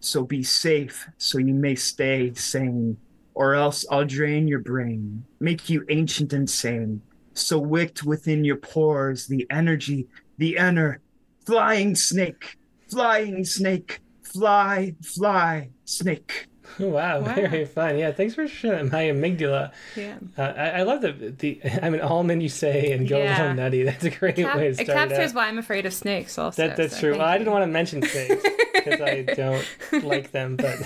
So 0.00 0.24
be 0.24 0.42
safe, 0.42 1.08
so 1.18 1.38
you 1.38 1.54
may 1.54 1.74
stay 1.74 2.32
sane 2.34 2.96
or 3.36 3.54
else 3.54 3.84
I'll 3.90 4.06
drain 4.06 4.48
your 4.48 4.60
brain, 4.60 5.22
make 5.40 5.68
you 5.68 5.84
ancient 5.90 6.32
and 6.32 6.48
sane. 6.48 7.02
So 7.34 7.58
wicked 7.58 8.02
within 8.02 8.46
your 8.46 8.56
pores 8.56 9.26
the 9.26 9.46
energy, 9.50 10.08
the 10.38 10.56
inner 10.56 11.02
flying 11.44 11.94
snake, 11.94 12.56
flying 12.90 13.44
snake, 13.44 14.00
fly, 14.22 14.94
fly, 15.02 15.68
snake. 15.84 16.46
Wow, 16.78 17.20
Wow. 17.20 17.34
very 17.34 17.64
fun. 17.64 17.98
Yeah, 17.98 18.12
thanks 18.12 18.34
for 18.34 18.46
sharing 18.48 18.86
my 18.90 19.04
amygdala. 19.04 19.72
Yeah. 19.96 20.16
Uh, 20.36 20.42
I, 20.42 20.68
I 20.68 20.82
love 20.82 21.00
the 21.02 21.12
the. 21.12 21.60
I'm 21.82 21.94
an 21.94 22.00
almond, 22.00 22.42
you 22.42 22.48
say, 22.48 22.92
and 22.92 23.08
go 23.08 23.16
a 23.16 23.24
Yeah. 23.24 23.38
little 23.40 23.54
nutty. 23.54 23.82
That's 23.84 24.04
a 24.04 24.10
great 24.10 24.36
Cap- 24.36 24.56
way 24.56 24.64
to 24.64 24.68
it 24.68 24.74
start 24.74 24.88
it 24.88 24.92
captures 25.14 25.34
why 25.34 25.46
I'm 25.48 25.58
afraid 25.58 25.86
of 25.86 25.94
snakes. 25.94 26.38
Also, 26.38 26.66
That, 26.66 26.76
that's 26.76 26.94
so 26.94 27.00
true. 27.00 27.12
Well, 27.12 27.22
I 27.26 27.38
didn't 27.38 27.52
want 27.52 27.62
to 27.64 27.66
mention 27.68 28.02
snakes 28.06 28.42
because 28.74 29.00
I 29.00 29.22
don't 29.22 30.04
like 30.04 30.30
them, 30.32 30.56
but 30.56 30.76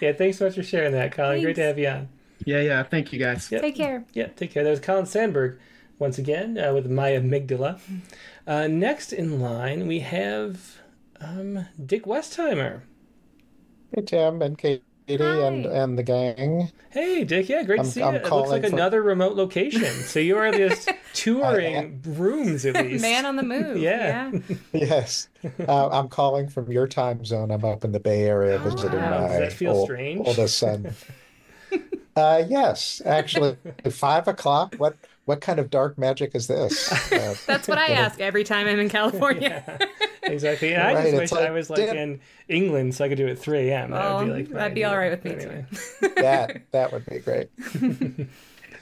yeah, 0.00 0.12
thanks 0.12 0.38
so 0.38 0.46
much 0.46 0.54
for 0.54 0.62
sharing 0.62 0.92
that, 0.92 1.12
Colin. 1.12 1.42
Great 1.42 1.56
to 1.56 1.62
have 1.62 1.78
you 1.78 1.88
on. 1.88 2.08
Yeah, 2.44 2.60
yeah, 2.60 2.82
thank 2.82 3.12
you 3.12 3.18
guys. 3.18 3.50
Yep. 3.50 3.60
Take 3.62 3.76
care. 3.76 4.04
Yeah, 4.12 4.26
take 4.28 4.50
care. 4.52 4.62
That 4.62 4.70
was 4.70 4.80
Colin 4.80 5.06
Sandberg 5.06 5.58
once 5.98 6.18
again 6.18 6.58
uh, 6.58 6.72
with 6.74 6.90
my 6.90 7.10
amygdala. 7.12 7.80
Uh, 8.46 8.66
next 8.66 9.12
in 9.12 9.40
line, 9.40 9.86
we 9.86 10.00
have 10.00 10.76
um, 11.20 11.66
Dick 11.84 12.04
Westheimer. 12.04 12.82
Hey 13.94 14.02
Tim 14.02 14.42
and 14.42 14.58
Katie 14.58 14.82
and 15.08 15.64
Hi. 15.64 15.72
and 15.72 15.96
the 15.98 16.02
gang. 16.02 16.70
Hey, 16.90 17.22
Dick. 17.24 17.48
Yeah, 17.48 17.62
great 17.62 17.76
to 17.76 17.82
I'm- 17.82 17.90
see 17.90 18.02
I'm 18.02 18.14
you. 18.14 18.20
It 18.20 18.30
looks 18.30 18.50
like 18.50 18.64
from- 18.64 18.72
another 18.74 19.02
remote 19.02 19.36
location. 19.36 19.82
So 20.06 20.18
you 20.20 20.36
are 20.36 20.50
just 20.50 20.90
touring 21.14 22.02
rooms 22.04 22.64
at 22.66 22.74
least. 22.84 23.02
Man 23.02 23.24
on 23.26 23.36
the 23.36 23.42
move. 23.42 23.76
Yeah. 23.78 24.32
yeah. 24.32 24.56
Yes, 24.72 25.28
uh, 25.66 25.88
I'm 25.90 26.08
calling 26.08 26.48
from 26.48 26.70
your 26.70 26.86
time 26.88 27.24
zone. 27.24 27.50
I'm 27.50 27.64
up 27.64 27.84
in 27.84 27.92
the 27.92 28.00
Bay 28.00 28.22
Area 28.24 28.58
visiting 28.58 28.98
wow. 28.98 29.20
Does 29.20 29.30
my 29.32 29.38
that 29.40 29.52
feel 29.52 29.72
ol- 29.76 29.84
strange? 29.84 30.26
oldest 30.26 30.58
son. 30.58 30.92
uh, 32.16 32.42
yes, 32.48 33.00
actually, 33.04 33.56
five 33.90 34.26
o'clock. 34.28 34.74
What 34.78 34.96
what 35.26 35.40
kind 35.40 35.58
of 35.58 35.70
dark 35.70 35.98
magic 35.98 36.34
is 36.34 36.46
this? 36.46 36.90
Uh, 37.12 37.34
That's 37.46 37.66
what 37.68 37.78
I 37.78 37.88
ask 37.88 38.20
every 38.20 38.44
time 38.44 38.66
I'm 38.68 38.78
in 38.78 38.88
California. 38.88 39.78
Exactly. 40.26 40.74
And 40.74 40.82
I 40.86 40.94
just 40.94 41.22
it's 41.22 41.32
wish 41.32 41.40
I 41.40 41.50
was 41.50 41.70
like 41.70 41.80
dip- 41.80 41.94
in 41.94 42.20
England 42.48 42.94
so 42.94 43.04
I 43.04 43.08
could 43.08 43.18
do 43.18 43.26
it 43.26 43.32
at 43.32 43.38
3 43.38 43.70
a.m. 43.70 43.90
That 43.90 44.14
would 44.18 44.24
be 44.26 44.30
Oh, 44.30 44.34
like 44.34 44.50
my 44.50 44.58
that'd 44.58 44.74
be 44.74 44.84
all 44.84 44.96
right 44.98 45.10
with 45.10 45.24
me, 45.24 45.34
But 45.34 45.40
too. 46.04 46.14
that 46.22 46.62
that 46.72 46.92
would 46.92 47.06
be 47.06 47.18
great. 47.18 47.48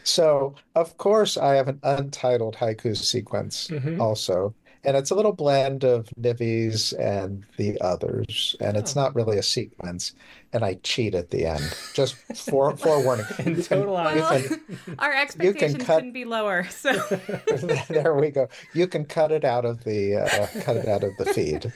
So, 0.07 0.55
of 0.75 0.99
course, 0.99 1.39
I 1.39 1.55
have 1.55 1.67
an 1.69 1.81
untitled 1.83 2.57
haiku 2.57 2.95
sequence 2.95 3.69
Mhm. 3.69 3.99
also. 4.01 4.55
And 4.87 4.97
it's 4.97 5.11
a 5.11 5.15
little 5.15 5.33
blend 5.33 5.83
of 5.85 6.09
Nivi's 6.21 6.93
and 6.93 7.45
the 7.57 7.81
others. 7.81 8.55
And 8.61 8.77
it's 8.77 8.97
Oh. 8.97 9.01
not 9.03 9.15
really 9.15 9.39
a 9.39 9.43
sequence. 9.43 10.13
And 10.53 10.65
I 10.65 10.75
cheat 10.83 11.15
at 11.15 11.31
the 11.31 11.47
end. 11.47 11.75
Just 11.95 12.17
for 12.37 12.77
forewarning. 12.77 13.25
In 13.39 13.55
can- 13.57 13.63
total 13.63 13.95
Well, 13.95 14.39
can- 14.41 14.97
our 14.99 15.13
expectations 15.23 15.85
cut- 15.85 15.97
couldn't 15.97 16.13
be 16.13 16.25
lower. 16.25 16.65
So 16.65 16.93
there 17.89 18.15
we 18.15 18.31
go. 18.31 18.49
You 18.75 18.87
can 18.87 19.05
cut 19.07 19.33
it 19.33 19.45
out 19.45 19.65
of 19.65 19.85
the 19.85 20.17
uh, 20.17 20.47
cut 20.63 20.77
it 20.77 20.87
out 20.89 21.03
of 21.03 21.17
the 21.19 21.25
feed 21.27 21.73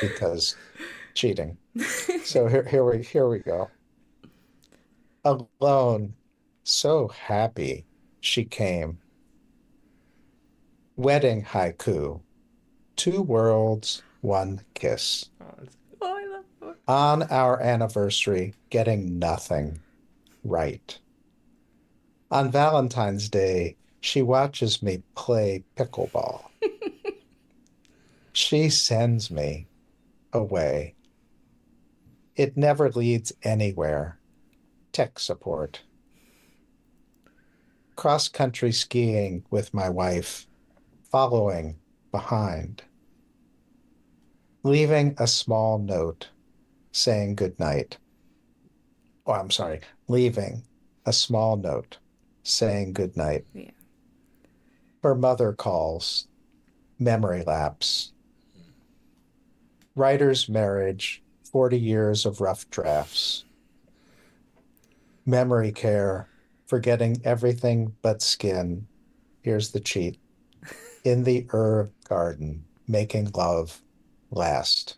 because 0.00 0.56
cheating. 1.14 1.56
So 2.24 2.46
here 2.48 2.64
here 2.64 2.84
we 2.84 3.02
here 3.02 3.28
we 3.28 3.38
go. 3.40 3.70
Alone, 5.24 6.14
so 6.64 7.08
happy 7.08 7.84
she 8.20 8.44
came. 8.44 8.98
Wedding 11.00 11.42
haiku. 11.42 12.20
Two 12.94 13.22
worlds, 13.22 14.02
one 14.20 14.60
kiss. 14.74 15.30
Oh, 15.40 15.46
oh, 16.02 16.14
I 16.14 16.26
love. 16.26 16.76
On 16.86 17.22
our 17.30 17.58
anniversary, 17.58 18.52
getting 18.68 19.18
nothing 19.18 19.80
right. 20.44 20.98
On 22.30 22.50
Valentine's 22.50 23.30
Day, 23.30 23.76
she 24.02 24.20
watches 24.20 24.82
me 24.82 25.02
play 25.14 25.64
pickleball. 25.74 26.44
she 28.34 28.68
sends 28.68 29.30
me 29.30 29.68
away. 30.34 30.94
It 32.36 32.58
never 32.58 32.90
leads 32.90 33.32
anywhere. 33.42 34.18
Tech 34.92 35.18
support. 35.18 35.80
Cross 37.96 38.28
country 38.28 38.72
skiing 38.72 39.44
with 39.50 39.72
my 39.72 39.88
wife, 39.88 40.46
following 41.10 41.76
behind. 42.12 42.82
Leaving 44.62 45.14
a 45.18 45.26
small 45.26 45.78
note 45.78 46.28
saying 46.92 47.34
goodnight. 47.34 47.98
Oh, 49.26 49.32
I'm 49.32 49.50
sorry, 49.50 49.80
leaving 50.08 50.62
a 51.06 51.12
small 51.12 51.56
note 51.56 51.98
saying 52.42 52.92
goodnight. 52.92 53.44
Yeah. 53.52 53.70
Her 55.02 55.14
mother 55.14 55.52
calls, 55.52 56.28
memory 56.98 57.42
lapse. 57.46 58.12
Writer's 59.96 60.48
marriage, 60.48 61.22
40 61.50 61.78
years 61.78 62.24
of 62.26 62.40
rough 62.40 62.68
drafts. 62.70 63.44
Memory 65.26 65.72
care, 65.72 66.28
forgetting 66.66 67.20
everything 67.24 67.96
but 68.02 68.22
skin. 68.22 68.86
Here's 69.42 69.70
the 69.72 69.80
cheat. 69.80 70.18
In 71.04 71.24
the 71.24 71.46
herb 71.50 71.92
garden, 72.08 72.64
making 72.86 73.30
love 73.34 73.80
last. 74.30 74.96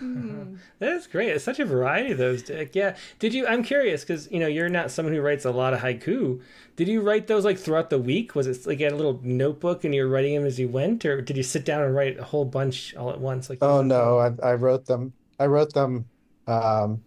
That's 0.78 1.06
great. 1.08 1.30
It's 1.30 1.44
such 1.44 1.58
a 1.58 1.64
variety 1.64 2.12
of 2.12 2.18
those. 2.18 2.42
Dick. 2.42 2.74
Yeah. 2.74 2.96
Did 3.18 3.34
you? 3.34 3.46
I'm 3.46 3.64
curious 3.64 4.02
because 4.02 4.30
you 4.30 4.38
know 4.38 4.46
you're 4.46 4.68
not 4.68 4.90
someone 4.90 5.12
who 5.14 5.20
writes 5.20 5.44
a 5.44 5.50
lot 5.50 5.74
of 5.74 5.80
haiku. 5.80 6.40
Did 6.76 6.86
you 6.86 7.00
write 7.00 7.26
those 7.26 7.44
like 7.44 7.58
throughout 7.58 7.90
the 7.90 7.98
week? 7.98 8.34
Was 8.36 8.46
it 8.46 8.64
like 8.66 8.78
you 8.78 8.84
had 8.84 8.92
a 8.92 8.96
little 8.96 9.18
notebook 9.24 9.82
and 9.84 9.94
you 9.94 10.02
were 10.04 10.08
writing 10.08 10.34
them 10.34 10.44
as 10.46 10.58
you 10.58 10.68
went, 10.68 11.04
or 11.04 11.20
did 11.20 11.36
you 11.36 11.42
sit 11.42 11.64
down 11.64 11.82
and 11.82 11.94
write 11.94 12.18
a 12.18 12.24
whole 12.24 12.44
bunch 12.44 12.94
all 12.94 13.10
at 13.10 13.20
once? 13.20 13.50
Like 13.50 13.58
Oh 13.60 13.82
no, 13.82 14.18
I, 14.18 14.50
I 14.50 14.54
wrote 14.54 14.86
them. 14.86 15.12
I 15.40 15.46
wrote 15.46 15.72
them 15.72 16.04
um, 16.46 17.02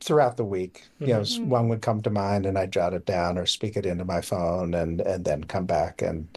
throughout 0.00 0.36
the 0.36 0.44
week. 0.44 0.88
You 0.98 1.08
know, 1.08 1.20
s- 1.20 1.38
one 1.38 1.68
would 1.68 1.82
come 1.82 2.00
to 2.02 2.10
mind, 2.10 2.46
and 2.46 2.58
I 2.58 2.66
jot 2.66 2.94
it 2.94 3.06
down 3.06 3.38
or 3.38 3.46
speak 3.46 3.76
it 3.76 3.86
into 3.86 4.04
my 4.04 4.20
phone, 4.20 4.74
and 4.74 5.00
and 5.00 5.24
then 5.24 5.44
come 5.44 5.66
back 5.66 6.02
and 6.02 6.36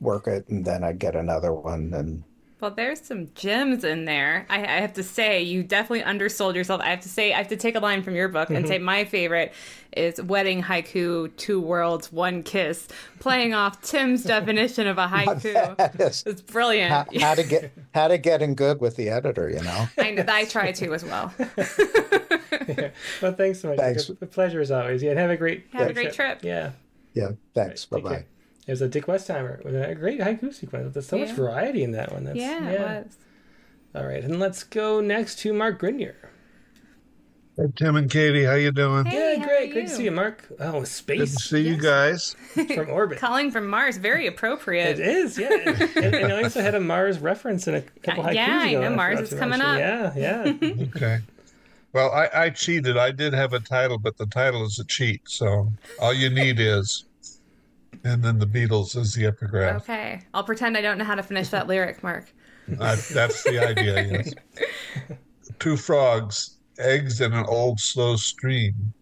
work 0.00 0.26
it, 0.26 0.48
and 0.48 0.64
then 0.64 0.84
I 0.84 0.92
get 0.92 1.16
another 1.16 1.52
one, 1.52 1.92
and 1.94 2.22
Well, 2.60 2.70
there's 2.70 3.00
some 3.00 3.28
gems 3.34 3.84
in 3.84 4.04
there. 4.04 4.46
I, 4.48 4.60
I 4.62 4.80
have 4.80 4.94
to 4.94 5.02
say, 5.02 5.42
you 5.42 5.62
definitely 5.62 6.02
undersold 6.02 6.54
yourself. 6.54 6.80
I 6.80 6.88
have 6.90 7.00
to 7.00 7.08
say, 7.08 7.32
I 7.32 7.38
have 7.38 7.48
to 7.48 7.56
take 7.56 7.74
a 7.74 7.80
line 7.80 8.02
from 8.02 8.14
your 8.14 8.28
book 8.28 8.48
and 8.48 8.60
mm-hmm. 8.60 8.68
say 8.68 8.78
my 8.78 9.04
favorite 9.04 9.52
is 9.96 10.20
wedding 10.22 10.62
haiku, 10.62 11.34
two 11.36 11.60
worlds, 11.60 12.12
one 12.12 12.42
kiss, 12.42 12.88
playing 13.20 13.54
off 13.54 13.82
Tim's 13.82 14.24
definition 14.34 14.86
of 14.86 14.98
a 14.98 15.06
haiku. 15.06 15.76
that 15.76 16.00
is 16.00 16.22
It's 16.26 16.40
brilliant. 16.40 16.90
how, 16.90 17.06
how 17.20 17.34
to 17.34 17.42
get 17.42 17.72
how 17.94 18.08
to 18.08 18.18
get 18.18 18.42
in 18.42 18.54
good 18.54 18.80
with 18.80 18.96
the 18.96 19.08
editor. 19.08 19.50
You 19.50 19.62
know. 19.62 19.86
I, 19.98 20.10
know, 20.12 20.24
I 20.28 20.44
try 20.44 20.72
to 20.72 20.94
as 20.94 21.04
well. 21.04 21.32
well, 23.22 23.32
thanks 23.34 23.60
so 23.60 23.68
much. 23.68 23.78
Thanks. 23.78 24.06
The 24.06 24.26
pleasure 24.26 24.60
as 24.60 24.70
always. 24.70 25.02
Yeah, 25.02 25.10
and 25.10 25.18
have 25.18 25.30
a 25.30 25.36
great 25.36 25.66
Have 25.72 25.90
a 25.90 25.92
great 25.92 26.12
trip. 26.12 26.42
Yeah. 26.42 26.72
Yeah. 27.14 27.32
Thanks. 27.54 27.84
Bye 27.84 27.98
Take 27.98 28.06
care. 28.06 28.18
bye. 28.20 28.26
It 28.66 28.70
was 28.70 28.80
a 28.80 28.88
Dick 28.88 29.06
Westheimer 29.06 29.62
with 29.64 29.74
a 29.74 29.94
great 29.94 30.20
haiku 30.20 30.52
sequence. 30.52 30.94
There's 30.94 31.06
so 31.06 31.18
much 31.18 31.32
variety 31.32 31.82
in 31.82 31.92
that 31.92 32.12
one. 32.12 32.24
That's, 32.24 32.38
yeah, 32.38 32.68
it 32.68 32.80
was. 32.80 33.16
All 33.94 34.06
right, 34.06 34.24
and 34.24 34.40
let's 34.40 34.64
go 34.64 35.00
next 35.00 35.38
to 35.40 35.52
Mark 35.52 35.78
Grinier. 35.80 36.14
Hey, 37.56 37.66
Tim 37.76 37.94
and 37.94 38.10
Katie, 38.10 38.44
how 38.44 38.54
you 38.54 38.72
doing? 38.72 39.04
Hey, 39.04 39.36
yeah, 39.38 39.44
great. 39.44 39.70
are 39.70 39.72
Great 39.74 39.86
to 39.86 39.94
see 39.94 40.04
you, 40.04 40.10
Mark. 40.10 40.44
Oh, 40.58 40.82
space. 40.82 41.18
Good 41.18 41.26
to 41.26 41.32
space 41.32 41.50
see 41.50 41.68
you 41.68 41.76
guys. 41.76 42.34
from 42.74 42.90
orbit. 42.90 43.18
Calling 43.18 43.52
from 43.52 43.68
Mars, 43.68 43.96
very 43.96 44.26
appropriate. 44.26 44.98
It 44.98 45.06
is, 45.06 45.38
yeah. 45.38 45.50
and, 45.96 46.14
and 46.14 46.32
I 46.32 46.42
also 46.42 46.60
had 46.60 46.74
a 46.74 46.80
Mars 46.80 47.20
reference 47.20 47.68
in 47.68 47.76
a 47.76 47.82
couple 48.02 48.24
Uh, 48.24 48.28
haikus 48.30 48.34
yeah, 48.34 48.58
I 48.60 48.74
know, 48.74 48.90
Mars 48.90 49.20
is 49.20 49.38
coming 49.38 49.60
up. 49.60 49.78
Yeah, 49.78 50.12
yeah. 50.16 50.52
Okay. 50.96 51.20
Well, 51.92 52.10
I, 52.10 52.28
I 52.34 52.50
cheated. 52.50 52.96
I 52.96 53.12
did 53.12 53.32
have 53.34 53.52
a 53.52 53.60
title, 53.60 53.98
but 53.98 54.16
the 54.16 54.26
title 54.26 54.66
is 54.66 54.80
a 54.80 54.84
cheat. 54.84 55.20
So 55.26 55.68
all 56.00 56.12
you 56.12 56.30
need 56.30 56.58
is, 56.58 57.04
and 58.04 58.22
then 58.22 58.38
the 58.38 58.46
Beatles 58.46 58.96
is 58.96 59.14
the 59.14 59.26
epigraph. 59.26 59.82
Okay, 59.82 60.20
I'll 60.34 60.44
pretend 60.44 60.76
I 60.76 60.82
don't 60.82 60.98
know 60.98 61.04
how 61.04 61.14
to 61.14 61.22
finish 61.22 61.48
that 61.48 61.66
lyric, 61.66 62.02
Mark. 62.02 62.32
That's 62.68 63.42
the 63.44 63.58
idea, 63.58 64.02
yes. 64.04 64.34
Two 65.58 65.76
frogs, 65.76 66.58
eggs 66.78 67.20
in 67.20 67.32
an 67.32 67.44
old 67.46 67.80
slow 67.80 68.16
stream. 68.16 68.92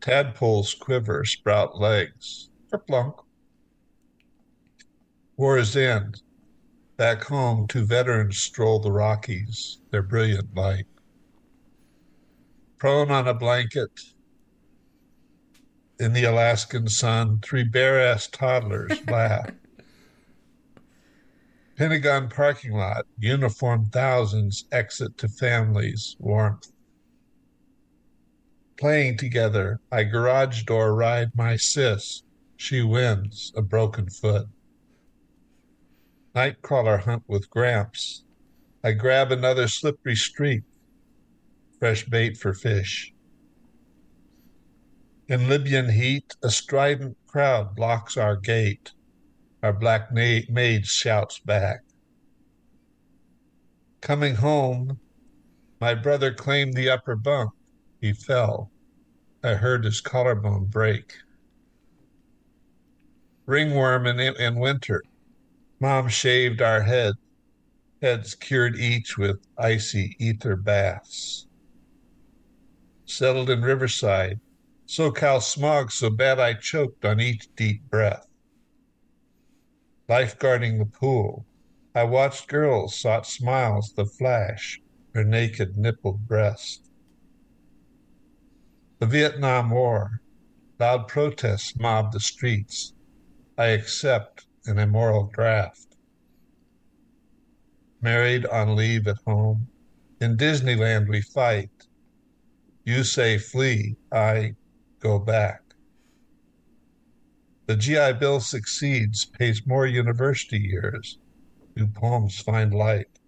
Tadpoles 0.00 0.74
quiver, 0.74 1.24
sprout 1.24 1.78
legs. 1.78 2.50
Kerplunk. 2.72 3.14
War's 5.36 5.76
end. 5.76 6.22
Back 6.96 7.24
home, 7.24 7.66
two 7.66 7.84
veterans 7.84 8.38
stroll 8.38 8.78
the 8.78 8.92
Rockies, 8.92 9.78
their 9.90 10.02
brilliant 10.02 10.54
light. 10.54 10.86
Prone 12.78 13.10
on 13.10 13.26
a 13.26 13.34
blanket 13.34 13.90
in 16.00 16.14
the 16.14 16.24
Alaskan 16.24 16.88
sun, 16.88 17.40
three 17.42 17.62
bare-ass 17.62 18.26
toddlers 18.28 19.06
laugh. 19.06 19.50
Pentagon 21.76 22.28
parking 22.28 22.72
lot, 22.72 23.06
uniformed 23.18 23.92
thousands 23.92 24.64
exit 24.72 25.16
to 25.18 25.28
families, 25.28 26.16
warmth. 26.18 26.72
Playing 28.78 29.18
together, 29.18 29.78
I 29.92 30.04
garage 30.04 30.62
door 30.62 30.94
ride 30.94 31.30
my 31.34 31.56
sis. 31.56 32.22
She 32.56 32.82
wins, 32.82 33.52
a 33.54 33.62
broken 33.62 34.08
foot. 34.08 34.46
Nightcrawler 36.34 37.02
hunt 37.02 37.24
with 37.26 37.50
Gramps. 37.50 38.24
I 38.82 38.92
grab 38.92 39.32
another 39.32 39.68
slippery 39.68 40.16
streak. 40.16 40.62
Fresh 41.78 42.06
bait 42.06 42.38
for 42.38 42.54
fish. 42.54 43.12
In 45.30 45.48
Libyan 45.48 45.90
heat, 45.90 46.34
a 46.42 46.50
strident 46.50 47.16
crowd 47.28 47.76
blocks 47.76 48.16
our 48.16 48.34
gate. 48.34 48.90
Our 49.62 49.72
black 49.72 50.12
na- 50.12 50.40
maid 50.48 50.86
shouts 50.86 51.38
back. 51.38 51.82
Coming 54.00 54.34
home, 54.34 54.98
my 55.80 55.94
brother 55.94 56.34
claimed 56.34 56.74
the 56.74 56.90
upper 56.90 57.14
bunk. 57.14 57.52
He 58.00 58.12
fell. 58.12 58.72
I 59.44 59.54
heard 59.54 59.84
his 59.84 60.00
collarbone 60.00 60.64
break. 60.64 61.14
Ringworm 63.46 64.08
in, 64.08 64.18
in 64.18 64.58
winter. 64.58 65.00
Mom 65.78 66.08
shaved 66.08 66.60
our 66.60 66.82
head, 66.82 67.14
heads 68.02 68.34
cured 68.34 68.74
each 68.74 69.16
with 69.16 69.38
icy 69.56 70.16
ether 70.18 70.56
baths. 70.56 71.46
Settled 73.04 73.48
in 73.48 73.62
Riverside, 73.62 74.40
SoCal 74.90 75.40
smog 75.40 75.92
so 75.92 76.10
bad 76.10 76.40
I 76.40 76.54
choked 76.54 77.04
on 77.04 77.20
each 77.20 77.48
deep 77.54 77.88
breath 77.88 78.26
lifeguarding 80.10 80.76
the 80.76 80.86
pool. 80.86 81.46
I 81.94 82.02
watched 82.02 82.48
girls 82.48 82.98
sought 82.98 83.26
smiles 83.26 83.92
the 83.92 84.04
flash, 84.04 84.80
her 85.14 85.22
naked 85.22 85.76
nippled 85.76 86.26
breast. 86.26 86.90
The 88.98 89.06
Vietnam 89.06 89.70
War, 89.70 90.20
loud 90.80 91.06
protests 91.06 91.78
mobbed 91.78 92.12
the 92.12 92.18
streets. 92.18 92.92
I 93.56 93.66
accept 93.66 94.46
an 94.66 94.80
immoral 94.80 95.30
draft. 95.32 95.96
Married 98.02 98.46
on 98.46 98.74
leave 98.74 99.06
at 99.06 99.18
home. 99.24 99.68
In 100.20 100.36
Disneyland 100.36 101.08
we 101.08 101.22
fight. 101.22 101.86
You 102.84 103.04
say 103.04 103.38
flee, 103.38 103.94
I 104.10 104.56
go 105.00 105.18
back. 105.18 105.62
The 107.66 107.76
GI 107.76 108.14
Bill 108.14 108.40
succeeds, 108.40 109.24
pays 109.24 109.66
more 109.66 109.86
university 109.86 110.58
years. 110.58 111.18
New 111.76 111.86
poems 111.88 112.40
find 112.40 112.72
light. 112.72 113.18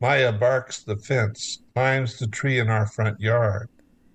Maya 0.00 0.32
barks 0.32 0.82
the 0.82 0.96
fence, 0.96 1.62
climbs 1.74 2.18
the 2.18 2.26
tree 2.26 2.58
in 2.58 2.68
our 2.68 2.86
front 2.86 3.20
yard, 3.20 3.68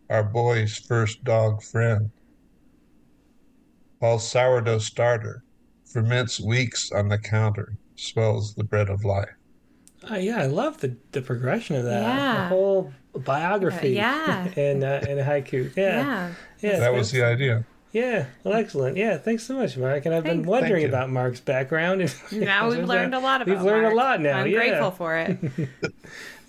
our 0.10 0.23
boy's 0.23 0.77
first 0.77 1.23
dog 1.23 1.64
friend. 1.64 2.11
Paul's 3.99 4.30
sourdough 4.30 4.80
starter 4.80 5.44
ferments 5.85 6.39
weeks 6.39 6.91
on 6.91 7.07
the 7.07 7.18
counter, 7.18 7.77
swells 7.95 8.53
the 8.56 8.64
bread 8.64 8.89
of 8.89 9.06
life. 9.06 9.36
Uh, 10.10 10.15
yeah, 10.15 10.41
I 10.41 10.45
love 10.45 10.80
the, 10.80 10.95
the 11.11 11.22
progression 11.22 11.76
of 11.76 11.86
that. 11.86 12.02
Yeah. 12.02 12.44
The 12.44 12.48
whole 12.49 12.94
biography. 13.14 13.91
Yeah. 13.91 14.48
in 14.56 14.84
uh, 14.84 15.03
in 15.07 15.18
haiku. 15.18 15.76
Yeah. 15.76 15.98
Yeah. 15.98 16.34
Yeah. 16.60 16.80
That 16.80 16.94
was 16.94 17.11
the 17.11 17.24
idea. 17.24 17.65
Yeah. 17.91 18.28
Well, 18.44 18.53
excellent. 18.56 18.98
Yeah. 18.98 19.18
Thanks 19.18 19.44
so 19.44 19.56
much, 19.56 19.78
Mark. 19.78 20.06
And 20.06 20.14
I've 20.14 20.24
been 20.24 20.44
wondering 20.44 20.86
about 20.86 21.10
Mark's 21.10 21.40
background. 21.40 22.14
Now 22.32 22.69
we've 22.69 22.84
learned 22.84 23.15
a 23.15 23.19
lot 23.19 23.41
about 23.41 23.56
We've 23.56 23.65
learned 23.65 23.84
Mark. 23.84 23.94
a 23.94 23.98
lot 23.98 24.22
now. 24.22 24.40
I'm 24.40 24.48
yeah. 24.48 24.57
grateful 24.57 24.91
for 24.91 25.15
it. 25.18 25.38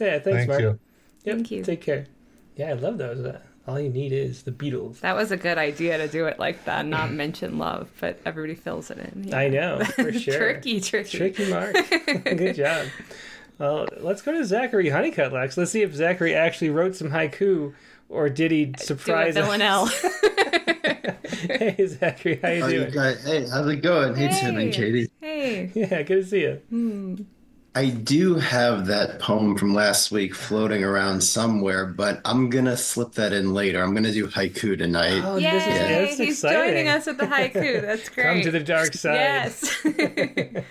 Yeah. 0.00 0.20
Thanks, 0.20 0.24
Thank 0.24 0.48
Mark. 0.48 0.60
you. 0.60 0.78
Yep, 1.24 1.36
Thank 1.36 1.50
you. 1.50 1.64
Take 1.64 1.80
care. 1.80 2.06
Yeah, 2.54 2.70
I 2.70 2.72
love 2.74 2.98
those. 2.98 3.18
Uh, 3.24 3.40
all 3.66 3.80
you 3.80 3.90
need 3.90 4.12
is 4.12 4.44
the 4.44 4.52
Beatles. 4.52 5.00
That 5.00 5.16
was 5.16 5.32
a 5.32 5.36
good 5.36 5.58
idea 5.58 5.98
to 5.98 6.06
do 6.06 6.26
it 6.26 6.38
like 6.38 6.64
that, 6.66 6.86
not 6.86 7.10
mention 7.12 7.58
love, 7.58 7.90
but 8.00 8.20
everybody 8.24 8.54
fills 8.54 8.92
it 8.92 8.98
in. 8.98 9.24
Yeah. 9.24 9.36
I 9.36 9.48
know 9.48 9.84
for 9.84 10.12
sure. 10.12 10.38
tricky, 10.38 10.80
tricky. 10.80 11.18
Tricky 11.18 11.50
Mark. 11.50 11.74
Good 12.24 12.54
job. 12.54 12.86
Well, 13.58 13.86
let's 13.98 14.22
go 14.22 14.32
to 14.32 14.44
Zachary 14.44 14.88
Honeycutt, 14.90 15.32
Lex. 15.32 15.56
Let's 15.56 15.70
see 15.72 15.82
if 15.82 15.92
Zachary 15.94 16.34
actually 16.34 16.70
wrote 16.70 16.94
some 16.94 17.10
haiku, 17.10 17.74
or 18.08 18.28
did 18.28 18.50
he 18.52 18.66
Do 18.66 18.74
a 18.80 18.84
surprise 18.84 19.36
us? 19.36 19.44
villanelle. 19.44 19.86
hey, 21.28 21.86
Zachary, 21.86 22.38
how 22.42 22.48
you 22.50 22.62
How 22.62 22.68
you 22.68 22.78
doing? 22.80 22.90
guys- 22.92 23.24
hey, 23.24 23.46
how's 23.48 23.66
it 23.68 23.76
going? 23.82 24.14
Hey, 24.14 24.28
Tim 24.40 24.58
and 24.58 24.72
Katie. 24.72 25.10
hey. 25.20 25.70
Yeah, 25.74 26.02
good 26.02 26.22
to 26.22 26.26
see 26.26 26.40
you. 26.42 26.60
Hmm. 26.70 27.14
I 27.74 27.90
do 27.90 28.34
have 28.36 28.86
that 28.86 29.20
poem 29.20 29.56
from 29.56 29.72
last 29.74 30.10
week 30.10 30.34
floating 30.34 30.82
around 30.82 31.20
somewhere, 31.20 31.86
but 31.86 32.20
I'm 32.24 32.50
gonna 32.50 32.76
slip 32.76 33.12
that 33.12 33.32
in 33.32 33.54
later. 33.54 33.82
I'm 33.82 33.94
gonna 33.94 34.10
do 34.12 34.26
haiku 34.26 34.76
tonight. 34.76 35.22
Oh, 35.24 35.36
Yay! 35.36 35.50
this 35.50 35.62
is 35.62 35.68
yeah, 35.68 35.88
that's 36.00 36.16
He's 36.18 36.28
exciting. 36.30 36.58
joining 36.60 36.88
us 36.88 37.06
at 37.06 37.18
the 37.18 37.26
haiku. 37.26 37.82
That's 37.82 38.08
great. 38.08 38.24
Come 38.34 38.40
to 38.42 38.50
the 38.50 38.60
dark 38.60 38.94
side. 38.94 39.14
Yes. 39.14 39.84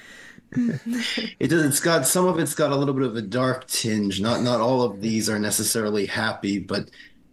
It 1.39 1.47
does. 1.49 1.63
It's 1.63 1.79
got 1.79 2.07
some 2.07 2.25
of 2.25 2.39
it's 2.39 2.55
got 2.55 2.71
a 2.71 2.75
little 2.75 2.93
bit 2.93 3.03
of 3.05 3.15
a 3.15 3.21
dark 3.21 3.67
tinge. 3.67 4.21
Not 4.21 4.41
not 4.41 4.59
all 4.61 4.81
of 4.81 5.01
these 5.01 5.29
are 5.29 5.39
necessarily 5.39 6.05
happy, 6.05 6.57
but 6.59 6.89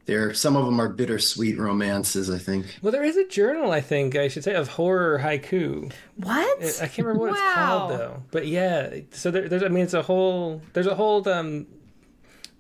there 0.06 0.34
some 0.34 0.56
of 0.56 0.66
them 0.66 0.80
are 0.80 0.88
bittersweet 0.88 1.58
romances. 1.58 2.28
I 2.30 2.38
think. 2.38 2.66
Well, 2.82 2.92
there 2.92 3.04
is 3.04 3.16
a 3.16 3.26
journal, 3.28 3.70
I 3.70 3.80
think 3.80 4.16
I 4.16 4.28
should 4.28 4.44
say, 4.44 4.54
of 4.54 4.68
horror 4.68 5.18
haiku. 5.22 5.92
what? 6.16 6.62
I 6.82 6.86
can't 6.88 6.98
remember 7.06 7.20
what 7.20 7.30
it's 7.32 7.54
called 7.54 7.90
though. 7.92 8.22
But 8.30 8.46
yeah, 8.46 8.96
so 9.12 9.30
there, 9.30 9.48
there's 9.48 9.62
I 9.62 9.68
mean 9.68 9.84
it's 9.84 9.94
a 9.94 10.02
whole 10.02 10.60
there's 10.72 10.86
a 10.88 10.94
whole 10.94 11.26
um 11.28 11.66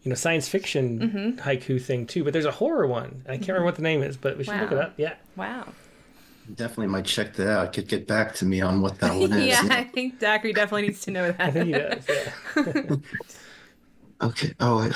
you 0.02 0.08
know 0.10 0.14
science 0.14 0.48
fiction 0.48 0.98
Mm-hmm. 1.00 1.48
haiku 1.48 1.82
thing 1.82 2.06
too. 2.06 2.24
But 2.24 2.32
there's 2.32 2.44
a 2.46 2.50
horror 2.52 2.86
one. 2.86 3.22
I 3.28 3.36
can't 3.36 3.48
remember 3.48 3.66
what 3.66 3.76
the 3.76 3.82
name 3.82 4.02
is, 4.02 4.16
but 4.16 4.38
we 4.38 4.44
should 4.44 4.58
look 4.60 4.72
it 4.72 4.78
up. 4.78 4.94
Yeah. 4.96 5.14
Wow. 5.36 5.68
Definitely 6.52 6.88
might 6.88 7.04
check 7.06 7.32
that 7.34 7.48
out. 7.48 7.72
Could 7.72 7.88
get 7.88 8.06
back 8.06 8.34
to 8.36 8.44
me 8.44 8.60
on 8.60 8.82
what 8.82 8.98
that 9.00 9.14
one 9.14 9.32
is. 9.38 9.46
yeah, 9.46 9.66
I 9.70 9.84
think 9.84 10.20
Zachary 10.20 10.52
definitely 10.52 10.82
needs 10.88 11.00
to 11.02 11.10
know 11.10 11.32
that. 11.32 11.40
I 11.40 11.50
think 11.50 11.66
he 11.66 11.72
that. 11.72 12.06
does. 12.06 12.86
Yeah. 12.90 12.96
Okay. 14.22 14.54
Oh, 14.60 14.78
wait. 14.80 14.92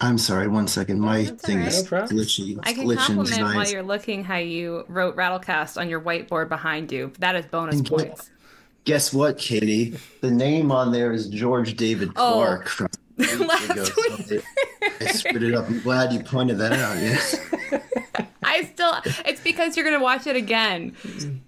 I'm 0.00 0.18
sorry. 0.18 0.48
One 0.48 0.66
second. 0.66 1.00
My 1.00 1.22
That's 1.24 1.42
thing 1.44 1.60
all 1.62 1.66
is. 1.68 1.82
No 1.82 1.88
problem. 1.88 2.18
glitchy. 2.18 2.58
I 2.64 2.70
It's 2.70 2.78
can 2.78 2.86
glitching 2.88 3.06
compliment 3.06 3.54
while 3.56 3.68
you're 3.68 3.82
looking 3.82 4.24
how 4.24 4.36
you 4.36 4.84
wrote 4.88 5.16
Rattlecast 5.16 5.80
on 5.80 5.88
your 5.88 6.00
whiteboard 6.00 6.48
behind 6.48 6.90
you. 6.92 7.12
That 7.20 7.36
is 7.36 7.46
bonus 7.46 7.76
Thank 7.76 7.88
points. 7.88 8.30
Guess 8.84 9.14
what, 9.14 9.38
Katie? 9.38 9.96
The 10.20 10.30
name 10.30 10.72
on 10.72 10.90
there 10.92 11.12
is 11.12 11.28
George 11.28 11.76
David 11.76 12.10
Oh. 12.16 12.32
Clark 12.34 12.68
from 12.68 12.88
Last 13.38 13.70
ago. 13.70 13.84
Week. 14.28 14.44
I, 15.00 15.06
spit 15.06 15.42
it 15.42 15.54
up. 15.54 15.68
I'm 15.68 15.80
glad 15.80 16.12
you 16.12 16.20
pointed 16.20 16.58
that 16.58 16.72
out. 16.72 16.96
Yes. 16.96 17.38
I 18.42 18.64
still, 18.64 18.94
it's 19.24 19.40
because 19.40 19.76
you're 19.76 19.84
going 19.84 19.98
to 19.98 20.02
watch 20.02 20.26
it 20.26 20.36
again. 20.36 20.94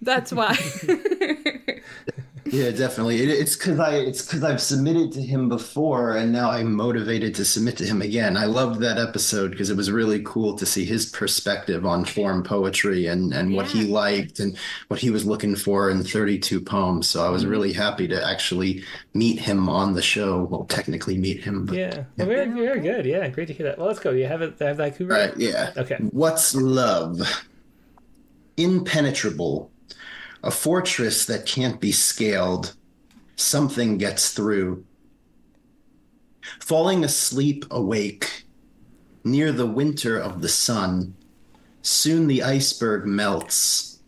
That's 0.01 0.33
why. 0.33 0.57
Yeah, 2.55 2.71
definitely. 2.71 3.21
It, 3.23 3.31
it's 3.31 3.57
because 3.57 3.81
I 3.81 3.95
it's 3.97 4.23
because 4.25 4.45
I've 4.45 4.61
submitted 4.61 5.11
to 5.13 5.23
him 5.23 5.49
before, 5.49 6.17
and 6.17 6.31
now 6.31 6.51
I'm 6.51 6.73
motivated 6.73 7.35
to 7.37 7.45
submit 7.45 7.77
to 7.79 7.85
him 7.85 8.01
again. 8.01 8.37
I 8.37 8.45
loved 8.45 8.81
that 8.81 8.97
episode 8.97 9.51
because 9.51 9.71
it 9.71 9.77
was 9.77 9.91
really 9.91 10.23
cool 10.25 10.55
to 10.57 10.65
see 10.67 10.85
his 10.85 11.07
perspective 11.07 11.85
on 11.85 12.05
form 12.05 12.45
poetry 12.45 13.07
and 13.07 13.33
and 13.33 13.55
what 13.55 13.67
he 13.67 13.85
liked 13.87 14.39
and 14.39 14.57
what 14.89 15.01
he 15.01 15.11
was 15.11 15.25
looking 15.27 15.57
for 15.57 15.91
in 15.91 16.05
32 16.05 16.61
poems. 16.61 17.09
So 17.09 17.21
I 17.23 17.25
Mm-hmm. 17.25 17.33
was 17.33 17.47
really 17.47 17.73
happy 17.73 18.07
to 18.09 18.25
actually 18.25 18.85
meet 19.15 19.41
him 19.41 19.69
on 19.69 19.95
the 19.95 20.03
show. 20.03 20.45
Well, 20.45 20.65
technically 20.67 21.19
meet 21.19 21.43
him, 21.43 21.67
but 21.67 21.77
Yeah. 21.77 22.05
Well, 22.19 22.29
very, 22.29 22.49
very 22.51 22.81
good. 22.81 23.05
Yeah, 23.07 23.27
great 23.31 23.49
to 23.49 23.55
hear 23.55 23.67
that. 23.67 23.79
Well, 23.79 23.89
let's 23.89 23.99
go. 24.01 24.11
You 24.13 24.27
have 24.29 24.43
it. 24.43 24.59
Have 24.61 24.77
that 24.77 24.95
haiku 24.97 25.01
All 25.11 25.17
right? 25.19 25.31
right, 25.31 25.37
yeah. 25.39 25.73
Okay. 25.77 25.97
What's 26.13 26.55
love? 26.55 27.21
Impenetrable. 28.57 29.71
A 30.45 30.51
fortress 30.51 31.25
that 31.25 31.47
can't 31.47 31.81
be 31.81 31.91
scaled. 31.91 32.75
Something 33.35 33.97
gets 33.97 34.31
through. 34.33 34.85
Falling 36.61 37.03
asleep 37.03 37.65
awake. 37.71 38.45
Near 39.25 39.53
the 39.53 39.65
winter 39.65 40.19
of 40.19 40.43
the 40.43 40.51
sun. 40.51 41.15
Soon 41.81 42.27
the 42.27 42.43
iceberg 42.43 43.07
melts. 43.07 44.01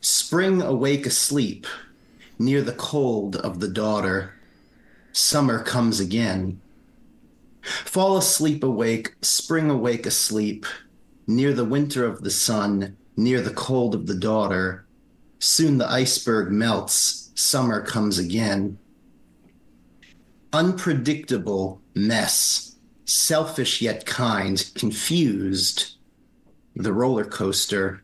Spring 0.00 0.62
awake 0.62 1.04
asleep. 1.04 1.66
Near 2.38 2.62
the 2.62 2.72
cold 2.72 3.34
of 3.34 3.58
the 3.58 3.68
daughter. 3.68 4.34
Summer 5.10 5.64
comes 5.64 5.98
again. 5.98 6.60
Fall 7.62 8.16
asleep 8.16 8.62
awake, 8.62 9.16
spring 9.20 9.68
awake 9.68 10.06
asleep, 10.06 10.64
near 11.26 11.52
the 11.52 11.64
winter 11.64 12.04
of 12.04 12.22
the 12.22 12.30
sun, 12.30 12.96
near 13.16 13.40
the 13.40 13.50
cold 13.50 13.96
of 13.96 14.06
the 14.06 14.14
daughter. 14.14 14.85
Soon 15.38 15.78
the 15.78 15.90
iceberg 15.90 16.50
melts, 16.50 17.30
summer 17.34 17.80
comes 17.80 18.18
again. 18.18 18.78
Unpredictable 20.52 21.82
mess, 21.94 22.76
selfish 23.04 23.82
yet 23.82 24.06
kind, 24.06 24.70
confused, 24.74 25.96
the 26.74 26.92
roller 26.92 27.24
coaster. 27.24 28.02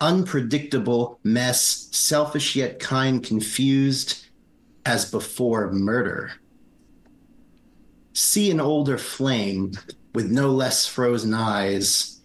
Unpredictable 0.00 1.18
mess, 1.24 1.88
selfish 1.90 2.54
yet 2.54 2.78
kind, 2.78 3.24
confused, 3.24 4.26
as 4.84 5.10
before 5.10 5.72
murder 5.72 6.32
see 8.12 8.50
an 8.50 8.60
older 8.60 8.98
flame 8.98 9.72
with 10.14 10.30
no 10.30 10.50
less 10.50 10.86
frozen 10.86 11.34
eyes, 11.34 12.20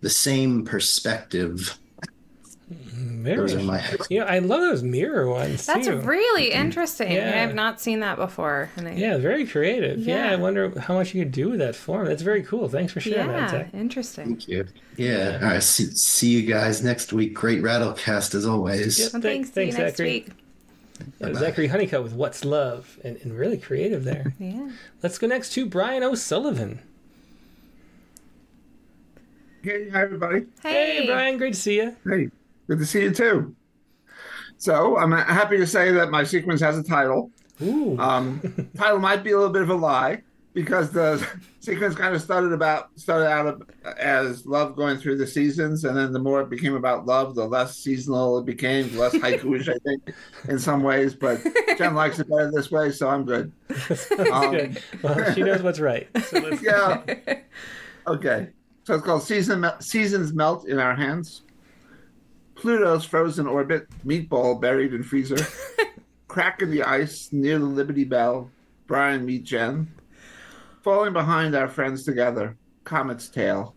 the 0.00 0.10
same 0.10 0.64
perspective. 0.64 1.78
Very. 2.94 3.36
Those 3.36 3.54
are 3.54 3.60
my 3.62 3.82
You 4.10 4.20
know, 4.20 4.26
I 4.26 4.38
love 4.40 4.60
those 4.60 4.82
mirror 4.82 5.26
ones 5.28 5.64
That's 5.64 5.86
too. 5.86 5.96
really 6.00 6.52
interesting. 6.52 7.12
Yeah. 7.12 7.28
I 7.28 7.38
have 7.38 7.54
not 7.54 7.80
seen 7.80 8.00
that 8.00 8.16
before. 8.16 8.68
And 8.76 8.86
I, 8.88 8.92
yeah, 8.92 9.16
very 9.16 9.46
creative. 9.46 10.00
Yeah. 10.00 10.26
Yeah. 10.26 10.32
I 10.32 10.36
wonder 10.36 10.78
how 10.78 10.94
much 10.94 11.14
you 11.14 11.24
could 11.24 11.32
do 11.32 11.50
with 11.50 11.60
that 11.60 11.74
form. 11.74 12.06
That's 12.06 12.22
very 12.22 12.42
cool. 12.42 12.68
Thanks 12.68 12.92
for 12.92 13.00
sharing 13.00 13.28
that. 13.28 13.40
yeah, 13.40 13.48
Zach. 13.50 13.70
interesting. 13.74 14.24
Thank 14.26 14.48
you. 14.48 14.66
Yeah. 14.96 15.38
All 15.42 15.48
right. 15.48 15.62
See, 15.62 15.86
see 15.92 16.28
you 16.30 16.42
guys 16.42 16.84
next 16.84 17.12
week. 17.14 17.32
Great 17.32 17.62
Rattlecast 17.62 18.34
as 18.34 18.44
always. 18.44 18.98
Yep. 18.98 19.12
Well, 19.14 19.22
Thanks- 19.22 19.50
thanks. 19.50 19.54
See 19.54 19.60
you 19.62 19.72
thanks, 19.72 19.78
next 19.78 19.96
Zachary. 19.96 20.10
week. 20.12 20.28
Yeah, 21.18 21.34
Zachary 21.34 21.66
Honeycutt 21.68 22.02
with 22.02 22.12
What's 22.12 22.44
Love 22.44 22.98
and, 23.02 23.16
and 23.22 23.32
really 23.36 23.56
creative 23.58 24.04
there. 24.04 24.34
Yeah. 24.38 24.70
Let's 25.02 25.18
go 25.18 25.26
next 25.26 25.52
to 25.54 25.66
Brian 25.66 26.02
O'Sullivan. 26.02 26.80
Hey, 29.62 29.88
hi 29.90 30.02
everybody. 30.02 30.46
Hey, 30.62 30.98
Hey, 31.00 31.06
Brian, 31.06 31.38
great 31.38 31.54
to 31.54 31.60
see 31.60 31.76
you. 31.76 31.96
Hey, 32.04 32.28
good 32.72 32.78
to 32.78 32.86
see 32.86 33.02
you 33.02 33.10
too. 33.10 33.54
So 34.56 34.96
I'm 34.96 35.12
happy 35.12 35.58
to 35.58 35.66
say 35.66 35.92
that 35.92 36.10
my 36.10 36.24
sequence 36.24 36.60
has 36.62 36.78
a 36.78 36.82
title. 36.82 37.30
Ooh. 37.60 37.98
Um, 37.98 38.70
title 38.76 38.98
might 38.98 39.22
be 39.22 39.32
a 39.32 39.36
little 39.36 39.52
bit 39.52 39.60
of 39.60 39.68
a 39.68 39.74
lie 39.74 40.22
because 40.54 40.90
the 40.90 41.26
sequence 41.60 41.94
kind 41.94 42.14
of 42.14 42.22
started 42.22 42.52
about 42.52 42.98
started 42.98 43.28
out 43.28 43.70
as 43.98 44.46
love 44.46 44.74
going 44.74 44.96
through 44.96 45.18
the 45.18 45.26
seasons, 45.26 45.84
and 45.84 45.94
then 45.94 46.14
the 46.14 46.18
more 46.18 46.40
it 46.40 46.48
became 46.48 46.74
about 46.74 47.04
love, 47.04 47.34
the 47.34 47.44
less 47.44 47.76
seasonal 47.76 48.38
it 48.38 48.46
became, 48.46 48.90
the 48.90 49.00
less 49.00 49.12
haikuish, 49.14 49.68
I 49.68 49.78
think, 49.84 50.14
in 50.48 50.58
some 50.58 50.82
ways. 50.82 51.14
But 51.14 51.42
Jen 51.76 51.94
likes 51.94 52.20
it 52.20 52.30
better 52.30 52.50
this 52.50 52.70
way, 52.70 52.90
so 52.90 53.10
I'm 53.10 53.26
good. 53.26 53.52
Um, 54.32 54.50
Good. 54.50 54.82
Well, 55.02 55.34
she 55.34 55.42
knows 55.42 55.62
what's 55.62 55.80
right. 55.80 56.08
So 56.22 56.38
let's, 56.38 56.62
yeah. 56.62 57.02
Okay. 58.06 58.48
So 58.84 58.94
it's 58.94 59.04
called 59.04 59.22
Season 59.22 59.66
Seasons 59.80 60.32
Melt 60.32 60.66
in 60.66 60.78
Our 60.78 60.94
Hands. 60.94 61.42
Pluto's 62.62 63.04
frozen 63.04 63.48
orbit, 63.48 63.88
meatball 64.06 64.60
buried 64.60 64.94
in 64.94 65.02
freezer. 65.02 65.44
Crack 66.28 66.62
in 66.62 66.70
the 66.70 66.84
ice 66.84 67.30
near 67.32 67.58
the 67.58 67.64
Liberty 67.64 68.04
Bell. 68.04 68.52
Brian 68.86 69.26
meet 69.26 69.42
Jen. 69.42 69.92
Falling 70.84 71.12
behind 71.12 71.56
our 71.56 71.66
friends 71.66 72.04
together. 72.04 72.56
Comet's 72.84 73.28
tail. 73.28 73.74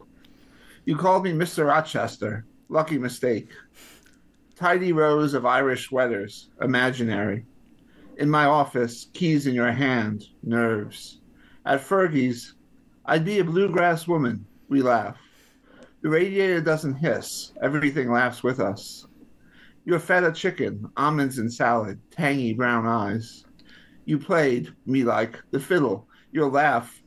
You 0.86 0.95
called 0.95 1.24
me 1.24 1.32
Mr. 1.32 1.68
Rochester. 1.68 2.45
Lucky 2.70 2.99
mistake. 2.99 3.49
Tidy 4.56 4.91
rows 4.91 5.34
of 5.34 5.48
Irish 5.48 5.88
sweaters, 5.88 6.52
imaginary. 6.62 7.44
In 8.18 8.30
my 8.30 8.45
office, 8.45 9.07
keys 9.14 9.48
in 9.48 9.56
your 9.56 9.72
hand, 9.72 10.26
nerves. 10.44 11.22
At 11.66 11.82
Fergie's, 11.82 12.53
I'd 13.03 13.26
be 13.26 13.40
a 13.40 13.44
bluegrass 13.44 14.07
woman. 14.07 14.45
We 14.70 14.84
laugh. 14.84 15.18
The 16.06 16.11
radiator 16.11 16.61
doesn't 16.61 16.98
hiss, 16.98 17.52
everything 17.64 18.11
laughs 18.11 18.44
with 18.44 18.60
us. 18.60 19.07
You're 19.86 19.98
feta 19.98 20.32
chicken, 20.32 20.91
almonds 20.95 21.40
and 21.40 21.52
salad, 21.52 21.99
tangy 22.11 22.53
brown 22.53 22.86
eyes. 22.86 23.44
You 24.06 24.19
played, 24.19 24.72
me 24.86 25.03
like, 25.03 25.40
the 25.49 25.60
fiddle, 25.60 26.07
your 26.32 26.48
laugh. 26.48 27.02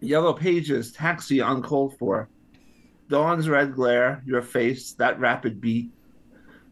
Yellow 0.00 0.32
pages, 0.32 0.92
taxi 0.92 1.40
uncalled 1.40 1.98
for. 1.98 2.30
Dawn's 3.10 3.50
red 3.50 3.74
glare, 3.74 4.22
your 4.24 4.40
face, 4.40 4.94
that 4.94 5.20
rapid 5.20 5.60
beat. 5.60 5.90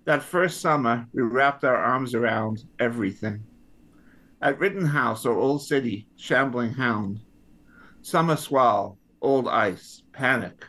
That 0.06 0.22
first 0.22 0.62
summer, 0.62 1.06
we 1.12 1.20
wrapped 1.20 1.62
our 1.62 1.76
arms 1.76 2.14
around 2.14 2.64
everything. 2.80 3.44
At 4.40 4.58
Rittenhouse 4.58 5.26
or 5.26 5.36
Old 5.36 5.62
City, 5.62 6.08
shambling 6.16 6.72
hound. 6.72 7.20
Summer 8.00 8.36
swell, 8.36 8.96
old 9.20 9.46
ice, 9.46 10.04
panic. 10.10 10.64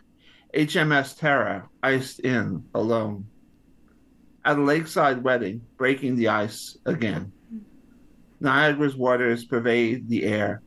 HMS 0.55 1.17
Terror, 1.17 1.67
iced 1.83 2.21
in, 2.21 2.63
alone. 2.73 3.27
At 4.45 4.57
a 4.57 4.63
lakeside 4.63 5.21
wedding, 5.21 5.61
breaking 5.75 6.15
the 6.15 6.29
ice 6.29 6.77
again. 6.85 7.33
Niagara's 8.39 8.95
waters 8.95 9.43
pervade 9.43 10.07
the 10.07 10.23
air, 10.23 10.61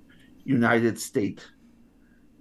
United 0.45 0.99
State. 0.99 1.47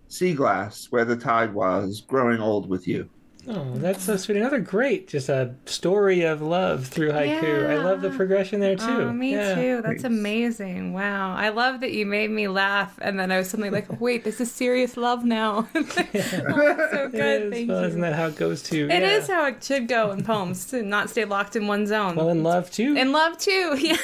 Sea 0.10 0.34
glass, 0.34 0.88
where 0.90 1.06
the 1.06 1.16
tide 1.16 1.54
was, 1.54 2.02
growing 2.02 2.42
old 2.42 2.68
with 2.68 2.86
you. 2.86 3.10
Oh, 3.50 3.74
that's 3.76 4.04
so 4.04 4.18
sweet. 4.18 4.38
Another 4.38 4.60
great, 4.60 5.08
just 5.08 5.30
a 5.30 5.56
story 5.66 6.24
of 6.24 6.42
love 6.42 6.88
through 6.88 7.12
haiku. 7.12 7.70
I 7.70 7.78
love 7.78 8.02
the 8.02 8.10
progression 8.10 8.60
there 8.60 8.76
too. 8.76 8.86
Oh, 8.86 9.14
me 9.14 9.34
Yeah. 9.34 9.56
too. 9.56 9.82
That's 9.82 10.04
amazing. 10.04 10.94
Wow. 10.94 11.34
I 11.34 11.50
love 11.50 11.80
that 11.80 11.94
you 11.94 12.06
made 12.06 12.30
me 12.30 12.50
laugh, 12.50 13.00
and 13.02 13.18
then 13.18 13.32
I 13.32 13.38
was 13.38 13.50
suddenly 13.50 13.70
like, 13.70 14.02
wait, 14.02 14.24
this 14.26 14.42
is 14.42 14.52
serious 14.52 14.98
love 14.98 15.24
now. 15.24 15.68
oh, 15.76 15.84
it's 16.14 16.32
so 16.32 17.10
good. 17.10 17.14
It 17.14 17.44
is. 17.44 17.54
Thank 17.54 17.70
well, 17.70 17.82
you. 17.82 17.88
isn't 17.88 18.02
that 18.02 18.16
how 18.16 18.28
it 18.28 18.36
goes 18.36 18.62
too? 18.64 18.90
It 18.92 19.02
yeah. 19.02 19.18
is 19.18 19.28
how 19.28 19.46
it 19.46 19.64
should 19.64 19.88
go 19.88 20.12
in 20.12 20.24
poems 20.24 20.66
to 20.68 20.84
not 20.84 21.10
stay 21.10 21.24
locked 21.24 21.56
in 21.56 21.68
one 21.68 21.88
zone. 21.88 22.16
Well, 22.16 22.30
in 22.30 22.44
love 22.44 22.70
too. 22.70 22.96
In 22.98 23.12
love 23.12 23.38
too. 23.38 23.78
Yeah. 23.78 23.98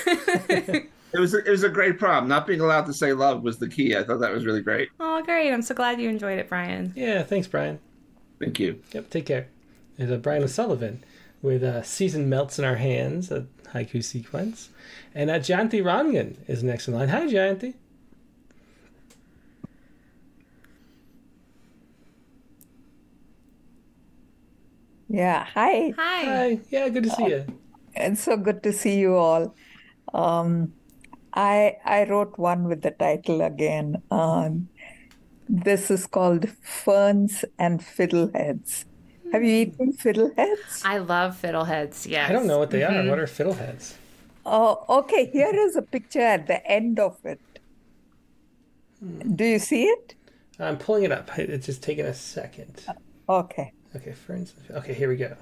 It 1.13 1.19
was 1.19 1.35
a, 1.35 1.45
it 1.45 1.49
was 1.49 1.63
a 1.63 1.69
great 1.69 1.99
problem. 1.99 2.27
Not 2.27 2.47
being 2.47 2.59
allowed 2.59 2.87
to 2.87 2.93
say 2.93 3.13
love 3.13 3.43
was 3.43 3.59
the 3.59 3.69
key. 3.69 3.95
I 3.95 4.03
thought 4.03 4.19
that 4.21 4.31
was 4.31 4.45
really 4.45 4.61
great. 4.61 4.89
oh, 4.99 5.21
great. 5.21 5.51
I'm 5.51 5.61
so 5.61 5.75
glad 5.75 6.01
you 6.01 6.09
enjoyed 6.09 6.39
it, 6.39 6.49
Brian. 6.49 6.91
Yeah, 6.95 7.21
thanks, 7.21 7.45
Brian. 7.45 7.79
Thank 8.43 8.59
you. 8.59 8.81
Yep, 8.91 9.09
take 9.09 9.25
care. 9.25 9.47
There's 9.97 10.11
a 10.11 10.17
Brian 10.17 10.43
O'Sullivan 10.43 11.03
with 11.41 11.63
uh, 11.63 11.81
Season 11.81 12.29
Melts 12.29 12.59
in 12.59 12.65
Our 12.65 12.75
Hands, 12.75 13.31
a 13.31 13.47
haiku 13.73 14.03
sequence. 14.03 14.69
And 15.15 15.29
uh, 15.29 15.39
Jayanti 15.39 15.81
Rangan 15.81 16.37
is 16.47 16.63
next 16.63 16.87
in 16.87 16.93
line. 16.93 17.09
Hi, 17.09 17.25
Jayanti. 17.25 17.75
Yeah, 25.07 25.45
hi. 25.45 25.93
Hi. 25.95 26.23
Hi. 26.25 26.59
Yeah, 26.69 26.89
good 26.89 27.03
to 27.03 27.09
see 27.11 27.27
you. 27.27 27.45
It's 27.95 28.23
so 28.23 28.35
good 28.35 28.63
to 28.63 28.73
see 28.73 28.97
you 28.97 29.15
all. 29.15 29.55
Um, 30.13 30.73
I 31.33 31.77
I 31.85 32.05
wrote 32.05 32.37
one 32.37 32.63
with 32.67 32.81
the 32.81 32.91
title 32.91 33.41
again. 33.41 34.01
Um, 34.09 34.69
this 35.49 35.89
is 35.91 36.05
called 36.07 36.49
Ferns 36.61 37.43
and 37.59 37.79
Fiddleheads. 37.81 38.85
Have 39.31 39.43
you 39.43 39.49
eaten 39.63 39.93
fiddleheads? 39.93 40.83
I 40.85 40.97
love 40.99 41.39
fiddleheads. 41.41 42.07
Yes. 42.07 42.29
I 42.29 42.33
don't 42.33 42.45
know 42.47 42.59
what 42.59 42.69
they 42.69 42.83
are. 42.83 42.91
Mhm. 42.91 43.09
What 43.09 43.19
are 43.19 43.25
fiddleheads? 43.25 43.93
Oh, 44.45 44.83
okay. 44.99 45.25
Here 45.25 45.51
is 45.53 45.75
a 45.75 45.81
picture 45.81 46.21
at 46.21 46.47
the 46.47 46.65
end 46.69 46.99
of 46.99 47.17
it. 47.25 47.39
Do 49.35 49.43
you 49.43 49.59
see 49.59 49.85
it? 49.85 50.15
I'm 50.59 50.77
pulling 50.77 51.03
it 51.03 51.11
up. 51.11 51.37
It's 51.37 51.65
just 51.65 51.81
taking 51.81 52.05
a 52.05 52.13
second. 52.13 52.85
Okay. 53.27 53.73
Okay, 53.95 54.11
ferns. 54.11 54.53
Okay, 54.71 54.93
here 54.93 55.09
we 55.09 55.15
go. 55.17 55.35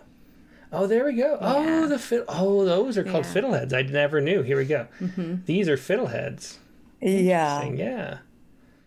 Oh, 0.74 0.88
there 0.88 1.04
we 1.06 1.14
go. 1.14 1.38
Oh, 1.42 1.86
the 1.88 2.00
fid- 2.00 2.24
Oh, 2.30 2.64
those 2.64 2.98
are 2.98 3.04
called 3.04 3.26
Yeah. 3.26 3.34
fiddleheads. 3.34 3.74
I 3.74 3.82
never 3.82 4.22
knew. 4.22 4.42
Here 4.42 4.58
we 4.58 4.66
go. 4.66 4.88
Mhm. 5.02 5.46
These 5.46 5.68
are 5.68 5.76
fiddleheads. 5.78 6.58
Yeah. 7.02 7.64
Yeah. 7.66 8.18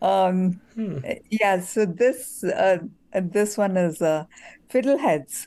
Um, 0.04 0.60
Hmm. 0.74 0.98
yeah, 1.30 1.60
so 1.60 1.86
this 1.86 2.44
uh, 2.44 2.78
this 3.12 3.56
one 3.56 3.76
is 3.76 4.02
uh, 4.02 4.24
fiddleheads. 4.70 5.46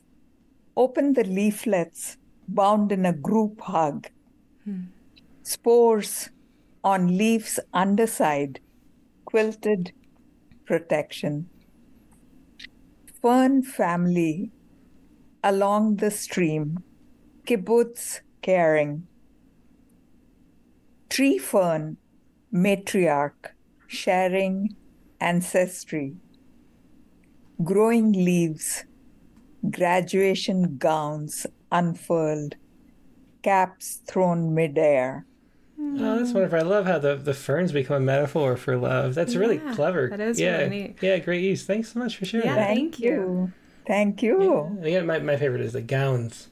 Open 0.75 1.13
the 1.13 1.23
leaflets 1.23 2.17
bound 2.47 2.91
in 2.91 3.05
a 3.05 3.13
group 3.13 3.61
hug. 3.61 4.07
Spores 5.41 6.29
on 6.83 7.17
leaves 7.17 7.59
underside, 7.73 8.59
quilted 9.25 9.93
protection. 10.65 11.51
Fern 13.21 13.63
family 13.63 14.53
along 15.43 15.97
the 15.97 16.11
stream, 16.11 16.85
kibbutz 17.45 18.21
caring. 18.41 19.07
Tree 21.09 21.37
fern, 21.37 21.97
matriarch, 22.53 23.56
sharing 23.87 24.75
ancestry. 25.19 26.15
Growing 27.63 28.11
leaves, 28.11 28.85
graduation 29.71 30.77
gowns 30.77 31.47
unfurled, 31.71 32.55
caps 33.41 34.01
thrown 34.07 34.53
midair. 34.53 35.25
Oh, 35.79 36.17
that's 36.17 36.29
hmm. 36.29 36.37
wonderful. 36.37 36.59
I 36.59 36.61
love 36.63 36.85
how 36.85 36.99
the, 36.99 37.15
the 37.15 37.33
ferns 37.33 37.71
become 37.71 37.97
a 37.97 37.99
metaphor 37.99 38.57
for 38.57 38.77
love. 38.77 39.15
That's 39.15 39.35
really 39.35 39.59
clever. 39.59 40.09
that 40.09 40.19
is 40.19 40.39
yeah. 40.39 40.57
really 40.57 40.69
neat. 40.69 40.97
Yeah, 41.01 41.17
great 41.19 41.43
use. 41.43 41.65
Thanks 41.65 41.93
so 41.93 41.99
much 41.99 42.17
for 42.17 42.25
sharing. 42.25 42.47
that. 42.47 42.55
Thank 42.55 42.99
you. 42.99 43.51
Thank 43.85 44.21
you. 44.21 44.77
Yeah, 44.81 44.87
again, 44.87 45.05
my, 45.05 45.19
my 45.19 45.37
favorite 45.37 45.61
is 45.61 45.73
the 45.73 45.81
gowns, 45.81 46.49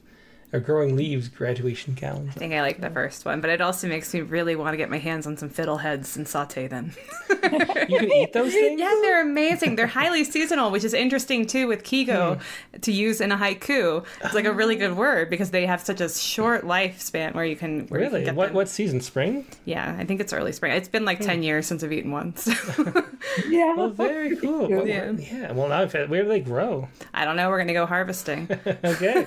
or 0.52 0.60
growing 0.60 0.96
leaves 0.96 1.28
graduation 1.28 1.94
gowns. 1.94 2.30
I 2.36 2.38
think 2.38 2.54
I 2.54 2.62
like 2.62 2.80
the 2.80 2.90
first 2.90 3.24
one, 3.24 3.40
but 3.40 3.50
it 3.50 3.60
also 3.60 3.88
makes 3.88 4.12
me 4.14 4.20
really 4.20 4.56
want 4.56 4.72
to 4.72 4.76
get 4.76 4.88
my 4.90 4.98
hands 4.98 5.26
on 5.26 5.36
some 5.36 5.50
fiddleheads 5.50 6.16
and 6.16 6.26
saute 6.26 6.68
them. 6.68 6.92
You 7.88 8.00
can 8.00 8.12
eat 8.12 8.32
those 8.32 8.52
things? 8.52 8.80
Yeah, 8.80 8.92
they're 9.02 9.22
amazing. 9.22 9.76
They're 9.76 9.86
highly 9.86 10.24
seasonal, 10.24 10.72
which 10.72 10.82
is 10.82 10.92
interesting 10.92 11.46
too 11.46 11.68
with 11.68 11.84
Kigo 11.84 12.36
hmm. 12.36 12.80
to 12.80 12.90
use 12.90 13.20
in 13.20 13.30
a 13.30 13.36
haiku. 13.36 14.04
It's 14.24 14.34
like 14.34 14.46
a 14.46 14.52
really 14.52 14.74
good 14.74 14.92
oh. 14.92 14.94
word 14.94 15.30
because 15.30 15.52
they 15.52 15.66
have 15.66 15.80
such 15.80 16.00
a 16.00 16.08
short 16.08 16.64
lifespan 16.64 17.34
where 17.34 17.44
you 17.44 17.54
can 17.54 17.86
where 17.86 18.00
you 18.00 18.06
can 18.06 18.14
Really? 18.14 18.24
get 18.24 18.34
What 18.34 18.46
them. 18.46 18.54
what 18.56 18.68
season? 18.68 19.00
Spring? 19.00 19.46
Yeah, 19.64 19.94
I 19.96 20.04
think 20.04 20.20
it's 20.20 20.32
early 20.32 20.50
spring. 20.52 20.72
It's 20.72 20.88
been 20.88 21.04
like 21.04 21.18
hmm. 21.18 21.24
ten 21.24 21.42
years 21.44 21.66
since 21.66 21.84
I've 21.84 21.92
eaten 21.92 22.10
one. 22.10 22.34
So. 22.36 22.52
Yeah. 23.48 23.74
Well, 23.74 23.90
very 23.90 24.36
cool. 24.36 24.68
Well, 24.68 24.86
Yeah. 24.86 25.12
yeah. 25.12 25.52
Well, 25.52 25.68
now 25.68 25.86
where 25.86 26.22
do 26.22 26.28
they 26.28 26.40
grow? 26.40 26.88
I 27.12 27.24
don't 27.24 27.36
know. 27.36 27.50
We're 27.50 27.58
gonna 27.58 27.72
go 27.72 27.86
harvesting. 27.86 28.48
okay. 28.66 29.26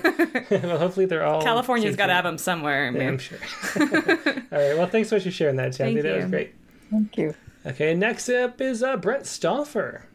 well, 0.50 0.78
hopefully 0.78 1.06
they're 1.06 1.19
all. 1.24 1.42
California's 1.42 1.96
got 1.96 2.06
to 2.06 2.14
have 2.14 2.24
them 2.24 2.38
somewhere. 2.38 2.90
Yeah. 2.90 3.08
I'm 3.08 3.18
sure. 3.18 3.38
all 3.80 3.86
right. 3.86 4.76
Well, 4.76 4.86
thanks 4.86 5.08
so 5.08 5.16
much 5.16 5.24
for 5.24 5.30
sharing 5.30 5.56
that, 5.56 5.72
Shanti. 5.72 6.02
That 6.02 6.16
was 6.16 6.26
great. 6.26 6.54
Thank 6.90 7.16
you. 7.18 7.34
Okay. 7.66 7.94
Next 7.94 8.28
up 8.28 8.60
is 8.60 8.82
uh, 8.82 8.96
Brent 8.96 9.26
Stauffer. 9.26 10.06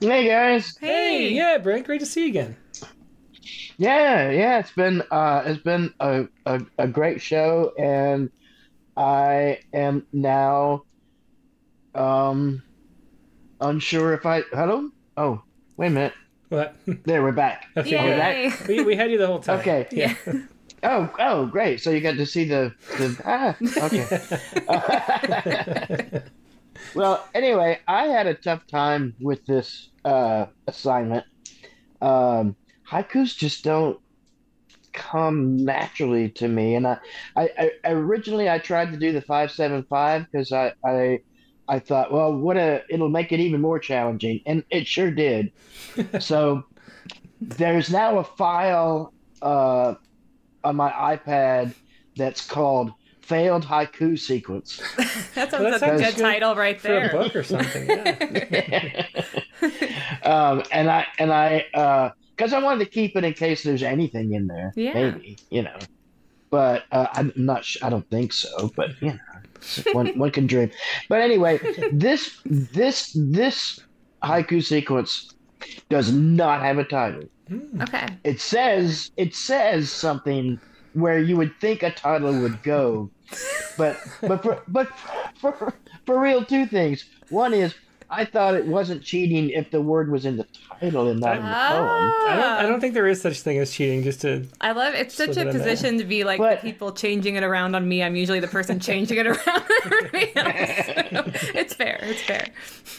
Hey 0.00 0.28
guys. 0.28 0.76
Hey. 0.78 1.32
Yeah, 1.32 1.56
Brent. 1.58 1.86
Great 1.86 2.00
to 2.00 2.06
see 2.06 2.24
you 2.24 2.28
again. 2.28 2.56
Yeah, 3.78 4.30
yeah, 4.30 4.58
it's 4.58 4.70
been 4.70 5.02
uh 5.10 5.42
it's 5.46 5.62
been 5.62 5.92
a, 6.00 6.26
a, 6.44 6.60
a 6.78 6.88
great 6.88 7.20
show 7.20 7.72
and 7.78 8.30
I 8.96 9.60
am 9.72 10.06
now 10.12 10.84
um 11.94 12.62
unsure 13.60 14.14
if 14.14 14.26
I 14.26 14.42
hello? 14.52 14.90
Oh, 15.16 15.42
wait 15.76 15.88
a 15.88 15.90
minute. 15.90 16.14
What? 16.48 16.76
There 17.04 17.22
we're 17.22 17.32
back. 17.32 17.66
Okay. 17.76 17.96
Are 17.96 18.04
we 18.04 18.10
Yay. 18.10 18.48
back? 18.48 18.68
We, 18.68 18.84
we 18.84 18.96
had 18.96 19.10
you 19.10 19.18
the 19.18 19.26
whole 19.26 19.40
time. 19.40 19.60
Okay. 19.60 19.86
Yeah. 19.92 20.14
Oh, 20.82 21.10
oh, 21.18 21.46
great. 21.46 21.80
So 21.80 21.90
you 21.90 22.00
got 22.00 22.16
to 22.16 22.26
see 22.26 22.44
the 22.44 22.72
the 22.98 23.18
ah, 23.24 23.56
okay. 26.06 26.22
well, 26.94 27.26
anyway, 27.34 27.80
I 27.88 28.04
had 28.04 28.26
a 28.26 28.34
tough 28.34 28.66
time 28.66 29.14
with 29.18 29.44
this 29.46 29.88
uh, 30.04 30.46
assignment. 30.66 31.24
Um, 32.02 32.56
haikus 32.88 33.34
just 33.34 33.64
don't 33.64 33.98
come 34.92 35.56
naturally 35.64 36.28
to 36.30 36.46
me, 36.46 36.74
and 36.74 36.86
I, 36.86 36.98
I, 37.36 37.70
I 37.84 37.90
originally 37.90 38.48
I 38.50 38.58
tried 38.58 38.92
to 38.92 38.98
do 38.98 39.12
the 39.12 39.22
five 39.22 39.50
seven 39.50 39.82
five 39.84 40.26
because 40.30 40.52
I, 40.52 40.74
I, 40.84 41.20
I 41.68 41.78
thought, 41.80 42.12
well, 42.12 42.32
what 42.34 42.56
a 42.56 42.82
it'll 42.88 43.08
make 43.08 43.32
it 43.32 43.40
even 43.40 43.60
more 43.60 43.78
challenging, 43.78 44.40
and 44.46 44.62
it 44.70 44.86
sure 44.86 45.10
did. 45.10 45.52
so 46.20 46.64
there's 47.40 47.90
now 47.90 48.18
a 48.18 48.24
file 48.24 49.12
uh, 49.42 49.94
on 50.64 50.76
my 50.76 50.90
iPad 50.90 51.74
that's 52.16 52.46
called 52.46 52.92
failed 53.20 53.64
haiku 53.64 54.18
sequence. 54.18 54.80
That 55.34 55.52
Well, 55.52 55.78
sounds 55.78 55.80
that 55.80 55.82
like 55.82 56.00
a 56.00 56.12
good 56.14 56.22
title 56.22 56.54
right 56.54 56.80
there. 56.80 57.10
for 57.10 57.16
there. 57.16 57.20
a 57.20 57.24
book 57.24 57.36
or 57.36 57.42
something. 57.42 57.86
Yeah. 57.90 59.06
um, 60.22 60.62
and 60.72 60.88
I 60.90 61.06
and 61.18 61.30
I 61.32 62.12
because 62.36 62.52
I 62.54 62.58
wanted 62.62 62.84
to 62.84 62.90
keep 62.90 63.16
it 63.16 63.24
in 63.24 63.34
case 63.34 63.62
there's 63.62 63.82
anything 63.82 64.32
in 64.32 64.46
there. 64.46 64.72
Yeah. 64.76 64.94
Maybe 64.94 65.36
you 65.50 65.62
know, 65.62 65.76
but 66.50 66.84
uh, 66.90 67.08
I'm 67.12 67.32
not. 67.36 67.64
Sh- 67.66 67.76
I 67.82 67.90
don't 67.90 68.08
think 68.08 68.32
so. 68.32 68.70
But 68.74 68.90
you 69.02 69.08
know, 69.08 69.18
one 69.92 70.18
one 70.18 70.30
can 70.30 70.46
dream. 70.46 70.70
But 71.08 71.20
anyway, 71.20 71.60
this 71.92 72.40
this 72.44 73.12
this 73.14 73.80
haiku 74.22 74.64
sequence 74.64 75.34
does 75.88 76.12
not 76.12 76.60
have 76.62 76.78
a 76.78 76.84
title. 76.84 77.24
Hmm. 77.48 77.82
Okay. 77.82 78.08
It 78.24 78.40
says 78.40 79.10
it 79.16 79.34
says 79.34 79.90
something 79.90 80.60
where 80.94 81.18
you 81.18 81.36
would 81.36 81.52
think 81.60 81.82
a 81.82 81.90
title 81.90 82.40
would 82.40 82.62
go, 82.62 83.10
but 83.76 83.98
but 84.22 84.42
for, 84.42 84.62
but 84.68 84.88
for 85.40 85.74
for 86.06 86.20
real, 86.20 86.44
two 86.44 86.66
things. 86.66 87.04
One 87.28 87.52
is 87.52 87.74
I 88.08 88.24
thought 88.24 88.54
it 88.54 88.66
wasn't 88.66 89.02
cheating 89.02 89.50
if 89.50 89.70
the 89.70 89.80
word 89.80 90.10
was 90.10 90.24
in 90.24 90.36
the 90.36 90.46
title 90.80 91.08
and 91.08 91.20
not 91.20 91.36
in 91.36 91.42
the 91.42 91.48
ah. 91.48 91.68
poem. 91.72 92.30
I 92.30 92.36
don't. 92.36 92.52
I 92.52 92.62
don't 92.62 92.80
think 92.80 92.94
there 92.94 93.08
is 93.08 93.20
such 93.20 93.40
thing 93.40 93.58
as 93.58 93.72
cheating. 93.72 94.02
Just 94.02 94.20
to 94.22 94.46
I 94.60 94.72
love 94.72 94.94
it's 94.94 95.14
such 95.14 95.36
a 95.36 95.48
it 95.48 95.52
position 95.52 95.98
to 95.98 96.04
be 96.04 96.24
like 96.24 96.40
the 96.40 96.58
people 96.62 96.92
changing 96.92 97.36
it 97.36 97.42
around 97.42 97.74
on 97.74 97.88
me. 97.88 98.02
I'm 98.02 98.16
usually 98.16 98.40
the 98.40 98.48
person 98.48 98.78
changing 98.78 99.18
it 99.18 99.26
around 99.26 99.48
on 99.48 99.62
everybody 99.84 100.36
else. 100.36 101.40
So 101.40 101.50
it's 101.54 101.74
fair. 101.74 101.98
It's 102.02 102.22
fair. 102.22 102.48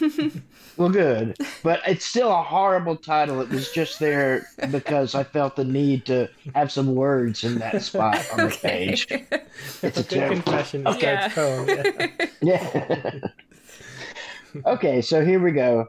Well, 0.78 0.90
good, 0.90 1.36
but 1.64 1.80
it's 1.88 2.04
still 2.04 2.30
a 2.30 2.40
horrible 2.40 2.94
title. 2.94 3.40
It 3.40 3.48
was 3.48 3.72
just 3.72 3.98
there 3.98 4.46
because 4.70 5.16
I 5.16 5.24
felt 5.24 5.56
the 5.56 5.64
need 5.64 6.06
to 6.06 6.30
have 6.54 6.70
some 6.70 6.94
words 6.94 7.42
in 7.42 7.58
that 7.58 7.82
spot 7.82 8.24
on 8.32 8.48
the 8.48 8.56
page. 8.62 9.08
It's 9.10 9.82
a 9.82 9.90
good 9.90 10.08
terrible 10.08 10.42
confession 10.42 10.84
to 10.84 10.92
start 10.92 11.02
Yeah. 11.02 11.28
the 11.28 11.34
poem. 11.34 12.28
Yeah. 12.40 12.70
Yeah. 13.02 13.28
Okay, 14.66 15.00
so 15.00 15.24
here 15.24 15.40
we 15.40 15.52
go. 15.52 15.88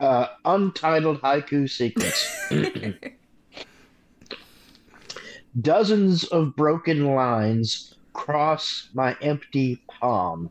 Uh, 0.00 0.28
untitled 0.44 1.20
haiku 1.22 1.68
sequence. 1.68 2.26
Dozens 5.60 6.24
of 6.24 6.54
broken 6.54 7.14
lines 7.14 7.94
cross 8.12 8.88
my 8.94 9.16
empty 9.20 9.82
palm. 9.88 10.50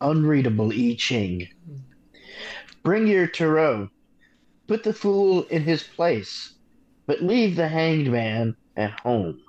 Unreadable 0.00 0.72
I 0.72 0.94
Ching. 0.98 1.48
Bring 2.82 3.06
your 3.06 3.26
tarot. 3.26 3.90
Put 4.66 4.84
the 4.84 4.92
fool 4.92 5.44
in 5.44 5.62
his 5.62 5.82
place, 5.82 6.54
but 7.06 7.22
leave 7.22 7.56
the 7.56 7.68
hanged 7.68 8.12
man 8.12 8.54
at 8.76 9.00
home. 9.00 9.40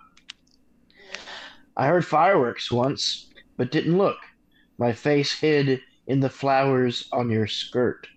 I 1.76 1.88
heard 1.88 2.06
fireworks 2.06 2.72
once, 2.72 3.28
but 3.58 3.72
didn't 3.72 3.98
look. 3.98 4.18
My 4.78 4.94
face 4.94 5.34
hid 5.40 5.82
in 6.10 6.20
the 6.20 6.30
flowers 6.30 7.08
on 7.14 7.30
your 7.30 7.46
skirt. 7.46 8.08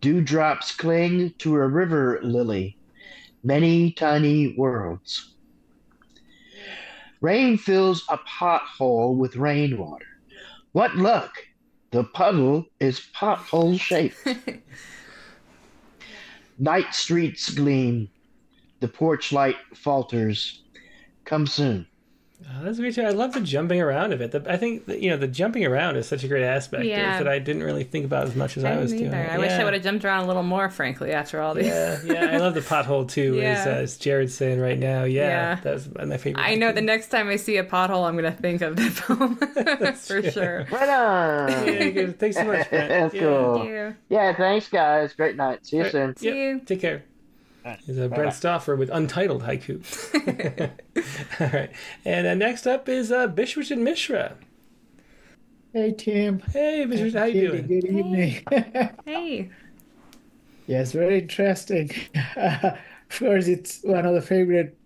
Dewdrops 0.00 0.74
cling 0.74 1.34
to 1.38 1.54
a 1.54 1.68
river 1.68 2.18
lily, 2.22 2.78
many 3.44 3.92
tiny 3.92 4.54
worlds. 4.56 5.34
Rain 7.20 7.58
fills 7.58 8.04
a 8.08 8.16
pothole 8.16 9.16
with 9.16 9.36
rainwater. 9.36 10.06
What 10.72 10.96
luck! 10.96 11.32
The 11.90 12.04
puddle 12.04 12.66
is 12.80 13.06
pothole 13.14 13.78
shaped. 13.78 14.26
Night 16.58 16.94
streets 16.94 17.50
gleam. 17.50 18.08
The 18.80 18.88
porch 18.88 19.32
light 19.32 19.56
falters. 19.74 20.62
Come 21.24 21.46
soon. 21.46 21.86
Oh, 22.46 22.62
that's 22.64 22.78
great 22.78 22.94
too. 22.94 23.02
I 23.02 23.10
love 23.10 23.32
the 23.32 23.40
jumping 23.40 23.80
around 23.80 24.12
of 24.12 24.20
it. 24.20 24.30
The, 24.30 24.44
I 24.48 24.56
think 24.56 24.86
that, 24.86 25.00
you 25.00 25.10
know 25.10 25.16
the 25.16 25.26
jumping 25.26 25.66
around 25.66 25.96
is 25.96 26.06
such 26.06 26.22
a 26.22 26.28
great 26.28 26.44
aspect 26.44 26.84
Yeah. 26.84 27.18
that 27.18 27.26
I 27.26 27.40
didn't 27.40 27.64
really 27.64 27.82
think 27.82 28.04
about 28.04 28.28
as 28.28 28.36
much 28.36 28.56
as 28.56 28.64
I, 28.64 28.68
didn't 28.70 28.82
was 28.82 28.92
doing. 28.92 29.06
either. 29.08 29.22
it. 29.24 29.30
I 29.30 29.38
wish 29.38 29.50
I 29.50 29.64
would 29.64 29.74
have 29.74 29.82
jumped 29.82 30.04
around 30.04 30.22
a 30.24 30.26
little 30.28 30.44
more, 30.44 30.70
frankly, 30.70 31.10
after 31.12 31.40
all 31.40 31.54
these. 31.54 31.66
Yeah, 31.66 31.98
yeah, 32.04 32.26
I 32.32 32.36
love 32.36 32.54
the 32.54 32.60
pothole 32.60 33.08
too. 33.08 33.40
As, 33.42 33.66
Yeah. 33.66 33.72
uh, 33.72 33.76
as 33.78 33.96
Jared's 33.96 34.34
saying 34.34 34.60
right 34.60 34.78
now, 34.78 35.02
yeah, 35.02 35.22
Yeah. 35.56 35.60
that's 35.62 35.88
my 35.94 36.16
favorite. 36.16 36.40
I 36.40 36.54
know 36.54 36.70
the 36.70 36.80
next 36.80 37.08
time 37.08 37.28
I 37.28 37.36
see 37.36 37.56
a 37.56 37.64
pothole, 37.64 38.06
I'm 38.08 38.16
going 38.16 38.32
to 38.32 38.40
think 38.40 38.62
of 38.62 38.76
the 38.76 38.90
poem 39.02 39.34
for 39.96 40.30
sure. 40.30 40.64
Right 40.70 40.88
on. 40.88 41.66
Yeah, 41.66 41.88
good. 41.90 42.18
Thanks 42.20 42.36
so 42.36 42.44
much, 42.44 42.70
Brent. 42.70 42.88
That's 42.88 43.14
Yeah. 43.14 43.20
cool. 43.20 43.54
Thank 43.58 43.68
you. 43.70 43.96
Yeah, 44.10 44.36
thanks, 44.36 44.68
guys. 44.68 45.12
Great 45.12 45.34
night. 45.36 45.66
See 45.66 45.78
you 45.78 45.82
Right. 45.82 45.92
soon. 45.92 46.16
See 46.16 46.28
you. 46.28 46.60
Take 46.64 46.80
care. 46.80 47.02
Is 47.86 47.98
uh, 47.98 48.08
Brent 48.08 48.32
Stoffer 48.32 48.78
with 48.78 48.88
Untitled 48.90 49.42
Haiku. 49.42 49.82
All 51.40 51.48
right. 51.48 51.70
And 52.04 52.26
uh, 52.26 52.34
next 52.34 52.66
up 52.66 52.88
is 52.88 53.12
uh, 53.12 53.28
Biswajit 53.28 53.78
Mishra. 53.78 54.36
Hey, 55.72 55.92
Tim. 55.92 56.40
Hey, 56.52 56.86
Bishwish, 56.88 57.12
how 57.12 57.20
are 57.20 57.28
you 57.28 57.50
Katie, 57.50 57.62
doing? 57.62 57.66
Good 57.66 57.84
evening. 57.84 58.44
Hey. 59.04 59.50
yes, 60.66 60.92
very 60.92 61.20
interesting. 61.20 61.90
of 62.36 62.78
course, 63.10 63.48
it's 63.48 63.80
one 63.82 64.06
of 64.06 64.14
the 64.14 64.22
favorite 64.22 64.78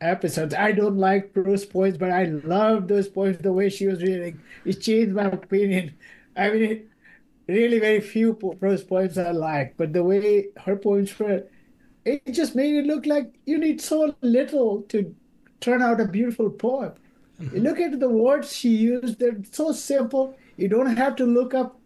episodes. 0.00 0.54
I 0.54 0.72
don't 0.72 0.96
like 0.96 1.34
prose 1.34 1.64
poems, 1.66 1.98
but 1.98 2.10
I 2.10 2.24
love 2.24 2.88
those 2.88 3.08
poems, 3.08 3.38
the 3.38 3.52
way 3.52 3.68
she 3.68 3.86
was 3.86 4.02
reading. 4.02 4.40
It 4.64 4.80
changed 4.80 5.14
my 5.14 5.24
opinion. 5.24 5.94
I 6.36 6.50
mean, 6.50 6.62
it, 6.62 6.88
really 7.46 7.78
very 7.78 8.00
few 8.00 8.34
po- 8.34 8.54
prose 8.54 8.82
poems 8.82 9.18
I 9.18 9.30
like, 9.30 9.76
but 9.76 9.92
the 9.92 10.02
way 10.04 10.46
her 10.64 10.76
poems 10.76 11.18
were, 11.18 11.44
it 12.04 12.32
just 12.32 12.54
made 12.54 12.74
it 12.74 12.86
look 12.86 13.06
like 13.06 13.34
you 13.46 13.58
need 13.58 13.80
so 13.80 14.14
little 14.20 14.82
to 14.82 15.14
turn 15.60 15.82
out 15.82 16.00
a 16.00 16.06
beautiful 16.06 16.50
poem. 16.50 16.92
You 17.52 17.60
look 17.60 17.80
at 17.80 17.98
the 17.98 18.08
words 18.08 18.54
she 18.54 18.68
used, 18.68 19.18
they're 19.18 19.36
so 19.50 19.72
simple. 19.72 20.36
You 20.56 20.68
don't 20.68 20.96
have 20.96 21.16
to 21.16 21.24
look 21.24 21.52
up 21.52 21.80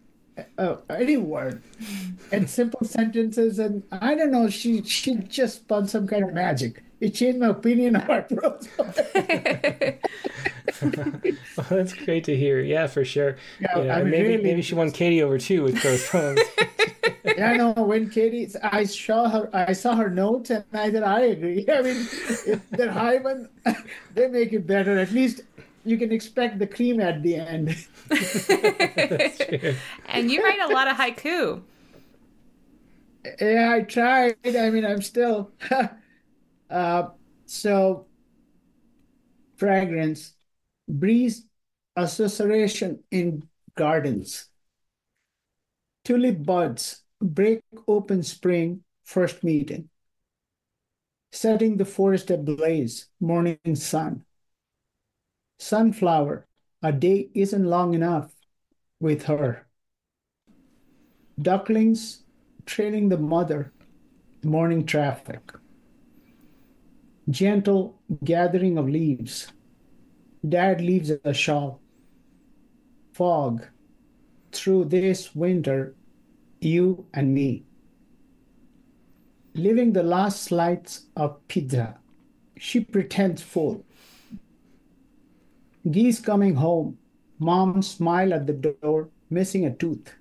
uh, 0.57 0.77
any 0.89 1.17
word 1.17 1.63
and 2.31 2.49
simple 2.59 2.85
sentences. 2.85 3.59
And 3.59 3.83
I 3.91 4.15
don't 4.15 4.31
know, 4.31 4.49
she 4.49 4.83
she 4.83 5.15
just 5.15 5.61
spun 5.61 5.87
some 5.87 6.07
kind 6.07 6.23
of 6.23 6.33
magic. 6.33 6.83
It 6.99 7.13
changed 7.15 7.39
my 7.39 7.47
opinion 7.47 7.95
of 7.95 8.03
her 8.03 8.21
prose. 8.23 8.67
Well, 11.57 11.65
that's 11.69 11.93
great 11.93 12.23
to 12.25 12.35
hear. 12.35 12.59
Yeah, 12.61 12.87
for 12.87 13.03
sure. 13.05 13.37
Yeah, 13.59 13.77
You 13.77 13.83
know, 13.85 13.93
I 13.93 14.01
mean, 14.03 14.11
maybe 14.11 14.27
really- 14.29 14.43
maybe 14.43 14.61
she 14.61 14.75
won 14.75 14.91
Katie 14.91 15.21
over 15.23 15.37
too 15.37 15.63
with 15.63 15.81
those 15.81 16.07
poems. 16.07 16.39
yeah, 17.23 17.51
I 17.51 17.57
know 17.57 17.71
when 17.73 18.09
Katie, 18.09 18.49
I 18.63 18.83
saw 18.85 19.29
her, 19.29 19.49
I 19.53 19.73
saw 19.73 19.95
her 19.95 20.09
notes, 20.09 20.49
and 20.49 20.63
I 20.73 20.91
said, 20.91 21.03
I 21.03 21.21
agree. 21.21 21.65
I 21.71 21.81
mean, 21.81 21.97
if 22.47 22.69
they're 22.71 22.91
Hyman, 22.91 23.49
they 24.13 24.27
make 24.27 24.53
it 24.53 24.67
better. 24.67 24.97
At 24.99 25.11
least 25.11 25.41
you 25.85 25.97
can 25.97 26.11
expect 26.11 26.59
the 26.59 26.67
cream 26.67 26.99
at 26.99 27.23
the 27.23 27.35
end. 27.35 27.75
And 30.07 30.29
you 30.31 30.43
write 30.43 30.59
a 30.59 30.67
lot 30.73 30.87
of 30.89 30.97
haiku. 30.97 31.61
Yeah, 33.39 33.73
I 33.75 33.81
tried. 33.81 34.35
I 34.45 34.69
mean, 34.69 34.85
I'm 34.85 35.01
still. 35.01 35.51
Uh, 36.69 37.09
so, 37.45 38.07
fragrance, 39.57 40.33
breeze 40.87 41.45
association 41.95 43.03
in 43.11 43.47
gardens. 43.75 44.47
Tulip 46.05 46.43
buds 46.43 47.03
break 47.21 47.61
open 47.87 48.23
spring 48.23 48.83
first 49.03 49.43
meeting. 49.43 49.89
Setting 51.31 51.77
the 51.77 51.85
forest 51.85 52.31
ablaze, 52.31 53.07
morning 53.19 53.75
sun. 53.75 54.25
Sunflower, 55.59 56.47
a 56.81 56.91
day 56.91 57.29
isn't 57.33 57.65
long 57.65 57.93
enough 57.93 58.31
with 58.99 59.23
her. 59.23 59.67
Ducklings 61.41 62.23
trailing 62.65 63.09
the 63.09 63.17
mother, 63.17 63.71
morning 64.43 64.85
traffic. 64.85 65.41
Gentle 67.29 67.99
gathering 68.23 68.77
of 68.77 68.89
leaves. 68.89 69.51
Dad 70.47 70.81
leaves 70.81 71.11
a 71.11 71.33
shawl. 71.33 71.79
Fog. 73.11 73.67
Through 74.51 74.85
this 74.85 75.35
winter, 75.35 75.95
you 76.59 77.05
and 77.13 77.33
me. 77.33 77.65
Living 79.53 79.93
the 79.93 80.01
last 80.01 80.43
slice 80.43 81.05
of 81.15 81.45
pizza. 81.47 81.99
She 82.57 82.79
pretends 82.79 83.41
full. 83.41 83.85
Geese 85.89 86.19
coming 86.19 86.55
home. 86.55 86.97
Mom 87.37 87.81
smile 87.81 88.33
at 88.33 88.47
the 88.47 88.53
door, 88.53 89.09
missing 89.29 89.65
a 89.65 89.73
tooth. 89.73 90.13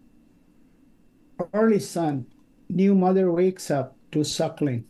Early 1.52 1.80
sun, 1.80 2.26
new 2.68 2.94
mother 2.94 3.32
wakes 3.32 3.70
up 3.70 3.96
to 4.12 4.24
suckling. 4.24 4.84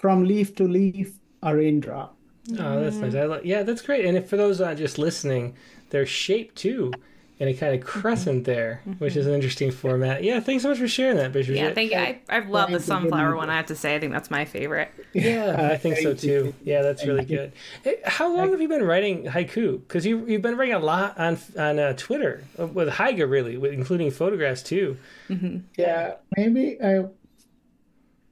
From 0.00 0.24
leaf 0.24 0.54
to 0.56 0.64
leaf, 0.66 1.12
a 1.42 1.54
raindrop. 1.54 2.16
Oh, 2.58 2.80
that's 2.80 2.96
nice. 2.96 3.14
I 3.14 3.24
like. 3.24 3.44
Yeah, 3.44 3.64
that's 3.64 3.82
great. 3.82 4.06
And 4.06 4.16
if 4.16 4.30
for 4.30 4.38
those 4.38 4.58
uh, 4.58 4.74
just 4.74 4.98
listening, 4.98 5.54
their 5.90 6.06
shape 6.06 6.54
too 6.54 6.90
in 7.38 7.48
a 7.48 7.54
kind 7.54 7.74
of 7.74 7.86
crescent 7.86 8.44
there, 8.44 8.82
which 8.98 9.14
is 9.14 9.26
an 9.26 9.34
interesting 9.34 9.70
format. 9.70 10.24
Yeah, 10.24 10.40
thanks 10.40 10.62
so 10.62 10.70
much 10.70 10.78
for 10.78 10.88
sharing 10.88 11.16
that, 11.18 11.32
Bishop. 11.32 11.54
Yeah, 11.54 11.72
thank 11.72 11.90
you. 11.90 11.98
I, 11.98 12.20
I 12.30 12.40
love 12.40 12.70
the 12.70 12.80
sunflower 12.80 13.36
one. 13.36 13.50
I 13.50 13.56
have 13.56 13.66
to 13.66 13.74
say, 13.74 13.94
I 13.94 14.00
think 14.00 14.12
that's 14.12 14.30
my 14.30 14.46
favorite. 14.46 14.90
Yeah, 15.12 15.70
I 15.70 15.76
think 15.76 15.98
so 15.98 16.14
too. 16.14 16.54
Yeah, 16.64 16.80
that's 16.80 17.06
really 17.06 17.26
good. 17.26 17.52
Hey, 17.84 17.96
how 18.04 18.34
long 18.34 18.52
have 18.52 18.60
you 18.60 18.68
been 18.68 18.84
writing 18.84 19.24
haiku? 19.24 19.80
Because 19.80 20.06
you 20.06 20.26
you've 20.26 20.42
been 20.42 20.56
writing 20.56 20.74
a 20.74 20.78
lot 20.78 21.18
on 21.18 21.38
on 21.58 21.78
uh, 21.78 21.92
Twitter 21.94 22.42
uh, 22.58 22.66
with 22.66 22.88
Haiga, 22.88 23.28
really, 23.28 23.58
with, 23.58 23.74
including 23.74 24.10
photographs 24.10 24.62
too. 24.62 24.96
Yeah, 25.76 26.14
maybe 26.38 26.78
I 26.82 27.04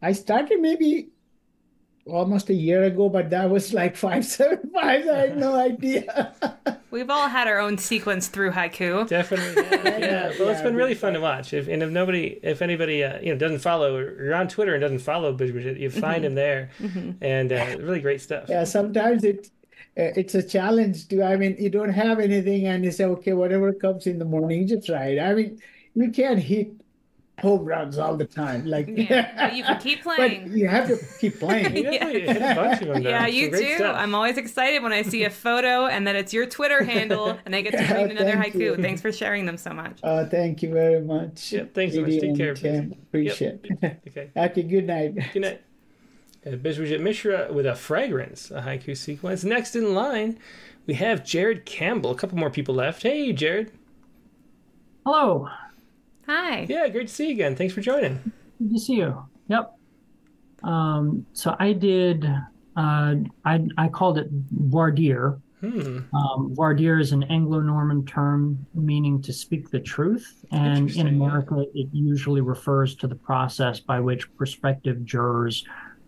I 0.00 0.12
started 0.12 0.60
maybe 0.60 1.08
almost 2.08 2.50
a 2.50 2.54
year 2.54 2.84
ago, 2.84 3.08
but 3.08 3.30
that 3.30 3.48
was 3.50 3.72
like 3.72 3.96
five 4.06 4.24
seven 4.24 4.70
five. 4.72 5.06
I 5.08 5.16
had 5.16 5.38
no 5.38 5.54
idea. 5.54 6.34
We've 6.90 7.10
all 7.10 7.28
had 7.28 7.46
our 7.48 7.58
own 7.58 7.76
sequence 7.76 8.28
through 8.28 8.52
haiku. 8.52 9.06
Definitely. 9.06 9.62
Yeah, 9.62 9.98
yeah. 9.98 10.32
well, 10.38 10.48
it's 10.48 10.62
been 10.62 10.74
really 10.74 10.94
fun 10.94 11.12
to 11.12 11.20
watch. 11.20 11.52
If, 11.52 11.68
and 11.68 11.82
if 11.82 11.90
nobody, 11.90 12.40
if 12.42 12.62
anybody, 12.62 13.04
uh, 13.04 13.20
you 13.20 13.30
know, 13.30 13.38
doesn't 13.38 13.58
follow, 13.58 13.98
you're 13.98 14.34
on 14.34 14.48
Twitter 14.48 14.74
and 14.74 14.80
doesn't 14.80 15.00
follow 15.00 15.32
Bridget, 15.34 15.76
you 15.76 15.90
find 15.90 16.24
him 16.24 16.34
there, 16.34 16.70
and 17.20 17.52
uh, 17.52 17.76
really 17.78 18.00
great 18.00 18.22
stuff. 18.22 18.46
Yeah, 18.48 18.64
sometimes 18.64 19.22
it 19.22 19.50
uh, 19.98 20.14
it's 20.16 20.34
a 20.34 20.42
challenge 20.42 21.08
to. 21.08 21.22
I 21.22 21.36
mean, 21.36 21.56
you 21.58 21.70
don't 21.70 21.92
have 21.92 22.20
anything, 22.20 22.66
and 22.66 22.84
you 22.84 22.92
say, 22.92 23.04
okay, 23.04 23.32
whatever 23.32 23.72
comes 23.72 24.06
in 24.06 24.18
the 24.18 24.24
morning, 24.24 24.60
you 24.62 24.76
just 24.76 24.88
write. 24.88 25.18
I 25.18 25.34
mean, 25.34 25.60
you 25.94 26.10
can't 26.10 26.38
hit 26.38 26.70
home 27.40 27.64
runs 27.64 27.98
all 27.98 28.16
the 28.16 28.24
time. 28.24 28.66
Like, 28.66 28.88
Yeah, 28.88 29.32
but 29.36 29.54
you 29.56 29.62
can 29.64 29.78
keep 29.80 30.04
but 30.04 30.16
playing. 30.16 30.52
you 30.56 30.68
have 30.68 30.88
to 30.88 30.98
keep 31.20 31.38
playing. 31.40 31.76
You 31.76 31.84
hit 31.90 32.36
a 32.36 32.54
bunch 32.54 32.82
of 32.82 32.88
them, 32.88 33.02
though. 33.02 33.08
Yeah, 33.10 33.26
you 33.26 33.50
great 33.50 33.66
do. 33.68 33.76
stuff. 33.76 33.96
I'm 33.96 34.14
always 34.14 34.36
excited 34.36 34.82
when 34.82 34.92
I 34.92 35.02
see 35.02 35.24
a 35.24 35.30
photo 35.30 35.86
and 35.86 36.06
that 36.06 36.16
it's 36.16 36.32
your 36.32 36.46
Twitter 36.46 36.82
handle 36.84 37.38
and 37.46 37.54
I 37.54 37.60
get 37.60 37.72
to 37.72 37.78
Yeah, 37.82 37.94
read 37.94 38.10
another 38.10 38.32
thank 38.32 38.54
haiku. 38.54 38.60
you. 38.60 38.76
Thanks 38.76 39.00
for 39.00 39.12
sharing 39.12 39.46
them 39.46 39.56
so 39.56 39.70
much. 39.70 39.98
Uh, 40.02 40.26
thank 40.26 40.62
you 40.62 40.72
very 40.72 41.00
much. 41.00 41.52
Yep, 41.52 41.74
thanks 41.74 41.94
so 41.94 42.00
much. 42.02 42.10
Didi 42.10 42.28
Take 42.28 42.36
care, 42.36 42.54
Tim. 42.54 42.92
Appreciate 42.92 43.60
it. 43.82 44.00
Okay. 44.08 44.30
Okay, 44.36 44.62
good 44.62 44.86
night. 44.86 45.14
Good 45.32 45.42
night. 45.42 45.60
Uh, 46.46 46.50
Biswajit 46.50 47.00
Mishra 47.00 47.48
with 47.52 47.66
a 47.66 47.74
fragrance, 47.74 48.50
a 48.50 48.62
haiku 48.62 48.96
sequence. 48.96 49.42
Next 49.44 49.74
in 49.76 49.94
line, 49.94 50.38
we 50.86 50.94
have 50.94 51.24
Jared 51.24 51.64
Campbell. 51.66 52.10
A 52.12 52.14
couple 52.14 52.38
more 52.38 52.48
people 52.50 52.74
left. 52.74 53.02
Hey, 53.02 53.32
Jared. 53.32 53.72
Hello. 55.04 55.48
Hi. 56.28 56.66
Yeah, 56.68 56.88
great 56.88 57.08
to 57.08 57.14
see 57.14 57.28
you 57.28 57.32
again. 57.32 57.56
Thanks 57.56 57.72
for 57.72 57.80
joining. 57.80 58.32
Good 58.58 58.72
to 58.72 58.78
see 58.78 58.94
you. 58.94 59.24
Yep. 59.48 59.74
Um, 60.62 61.26
so 61.32 61.56
I 61.58 61.72
did. 61.72 62.26
Uh, 62.76 63.14
I 63.44 63.66
I 63.76 63.88
called 63.88 64.18
it 64.18 64.28
voir 64.50 64.90
dire. 64.90 65.40
Hmm. 65.60 66.00
Um, 66.12 66.54
voir 66.54 66.74
dire 66.74 67.00
is 67.00 67.12
an 67.12 67.24
Anglo-Norman 67.24 68.06
term 68.06 68.64
meaning 68.74 69.20
to 69.22 69.32
speak 69.32 69.70
the 69.70 69.80
truth, 69.80 70.44
and 70.52 70.90
in 70.90 71.08
America, 71.08 71.64
it 71.74 71.88
usually 71.92 72.42
refers 72.42 72.94
to 72.96 73.08
the 73.08 73.16
process 73.16 73.80
by 73.80 73.98
which 73.98 74.32
prospective 74.36 75.04
jurors 75.04 75.64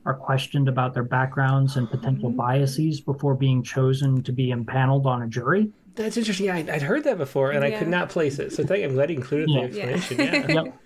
are 0.06 0.14
questioned 0.14 0.68
about 0.68 0.94
their 0.94 1.02
backgrounds 1.02 1.76
and 1.76 1.90
potential 1.90 2.30
biases 2.30 3.00
before 3.00 3.34
being 3.34 3.62
chosen 3.62 4.22
to 4.22 4.32
be 4.32 4.50
impaneled 4.50 5.06
on 5.06 5.22
a 5.22 5.26
jury. 5.26 5.70
That's 5.94 6.16
interesting. 6.16 6.46
Yeah, 6.46 6.56
I'd, 6.56 6.70
I'd 6.70 6.82
heard 6.82 7.04
that 7.04 7.18
before, 7.18 7.50
and 7.50 7.64
I 7.64 7.72
could 7.72 7.88
not 7.88 8.08
place 8.08 8.38
it. 8.38 8.52
So 8.52 8.64
thank, 8.64 8.84
I'm 8.84 8.94
glad 8.94 9.10
you 9.10 9.16
included 9.16 9.50
Yeah. 9.50 9.66
the 9.66 9.92
information. 9.92 10.18
Yeah. 10.50 10.62
Yep. 10.62 10.78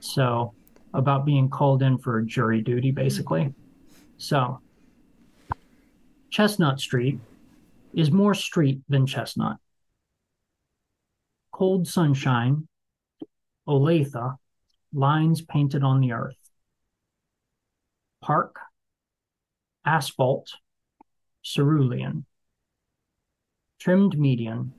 So, 0.00 0.54
about 0.94 1.26
being 1.26 1.50
called 1.50 1.82
in 1.82 1.98
for 1.98 2.22
jury 2.22 2.62
duty, 2.62 2.90
basically. 2.90 3.42
Mm. 3.42 3.54
So, 4.16 4.60
Chestnut 6.30 6.80
Street 6.80 7.18
is 7.92 8.10
more 8.10 8.34
street 8.34 8.80
than 8.88 9.06
chestnut. 9.06 9.56
Cold 11.52 11.86
sunshine, 11.86 12.66
Olathe, 13.68 14.36
lines 14.94 15.42
painted 15.42 15.82
on 15.84 16.00
the 16.00 16.12
earth. 16.12 16.36
Park, 18.22 18.56
asphalt, 19.84 20.50
cerulean. 21.42 22.24
Trimmed 23.80 24.18
median, 24.18 24.74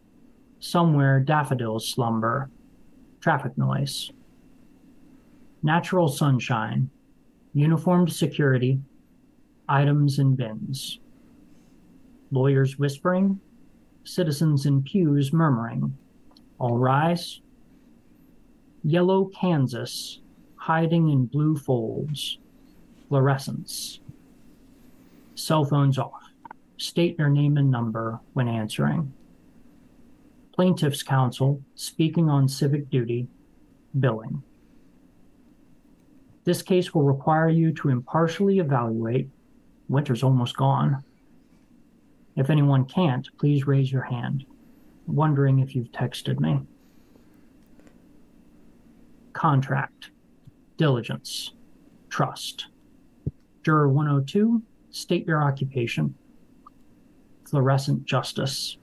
somewhere 0.60 1.20
daffodils 1.20 1.88
slumber, 1.88 2.52
traffic 3.20 3.58
noise. 3.58 4.12
Natural 5.64 6.08
sunshine, 6.08 6.88
uniformed 7.52 8.14
security, 8.14 8.80
items 9.68 10.20
in 10.20 10.36
bins. 10.36 11.00
Lawyers 12.30 12.78
whispering, 12.78 13.40
citizens 14.04 14.68
in 14.68 14.84
pews 14.84 15.34
murmuring. 15.34 15.98
All 16.60 16.78
rise. 16.78 17.42
Yellow 18.84 19.32
Kansas, 19.34 20.20
hiding 20.58 21.10
in 21.10 21.26
blue 21.26 21.58
folds. 21.58 22.38
Fluorescence. 23.10 24.00
Cell 25.34 25.66
phones 25.66 25.98
off. 25.98 26.21
State 26.82 27.20
your 27.20 27.30
name 27.30 27.58
and 27.58 27.70
number 27.70 28.20
when 28.34 28.48
answering. 28.48 29.14
Plaintiff's 30.52 31.04
counsel 31.04 31.62
speaking 31.76 32.28
on 32.28 32.48
civic 32.48 32.90
duty, 32.90 33.28
billing. 34.00 34.42
This 36.44 36.64
case 36.64 36.92
will 36.92 37.04
require 37.04 37.50
you 37.50 37.72
to 37.74 37.90
impartially 37.90 38.58
evaluate. 38.58 39.30
Winter's 39.90 40.24
almost 40.24 40.58
gone. 40.58 41.04
If 42.36 42.50
anyone 42.50 42.86
can't, 42.86 43.30
please 43.38 43.68
raise 43.68 43.92
your 43.92 44.02
hand. 44.02 44.44
Wondering 45.06 45.60
if 45.60 45.76
you've 45.76 45.92
texted 45.92 46.40
me. 46.40 46.62
Contract, 49.34 50.10
diligence, 50.78 51.52
trust. 52.10 52.70
Juror 53.64 53.88
102, 53.88 54.64
state 54.90 55.28
your 55.28 55.44
occupation. 55.44 56.16
Fluorescent 57.52 58.06
justice. 58.06 58.78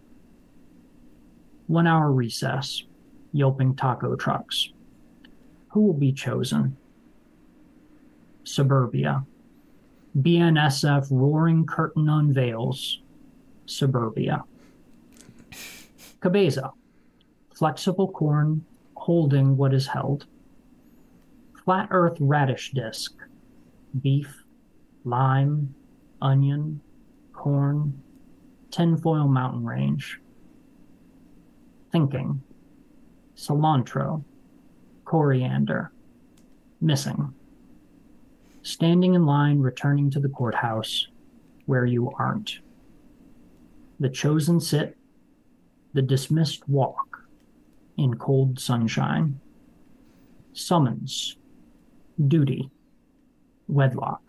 One 1.68 1.86
hour 1.86 2.12
recess, 2.12 2.84
yelping 3.32 3.74
taco 3.74 4.14
trucks. 4.14 4.68
Who 5.70 5.80
will 5.80 5.94
be 5.94 6.12
chosen? 6.12 6.76
Suburbia. 8.44 9.24
BNSF 10.18 11.06
roaring 11.10 11.64
curtain 11.64 12.10
unveils. 12.10 13.00
Suburbia. 13.64 14.44
Cabeza. 16.20 16.72
Flexible 17.54 18.08
corn 18.08 18.66
holding 18.98 19.56
what 19.56 19.72
is 19.72 19.86
held. 19.86 20.26
Flat 21.64 21.88
earth 21.90 22.18
radish 22.20 22.72
disc. 22.72 23.14
Beef, 24.02 24.44
lime, 25.04 25.74
onion, 26.20 26.82
corn, 27.32 28.02
tinfoil 28.70 29.28
mountain 29.28 29.64
range. 29.64 30.20
Thinking. 31.92 32.42
Cilantro. 33.36 34.24
Coriander. 35.04 35.92
Missing 36.80 37.34
standing 38.68 39.14
in 39.14 39.24
line 39.24 39.60
returning 39.60 40.10
to 40.10 40.20
the 40.20 40.28
courthouse 40.28 41.08
where 41.64 41.86
you 41.86 42.10
aren't. 42.18 42.60
The 43.98 44.10
chosen 44.10 44.60
sit, 44.60 44.96
the 45.94 46.02
dismissed 46.02 46.68
walk 46.68 47.22
in 47.96 48.16
cold 48.16 48.60
sunshine. 48.60 49.40
Summons, 50.52 51.38
duty, 52.28 52.70
wedlock. 53.68 54.27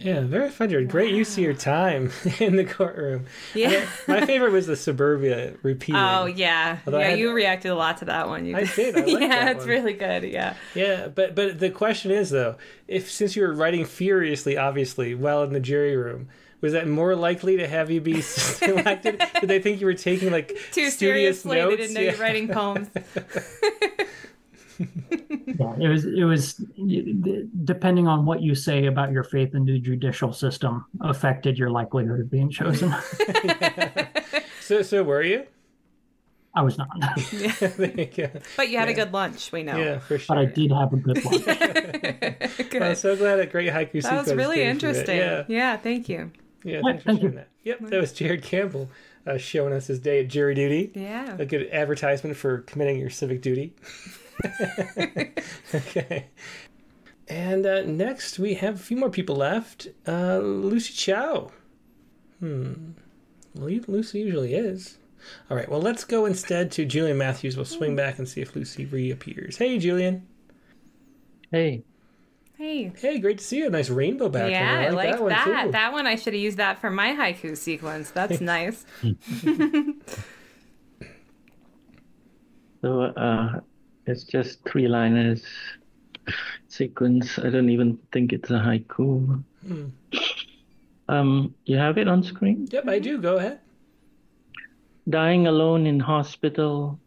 Yeah, 0.00 0.20
very 0.20 0.48
fun. 0.48 0.68
Great 0.86 1.12
use 1.12 1.32
of 1.36 1.42
your 1.42 1.54
time 1.54 2.12
in 2.38 2.54
the 2.56 2.64
courtroom. 2.64 3.26
Yeah. 3.54 3.84
My 4.06 4.24
favorite 4.24 4.52
was 4.52 4.66
the 4.68 4.76
suburbia 4.76 5.54
repeating. 5.62 6.00
Oh 6.00 6.26
yeah, 6.26 6.78
Although 6.86 7.00
yeah. 7.00 7.08
had- 7.10 7.18
You 7.18 7.32
reacted 7.32 7.72
a 7.72 7.74
lot 7.74 7.98
to 7.98 8.04
that 8.04 8.28
one. 8.28 8.46
You 8.46 8.56
I 8.56 8.64
did, 8.64 8.96
I 8.96 9.04
yeah, 9.06 9.50
it's 9.50 9.58
one. 9.60 9.68
really 9.68 9.94
good. 9.94 10.22
Yeah. 10.24 10.54
Yeah, 10.74 11.08
but 11.08 11.34
but 11.34 11.58
the 11.58 11.70
question 11.70 12.10
is 12.12 12.30
though, 12.30 12.56
if 12.86 13.10
since 13.10 13.34
you 13.34 13.42
were 13.42 13.52
writing 13.52 13.84
furiously, 13.84 14.56
obviously, 14.56 15.14
while 15.16 15.42
in 15.42 15.52
the 15.52 15.60
jury 15.60 15.96
room, 15.96 16.28
was 16.60 16.72
that 16.74 16.86
more 16.88 17.14
likely 17.16 17.56
to 17.56 17.66
have 17.66 17.90
you 17.90 18.00
be 18.00 18.20
selected? 18.22 19.20
Did 19.40 19.48
they 19.48 19.58
think 19.60 19.80
you 19.80 19.86
were 19.86 19.94
taking 19.94 20.30
like 20.30 20.56
Too 20.72 20.90
seriously, 20.90 21.56
notes? 21.58 21.70
they 21.70 21.76
didn't 21.76 21.94
know 21.94 22.00
you 22.00 22.06
Yeah. 22.06 22.12
were 22.12 22.18
writing 22.22 22.48
poems. 22.48 22.88
Yeah, 25.58 25.74
it 25.80 25.88
was 25.88 26.04
it 26.04 26.24
was 26.24 26.54
depending 27.64 28.06
on 28.06 28.24
what 28.26 28.42
you 28.42 28.54
say 28.54 28.86
about 28.86 29.10
your 29.12 29.24
faith 29.24 29.54
in 29.54 29.64
the 29.64 29.78
judicial 29.80 30.32
system 30.32 30.84
affected 31.00 31.58
your 31.58 31.70
likelihood 31.70 32.20
of 32.20 32.30
being 32.30 32.50
chosen. 32.50 32.94
So 34.60 34.82
so 34.82 35.02
were 35.02 35.22
you? 35.22 35.46
I 36.54 36.62
was 36.62 36.76
not. 36.76 36.88
there 36.98 38.10
you. 38.16 38.30
But 38.56 38.68
you 38.68 38.76
had 38.78 38.88
a 38.88 38.92
good 38.94 39.12
lunch. 39.12 39.50
We 39.52 39.62
know. 39.62 39.76
Yeah, 39.78 39.98
for 40.00 40.18
sure. 40.18 40.36
But 40.36 40.38
I 40.42 40.44
did 40.44 40.70
have 40.72 40.92
a 40.92 40.96
good 40.96 41.24
lunch. 41.24 42.72
I'm 42.74 42.94
so 42.94 43.16
glad 43.16 43.36
that 43.36 43.50
great 43.50 43.72
haiku 43.72 44.02
That 44.02 44.26
was 44.26 44.34
really 44.34 44.56
came 44.56 44.78
from 44.78 44.88
it. 44.90 44.92
interesting. 44.96 45.16
Yeah. 45.18 45.44
yeah, 45.48 45.76
thank 45.78 46.08
you. 46.08 46.32
Yeah, 46.64 46.80
Well, 46.82 46.92
thanks 46.92 47.02
for 47.02 47.08
thank 47.10 47.20
sharing 47.20 47.32
you. 47.34 47.38
that. 47.38 47.48
Yep, 47.64 47.80
that 47.90 48.00
was 48.00 48.12
Jared 48.12 48.42
Campbell 48.42 48.90
uh, 49.26 49.38
showing 49.38 49.72
us 49.72 49.86
his 49.86 50.00
day 50.00 50.20
at 50.20 50.28
jury 50.28 50.54
duty. 50.54 50.90
Yeah. 50.94 51.36
A 51.38 51.46
good 51.46 51.68
advertisement 51.70 52.36
for 52.36 52.58
committing 52.62 52.98
your 52.98 53.10
civic 53.10 53.40
duty. 53.40 53.74
Okay. 55.74 56.26
And 57.28 57.66
uh, 57.66 57.82
next, 57.82 58.38
we 58.38 58.54
have 58.54 58.76
a 58.76 58.78
few 58.78 58.96
more 58.96 59.10
people 59.10 59.36
left. 59.36 59.88
Uh, 60.06 60.38
Lucy 60.38 60.94
Chow. 60.94 61.50
Hmm. 62.40 62.92
Lu- 63.54 63.84
Lucy 63.86 64.20
usually 64.20 64.54
is. 64.54 64.98
All 65.50 65.56
right, 65.56 65.68
well, 65.68 65.80
let's 65.80 66.04
go 66.04 66.26
instead 66.26 66.70
to 66.72 66.84
Julian 66.84 67.18
Matthews. 67.18 67.56
We'll 67.56 67.66
swing 67.66 67.96
back 67.96 68.18
and 68.18 68.28
see 68.28 68.40
if 68.40 68.54
Lucy 68.54 68.86
reappears. 68.86 69.56
Hey, 69.56 69.78
Julian. 69.78 70.26
Hey. 71.50 71.82
Hey. 72.56 72.92
Hey, 72.96 73.18
great 73.18 73.38
to 73.38 73.44
see 73.44 73.58
you. 73.58 73.68
Nice 73.68 73.90
rainbow 73.90 74.28
background. 74.28 74.52
Yeah, 74.52 74.88
I 74.88 74.90
like, 74.90 75.12
that. 75.12 75.20
one, 75.20 75.30
that. 75.30 75.64
too. 75.64 75.72
That 75.72 75.92
one 75.92 76.06
I 76.06 76.16
should 76.16 76.32
have 76.32 76.42
used 76.42 76.56
that 76.56 76.80
for 76.80 76.90
my 76.90 77.08
haiku 77.08 77.56
sequence. 77.56 78.10
That's 78.10 78.40
nice. 78.40 78.86
So 82.80 83.02
uh, 83.02 83.60
it's 84.08 84.24
just 84.24 84.64
three 84.64 84.88
liners 84.88 85.44
sequence. 86.68 87.38
I 87.38 87.50
don't 87.50 87.68
even 87.68 87.98
think 88.12 88.32
it's 88.32 88.50
a 88.50 88.54
haiku. 88.54 89.42
Hmm. 89.66 89.86
Um, 91.08 91.54
you 91.64 91.76
have 91.76 91.98
it 91.98 92.08
on 92.08 92.22
screen? 92.22 92.68
Yep, 92.70 92.88
I 92.88 92.98
do. 92.98 93.18
Go 93.18 93.36
ahead. 93.36 93.60
Dying 95.08 95.46
alone 95.46 95.86
in 95.86 96.00
hospital, 96.00 96.98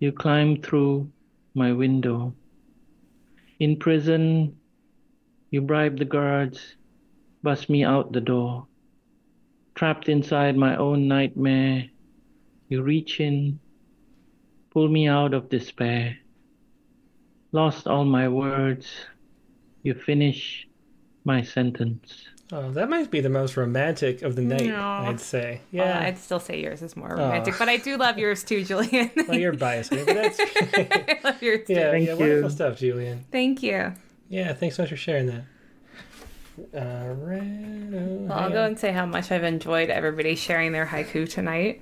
you 0.00 0.10
climb 0.10 0.60
through 0.62 1.10
my 1.54 1.72
window. 1.72 2.34
In 3.60 3.76
prison, 3.76 4.56
you 5.50 5.60
bribe 5.60 5.98
the 5.98 6.04
guards, 6.04 6.76
bust 7.42 7.68
me 7.68 7.84
out 7.84 8.12
the 8.12 8.20
door. 8.20 8.66
Trapped 9.74 10.08
inside 10.08 10.56
my 10.56 10.76
own 10.76 11.06
nightmare, 11.06 11.86
you 12.68 12.82
reach 12.82 13.20
in, 13.20 13.60
pull 14.70 14.88
me 14.88 15.06
out 15.08 15.34
of 15.34 15.48
despair. 15.48 16.16
Lost 17.52 17.86
all 17.86 18.04
my 18.04 18.28
words, 18.28 18.86
you 19.82 19.94
finish 19.94 20.66
my 21.24 21.42
sentence. 21.42 22.24
Oh, 22.52 22.70
that 22.72 22.88
might 22.90 23.10
be 23.10 23.20
the 23.20 23.28
most 23.28 23.56
romantic 23.56 24.22
of 24.22 24.34
the 24.34 24.42
night, 24.42 24.66
No. 24.66 24.80
I'd 24.80 25.20
say. 25.20 25.60
Well, 25.72 25.86
Yeah. 25.86 26.00
I'd 26.00 26.18
still 26.18 26.40
say 26.40 26.60
yours 26.60 26.82
is 26.82 26.96
more 26.96 27.12
Oh. 27.12 27.16
romantic, 27.24 27.54
but 27.58 27.68
I 27.68 27.76
do 27.76 27.96
love 27.96 28.18
yours 28.18 28.42
too, 28.42 28.64
Julian. 28.64 29.10
well, 29.28 29.38
you're 29.38 29.52
biased, 29.52 29.90
but 29.90 30.06
that's 30.06 30.38
I 30.62 31.18
love 31.22 31.40
yours 31.42 31.66
too. 31.66 31.74
yeah, 31.74 31.94
yeah, 31.94 32.14
wonderful 32.14 32.50
stuff, 32.50 32.78
Julian. 32.78 33.24
Thank 33.30 33.62
you. 33.62 33.92
Yeah, 34.28 34.52
thanks 34.52 34.76
so 34.76 34.82
much 34.82 34.90
for 34.90 34.96
sharing 34.96 35.26
that. 35.26 35.42
Uh, 36.74 37.14
right, 37.14 38.28
Well, 38.28 38.32
I'll 38.32 38.50
go 38.50 38.64
and 38.64 38.78
say 38.78 38.92
how 38.92 39.06
much 39.06 39.30
I've 39.30 39.44
enjoyed 39.44 39.88
everybody 39.88 40.34
sharing 40.34 40.72
their 40.72 40.86
haiku 40.86 41.28
tonight. 41.28 41.80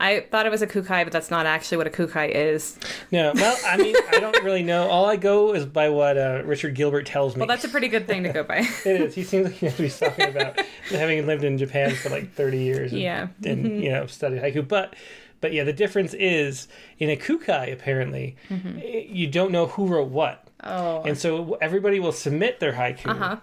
I 0.00 0.20
thought 0.20 0.46
it 0.46 0.50
was 0.50 0.62
a 0.62 0.66
kukai, 0.66 1.02
but 1.04 1.12
that's 1.12 1.30
not 1.30 1.44
actually 1.46 1.78
what 1.78 1.86
a 1.86 1.90
kukai 1.90 2.30
is. 2.30 2.78
No, 3.10 3.32
well, 3.34 3.56
I 3.66 3.76
mean, 3.76 3.96
I 4.12 4.20
don't 4.20 4.42
really 4.44 4.62
know. 4.62 4.88
All 4.88 5.06
I 5.06 5.16
go 5.16 5.54
is 5.54 5.66
by 5.66 5.88
what 5.88 6.16
uh, 6.16 6.42
Richard 6.44 6.74
Gilbert 6.74 7.06
tells 7.06 7.34
me. 7.34 7.40
Well, 7.40 7.48
that's 7.48 7.64
a 7.64 7.68
pretty 7.68 7.88
good 7.88 8.06
thing 8.06 8.22
to 8.22 8.32
go 8.32 8.44
by. 8.44 8.58
it 8.84 8.86
is. 9.00 9.14
He 9.14 9.24
seems 9.24 9.46
like 9.46 9.54
he 9.54 9.66
knows 9.66 9.72
what 9.74 9.82
he's 9.82 9.98
talking 9.98 10.28
about, 10.28 10.60
having 10.90 11.26
lived 11.26 11.42
in 11.44 11.58
Japan 11.58 11.94
for 11.96 12.10
like 12.10 12.32
30 12.34 12.58
years. 12.58 12.92
And, 12.92 13.00
Yeah. 13.00 13.26
And, 13.44 13.64
Mhm. 13.66 13.82
you 13.82 13.90
know, 13.90 14.06
studied 14.06 14.40
haiku. 14.42 14.66
But, 14.68 14.94
but 15.40 15.52
yeah, 15.52 15.64
the 15.64 15.72
difference 15.72 16.14
is 16.14 16.68
in 16.98 17.10
a 17.10 17.16
kukai, 17.16 17.72
apparently, 17.72 18.36
Mhm. 18.50 18.78
eh, 18.84 19.04
you 19.08 19.26
don't 19.26 19.50
know 19.50 19.66
who 19.66 19.86
wrote 19.88 20.08
what. 20.10 20.44
Oh. 20.62 21.02
And 21.04 21.18
so 21.18 21.58
everybody 21.60 21.98
will 22.00 22.12
submit 22.12 22.60
their 22.60 22.72
haiku. 22.74 23.06
Uh-huh. 23.10 23.36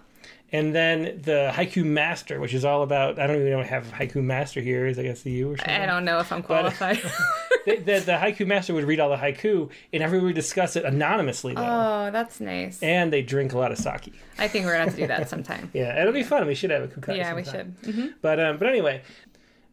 And 0.56 0.74
then 0.74 1.20
the 1.22 1.50
haiku 1.52 1.84
master, 1.84 2.40
which 2.40 2.54
is 2.54 2.64
all 2.64 2.82
about, 2.82 3.18
I 3.18 3.26
don't 3.26 3.36
even 3.36 3.50
know 3.50 3.60
if 3.60 3.66
I 3.66 3.68
have 3.68 3.86
haiku 3.92 4.22
master 4.22 4.60
here, 4.60 4.86
is 4.86 4.98
I 4.98 5.02
guess 5.02 5.22
the 5.22 5.30
you 5.30 5.52
or 5.52 5.56
something. 5.58 5.74
I 5.82 5.86
don't 5.86 6.04
know 6.04 6.18
if 6.18 6.32
I'm 6.32 6.40
But- 6.40 6.46
qualified. 6.46 6.96
the, 7.66 7.76
the, 7.76 8.00
the 8.00 8.12
haiku 8.12 8.46
master 8.46 8.72
would 8.74 8.84
read 8.84 9.00
all 9.00 9.10
the 9.10 9.16
haiku, 9.16 9.68
and 9.92 10.02
everyone 10.02 10.26
would 10.28 10.34
discuss 10.34 10.76
it 10.76 10.84
anonymously, 10.84 11.54
though. 11.54 11.62
oh, 11.62 12.10
that's 12.10 12.40
nice. 12.40 12.82
and 12.82 13.12
they 13.12 13.22
drink 13.22 13.52
a 13.52 13.58
lot 13.58 13.72
of 13.72 13.78
sake. 13.78 14.12
I 14.38 14.48
think 14.48 14.64
we're 14.66 14.72
gonna 14.72 14.84
have 14.84 14.94
to 14.94 15.00
do 15.00 15.06
that 15.08 15.28
sometime. 15.34 15.70
Yeah, 15.74 16.00
it'll 16.00 16.12
be 16.12 16.22
fun. 16.22 16.46
We 16.46 16.54
should 16.54 16.70
have 16.70 16.84
a 16.84 16.88
kukai. 16.88 17.16
yeah, 17.16 17.34
we 17.34 17.44
sometime. 17.44 17.76
should. 17.84 17.94
hmm 17.94 18.06
But 18.22 18.38
um, 18.40 18.56
but 18.58 18.68
anyway, 18.68 19.02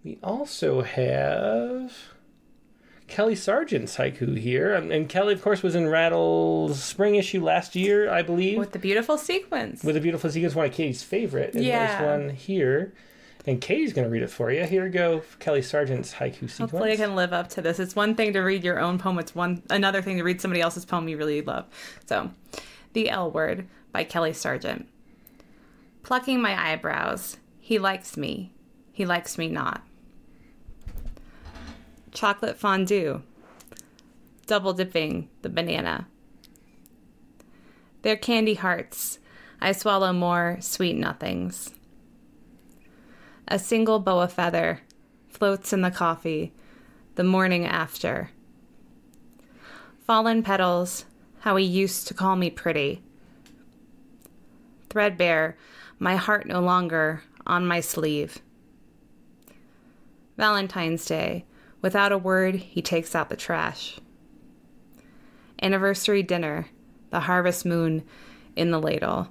we 0.04 0.18
also 0.24 0.82
have 0.82 1.94
Kelly 3.14 3.36
Sargent's 3.36 3.98
haiku 3.98 4.36
here, 4.40 4.74
Um, 4.76 4.90
and 4.92 5.08
Kelly, 5.08 5.34
of 5.34 5.42
course, 5.44 5.62
was 5.62 5.76
in 5.76 5.88
Rattle's 5.88 6.82
spring 6.82 7.14
issue 7.14 7.44
last 7.44 7.76
year, 7.76 8.10
I 8.10 8.24
believe, 8.24 8.58
With 8.58 8.72
the 8.72 8.80
beautiful 8.80 9.20
sequence. 9.20 9.84
with 9.84 9.94
the 9.94 10.02
beautiful 10.02 10.32
sequence, 10.32 10.56
one 10.56 10.66
of 10.66 10.72
Katie's 10.74 11.04
favorite. 11.04 11.54
And 11.54 11.64
Yeah. 11.64 11.86
there's 12.02 12.02
one 12.20 12.30
here, 12.32 12.92
and 13.46 13.62
Katie's 13.62 13.94
going 13.94 14.06
to 14.08 14.12
read 14.12 14.24
it 14.24 14.32
for 14.32 14.52
you. 14.52 14.64
Here 14.64 14.84
we 14.84 14.90
go, 14.90 15.22
Kelly 15.38 15.62
Sargent's 15.62 16.16
haiku 16.16 16.50
sequence. 16.50 16.58
Hopefully, 16.58 16.94
I 16.94 16.96
can 16.96 17.16
live 17.16 17.34
up 17.34 17.50
to 17.50 17.62
this. 17.62 17.80
It's 17.80 17.96
one 17.96 18.16
thing 18.16 18.34
to 18.34 18.40
read 18.40 18.64
your 18.64 18.80
own 18.80 18.98
poem. 18.98 19.20
It's 19.20 19.36
one 19.36 19.62
another 19.70 20.02
thing 20.02 20.18
to 20.18 20.24
read 20.24 20.42
somebody 20.42 20.62
else's 20.62 20.84
poem 20.84 21.08
you 21.08 21.16
really 21.16 21.44
love. 21.44 21.66
So, 22.08 22.32
"The 22.94 23.12
L 23.12 23.30
Word" 23.30 23.68
by 23.92 24.06
Kelly 24.06 24.34
Sargent. 24.34 24.88
Plucking 26.02 26.42
my 26.42 26.60
eyebrows, 26.72 27.38
he 27.60 27.78
likes 27.78 28.18
me. 28.18 28.54
He 28.92 29.06
likes 29.06 29.38
me 29.38 29.50
not. 29.50 29.84
Chocolate 32.14 32.58
fondue. 32.58 33.24
Double 34.46 34.74
dipping 34.74 35.30
the 35.42 35.50
banana. 35.50 36.08
They're 38.04 38.18
candy 38.18 38.54
hearts. 38.54 39.20
I 39.60 39.72
swallow 39.72 40.14
more 40.14 40.58
sweet 40.62 40.96
nothings. 40.96 41.72
A 43.48 43.58
single 43.58 44.00
boa 44.00 44.28
feather 44.28 44.82
floats 45.28 45.74
in 45.74 45.82
the 45.82 45.92
coffee 45.92 46.54
the 47.16 47.24
morning 47.24 47.66
after. 47.66 48.30
Fallen 50.06 50.44
petals, 50.44 51.06
how 51.40 51.56
he 51.56 51.66
used 51.66 52.08
to 52.08 52.14
call 52.14 52.36
me 52.36 52.50
pretty. 52.50 53.02
Threadbare, 54.90 55.58
my 55.98 56.16
heart 56.16 56.46
no 56.46 56.60
longer 56.60 57.24
on 57.48 57.66
my 57.66 57.80
sleeve. 57.80 58.40
Valentine's 60.38 61.06
Day, 61.06 61.46
without 61.84 62.12
a 62.12 62.18
word, 62.18 62.56
he 62.56 62.82
takes 62.82 63.14
out 63.14 63.30
the 63.30 63.36
trash. 63.36 64.00
Anniversary 65.62 66.24
dinner, 66.24 66.68
the 67.12 67.22
harvest 67.22 67.66
moon 67.66 68.04
in 68.56 68.72
the 68.72 68.80
ladle. 68.80 69.28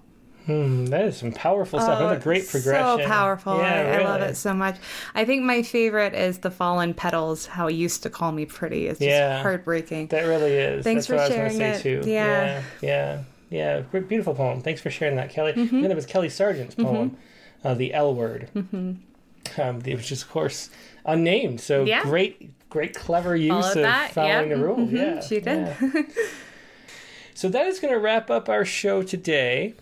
Hmm, 0.46 0.86
that 0.86 1.04
is 1.04 1.16
some 1.18 1.30
powerful 1.32 1.78
stuff. 1.78 2.00
Oh, 2.00 2.06
What 2.06 2.16
a 2.16 2.20
great 2.20 2.42
it's 2.42 2.50
progression. 2.50 2.98
So 3.04 3.06
powerful. 3.06 3.58
Yeah, 3.58 3.96
I, 3.96 4.00
I 4.00 4.04
love 4.04 4.22
it 4.22 4.36
so 4.36 4.52
much. 4.52 4.76
I 5.14 5.24
think 5.24 5.42
my 5.44 5.62
favorite 5.62 6.14
is 6.14 6.38
the 6.38 6.50
fallen 6.50 6.94
petals. 6.94 7.46
How 7.46 7.68
he 7.68 7.76
used 7.76 8.02
to 8.04 8.10
call 8.10 8.32
me 8.32 8.44
pretty. 8.46 8.86
It's 8.88 8.98
just 8.98 9.08
Yeah. 9.08 9.40
heartbreaking. 9.42 10.08
That 10.08 10.22
really 10.26 10.52
is. 10.52 10.82
Thanks 10.82 11.06
That's 11.06 11.28
for 11.28 11.32
what 11.32 11.38
I 11.40 11.44
was 11.44 11.52
sharing 11.56 11.72
it. 11.74 11.76
say 11.76 11.82
too. 11.82 12.10
Yeah. 12.10 12.62
yeah, 12.80 13.22
yeah, 13.50 13.80
yeah. 13.92 14.00
Beautiful 14.00 14.34
poem. 14.34 14.62
Thanks 14.62 14.80
for 14.80 14.90
sharing 14.90 15.14
that, 15.16 15.30
Kelly. 15.30 15.52
Mhm. 15.52 15.70
And 15.70 15.84
then 15.84 15.90
it 15.92 15.94
was 15.96 16.06
Kelly 16.06 16.28
Sargent's 16.28 16.74
poem, 16.74 17.16
uh, 17.62 17.74
"The 17.74 17.94
L 17.94 18.12
Word," 18.14 18.48
hmm 18.52 18.92
um, 19.58 19.80
which 19.80 20.10
is 20.10 20.22
of 20.22 20.30
course 20.30 20.70
unnamed. 21.04 21.60
So 21.60 21.84
Yeah. 21.84 22.02
great, 22.02 22.50
great, 22.68 22.94
clever 22.94 23.34
use 23.36 23.50
Followed 23.50 23.76
of 23.78 23.82
that. 23.82 24.12
following 24.12 24.50
Yep. 24.50 24.58
the 24.58 24.64
rules. 24.64 24.90
Mhm. 24.90 24.92
Yeah, 24.92 25.20
She 25.20 25.40
did. 25.40 25.44
yeah. 25.44 26.02
So 27.34 27.48
that 27.48 27.66
is 27.66 27.80
going 27.80 27.92
to 27.94 27.98
wrap 27.98 28.30
up 28.30 28.48
our 28.48 28.64
show 28.64 29.02
today. 29.02 29.74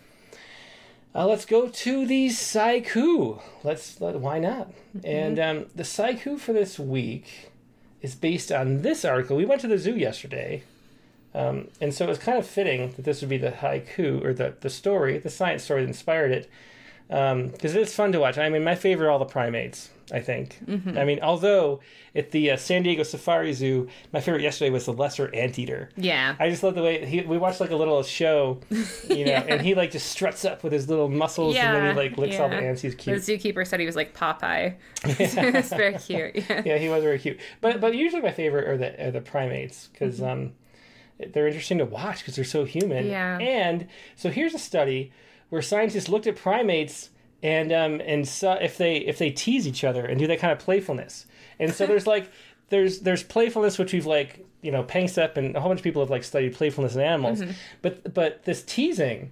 Uh, 1.15 1.27
let's 1.27 1.45
go 1.45 1.69
to 1.69 2.07
the 2.07 2.29
Saiku. 2.29 3.43
Let's 3.65 4.01
let, 4.01 4.15
why 4.21 4.39
not? 4.39 4.73
And 5.03 5.39
um, 5.41 5.67
the 5.75 5.83
Saiku 5.83 6.39
for 6.39 6.53
this 6.53 6.79
week 6.79 7.51
is 8.03 8.15
based 8.15 8.53
on 8.53 8.83
this 8.83 9.05
article. 9.05 9.37
We 9.37 9.45
went 9.45 9.61
to 9.63 9.67
the 9.69 9.79
zoo 9.79 9.97
yesterday, 9.97 10.63
um, 11.35 11.69
and 11.81 11.93
so 11.93 12.05
it 12.05 12.09
was 12.09 12.19
kind 12.19 12.39
of 12.39 12.47
fitting 12.47 12.93
that 12.93 13.05
this 13.05 13.21
would 13.21 13.29
be 13.29 13.37
the 13.39 13.51
haiku 13.51 14.25
or 14.25 14.33
the 14.33 14.55
the 14.61 14.71
story, 14.71 15.19
the 15.19 15.29
science 15.31 15.65
story 15.65 15.83
that 15.83 15.89
inspired 15.89 16.31
it, 16.31 16.49
because 17.11 17.75
it's 17.75 17.95
fun 17.95 18.13
to 18.13 18.21
watch. 18.21 18.39
I 18.39 18.49
mean, 18.49 18.63
my 18.65 18.75
favorite 18.77 19.09
are 19.09 19.11
all 19.11 19.19
the 19.19 19.25
primates. 19.25 19.91
I 20.13 20.21
think. 20.21 20.59
Mhm. 20.67 20.99
I 20.99 21.05
mean, 21.05 21.21
although 21.23 21.81
at 22.17 22.33
the 22.33 22.51
uh, 22.51 22.57
San 22.57 22.83
Diego 22.83 23.05
Safari 23.05 23.53
Zoo, 23.53 23.89
my 24.13 24.21
favorite 24.21 24.43
yesterday 24.43 24.71
was 24.71 24.85
the 24.87 24.93
lesser 24.93 25.33
anteater. 25.35 25.91
Yeah. 25.97 26.35
I 26.41 26.51
just 26.51 26.65
love 26.65 26.75
the 26.75 26.83
way 26.83 27.05
he, 27.07 27.21
we 27.21 27.39
watched 27.39 27.61
like 27.61 27.71
a 27.71 27.77
little 27.77 28.03
show, 28.03 28.61
you 28.71 28.79
know, 28.79 28.85
Yeah. 29.31 29.45
and 29.49 29.63
he 29.63 29.77
like 29.77 29.93
just 29.93 30.07
struts 30.11 30.45
up 30.45 30.65
with 30.65 30.73
his 30.73 30.89
little 30.89 31.09
muscles 31.09 31.55
and 31.55 31.77
then 31.77 31.95
he 31.95 32.03
like 32.09 32.19
licks 32.19 32.41
all 32.41 32.49
the 32.49 32.57
ants. 32.57 32.83
He's 32.83 32.97
cute. 32.97 33.25
The 33.25 33.39
zookeeper 33.39 33.65
said 33.65 33.79
he 33.79 33.87
was 33.87 33.95
like 33.95 34.13
Popeye. 34.13 34.75
it's 35.05 35.71
very 35.71 35.95
cute. 35.95 36.35
Yeah. 36.51 36.63
yeah, 36.65 36.79
he 36.79 36.89
was 36.89 37.05
very 37.05 37.19
cute. 37.21 37.39
But 37.61 37.81
but 37.81 37.95
usually 37.95 38.23
my 38.23 38.33
favorite 38.33 38.67
are 38.69 38.77
the 38.77 39.07
are 39.07 39.11
the 39.13 39.21
primates 39.21 39.89
because 39.93 40.21
um, 40.21 40.55
they're 41.33 41.47
interesting 41.47 41.79
to 41.79 41.85
watch 41.85 42.19
because 42.19 42.35
they're 42.35 42.45
so 42.45 42.65
human. 42.65 43.07
Yeah. 43.07 43.39
And 43.39 43.87
so 44.17 44.29
here's 44.31 44.55
a 44.55 44.59
study 44.59 45.13
where 45.51 45.63
scientists 45.63 46.09
looked 46.09 46.27
at 46.27 46.37
primates 46.37 47.11
and 47.43 47.73
um 47.73 48.01
and 48.05 48.27
saw 48.27 48.55
if 48.55 48.77
they 48.79 48.97
if 48.97 49.19
they 49.19 49.31
tease 49.31 49.67
each 49.67 49.85
other 49.85 50.05
and 50.05 50.19
do 50.19 50.27
that 50.27 50.39
kind 50.39 50.53
of 50.53 50.59
playfulness. 50.59 51.27
And 51.59 51.73
so 51.73 51.87
there's 51.91 52.07
like 52.07 52.31
there's 52.71 53.01
there's 53.01 53.23
playfulness 53.23 53.79
which 53.79 53.93
we've 53.93 54.07
like 54.07 54.45
you 54.63 54.71
know 54.71 54.83
Panksepp 54.85 55.37
and 55.37 55.57
a 55.57 55.61
whole 55.61 55.71
bunch 55.71 55.81
of 55.81 55.85
people 55.85 56.03
have 56.03 56.11
like 56.11 56.25
studied 56.25 56.55
playfulness 56.55 56.95
in 56.95 57.01
animals, 57.03 57.41
Mhm. 57.41 57.55
but 57.83 58.13
but 58.15 58.45
this 58.45 58.63
teasing 58.63 59.31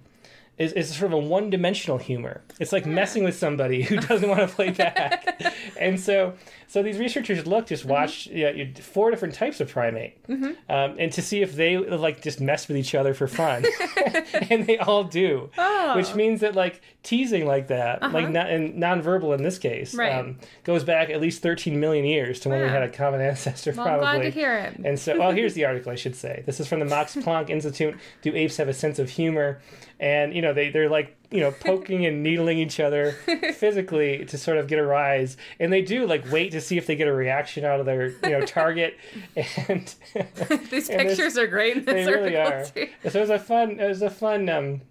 is, 0.59 0.73
is 0.73 0.95
sort 0.95 1.11
of 1.11 1.13
a 1.13 1.17
one-dimensional 1.25 1.97
humor. 1.97 2.41
It's 2.59 2.71
like 2.73 2.85
messing 2.85 3.23
with 3.23 3.35
somebody 3.35 3.81
who 3.81 3.95
doesn't 4.09 4.27
want 4.29 4.41
to 4.41 4.47
play 4.47 4.69
back. 4.71 5.41
and 5.79 5.99
so, 5.99 6.33
so 6.67 6.83
these 6.83 6.99
researchers 6.99 7.47
looked, 7.47 7.69
just 7.69 7.85
watched 7.85 8.27
yeah, 8.27 8.49
you- 8.51 8.73
four 8.75 9.09
different 9.09 9.33
types 9.33 9.59
of 9.61 9.69
primate, 9.69 10.21
Mhm. 10.27 10.55
um, 10.69 10.95
and 10.99 11.11
to 11.13 11.21
see 11.21 11.41
if 11.41 11.55
they 11.55 11.77
like 11.77 12.21
just 12.21 12.39
mess 12.41 12.67
with 12.67 12.77
each 12.77 12.93
other 12.93 13.13
for 13.13 13.27
fun, 13.27 13.65
and 14.49 14.67
they 14.67 14.77
all 14.77 15.03
do, 15.05 15.49
Oh. 15.57 15.95
which 15.95 16.13
means 16.13 16.41
that 16.41 16.55
like 16.55 16.81
teasing 17.03 17.45
like 17.47 17.67
that, 17.67 18.03
Uh-huh. 18.03 18.13
like 18.13 18.29
not 18.29 18.49
and 18.49 18.75
nonverbal 18.75 19.35
in 19.35 19.41
this 19.43 19.57
case, 19.57 19.95
Right. 19.95 20.11
um, 20.13 20.37
goes 20.65 20.83
back 20.83 21.09
at 21.09 21.21
least 21.21 21.41
13 21.41 21.79
million 21.79 22.05
years 22.05 22.39
to 22.41 22.49
when 22.49 22.61
we 22.61 22.67
had 22.67 22.83
a 22.83 22.89
common 22.89 23.21
ancestor. 23.21 23.71
Well, 23.71 23.87
I'm 23.87 23.99
probably. 23.99 24.19
glad 24.19 24.23
to 24.25 24.29
hear 24.31 24.57
it. 24.57 24.75
And 24.83 24.99
so, 24.99 25.17
well, 25.17 25.31
here's 25.31 25.53
the 25.53 25.63
article 25.65 25.91
I 25.91 25.95
should 25.95 26.15
say. 26.17 26.43
This 26.45 26.59
is 26.59 26.67
from 26.67 26.79
the 26.79 26.85
Max 26.85 27.15
Planck 27.15 27.49
Institute. 27.49 27.95
Do 28.21 28.35
apes 28.35 28.57
have 28.57 28.67
a 28.67 28.73
sense 28.73 28.99
of 28.99 29.09
humor? 29.09 29.61
And 29.99 30.33
you 30.33 30.41
know, 30.41 30.53
they 30.53 30.69
they're 30.69 30.89
like 30.89 31.15
you 31.29 31.41
know 31.41 31.51
poking 31.51 32.05
and 32.05 32.23
needling 32.23 32.57
each 32.57 32.79
other 32.79 33.11
physically 33.55 34.25
to 34.25 34.37
sort 34.37 34.57
of 34.57 34.67
get 34.67 34.79
a 34.79 34.83
rise, 34.85 35.35
and 35.59 35.73
they 35.73 35.81
do 35.81 36.07
like 36.07 36.31
wait 36.31 36.51
to 36.53 36.61
see 36.61 36.77
if 36.77 36.87
they 36.87 36.95
get 36.95 37.07
a 37.07 37.13
reaction 37.13 37.65
out 37.65 37.79
of 37.79 37.85
their 37.85 38.07
you 38.23 38.29
know 38.29 38.41
target. 38.41 38.97
And 39.67 39.93
These 40.71 40.89
and 40.89 41.07
pictures 41.07 41.37
are 41.37 41.47
great 41.47 41.77
in 41.77 41.85
this 41.85 42.05
They 42.05 42.11
really 42.11 42.37
are. 42.37 42.65
too. 42.65 42.87
So 43.09 43.19
it 43.19 43.21
was 43.21 43.29
a 43.29 43.39
fun. 43.39 43.79
It 43.79 43.87
was 43.87 44.01
a 44.01 44.09
fun. 44.09 44.47
Um, 44.49 44.81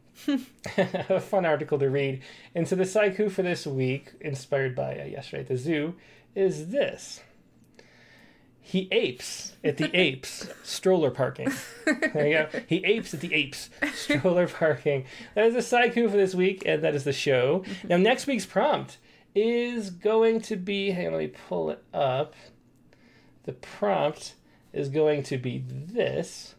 a 0.76 1.20
fun 1.20 1.47
article 1.47 1.78
to 1.78 1.89
read. 1.89 2.22
And 2.55 2.66
so 2.66 2.74
the 2.74 2.82
haiku 2.82 3.30
for 3.30 3.43
this 3.43 3.66
week, 3.68 4.12
inspired 4.20 4.74
by 4.74 4.98
uh, 4.98 5.05
yesterday 5.05 5.43
at 5.43 5.48
the 5.48 5.56
zoo, 5.56 5.94
is 6.35 6.70
this. 6.70 7.20
He 8.69 8.86
apes 8.93 9.55
at 9.65 9.78
the 9.78 9.90
apes 9.99 10.47
stroller 10.62 11.11
parking. 11.11 11.51
There 11.86 12.27
you 12.27 12.35
go. 12.35 12.61
He 12.66 12.85
apes 12.85 13.15
at 13.15 13.20
the 13.20 13.32
apes 13.32 13.70
stroller 13.95 14.47
parking. 14.61 15.07
That 15.35 15.47
is 15.47 15.55
the 15.55 15.77
haiku 15.77 16.11
for 16.11 16.19
this 16.19 16.35
week, 16.35 16.65
and 16.66 16.85
that 16.85 16.95
is 16.95 17.05
the 17.05 17.15
show. 17.15 17.65
Now, 17.89 17.97
next 17.97 18.27
week's 18.27 18.45
prompt 18.45 18.99
is 19.35 19.89
going 19.89 20.43
to 20.43 20.57
be. 20.57 20.90
Hang 20.90 21.07
on, 21.07 21.12
let 21.15 21.19
me 21.19 21.32
pull 21.49 21.70
it 21.70 21.82
up. 21.95 22.35
The 23.45 23.55
prompt 23.55 24.35
is 24.74 24.90
going 24.90 25.23
to 25.24 25.39
be 25.39 25.65
this. 25.66 26.55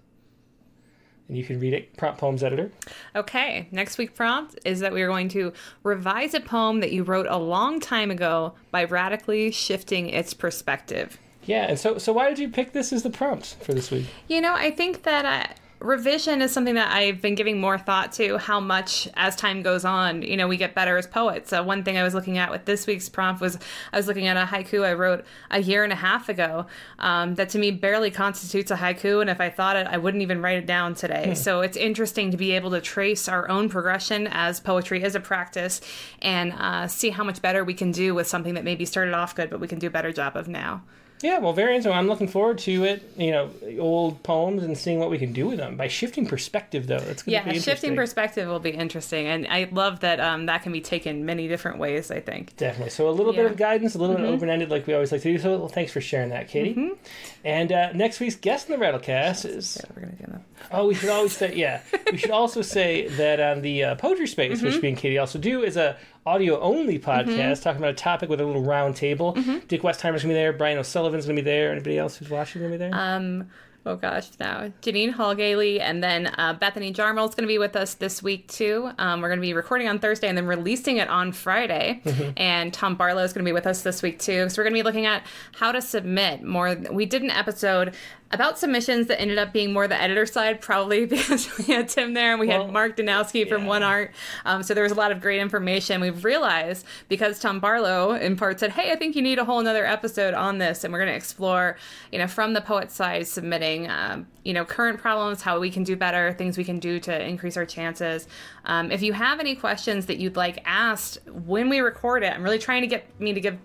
And 1.27 1.38
you 1.38 1.44
can 1.44 1.60
read 1.60 1.76
it, 1.76 1.95
Prompt 1.95 2.19
Poems 2.19 2.41
Editor. 2.41 2.72
Okay, 3.15 3.68
next 3.72 3.99
week 3.99 4.15
prompt 4.15 4.57
is 4.65 4.80
that 4.80 4.94
we 4.94 5.03
are 5.03 5.07
going 5.07 5.30
to 5.30 5.53
revise 5.84 6.34
a 6.34 6.40
poem 6.40 6.80
that 6.80 6.91
you 6.91 7.03
wrote 7.03 7.27
a 7.30 7.38
long 7.38 7.80
time 7.80 8.10
ago 8.10 8.56
by 8.72 8.86
radically 8.86 9.52
shifting 9.52 10.10
its 10.10 10.34
perspective. 10.34 11.19
Yeah, 11.49 11.65
and 11.67 11.80
so 11.80 11.97
so 11.97 12.13
why 12.13 12.30
did 12.30 12.38
you 12.38 12.47
pick 12.47 12.73
this 12.73 12.93
as 12.93 13.01
the 13.01 13.09
prompt 13.09 13.55
for 13.61 13.73
this 13.73 13.89
week? 13.89 14.05
You 14.27 14.39
know, 14.39 14.53
I 14.53 14.69
think 14.69 15.01
that 15.01 15.26
uh, 15.26 15.51
revision 15.80 16.43
is 16.43 16.51
something 16.51 16.76
that 16.76 16.93
I've 16.93 17.23
been 17.23 17.34
giving 17.34 17.59
more 17.59 17.80
thought 17.80 18.11
to. 18.13 18.38
How 18.38 18.59
much, 18.59 19.09
as 19.15 19.35
time 19.35 19.63
goes 19.63 19.84
on, 19.84 20.21
you 20.21 20.38
know, 20.38 20.47
we 20.47 20.57
get 20.57 20.76
better 20.76 20.95
as 20.95 21.07
poets. 21.07 21.49
So 21.49 21.63
one 21.63 21.84
thing 21.84 21.97
I 21.97 22.03
was 22.03 22.13
looking 22.13 22.38
at 22.38 22.51
with 22.51 22.65
this 22.65 22.85
week's 22.85 23.09
prompt 23.09 23.41
was 23.41 23.57
I 23.91 23.97
was 23.97 24.05
looking 24.05 24.27
at 24.27 24.38
a 24.38 24.45
haiku 24.45 24.85
I 24.85 24.93
wrote 24.93 25.26
a 25.49 25.59
year 25.59 25.84
and 25.84 25.91
a 25.91 25.95
half 25.95 26.30
ago. 26.30 26.67
Um, 26.99 27.34
that 27.34 27.49
to 27.49 27.57
me 27.57 27.71
barely 27.71 28.11
constitutes 28.11 28.69
a 28.69 28.76
haiku, 28.76 29.19
and 29.19 29.27
if 29.27 29.41
I 29.41 29.49
thought 29.49 29.76
it, 29.76 29.88
I 29.88 29.97
wouldn't 29.97 30.21
even 30.21 30.43
write 30.43 30.59
it 30.59 30.67
down 30.67 30.93
today. 30.93 31.30
Hmm. 31.30 31.34
So 31.34 31.61
it's 31.61 31.77
interesting 31.77 32.30
to 32.30 32.38
be 32.38 32.51
able 32.51 32.69
to 32.69 32.80
trace 32.80 33.27
our 33.27 33.49
own 33.49 33.69
progression 33.69 34.27
as 34.27 34.59
poetry 34.59 35.01
is 35.01 35.15
a 35.15 35.19
practice, 35.19 35.81
and 36.21 36.53
uh, 36.53 36.88
see 36.88 37.09
how 37.09 37.23
much 37.23 37.41
better 37.41 37.63
we 37.63 37.73
can 37.73 37.91
do 37.91 38.13
with 38.13 38.27
something 38.27 38.53
that 38.53 38.63
maybe 38.63 38.85
started 38.85 39.15
off 39.15 39.34
good, 39.34 39.49
but 39.49 39.59
we 39.59 39.67
can 39.67 39.80
do 39.80 39.88
a 39.88 39.89
better 39.89 40.13
job 40.13 40.38
of 40.38 40.47
now. 40.47 40.84
Yeah, 41.21 41.39
well, 41.39 41.51
very 41.51 41.75
interesting. 41.75 41.91
I'm 41.97 42.07
looking 42.07 42.27
forward 42.29 42.59
to 42.59 42.83
it. 42.85 43.03
You 43.17 43.31
know, 43.31 43.49
old 43.79 44.23
poems 44.23 44.63
and 44.63 44.77
seeing 44.77 44.99
what 44.99 45.09
we 45.09 45.17
can 45.17 45.33
do 45.33 45.47
with 45.47 45.57
them 45.57 45.75
by 45.75 45.87
shifting 45.89 46.25
perspective, 46.25 46.87
though. 46.87 46.99
That's 46.99 47.23
going 47.23 47.25
to 47.25 47.31
Yeah, 47.31 47.43
be 47.43 47.49
interesting. 47.49 47.71
shifting 47.73 47.95
perspective 47.95 48.47
will 48.47 48.59
be 48.59 48.69
interesting, 48.69 49.27
and 49.27 49.45
I 49.47 49.67
love 49.71 49.99
that 49.99 50.19
um, 50.21 50.45
that 50.45 50.63
can 50.63 50.71
be 50.71 50.79
taken 50.81 51.25
many 51.25 51.47
different 51.49 51.77
ways. 51.77 52.09
I 52.09 52.21
think. 52.21 52.55
Definitely. 52.55 52.91
So 52.91 53.09
a 53.09 53.11
little 53.11 53.33
bit 53.33 53.45
of 53.45 53.57
guidance, 53.57 53.95
a 53.95 53.97
little 53.97 54.15
bit 54.15 54.25
Mhm. 54.25 54.33
open 54.33 54.49
ended, 54.49 54.69
like 54.69 54.87
we 54.87 54.93
always 54.93 55.11
like 55.11 55.21
to 55.23 55.31
do. 55.33 55.37
So 55.39 55.57
well, 55.57 55.67
thanks 55.67 55.91
for 55.91 55.99
sharing 56.01 56.29
that, 56.29 56.47
Katie. 56.47 56.73
Mhm. 56.73 56.95
And 57.44 57.72
uh, 57.72 57.94
next 57.94 58.20
week's 58.20 58.36
guest 58.36 58.70
in 58.70 58.78
the 58.80 58.86
Rattlecast 58.86 59.45
is. 59.45 59.82
we're 59.95 60.02
gonna 60.02 60.16
do 60.16 60.26
that. 60.28 60.41
Oh, 60.72 60.88
we 60.88 60.94
should 60.94 61.10
always 61.10 61.36
say 61.36 61.56
yeah. 61.56 61.82
we 62.11 62.18
should 62.18 62.32
also 62.32 62.61
say 62.78 63.07
that 63.07 63.40
on 63.40 63.61
the 63.61 63.84
uh, 63.84 63.95
poetry 63.95 64.28
space, 64.28 64.61
which 64.61 64.74
Mhm. 64.76 64.82
me 64.82 64.90
and 64.90 64.98
Katie 64.98 65.18
also 65.18 65.40
do, 65.40 65.64
is 65.64 65.78
a 65.78 65.95
audio 66.26 66.60
only 66.60 66.99
podcast 66.99 67.28
Mhm. 67.60 67.64
talking 67.64 67.80
about 67.80 67.91
a 67.91 67.94
topic 67.95 68.30
with 68.30 68.41
a 68.41 68.45
little 68.45 68.61
round 68.64 68.95
table. 68.95 69.32
Dick 69.68 69.82
Westheimer's 69.84 70.22
gonna 70.22 70.34
be 70.34 70.34
there. 70.34 70.52
Brian 70.53 70.78
O'Sullivan's 70.78 71.26
gonna 71.26 71.36
be 71.38 71.41
there. 71.41 71.72
Anybody 71.72 71.98
else 71.98 72.18
who's 72.18 72.30
watching 72.30 72.61
gonna 72.61 72.72
be 72.74 72.78
there? 72.78 72.91
Um, 72.94 73.49
oh 73.90 73.95
gosh, 73.95 74.30
now 74.40 74.72
Jeannine 74.82 75.10
Hall 75.11 75.34
Gailey 75.34 75.82
and 75.82 76.03
then 76.03 76.28
uh, 76.38 76.53
Bethany 76.53 76.94
Jarmul 76.94 77.28
is 77.28 77.34
going 77.34 77.44
to 77.44 77.48
be 77.48 77.57
with 77.57 77.76
us 77.76 77.95
this 77.95 78.22
week 78.22 78.48
too. 78.48 78.91
Um, 78.99 79.22
we're 79.22 79.30
going 79.30 79.40
to 79.40 79.45
be 79.45 79.53
recording 79.53 79.88
on 79.88 79.98
Thursday 79.98 80.28
and 80.28 80.38
then 80.38 80.45
releasing 80.45 80.98
it 80.98 81.07
on 81.10 81.32
Friday. 81.32 82.02
Mhm. 82.06 82.34
And 82.38 82.72
Tom 82.74 82.95
Barlow 82.95 83.24
is 83.24 83.34
going 83.34 83.44
to 83.44 83.49
be 83.49 83.53
with 83.53 83.66
us 83.66 83.82
this 83.82 84.02
week 84.03 84.20
too. 84.20 84.48
So 84.49 84.60
we're 84.60 84.66
going 84.66 84.76
to 84.76 84.80
be 84.80 84.84
looking 84.84 85.07
at 85.07 85.24
how 85.53 85.72
to 85.72 85.82
submit 85.82 86.44
more. 86.44 86.76
We 86.91 87.06
did 87.07 87.24
an 87.24 87.32
episode 87.32 87.95
about 88.31 88.60
submissions 88.60 89.07
that 89.07 89.19
ended 89.19 89.39
up 89.39 89.51
being 89.51 89.73
more 89.73 89.88
the 89.88 89.99
editor 89.99 90.26
side, 90.26 90.61
probably 90.61 91.06
because 91.07 91.57
we 91.57 91.73
had 91.73 91.89
Tim 91.89 92.14
there 92.14 92.31
and 92.31 92.39
we 92.39 92.47
had 92.47 92.72
Mark 92.72 92.95
Danowsky 92.95 93.47
from 93.47 93.65
One 93.65 93.81
Art. 93.81 94.11
Um, 94.45 94.61
so 94.61 94.73
there 94.73 94.84
was 94.84 94.91
a 94.91 94.95
lot 94.95 95.11
of 95.11 95.19
great 95.19 95.39
information. 95.39 95.99
We've 95.99 96.23
realized 96.23 96.85
because 97.07 97.39
Tom 97.39 97.60
Barlow 97.60 98.14
in 98.14 98.35
part 98.35 98.60
said, 98.60 98.72
"Hey, 98.72 98.91
I 98.91 98.95
think 98.95 99.15
you 99.15 99.22
need 99.22 99.39
a 99.39 99.45
whole 99.45 99.60
another 99.60 99.85
episode 99.85 100.34
on 100.35 100.60
this," 100.60 100.84
and 100.84 100.93
we're 100.93 100.99
going 100.99 101.11
to 101.11 101.15
explore, 101.15 101.77
you 102.11 102.19
know, 102.19 102.27
from 102.27 102.53
the 102.53 102.61
poet 102.61 102.91
side, 102.91 103.27
submitting, 103.27 103.89
um, 103.89 104.27
you 104.43 104.53
know, 104.53 104.64
current 104.64 104.99
problems, 104.99 105.41
how 105.41 105.60
we 105.60 105.72
can 105.72 105.84
do 105.84 105.95
better, 105.95 106.34
things 106.34 106.57
we 106.57 106.64
can 106.64 106.77
do 106.80 106.99
to 106.99 107.27
increase 107.27 107.57
our 107.57 107.65
chances. 107.65 108.27
Um, 108.65 108.91
if 108.91 109.01
you 109.01 109.14
have 109.14 109.39
any 109.39 109.56
questions 109.56 110.06
that 110.06 110.18
you'd 110.19 110.35
like 110.35 110.61
asked 110.65 111.18
when 111.27 111.68
we 111.68 111.80
record 111.80 112.23
it, 112.23 112.31
I'm 112.34 112.43
really 112.43 112.60
trying 112.60 112.81
to 112.81 112.88
get 112.88 113.19
me 113.19 113.34
to 113.34 113.41
give 113.41 113.57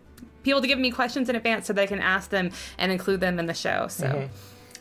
people 0.43 0.61
to 0.61 0.67
give 0.67 0.79
me 0.79 0.91
questions 0.91 1.29
in 1.29 1.37
advance 1.37 1.67
so 1.67 1.73
they 1.73 1.87
can 1.87 2.01
ask 2.01 2.31
them 2.31 2.51
and 2.79 2.93
include 2.93 3.21
them 3.21 3.39
in 3.39 3.47
the 3.47 3.55
show. 3.55 3.89
So. 3.89 4.07
Mhm. 4.07 4.29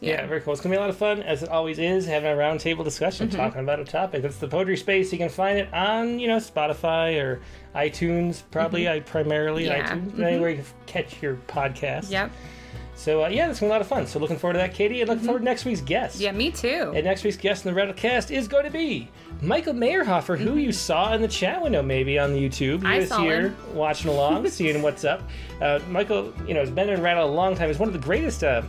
Yeah. 0.06 0.26
very 0.28 0.42
cool. 0.42 0.54
It's 0.54 0.62
gonna 0.62 0.74
be 0.74 0.78
a 0.78 0.82
lot 0.82 0.90
of 0.90 0.98
fun, 0.98 1.22
as 1.24 1.44
it 1.44 1.50
always 1.50 1.80
is, 1.80 2.06
having 2.06 2.32
a 2.32 2.36
roundtable 2.36 2.84
discussion, 2.84 3.28
Mhm. 3.30 3.36
talking 3.36 3.62
about 3.62 3.80
a 3.80 3.86
topic. 3.86 4.22
That's 4.22 4.38
the 4.38 4.48
poetry 4.48 4.78
space. 4.78 5.12
You 5.12 5.18
can 5.18 5.30
find 5.30 5.58
it 5.58 5.68
on, 5.74 6.20
you 6.20 6.28
know, 6.28 6.38
Spotify 6.38 7.22
or 7.22 7.40
iTunes, 7.76 8.44
probably. 8.52 8.84
Mhm. 8.84 8.92
I 8.92 9.00
primarily 9.02 9.66
Yeah. 9.66 9.84
iTunes, 9.88 10.12
Mhm. 10.12 10.24
anywhere 10.26 10.50
you 10.52 10.56
can 10.58 10.66
catch 10.86 11.22
your 11.22 11.36
podcast. 11.48 12.12
Yep. 12.12 12.32
So 12.96 13.24
uh, 13.26 13.28
yeah, 13.28 13.50
it's 13.50 13.60
gonna 13.60 13.70
be 13.70 13.72
a 13.72 13.74
lot 13.76 13.82
of 13.82 13.88
fun. 13.88 14.06
So 14.06 14.20
looking 14.20 14.38
forward 14.38 14.54
to 14.54 14.60
that, 14.60 14.74
Katie, 14.74 15.02
and 15.02 15.10
looking 15.10 15.26
forward 15.26 15.40
to 15.40 15.46
next 15.46 15.66
week's 15.66 15.82
guest. 15.82 16.20
Yeah, 16.20 16.32
me 16.32 16.52
too. 16.52 16.94
And 16.96 17.04
next 17.04 17.24
week's 17.24 17.38
guest 17.38 17.66
in 17.66 17.74
the 17.74 17.80
Rattlecast 17.82 18.30
is 18.30 18.48
going 18.48 18.66
to 18.66 18.70
be 18.70 19.10
Michael 19.42 19.74
Meyerhofer, 19.74 20.38
who 20.38 20.56
you 20.58 20.72
saw 20.72 21.14
in 21.14 21.22
the 21.22 21.28
chat 21.28 21.62
window 21.62 21.82
maybe 21.82 22.20
on 22.20 22.34
the 22.34 22.40
YouTube. 22.40 22.82
He 22.82 22.88
I 22.88 23.00
was 23.00 23.10
saw 23.10 23.20
here 23.22 23.42
him. 23.50 23.56
watching 23.74 24.12
along, 24.12 24.48
seeing 24.50 24.82
what's 24.84 25.04
up. 25.04 25.24
Uh, 25.60 25.80
Michael, 25.90 26.32
you 26.48 26.54
know, 26.54 26.60
has 26.60 26.70
been 26.70 26.88
in 26.88 27.02
Rattle 27.02 27.26
a 27.28 27.32
long 27.34 27.56
time. 27.56 27.68
He's 27.68 27.80
one 27.80 27.90
of 27.90 27.94
the 27.94 28.00
greatest 28.00 28.44
uh, 28.44 28.62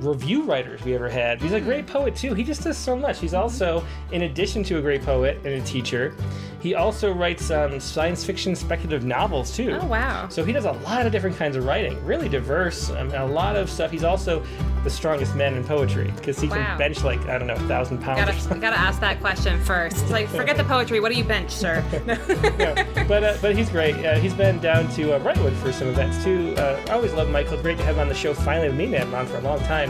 review 0.00 0.42
writers 0.44 0.82
we 0.84 0.94
ever 0.94 1.08
had. 1.08 1.40
He's 1.40 1.52
a 1.52 1.60
great 1.60 1.86
poet 1.86 2.16
too. 2.16 2.34
He 2.34 2.42
just 2.44 2.62
does 2.62 2.76
so 2.78 2.96
much. 2.96 3.18
He's 3.20 3.34
also, 3.34 3.84
in 4.12 4.22
addition 4.22 4.62
to 4.64 4.78
a 4.78 4.82
great 4.82 5.02
poet 5.02 5.36
and 5.44 5.54
a 5.54 5.60
teacher, 5.62 6.14
he 6.60 6.74
also 6.74 7.12
writes 7.12 7.50
um, 7.50 7.80
science 7.80 8.22
fiction 8.24 8.54
speculative 8.54 9.04
novels 9.04 9.56
too. 9.56 9.78
Oh, 9.80 9.86
wow. 9.86 10.28
So 10.28 10.44
he 10.44 10.52
does 10.52 10.66
a 10.66 10.72
lot 10.72 11.06
of 11.06 11.12
different 11.12 11.36
kinds 11.36 11.56
of 11.56 11.64
writing, 11.64 12.02
really 12.04 12.28
diverse, 12.28 12.90
um, 12.90 13.10
a 13.14 13.24
lot 13.26 13.56
of 13.56 13.70
stuff. 13.70 13.90
He's 13.90 14.04
also 14.04 14.44
the 14.84 14.90
strongest 14.90 15.34
man 15.34 15.54
in 15.54 15.64
poetry 15.64 16.12
because 16.16 16.38
he 16.40 16.48
Wow. 16.48 16.56
can 16.56 16.78
bench 16.78 17.04
like 17.04 17.20
I 17.26 17.38
don't 17.38 17.46
know, 17.46 17.54
a 17.54 17.68
thousand 17.68 17.98
pounds. 17.98 18.46
Gotta, 18.46 18.60
gotta 18.60 18.78
ask 18.78 19.00
that 19.00 19.20
question 19.20 19.62
first. 19.64 19.98
It's 20.02 20.10
like, 20.10 20.28
forget 20.40 20.56
the 20.56 20.64
poetry. 20.64 21.00
What 21.00 21.12
do 21.12 21.18
you 21.18 21.24
bench, 21.24 21.50
sir? 21.50 21.82
but 23.08 23.24
uh, 23.24 23.36
but 23.40 23.56
he's 23.56 23.68
great. 23.70 23.94
Uh, 24.04 24.18
he's 24.18 24.34
been 24.34 24.58
down 24.60 24.88
to 24.90 25.12
uh, 25.14 25.20
Brightwood 25.20 25.54
for 25.56 25.72
some 25.72 25.88
events 25.88 26.22
too. 26.24 26.54
Uh, 26.58 26.80
I 26.88 26.92
always 26.92 27.12
love 27.12 27.30
Michael. 27.30 27.60
Great 27.60 27.78
to 27.78 27.84
have 27.84 27.96
him 27.96 28.00
on 28.02 28.08
the 28.08 28.14
show. 28.14 28.34
Finally, 28.34 28.68
with 28.68 28.76
me, 28.76 28.86
man, 28.86 29.02
him 29.08 29.14
on 29.14 29.26
for 29.26 29.36
a 29.36 29.40
long 29.40 29.58
time. 29.60 29.89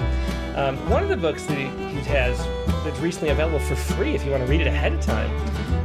Um, 0.56 0.76
one 0.90 1.02
of 1.02 1.08
the 1.08 1.16
books 1.16 1.44
that 1.46 1.56
he, 1.56 1.66
he 1.88 2.00
has 2.08 2.38
that's 2.84 2.98
recently 2.98 3.30
available 3.30 3.60
for 3.60 3.76
free, 3.76 4.14
if 4.14 4.24
you 4.24 4.30
want 4.30 4.42
to 4.44 4.50
read 4.50 4.60
it 4.60 4.66
ahead 4.66 4.92
of 4.92 5.00
time, 5.00 5.30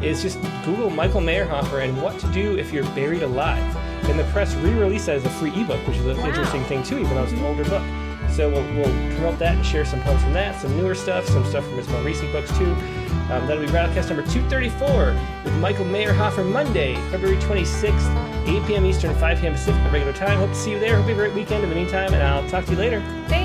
is 0.03 0.21
just 0.21 0.39
Google 0.65 0.89
Michael 0.89 1.21
Meyerhofer 1.21 1.83
and 1.83 2.01
what 2.01 2.19
to 2.19 2.27
do 2.31 2.57
if 2.57 2.73
you're 2.73 2.83
buried 2.95 3.21
alive. 3.23 3.75
And 4.09 4.19
the 4.19 4.23
press 4.25 4.53
re-released 4.55 5.05
that 5.07 5.15
as 5.17 5.25
a 5.25 5.29
free 5.31 5.51
ebook, 5.59 5.85
which 5.87 5.97
is 5.97 6.05
an 6.05 6.17
Wow. 6.17 6.27
interesting 6.27 6.63
thing 6.65 6.83
too, 6.83 6.97
even 6.99 7.15
though 7.15 7.23
it's 7.23 7.31
an 7.31 7.43
older 7.43 7.63
book. 7.65 7.83
So 8.31 8.49
we'll, 8.49 8.63
we'll 8.75 9.11
promote 9.15 9.39
that 9.39 9.55
and 9.55 9.65
share 9.65 9.85
some 9.85 10.01
poems 10.01 10.21
from 10.21 10.33
that, 10.33 10.59
some 10.59 10.75
newer 10.75 10.93
stuff, 10.95 11.25
some 11.27 11.45
stuff 11.45 11.63
from 11.65 11.77
his 11.77 11.87
more 11.89 12.01
recent 12.01 12.31
books 12.33 12.49
too. 12.57 12.71
Um, 13.31 13.47
that'll 13.47 13.59
be 13.63 13.67
Rattlecast 13.67 14.09
number 14.09 14.23
234 14.29 15.15
with 15.43 15.53
Michael 15.59 15.85
Meyerhofer 15.85 16.49
Monday, 16.51 16.95
February 17.11 17.37
26th, 17.37 18.47
8 18.47 18.67
p.m. 18.67 18.85
Eastern, 18.85 19.15
5 19.15 19.39
p.m. 19.41 19.53
Pacific, 19.53 19.81
regular 19.91 20.13
time. 20.13 20.37
Hope 20.37 20.49
to 20.49 20.55
see 20.55 20.71
you 20.71 20.79
there. 20.79 20.97
Hope 20.97 21.07
you 21.07 21.15
have 21.15 21.23
a 21.23 21.27
great 21.27 21.33
weekend 21.33 21.63
in 21.63 21.69
the 21.69 21.75
meantime, 21.75 22.13
and 22.13 22.21
I'll 22.21 22.47
talk 22.49 22.65
to 22.65 22.71
you 22.71 22.77
later. 22.77 23.01
Thanks. 23.27 23.44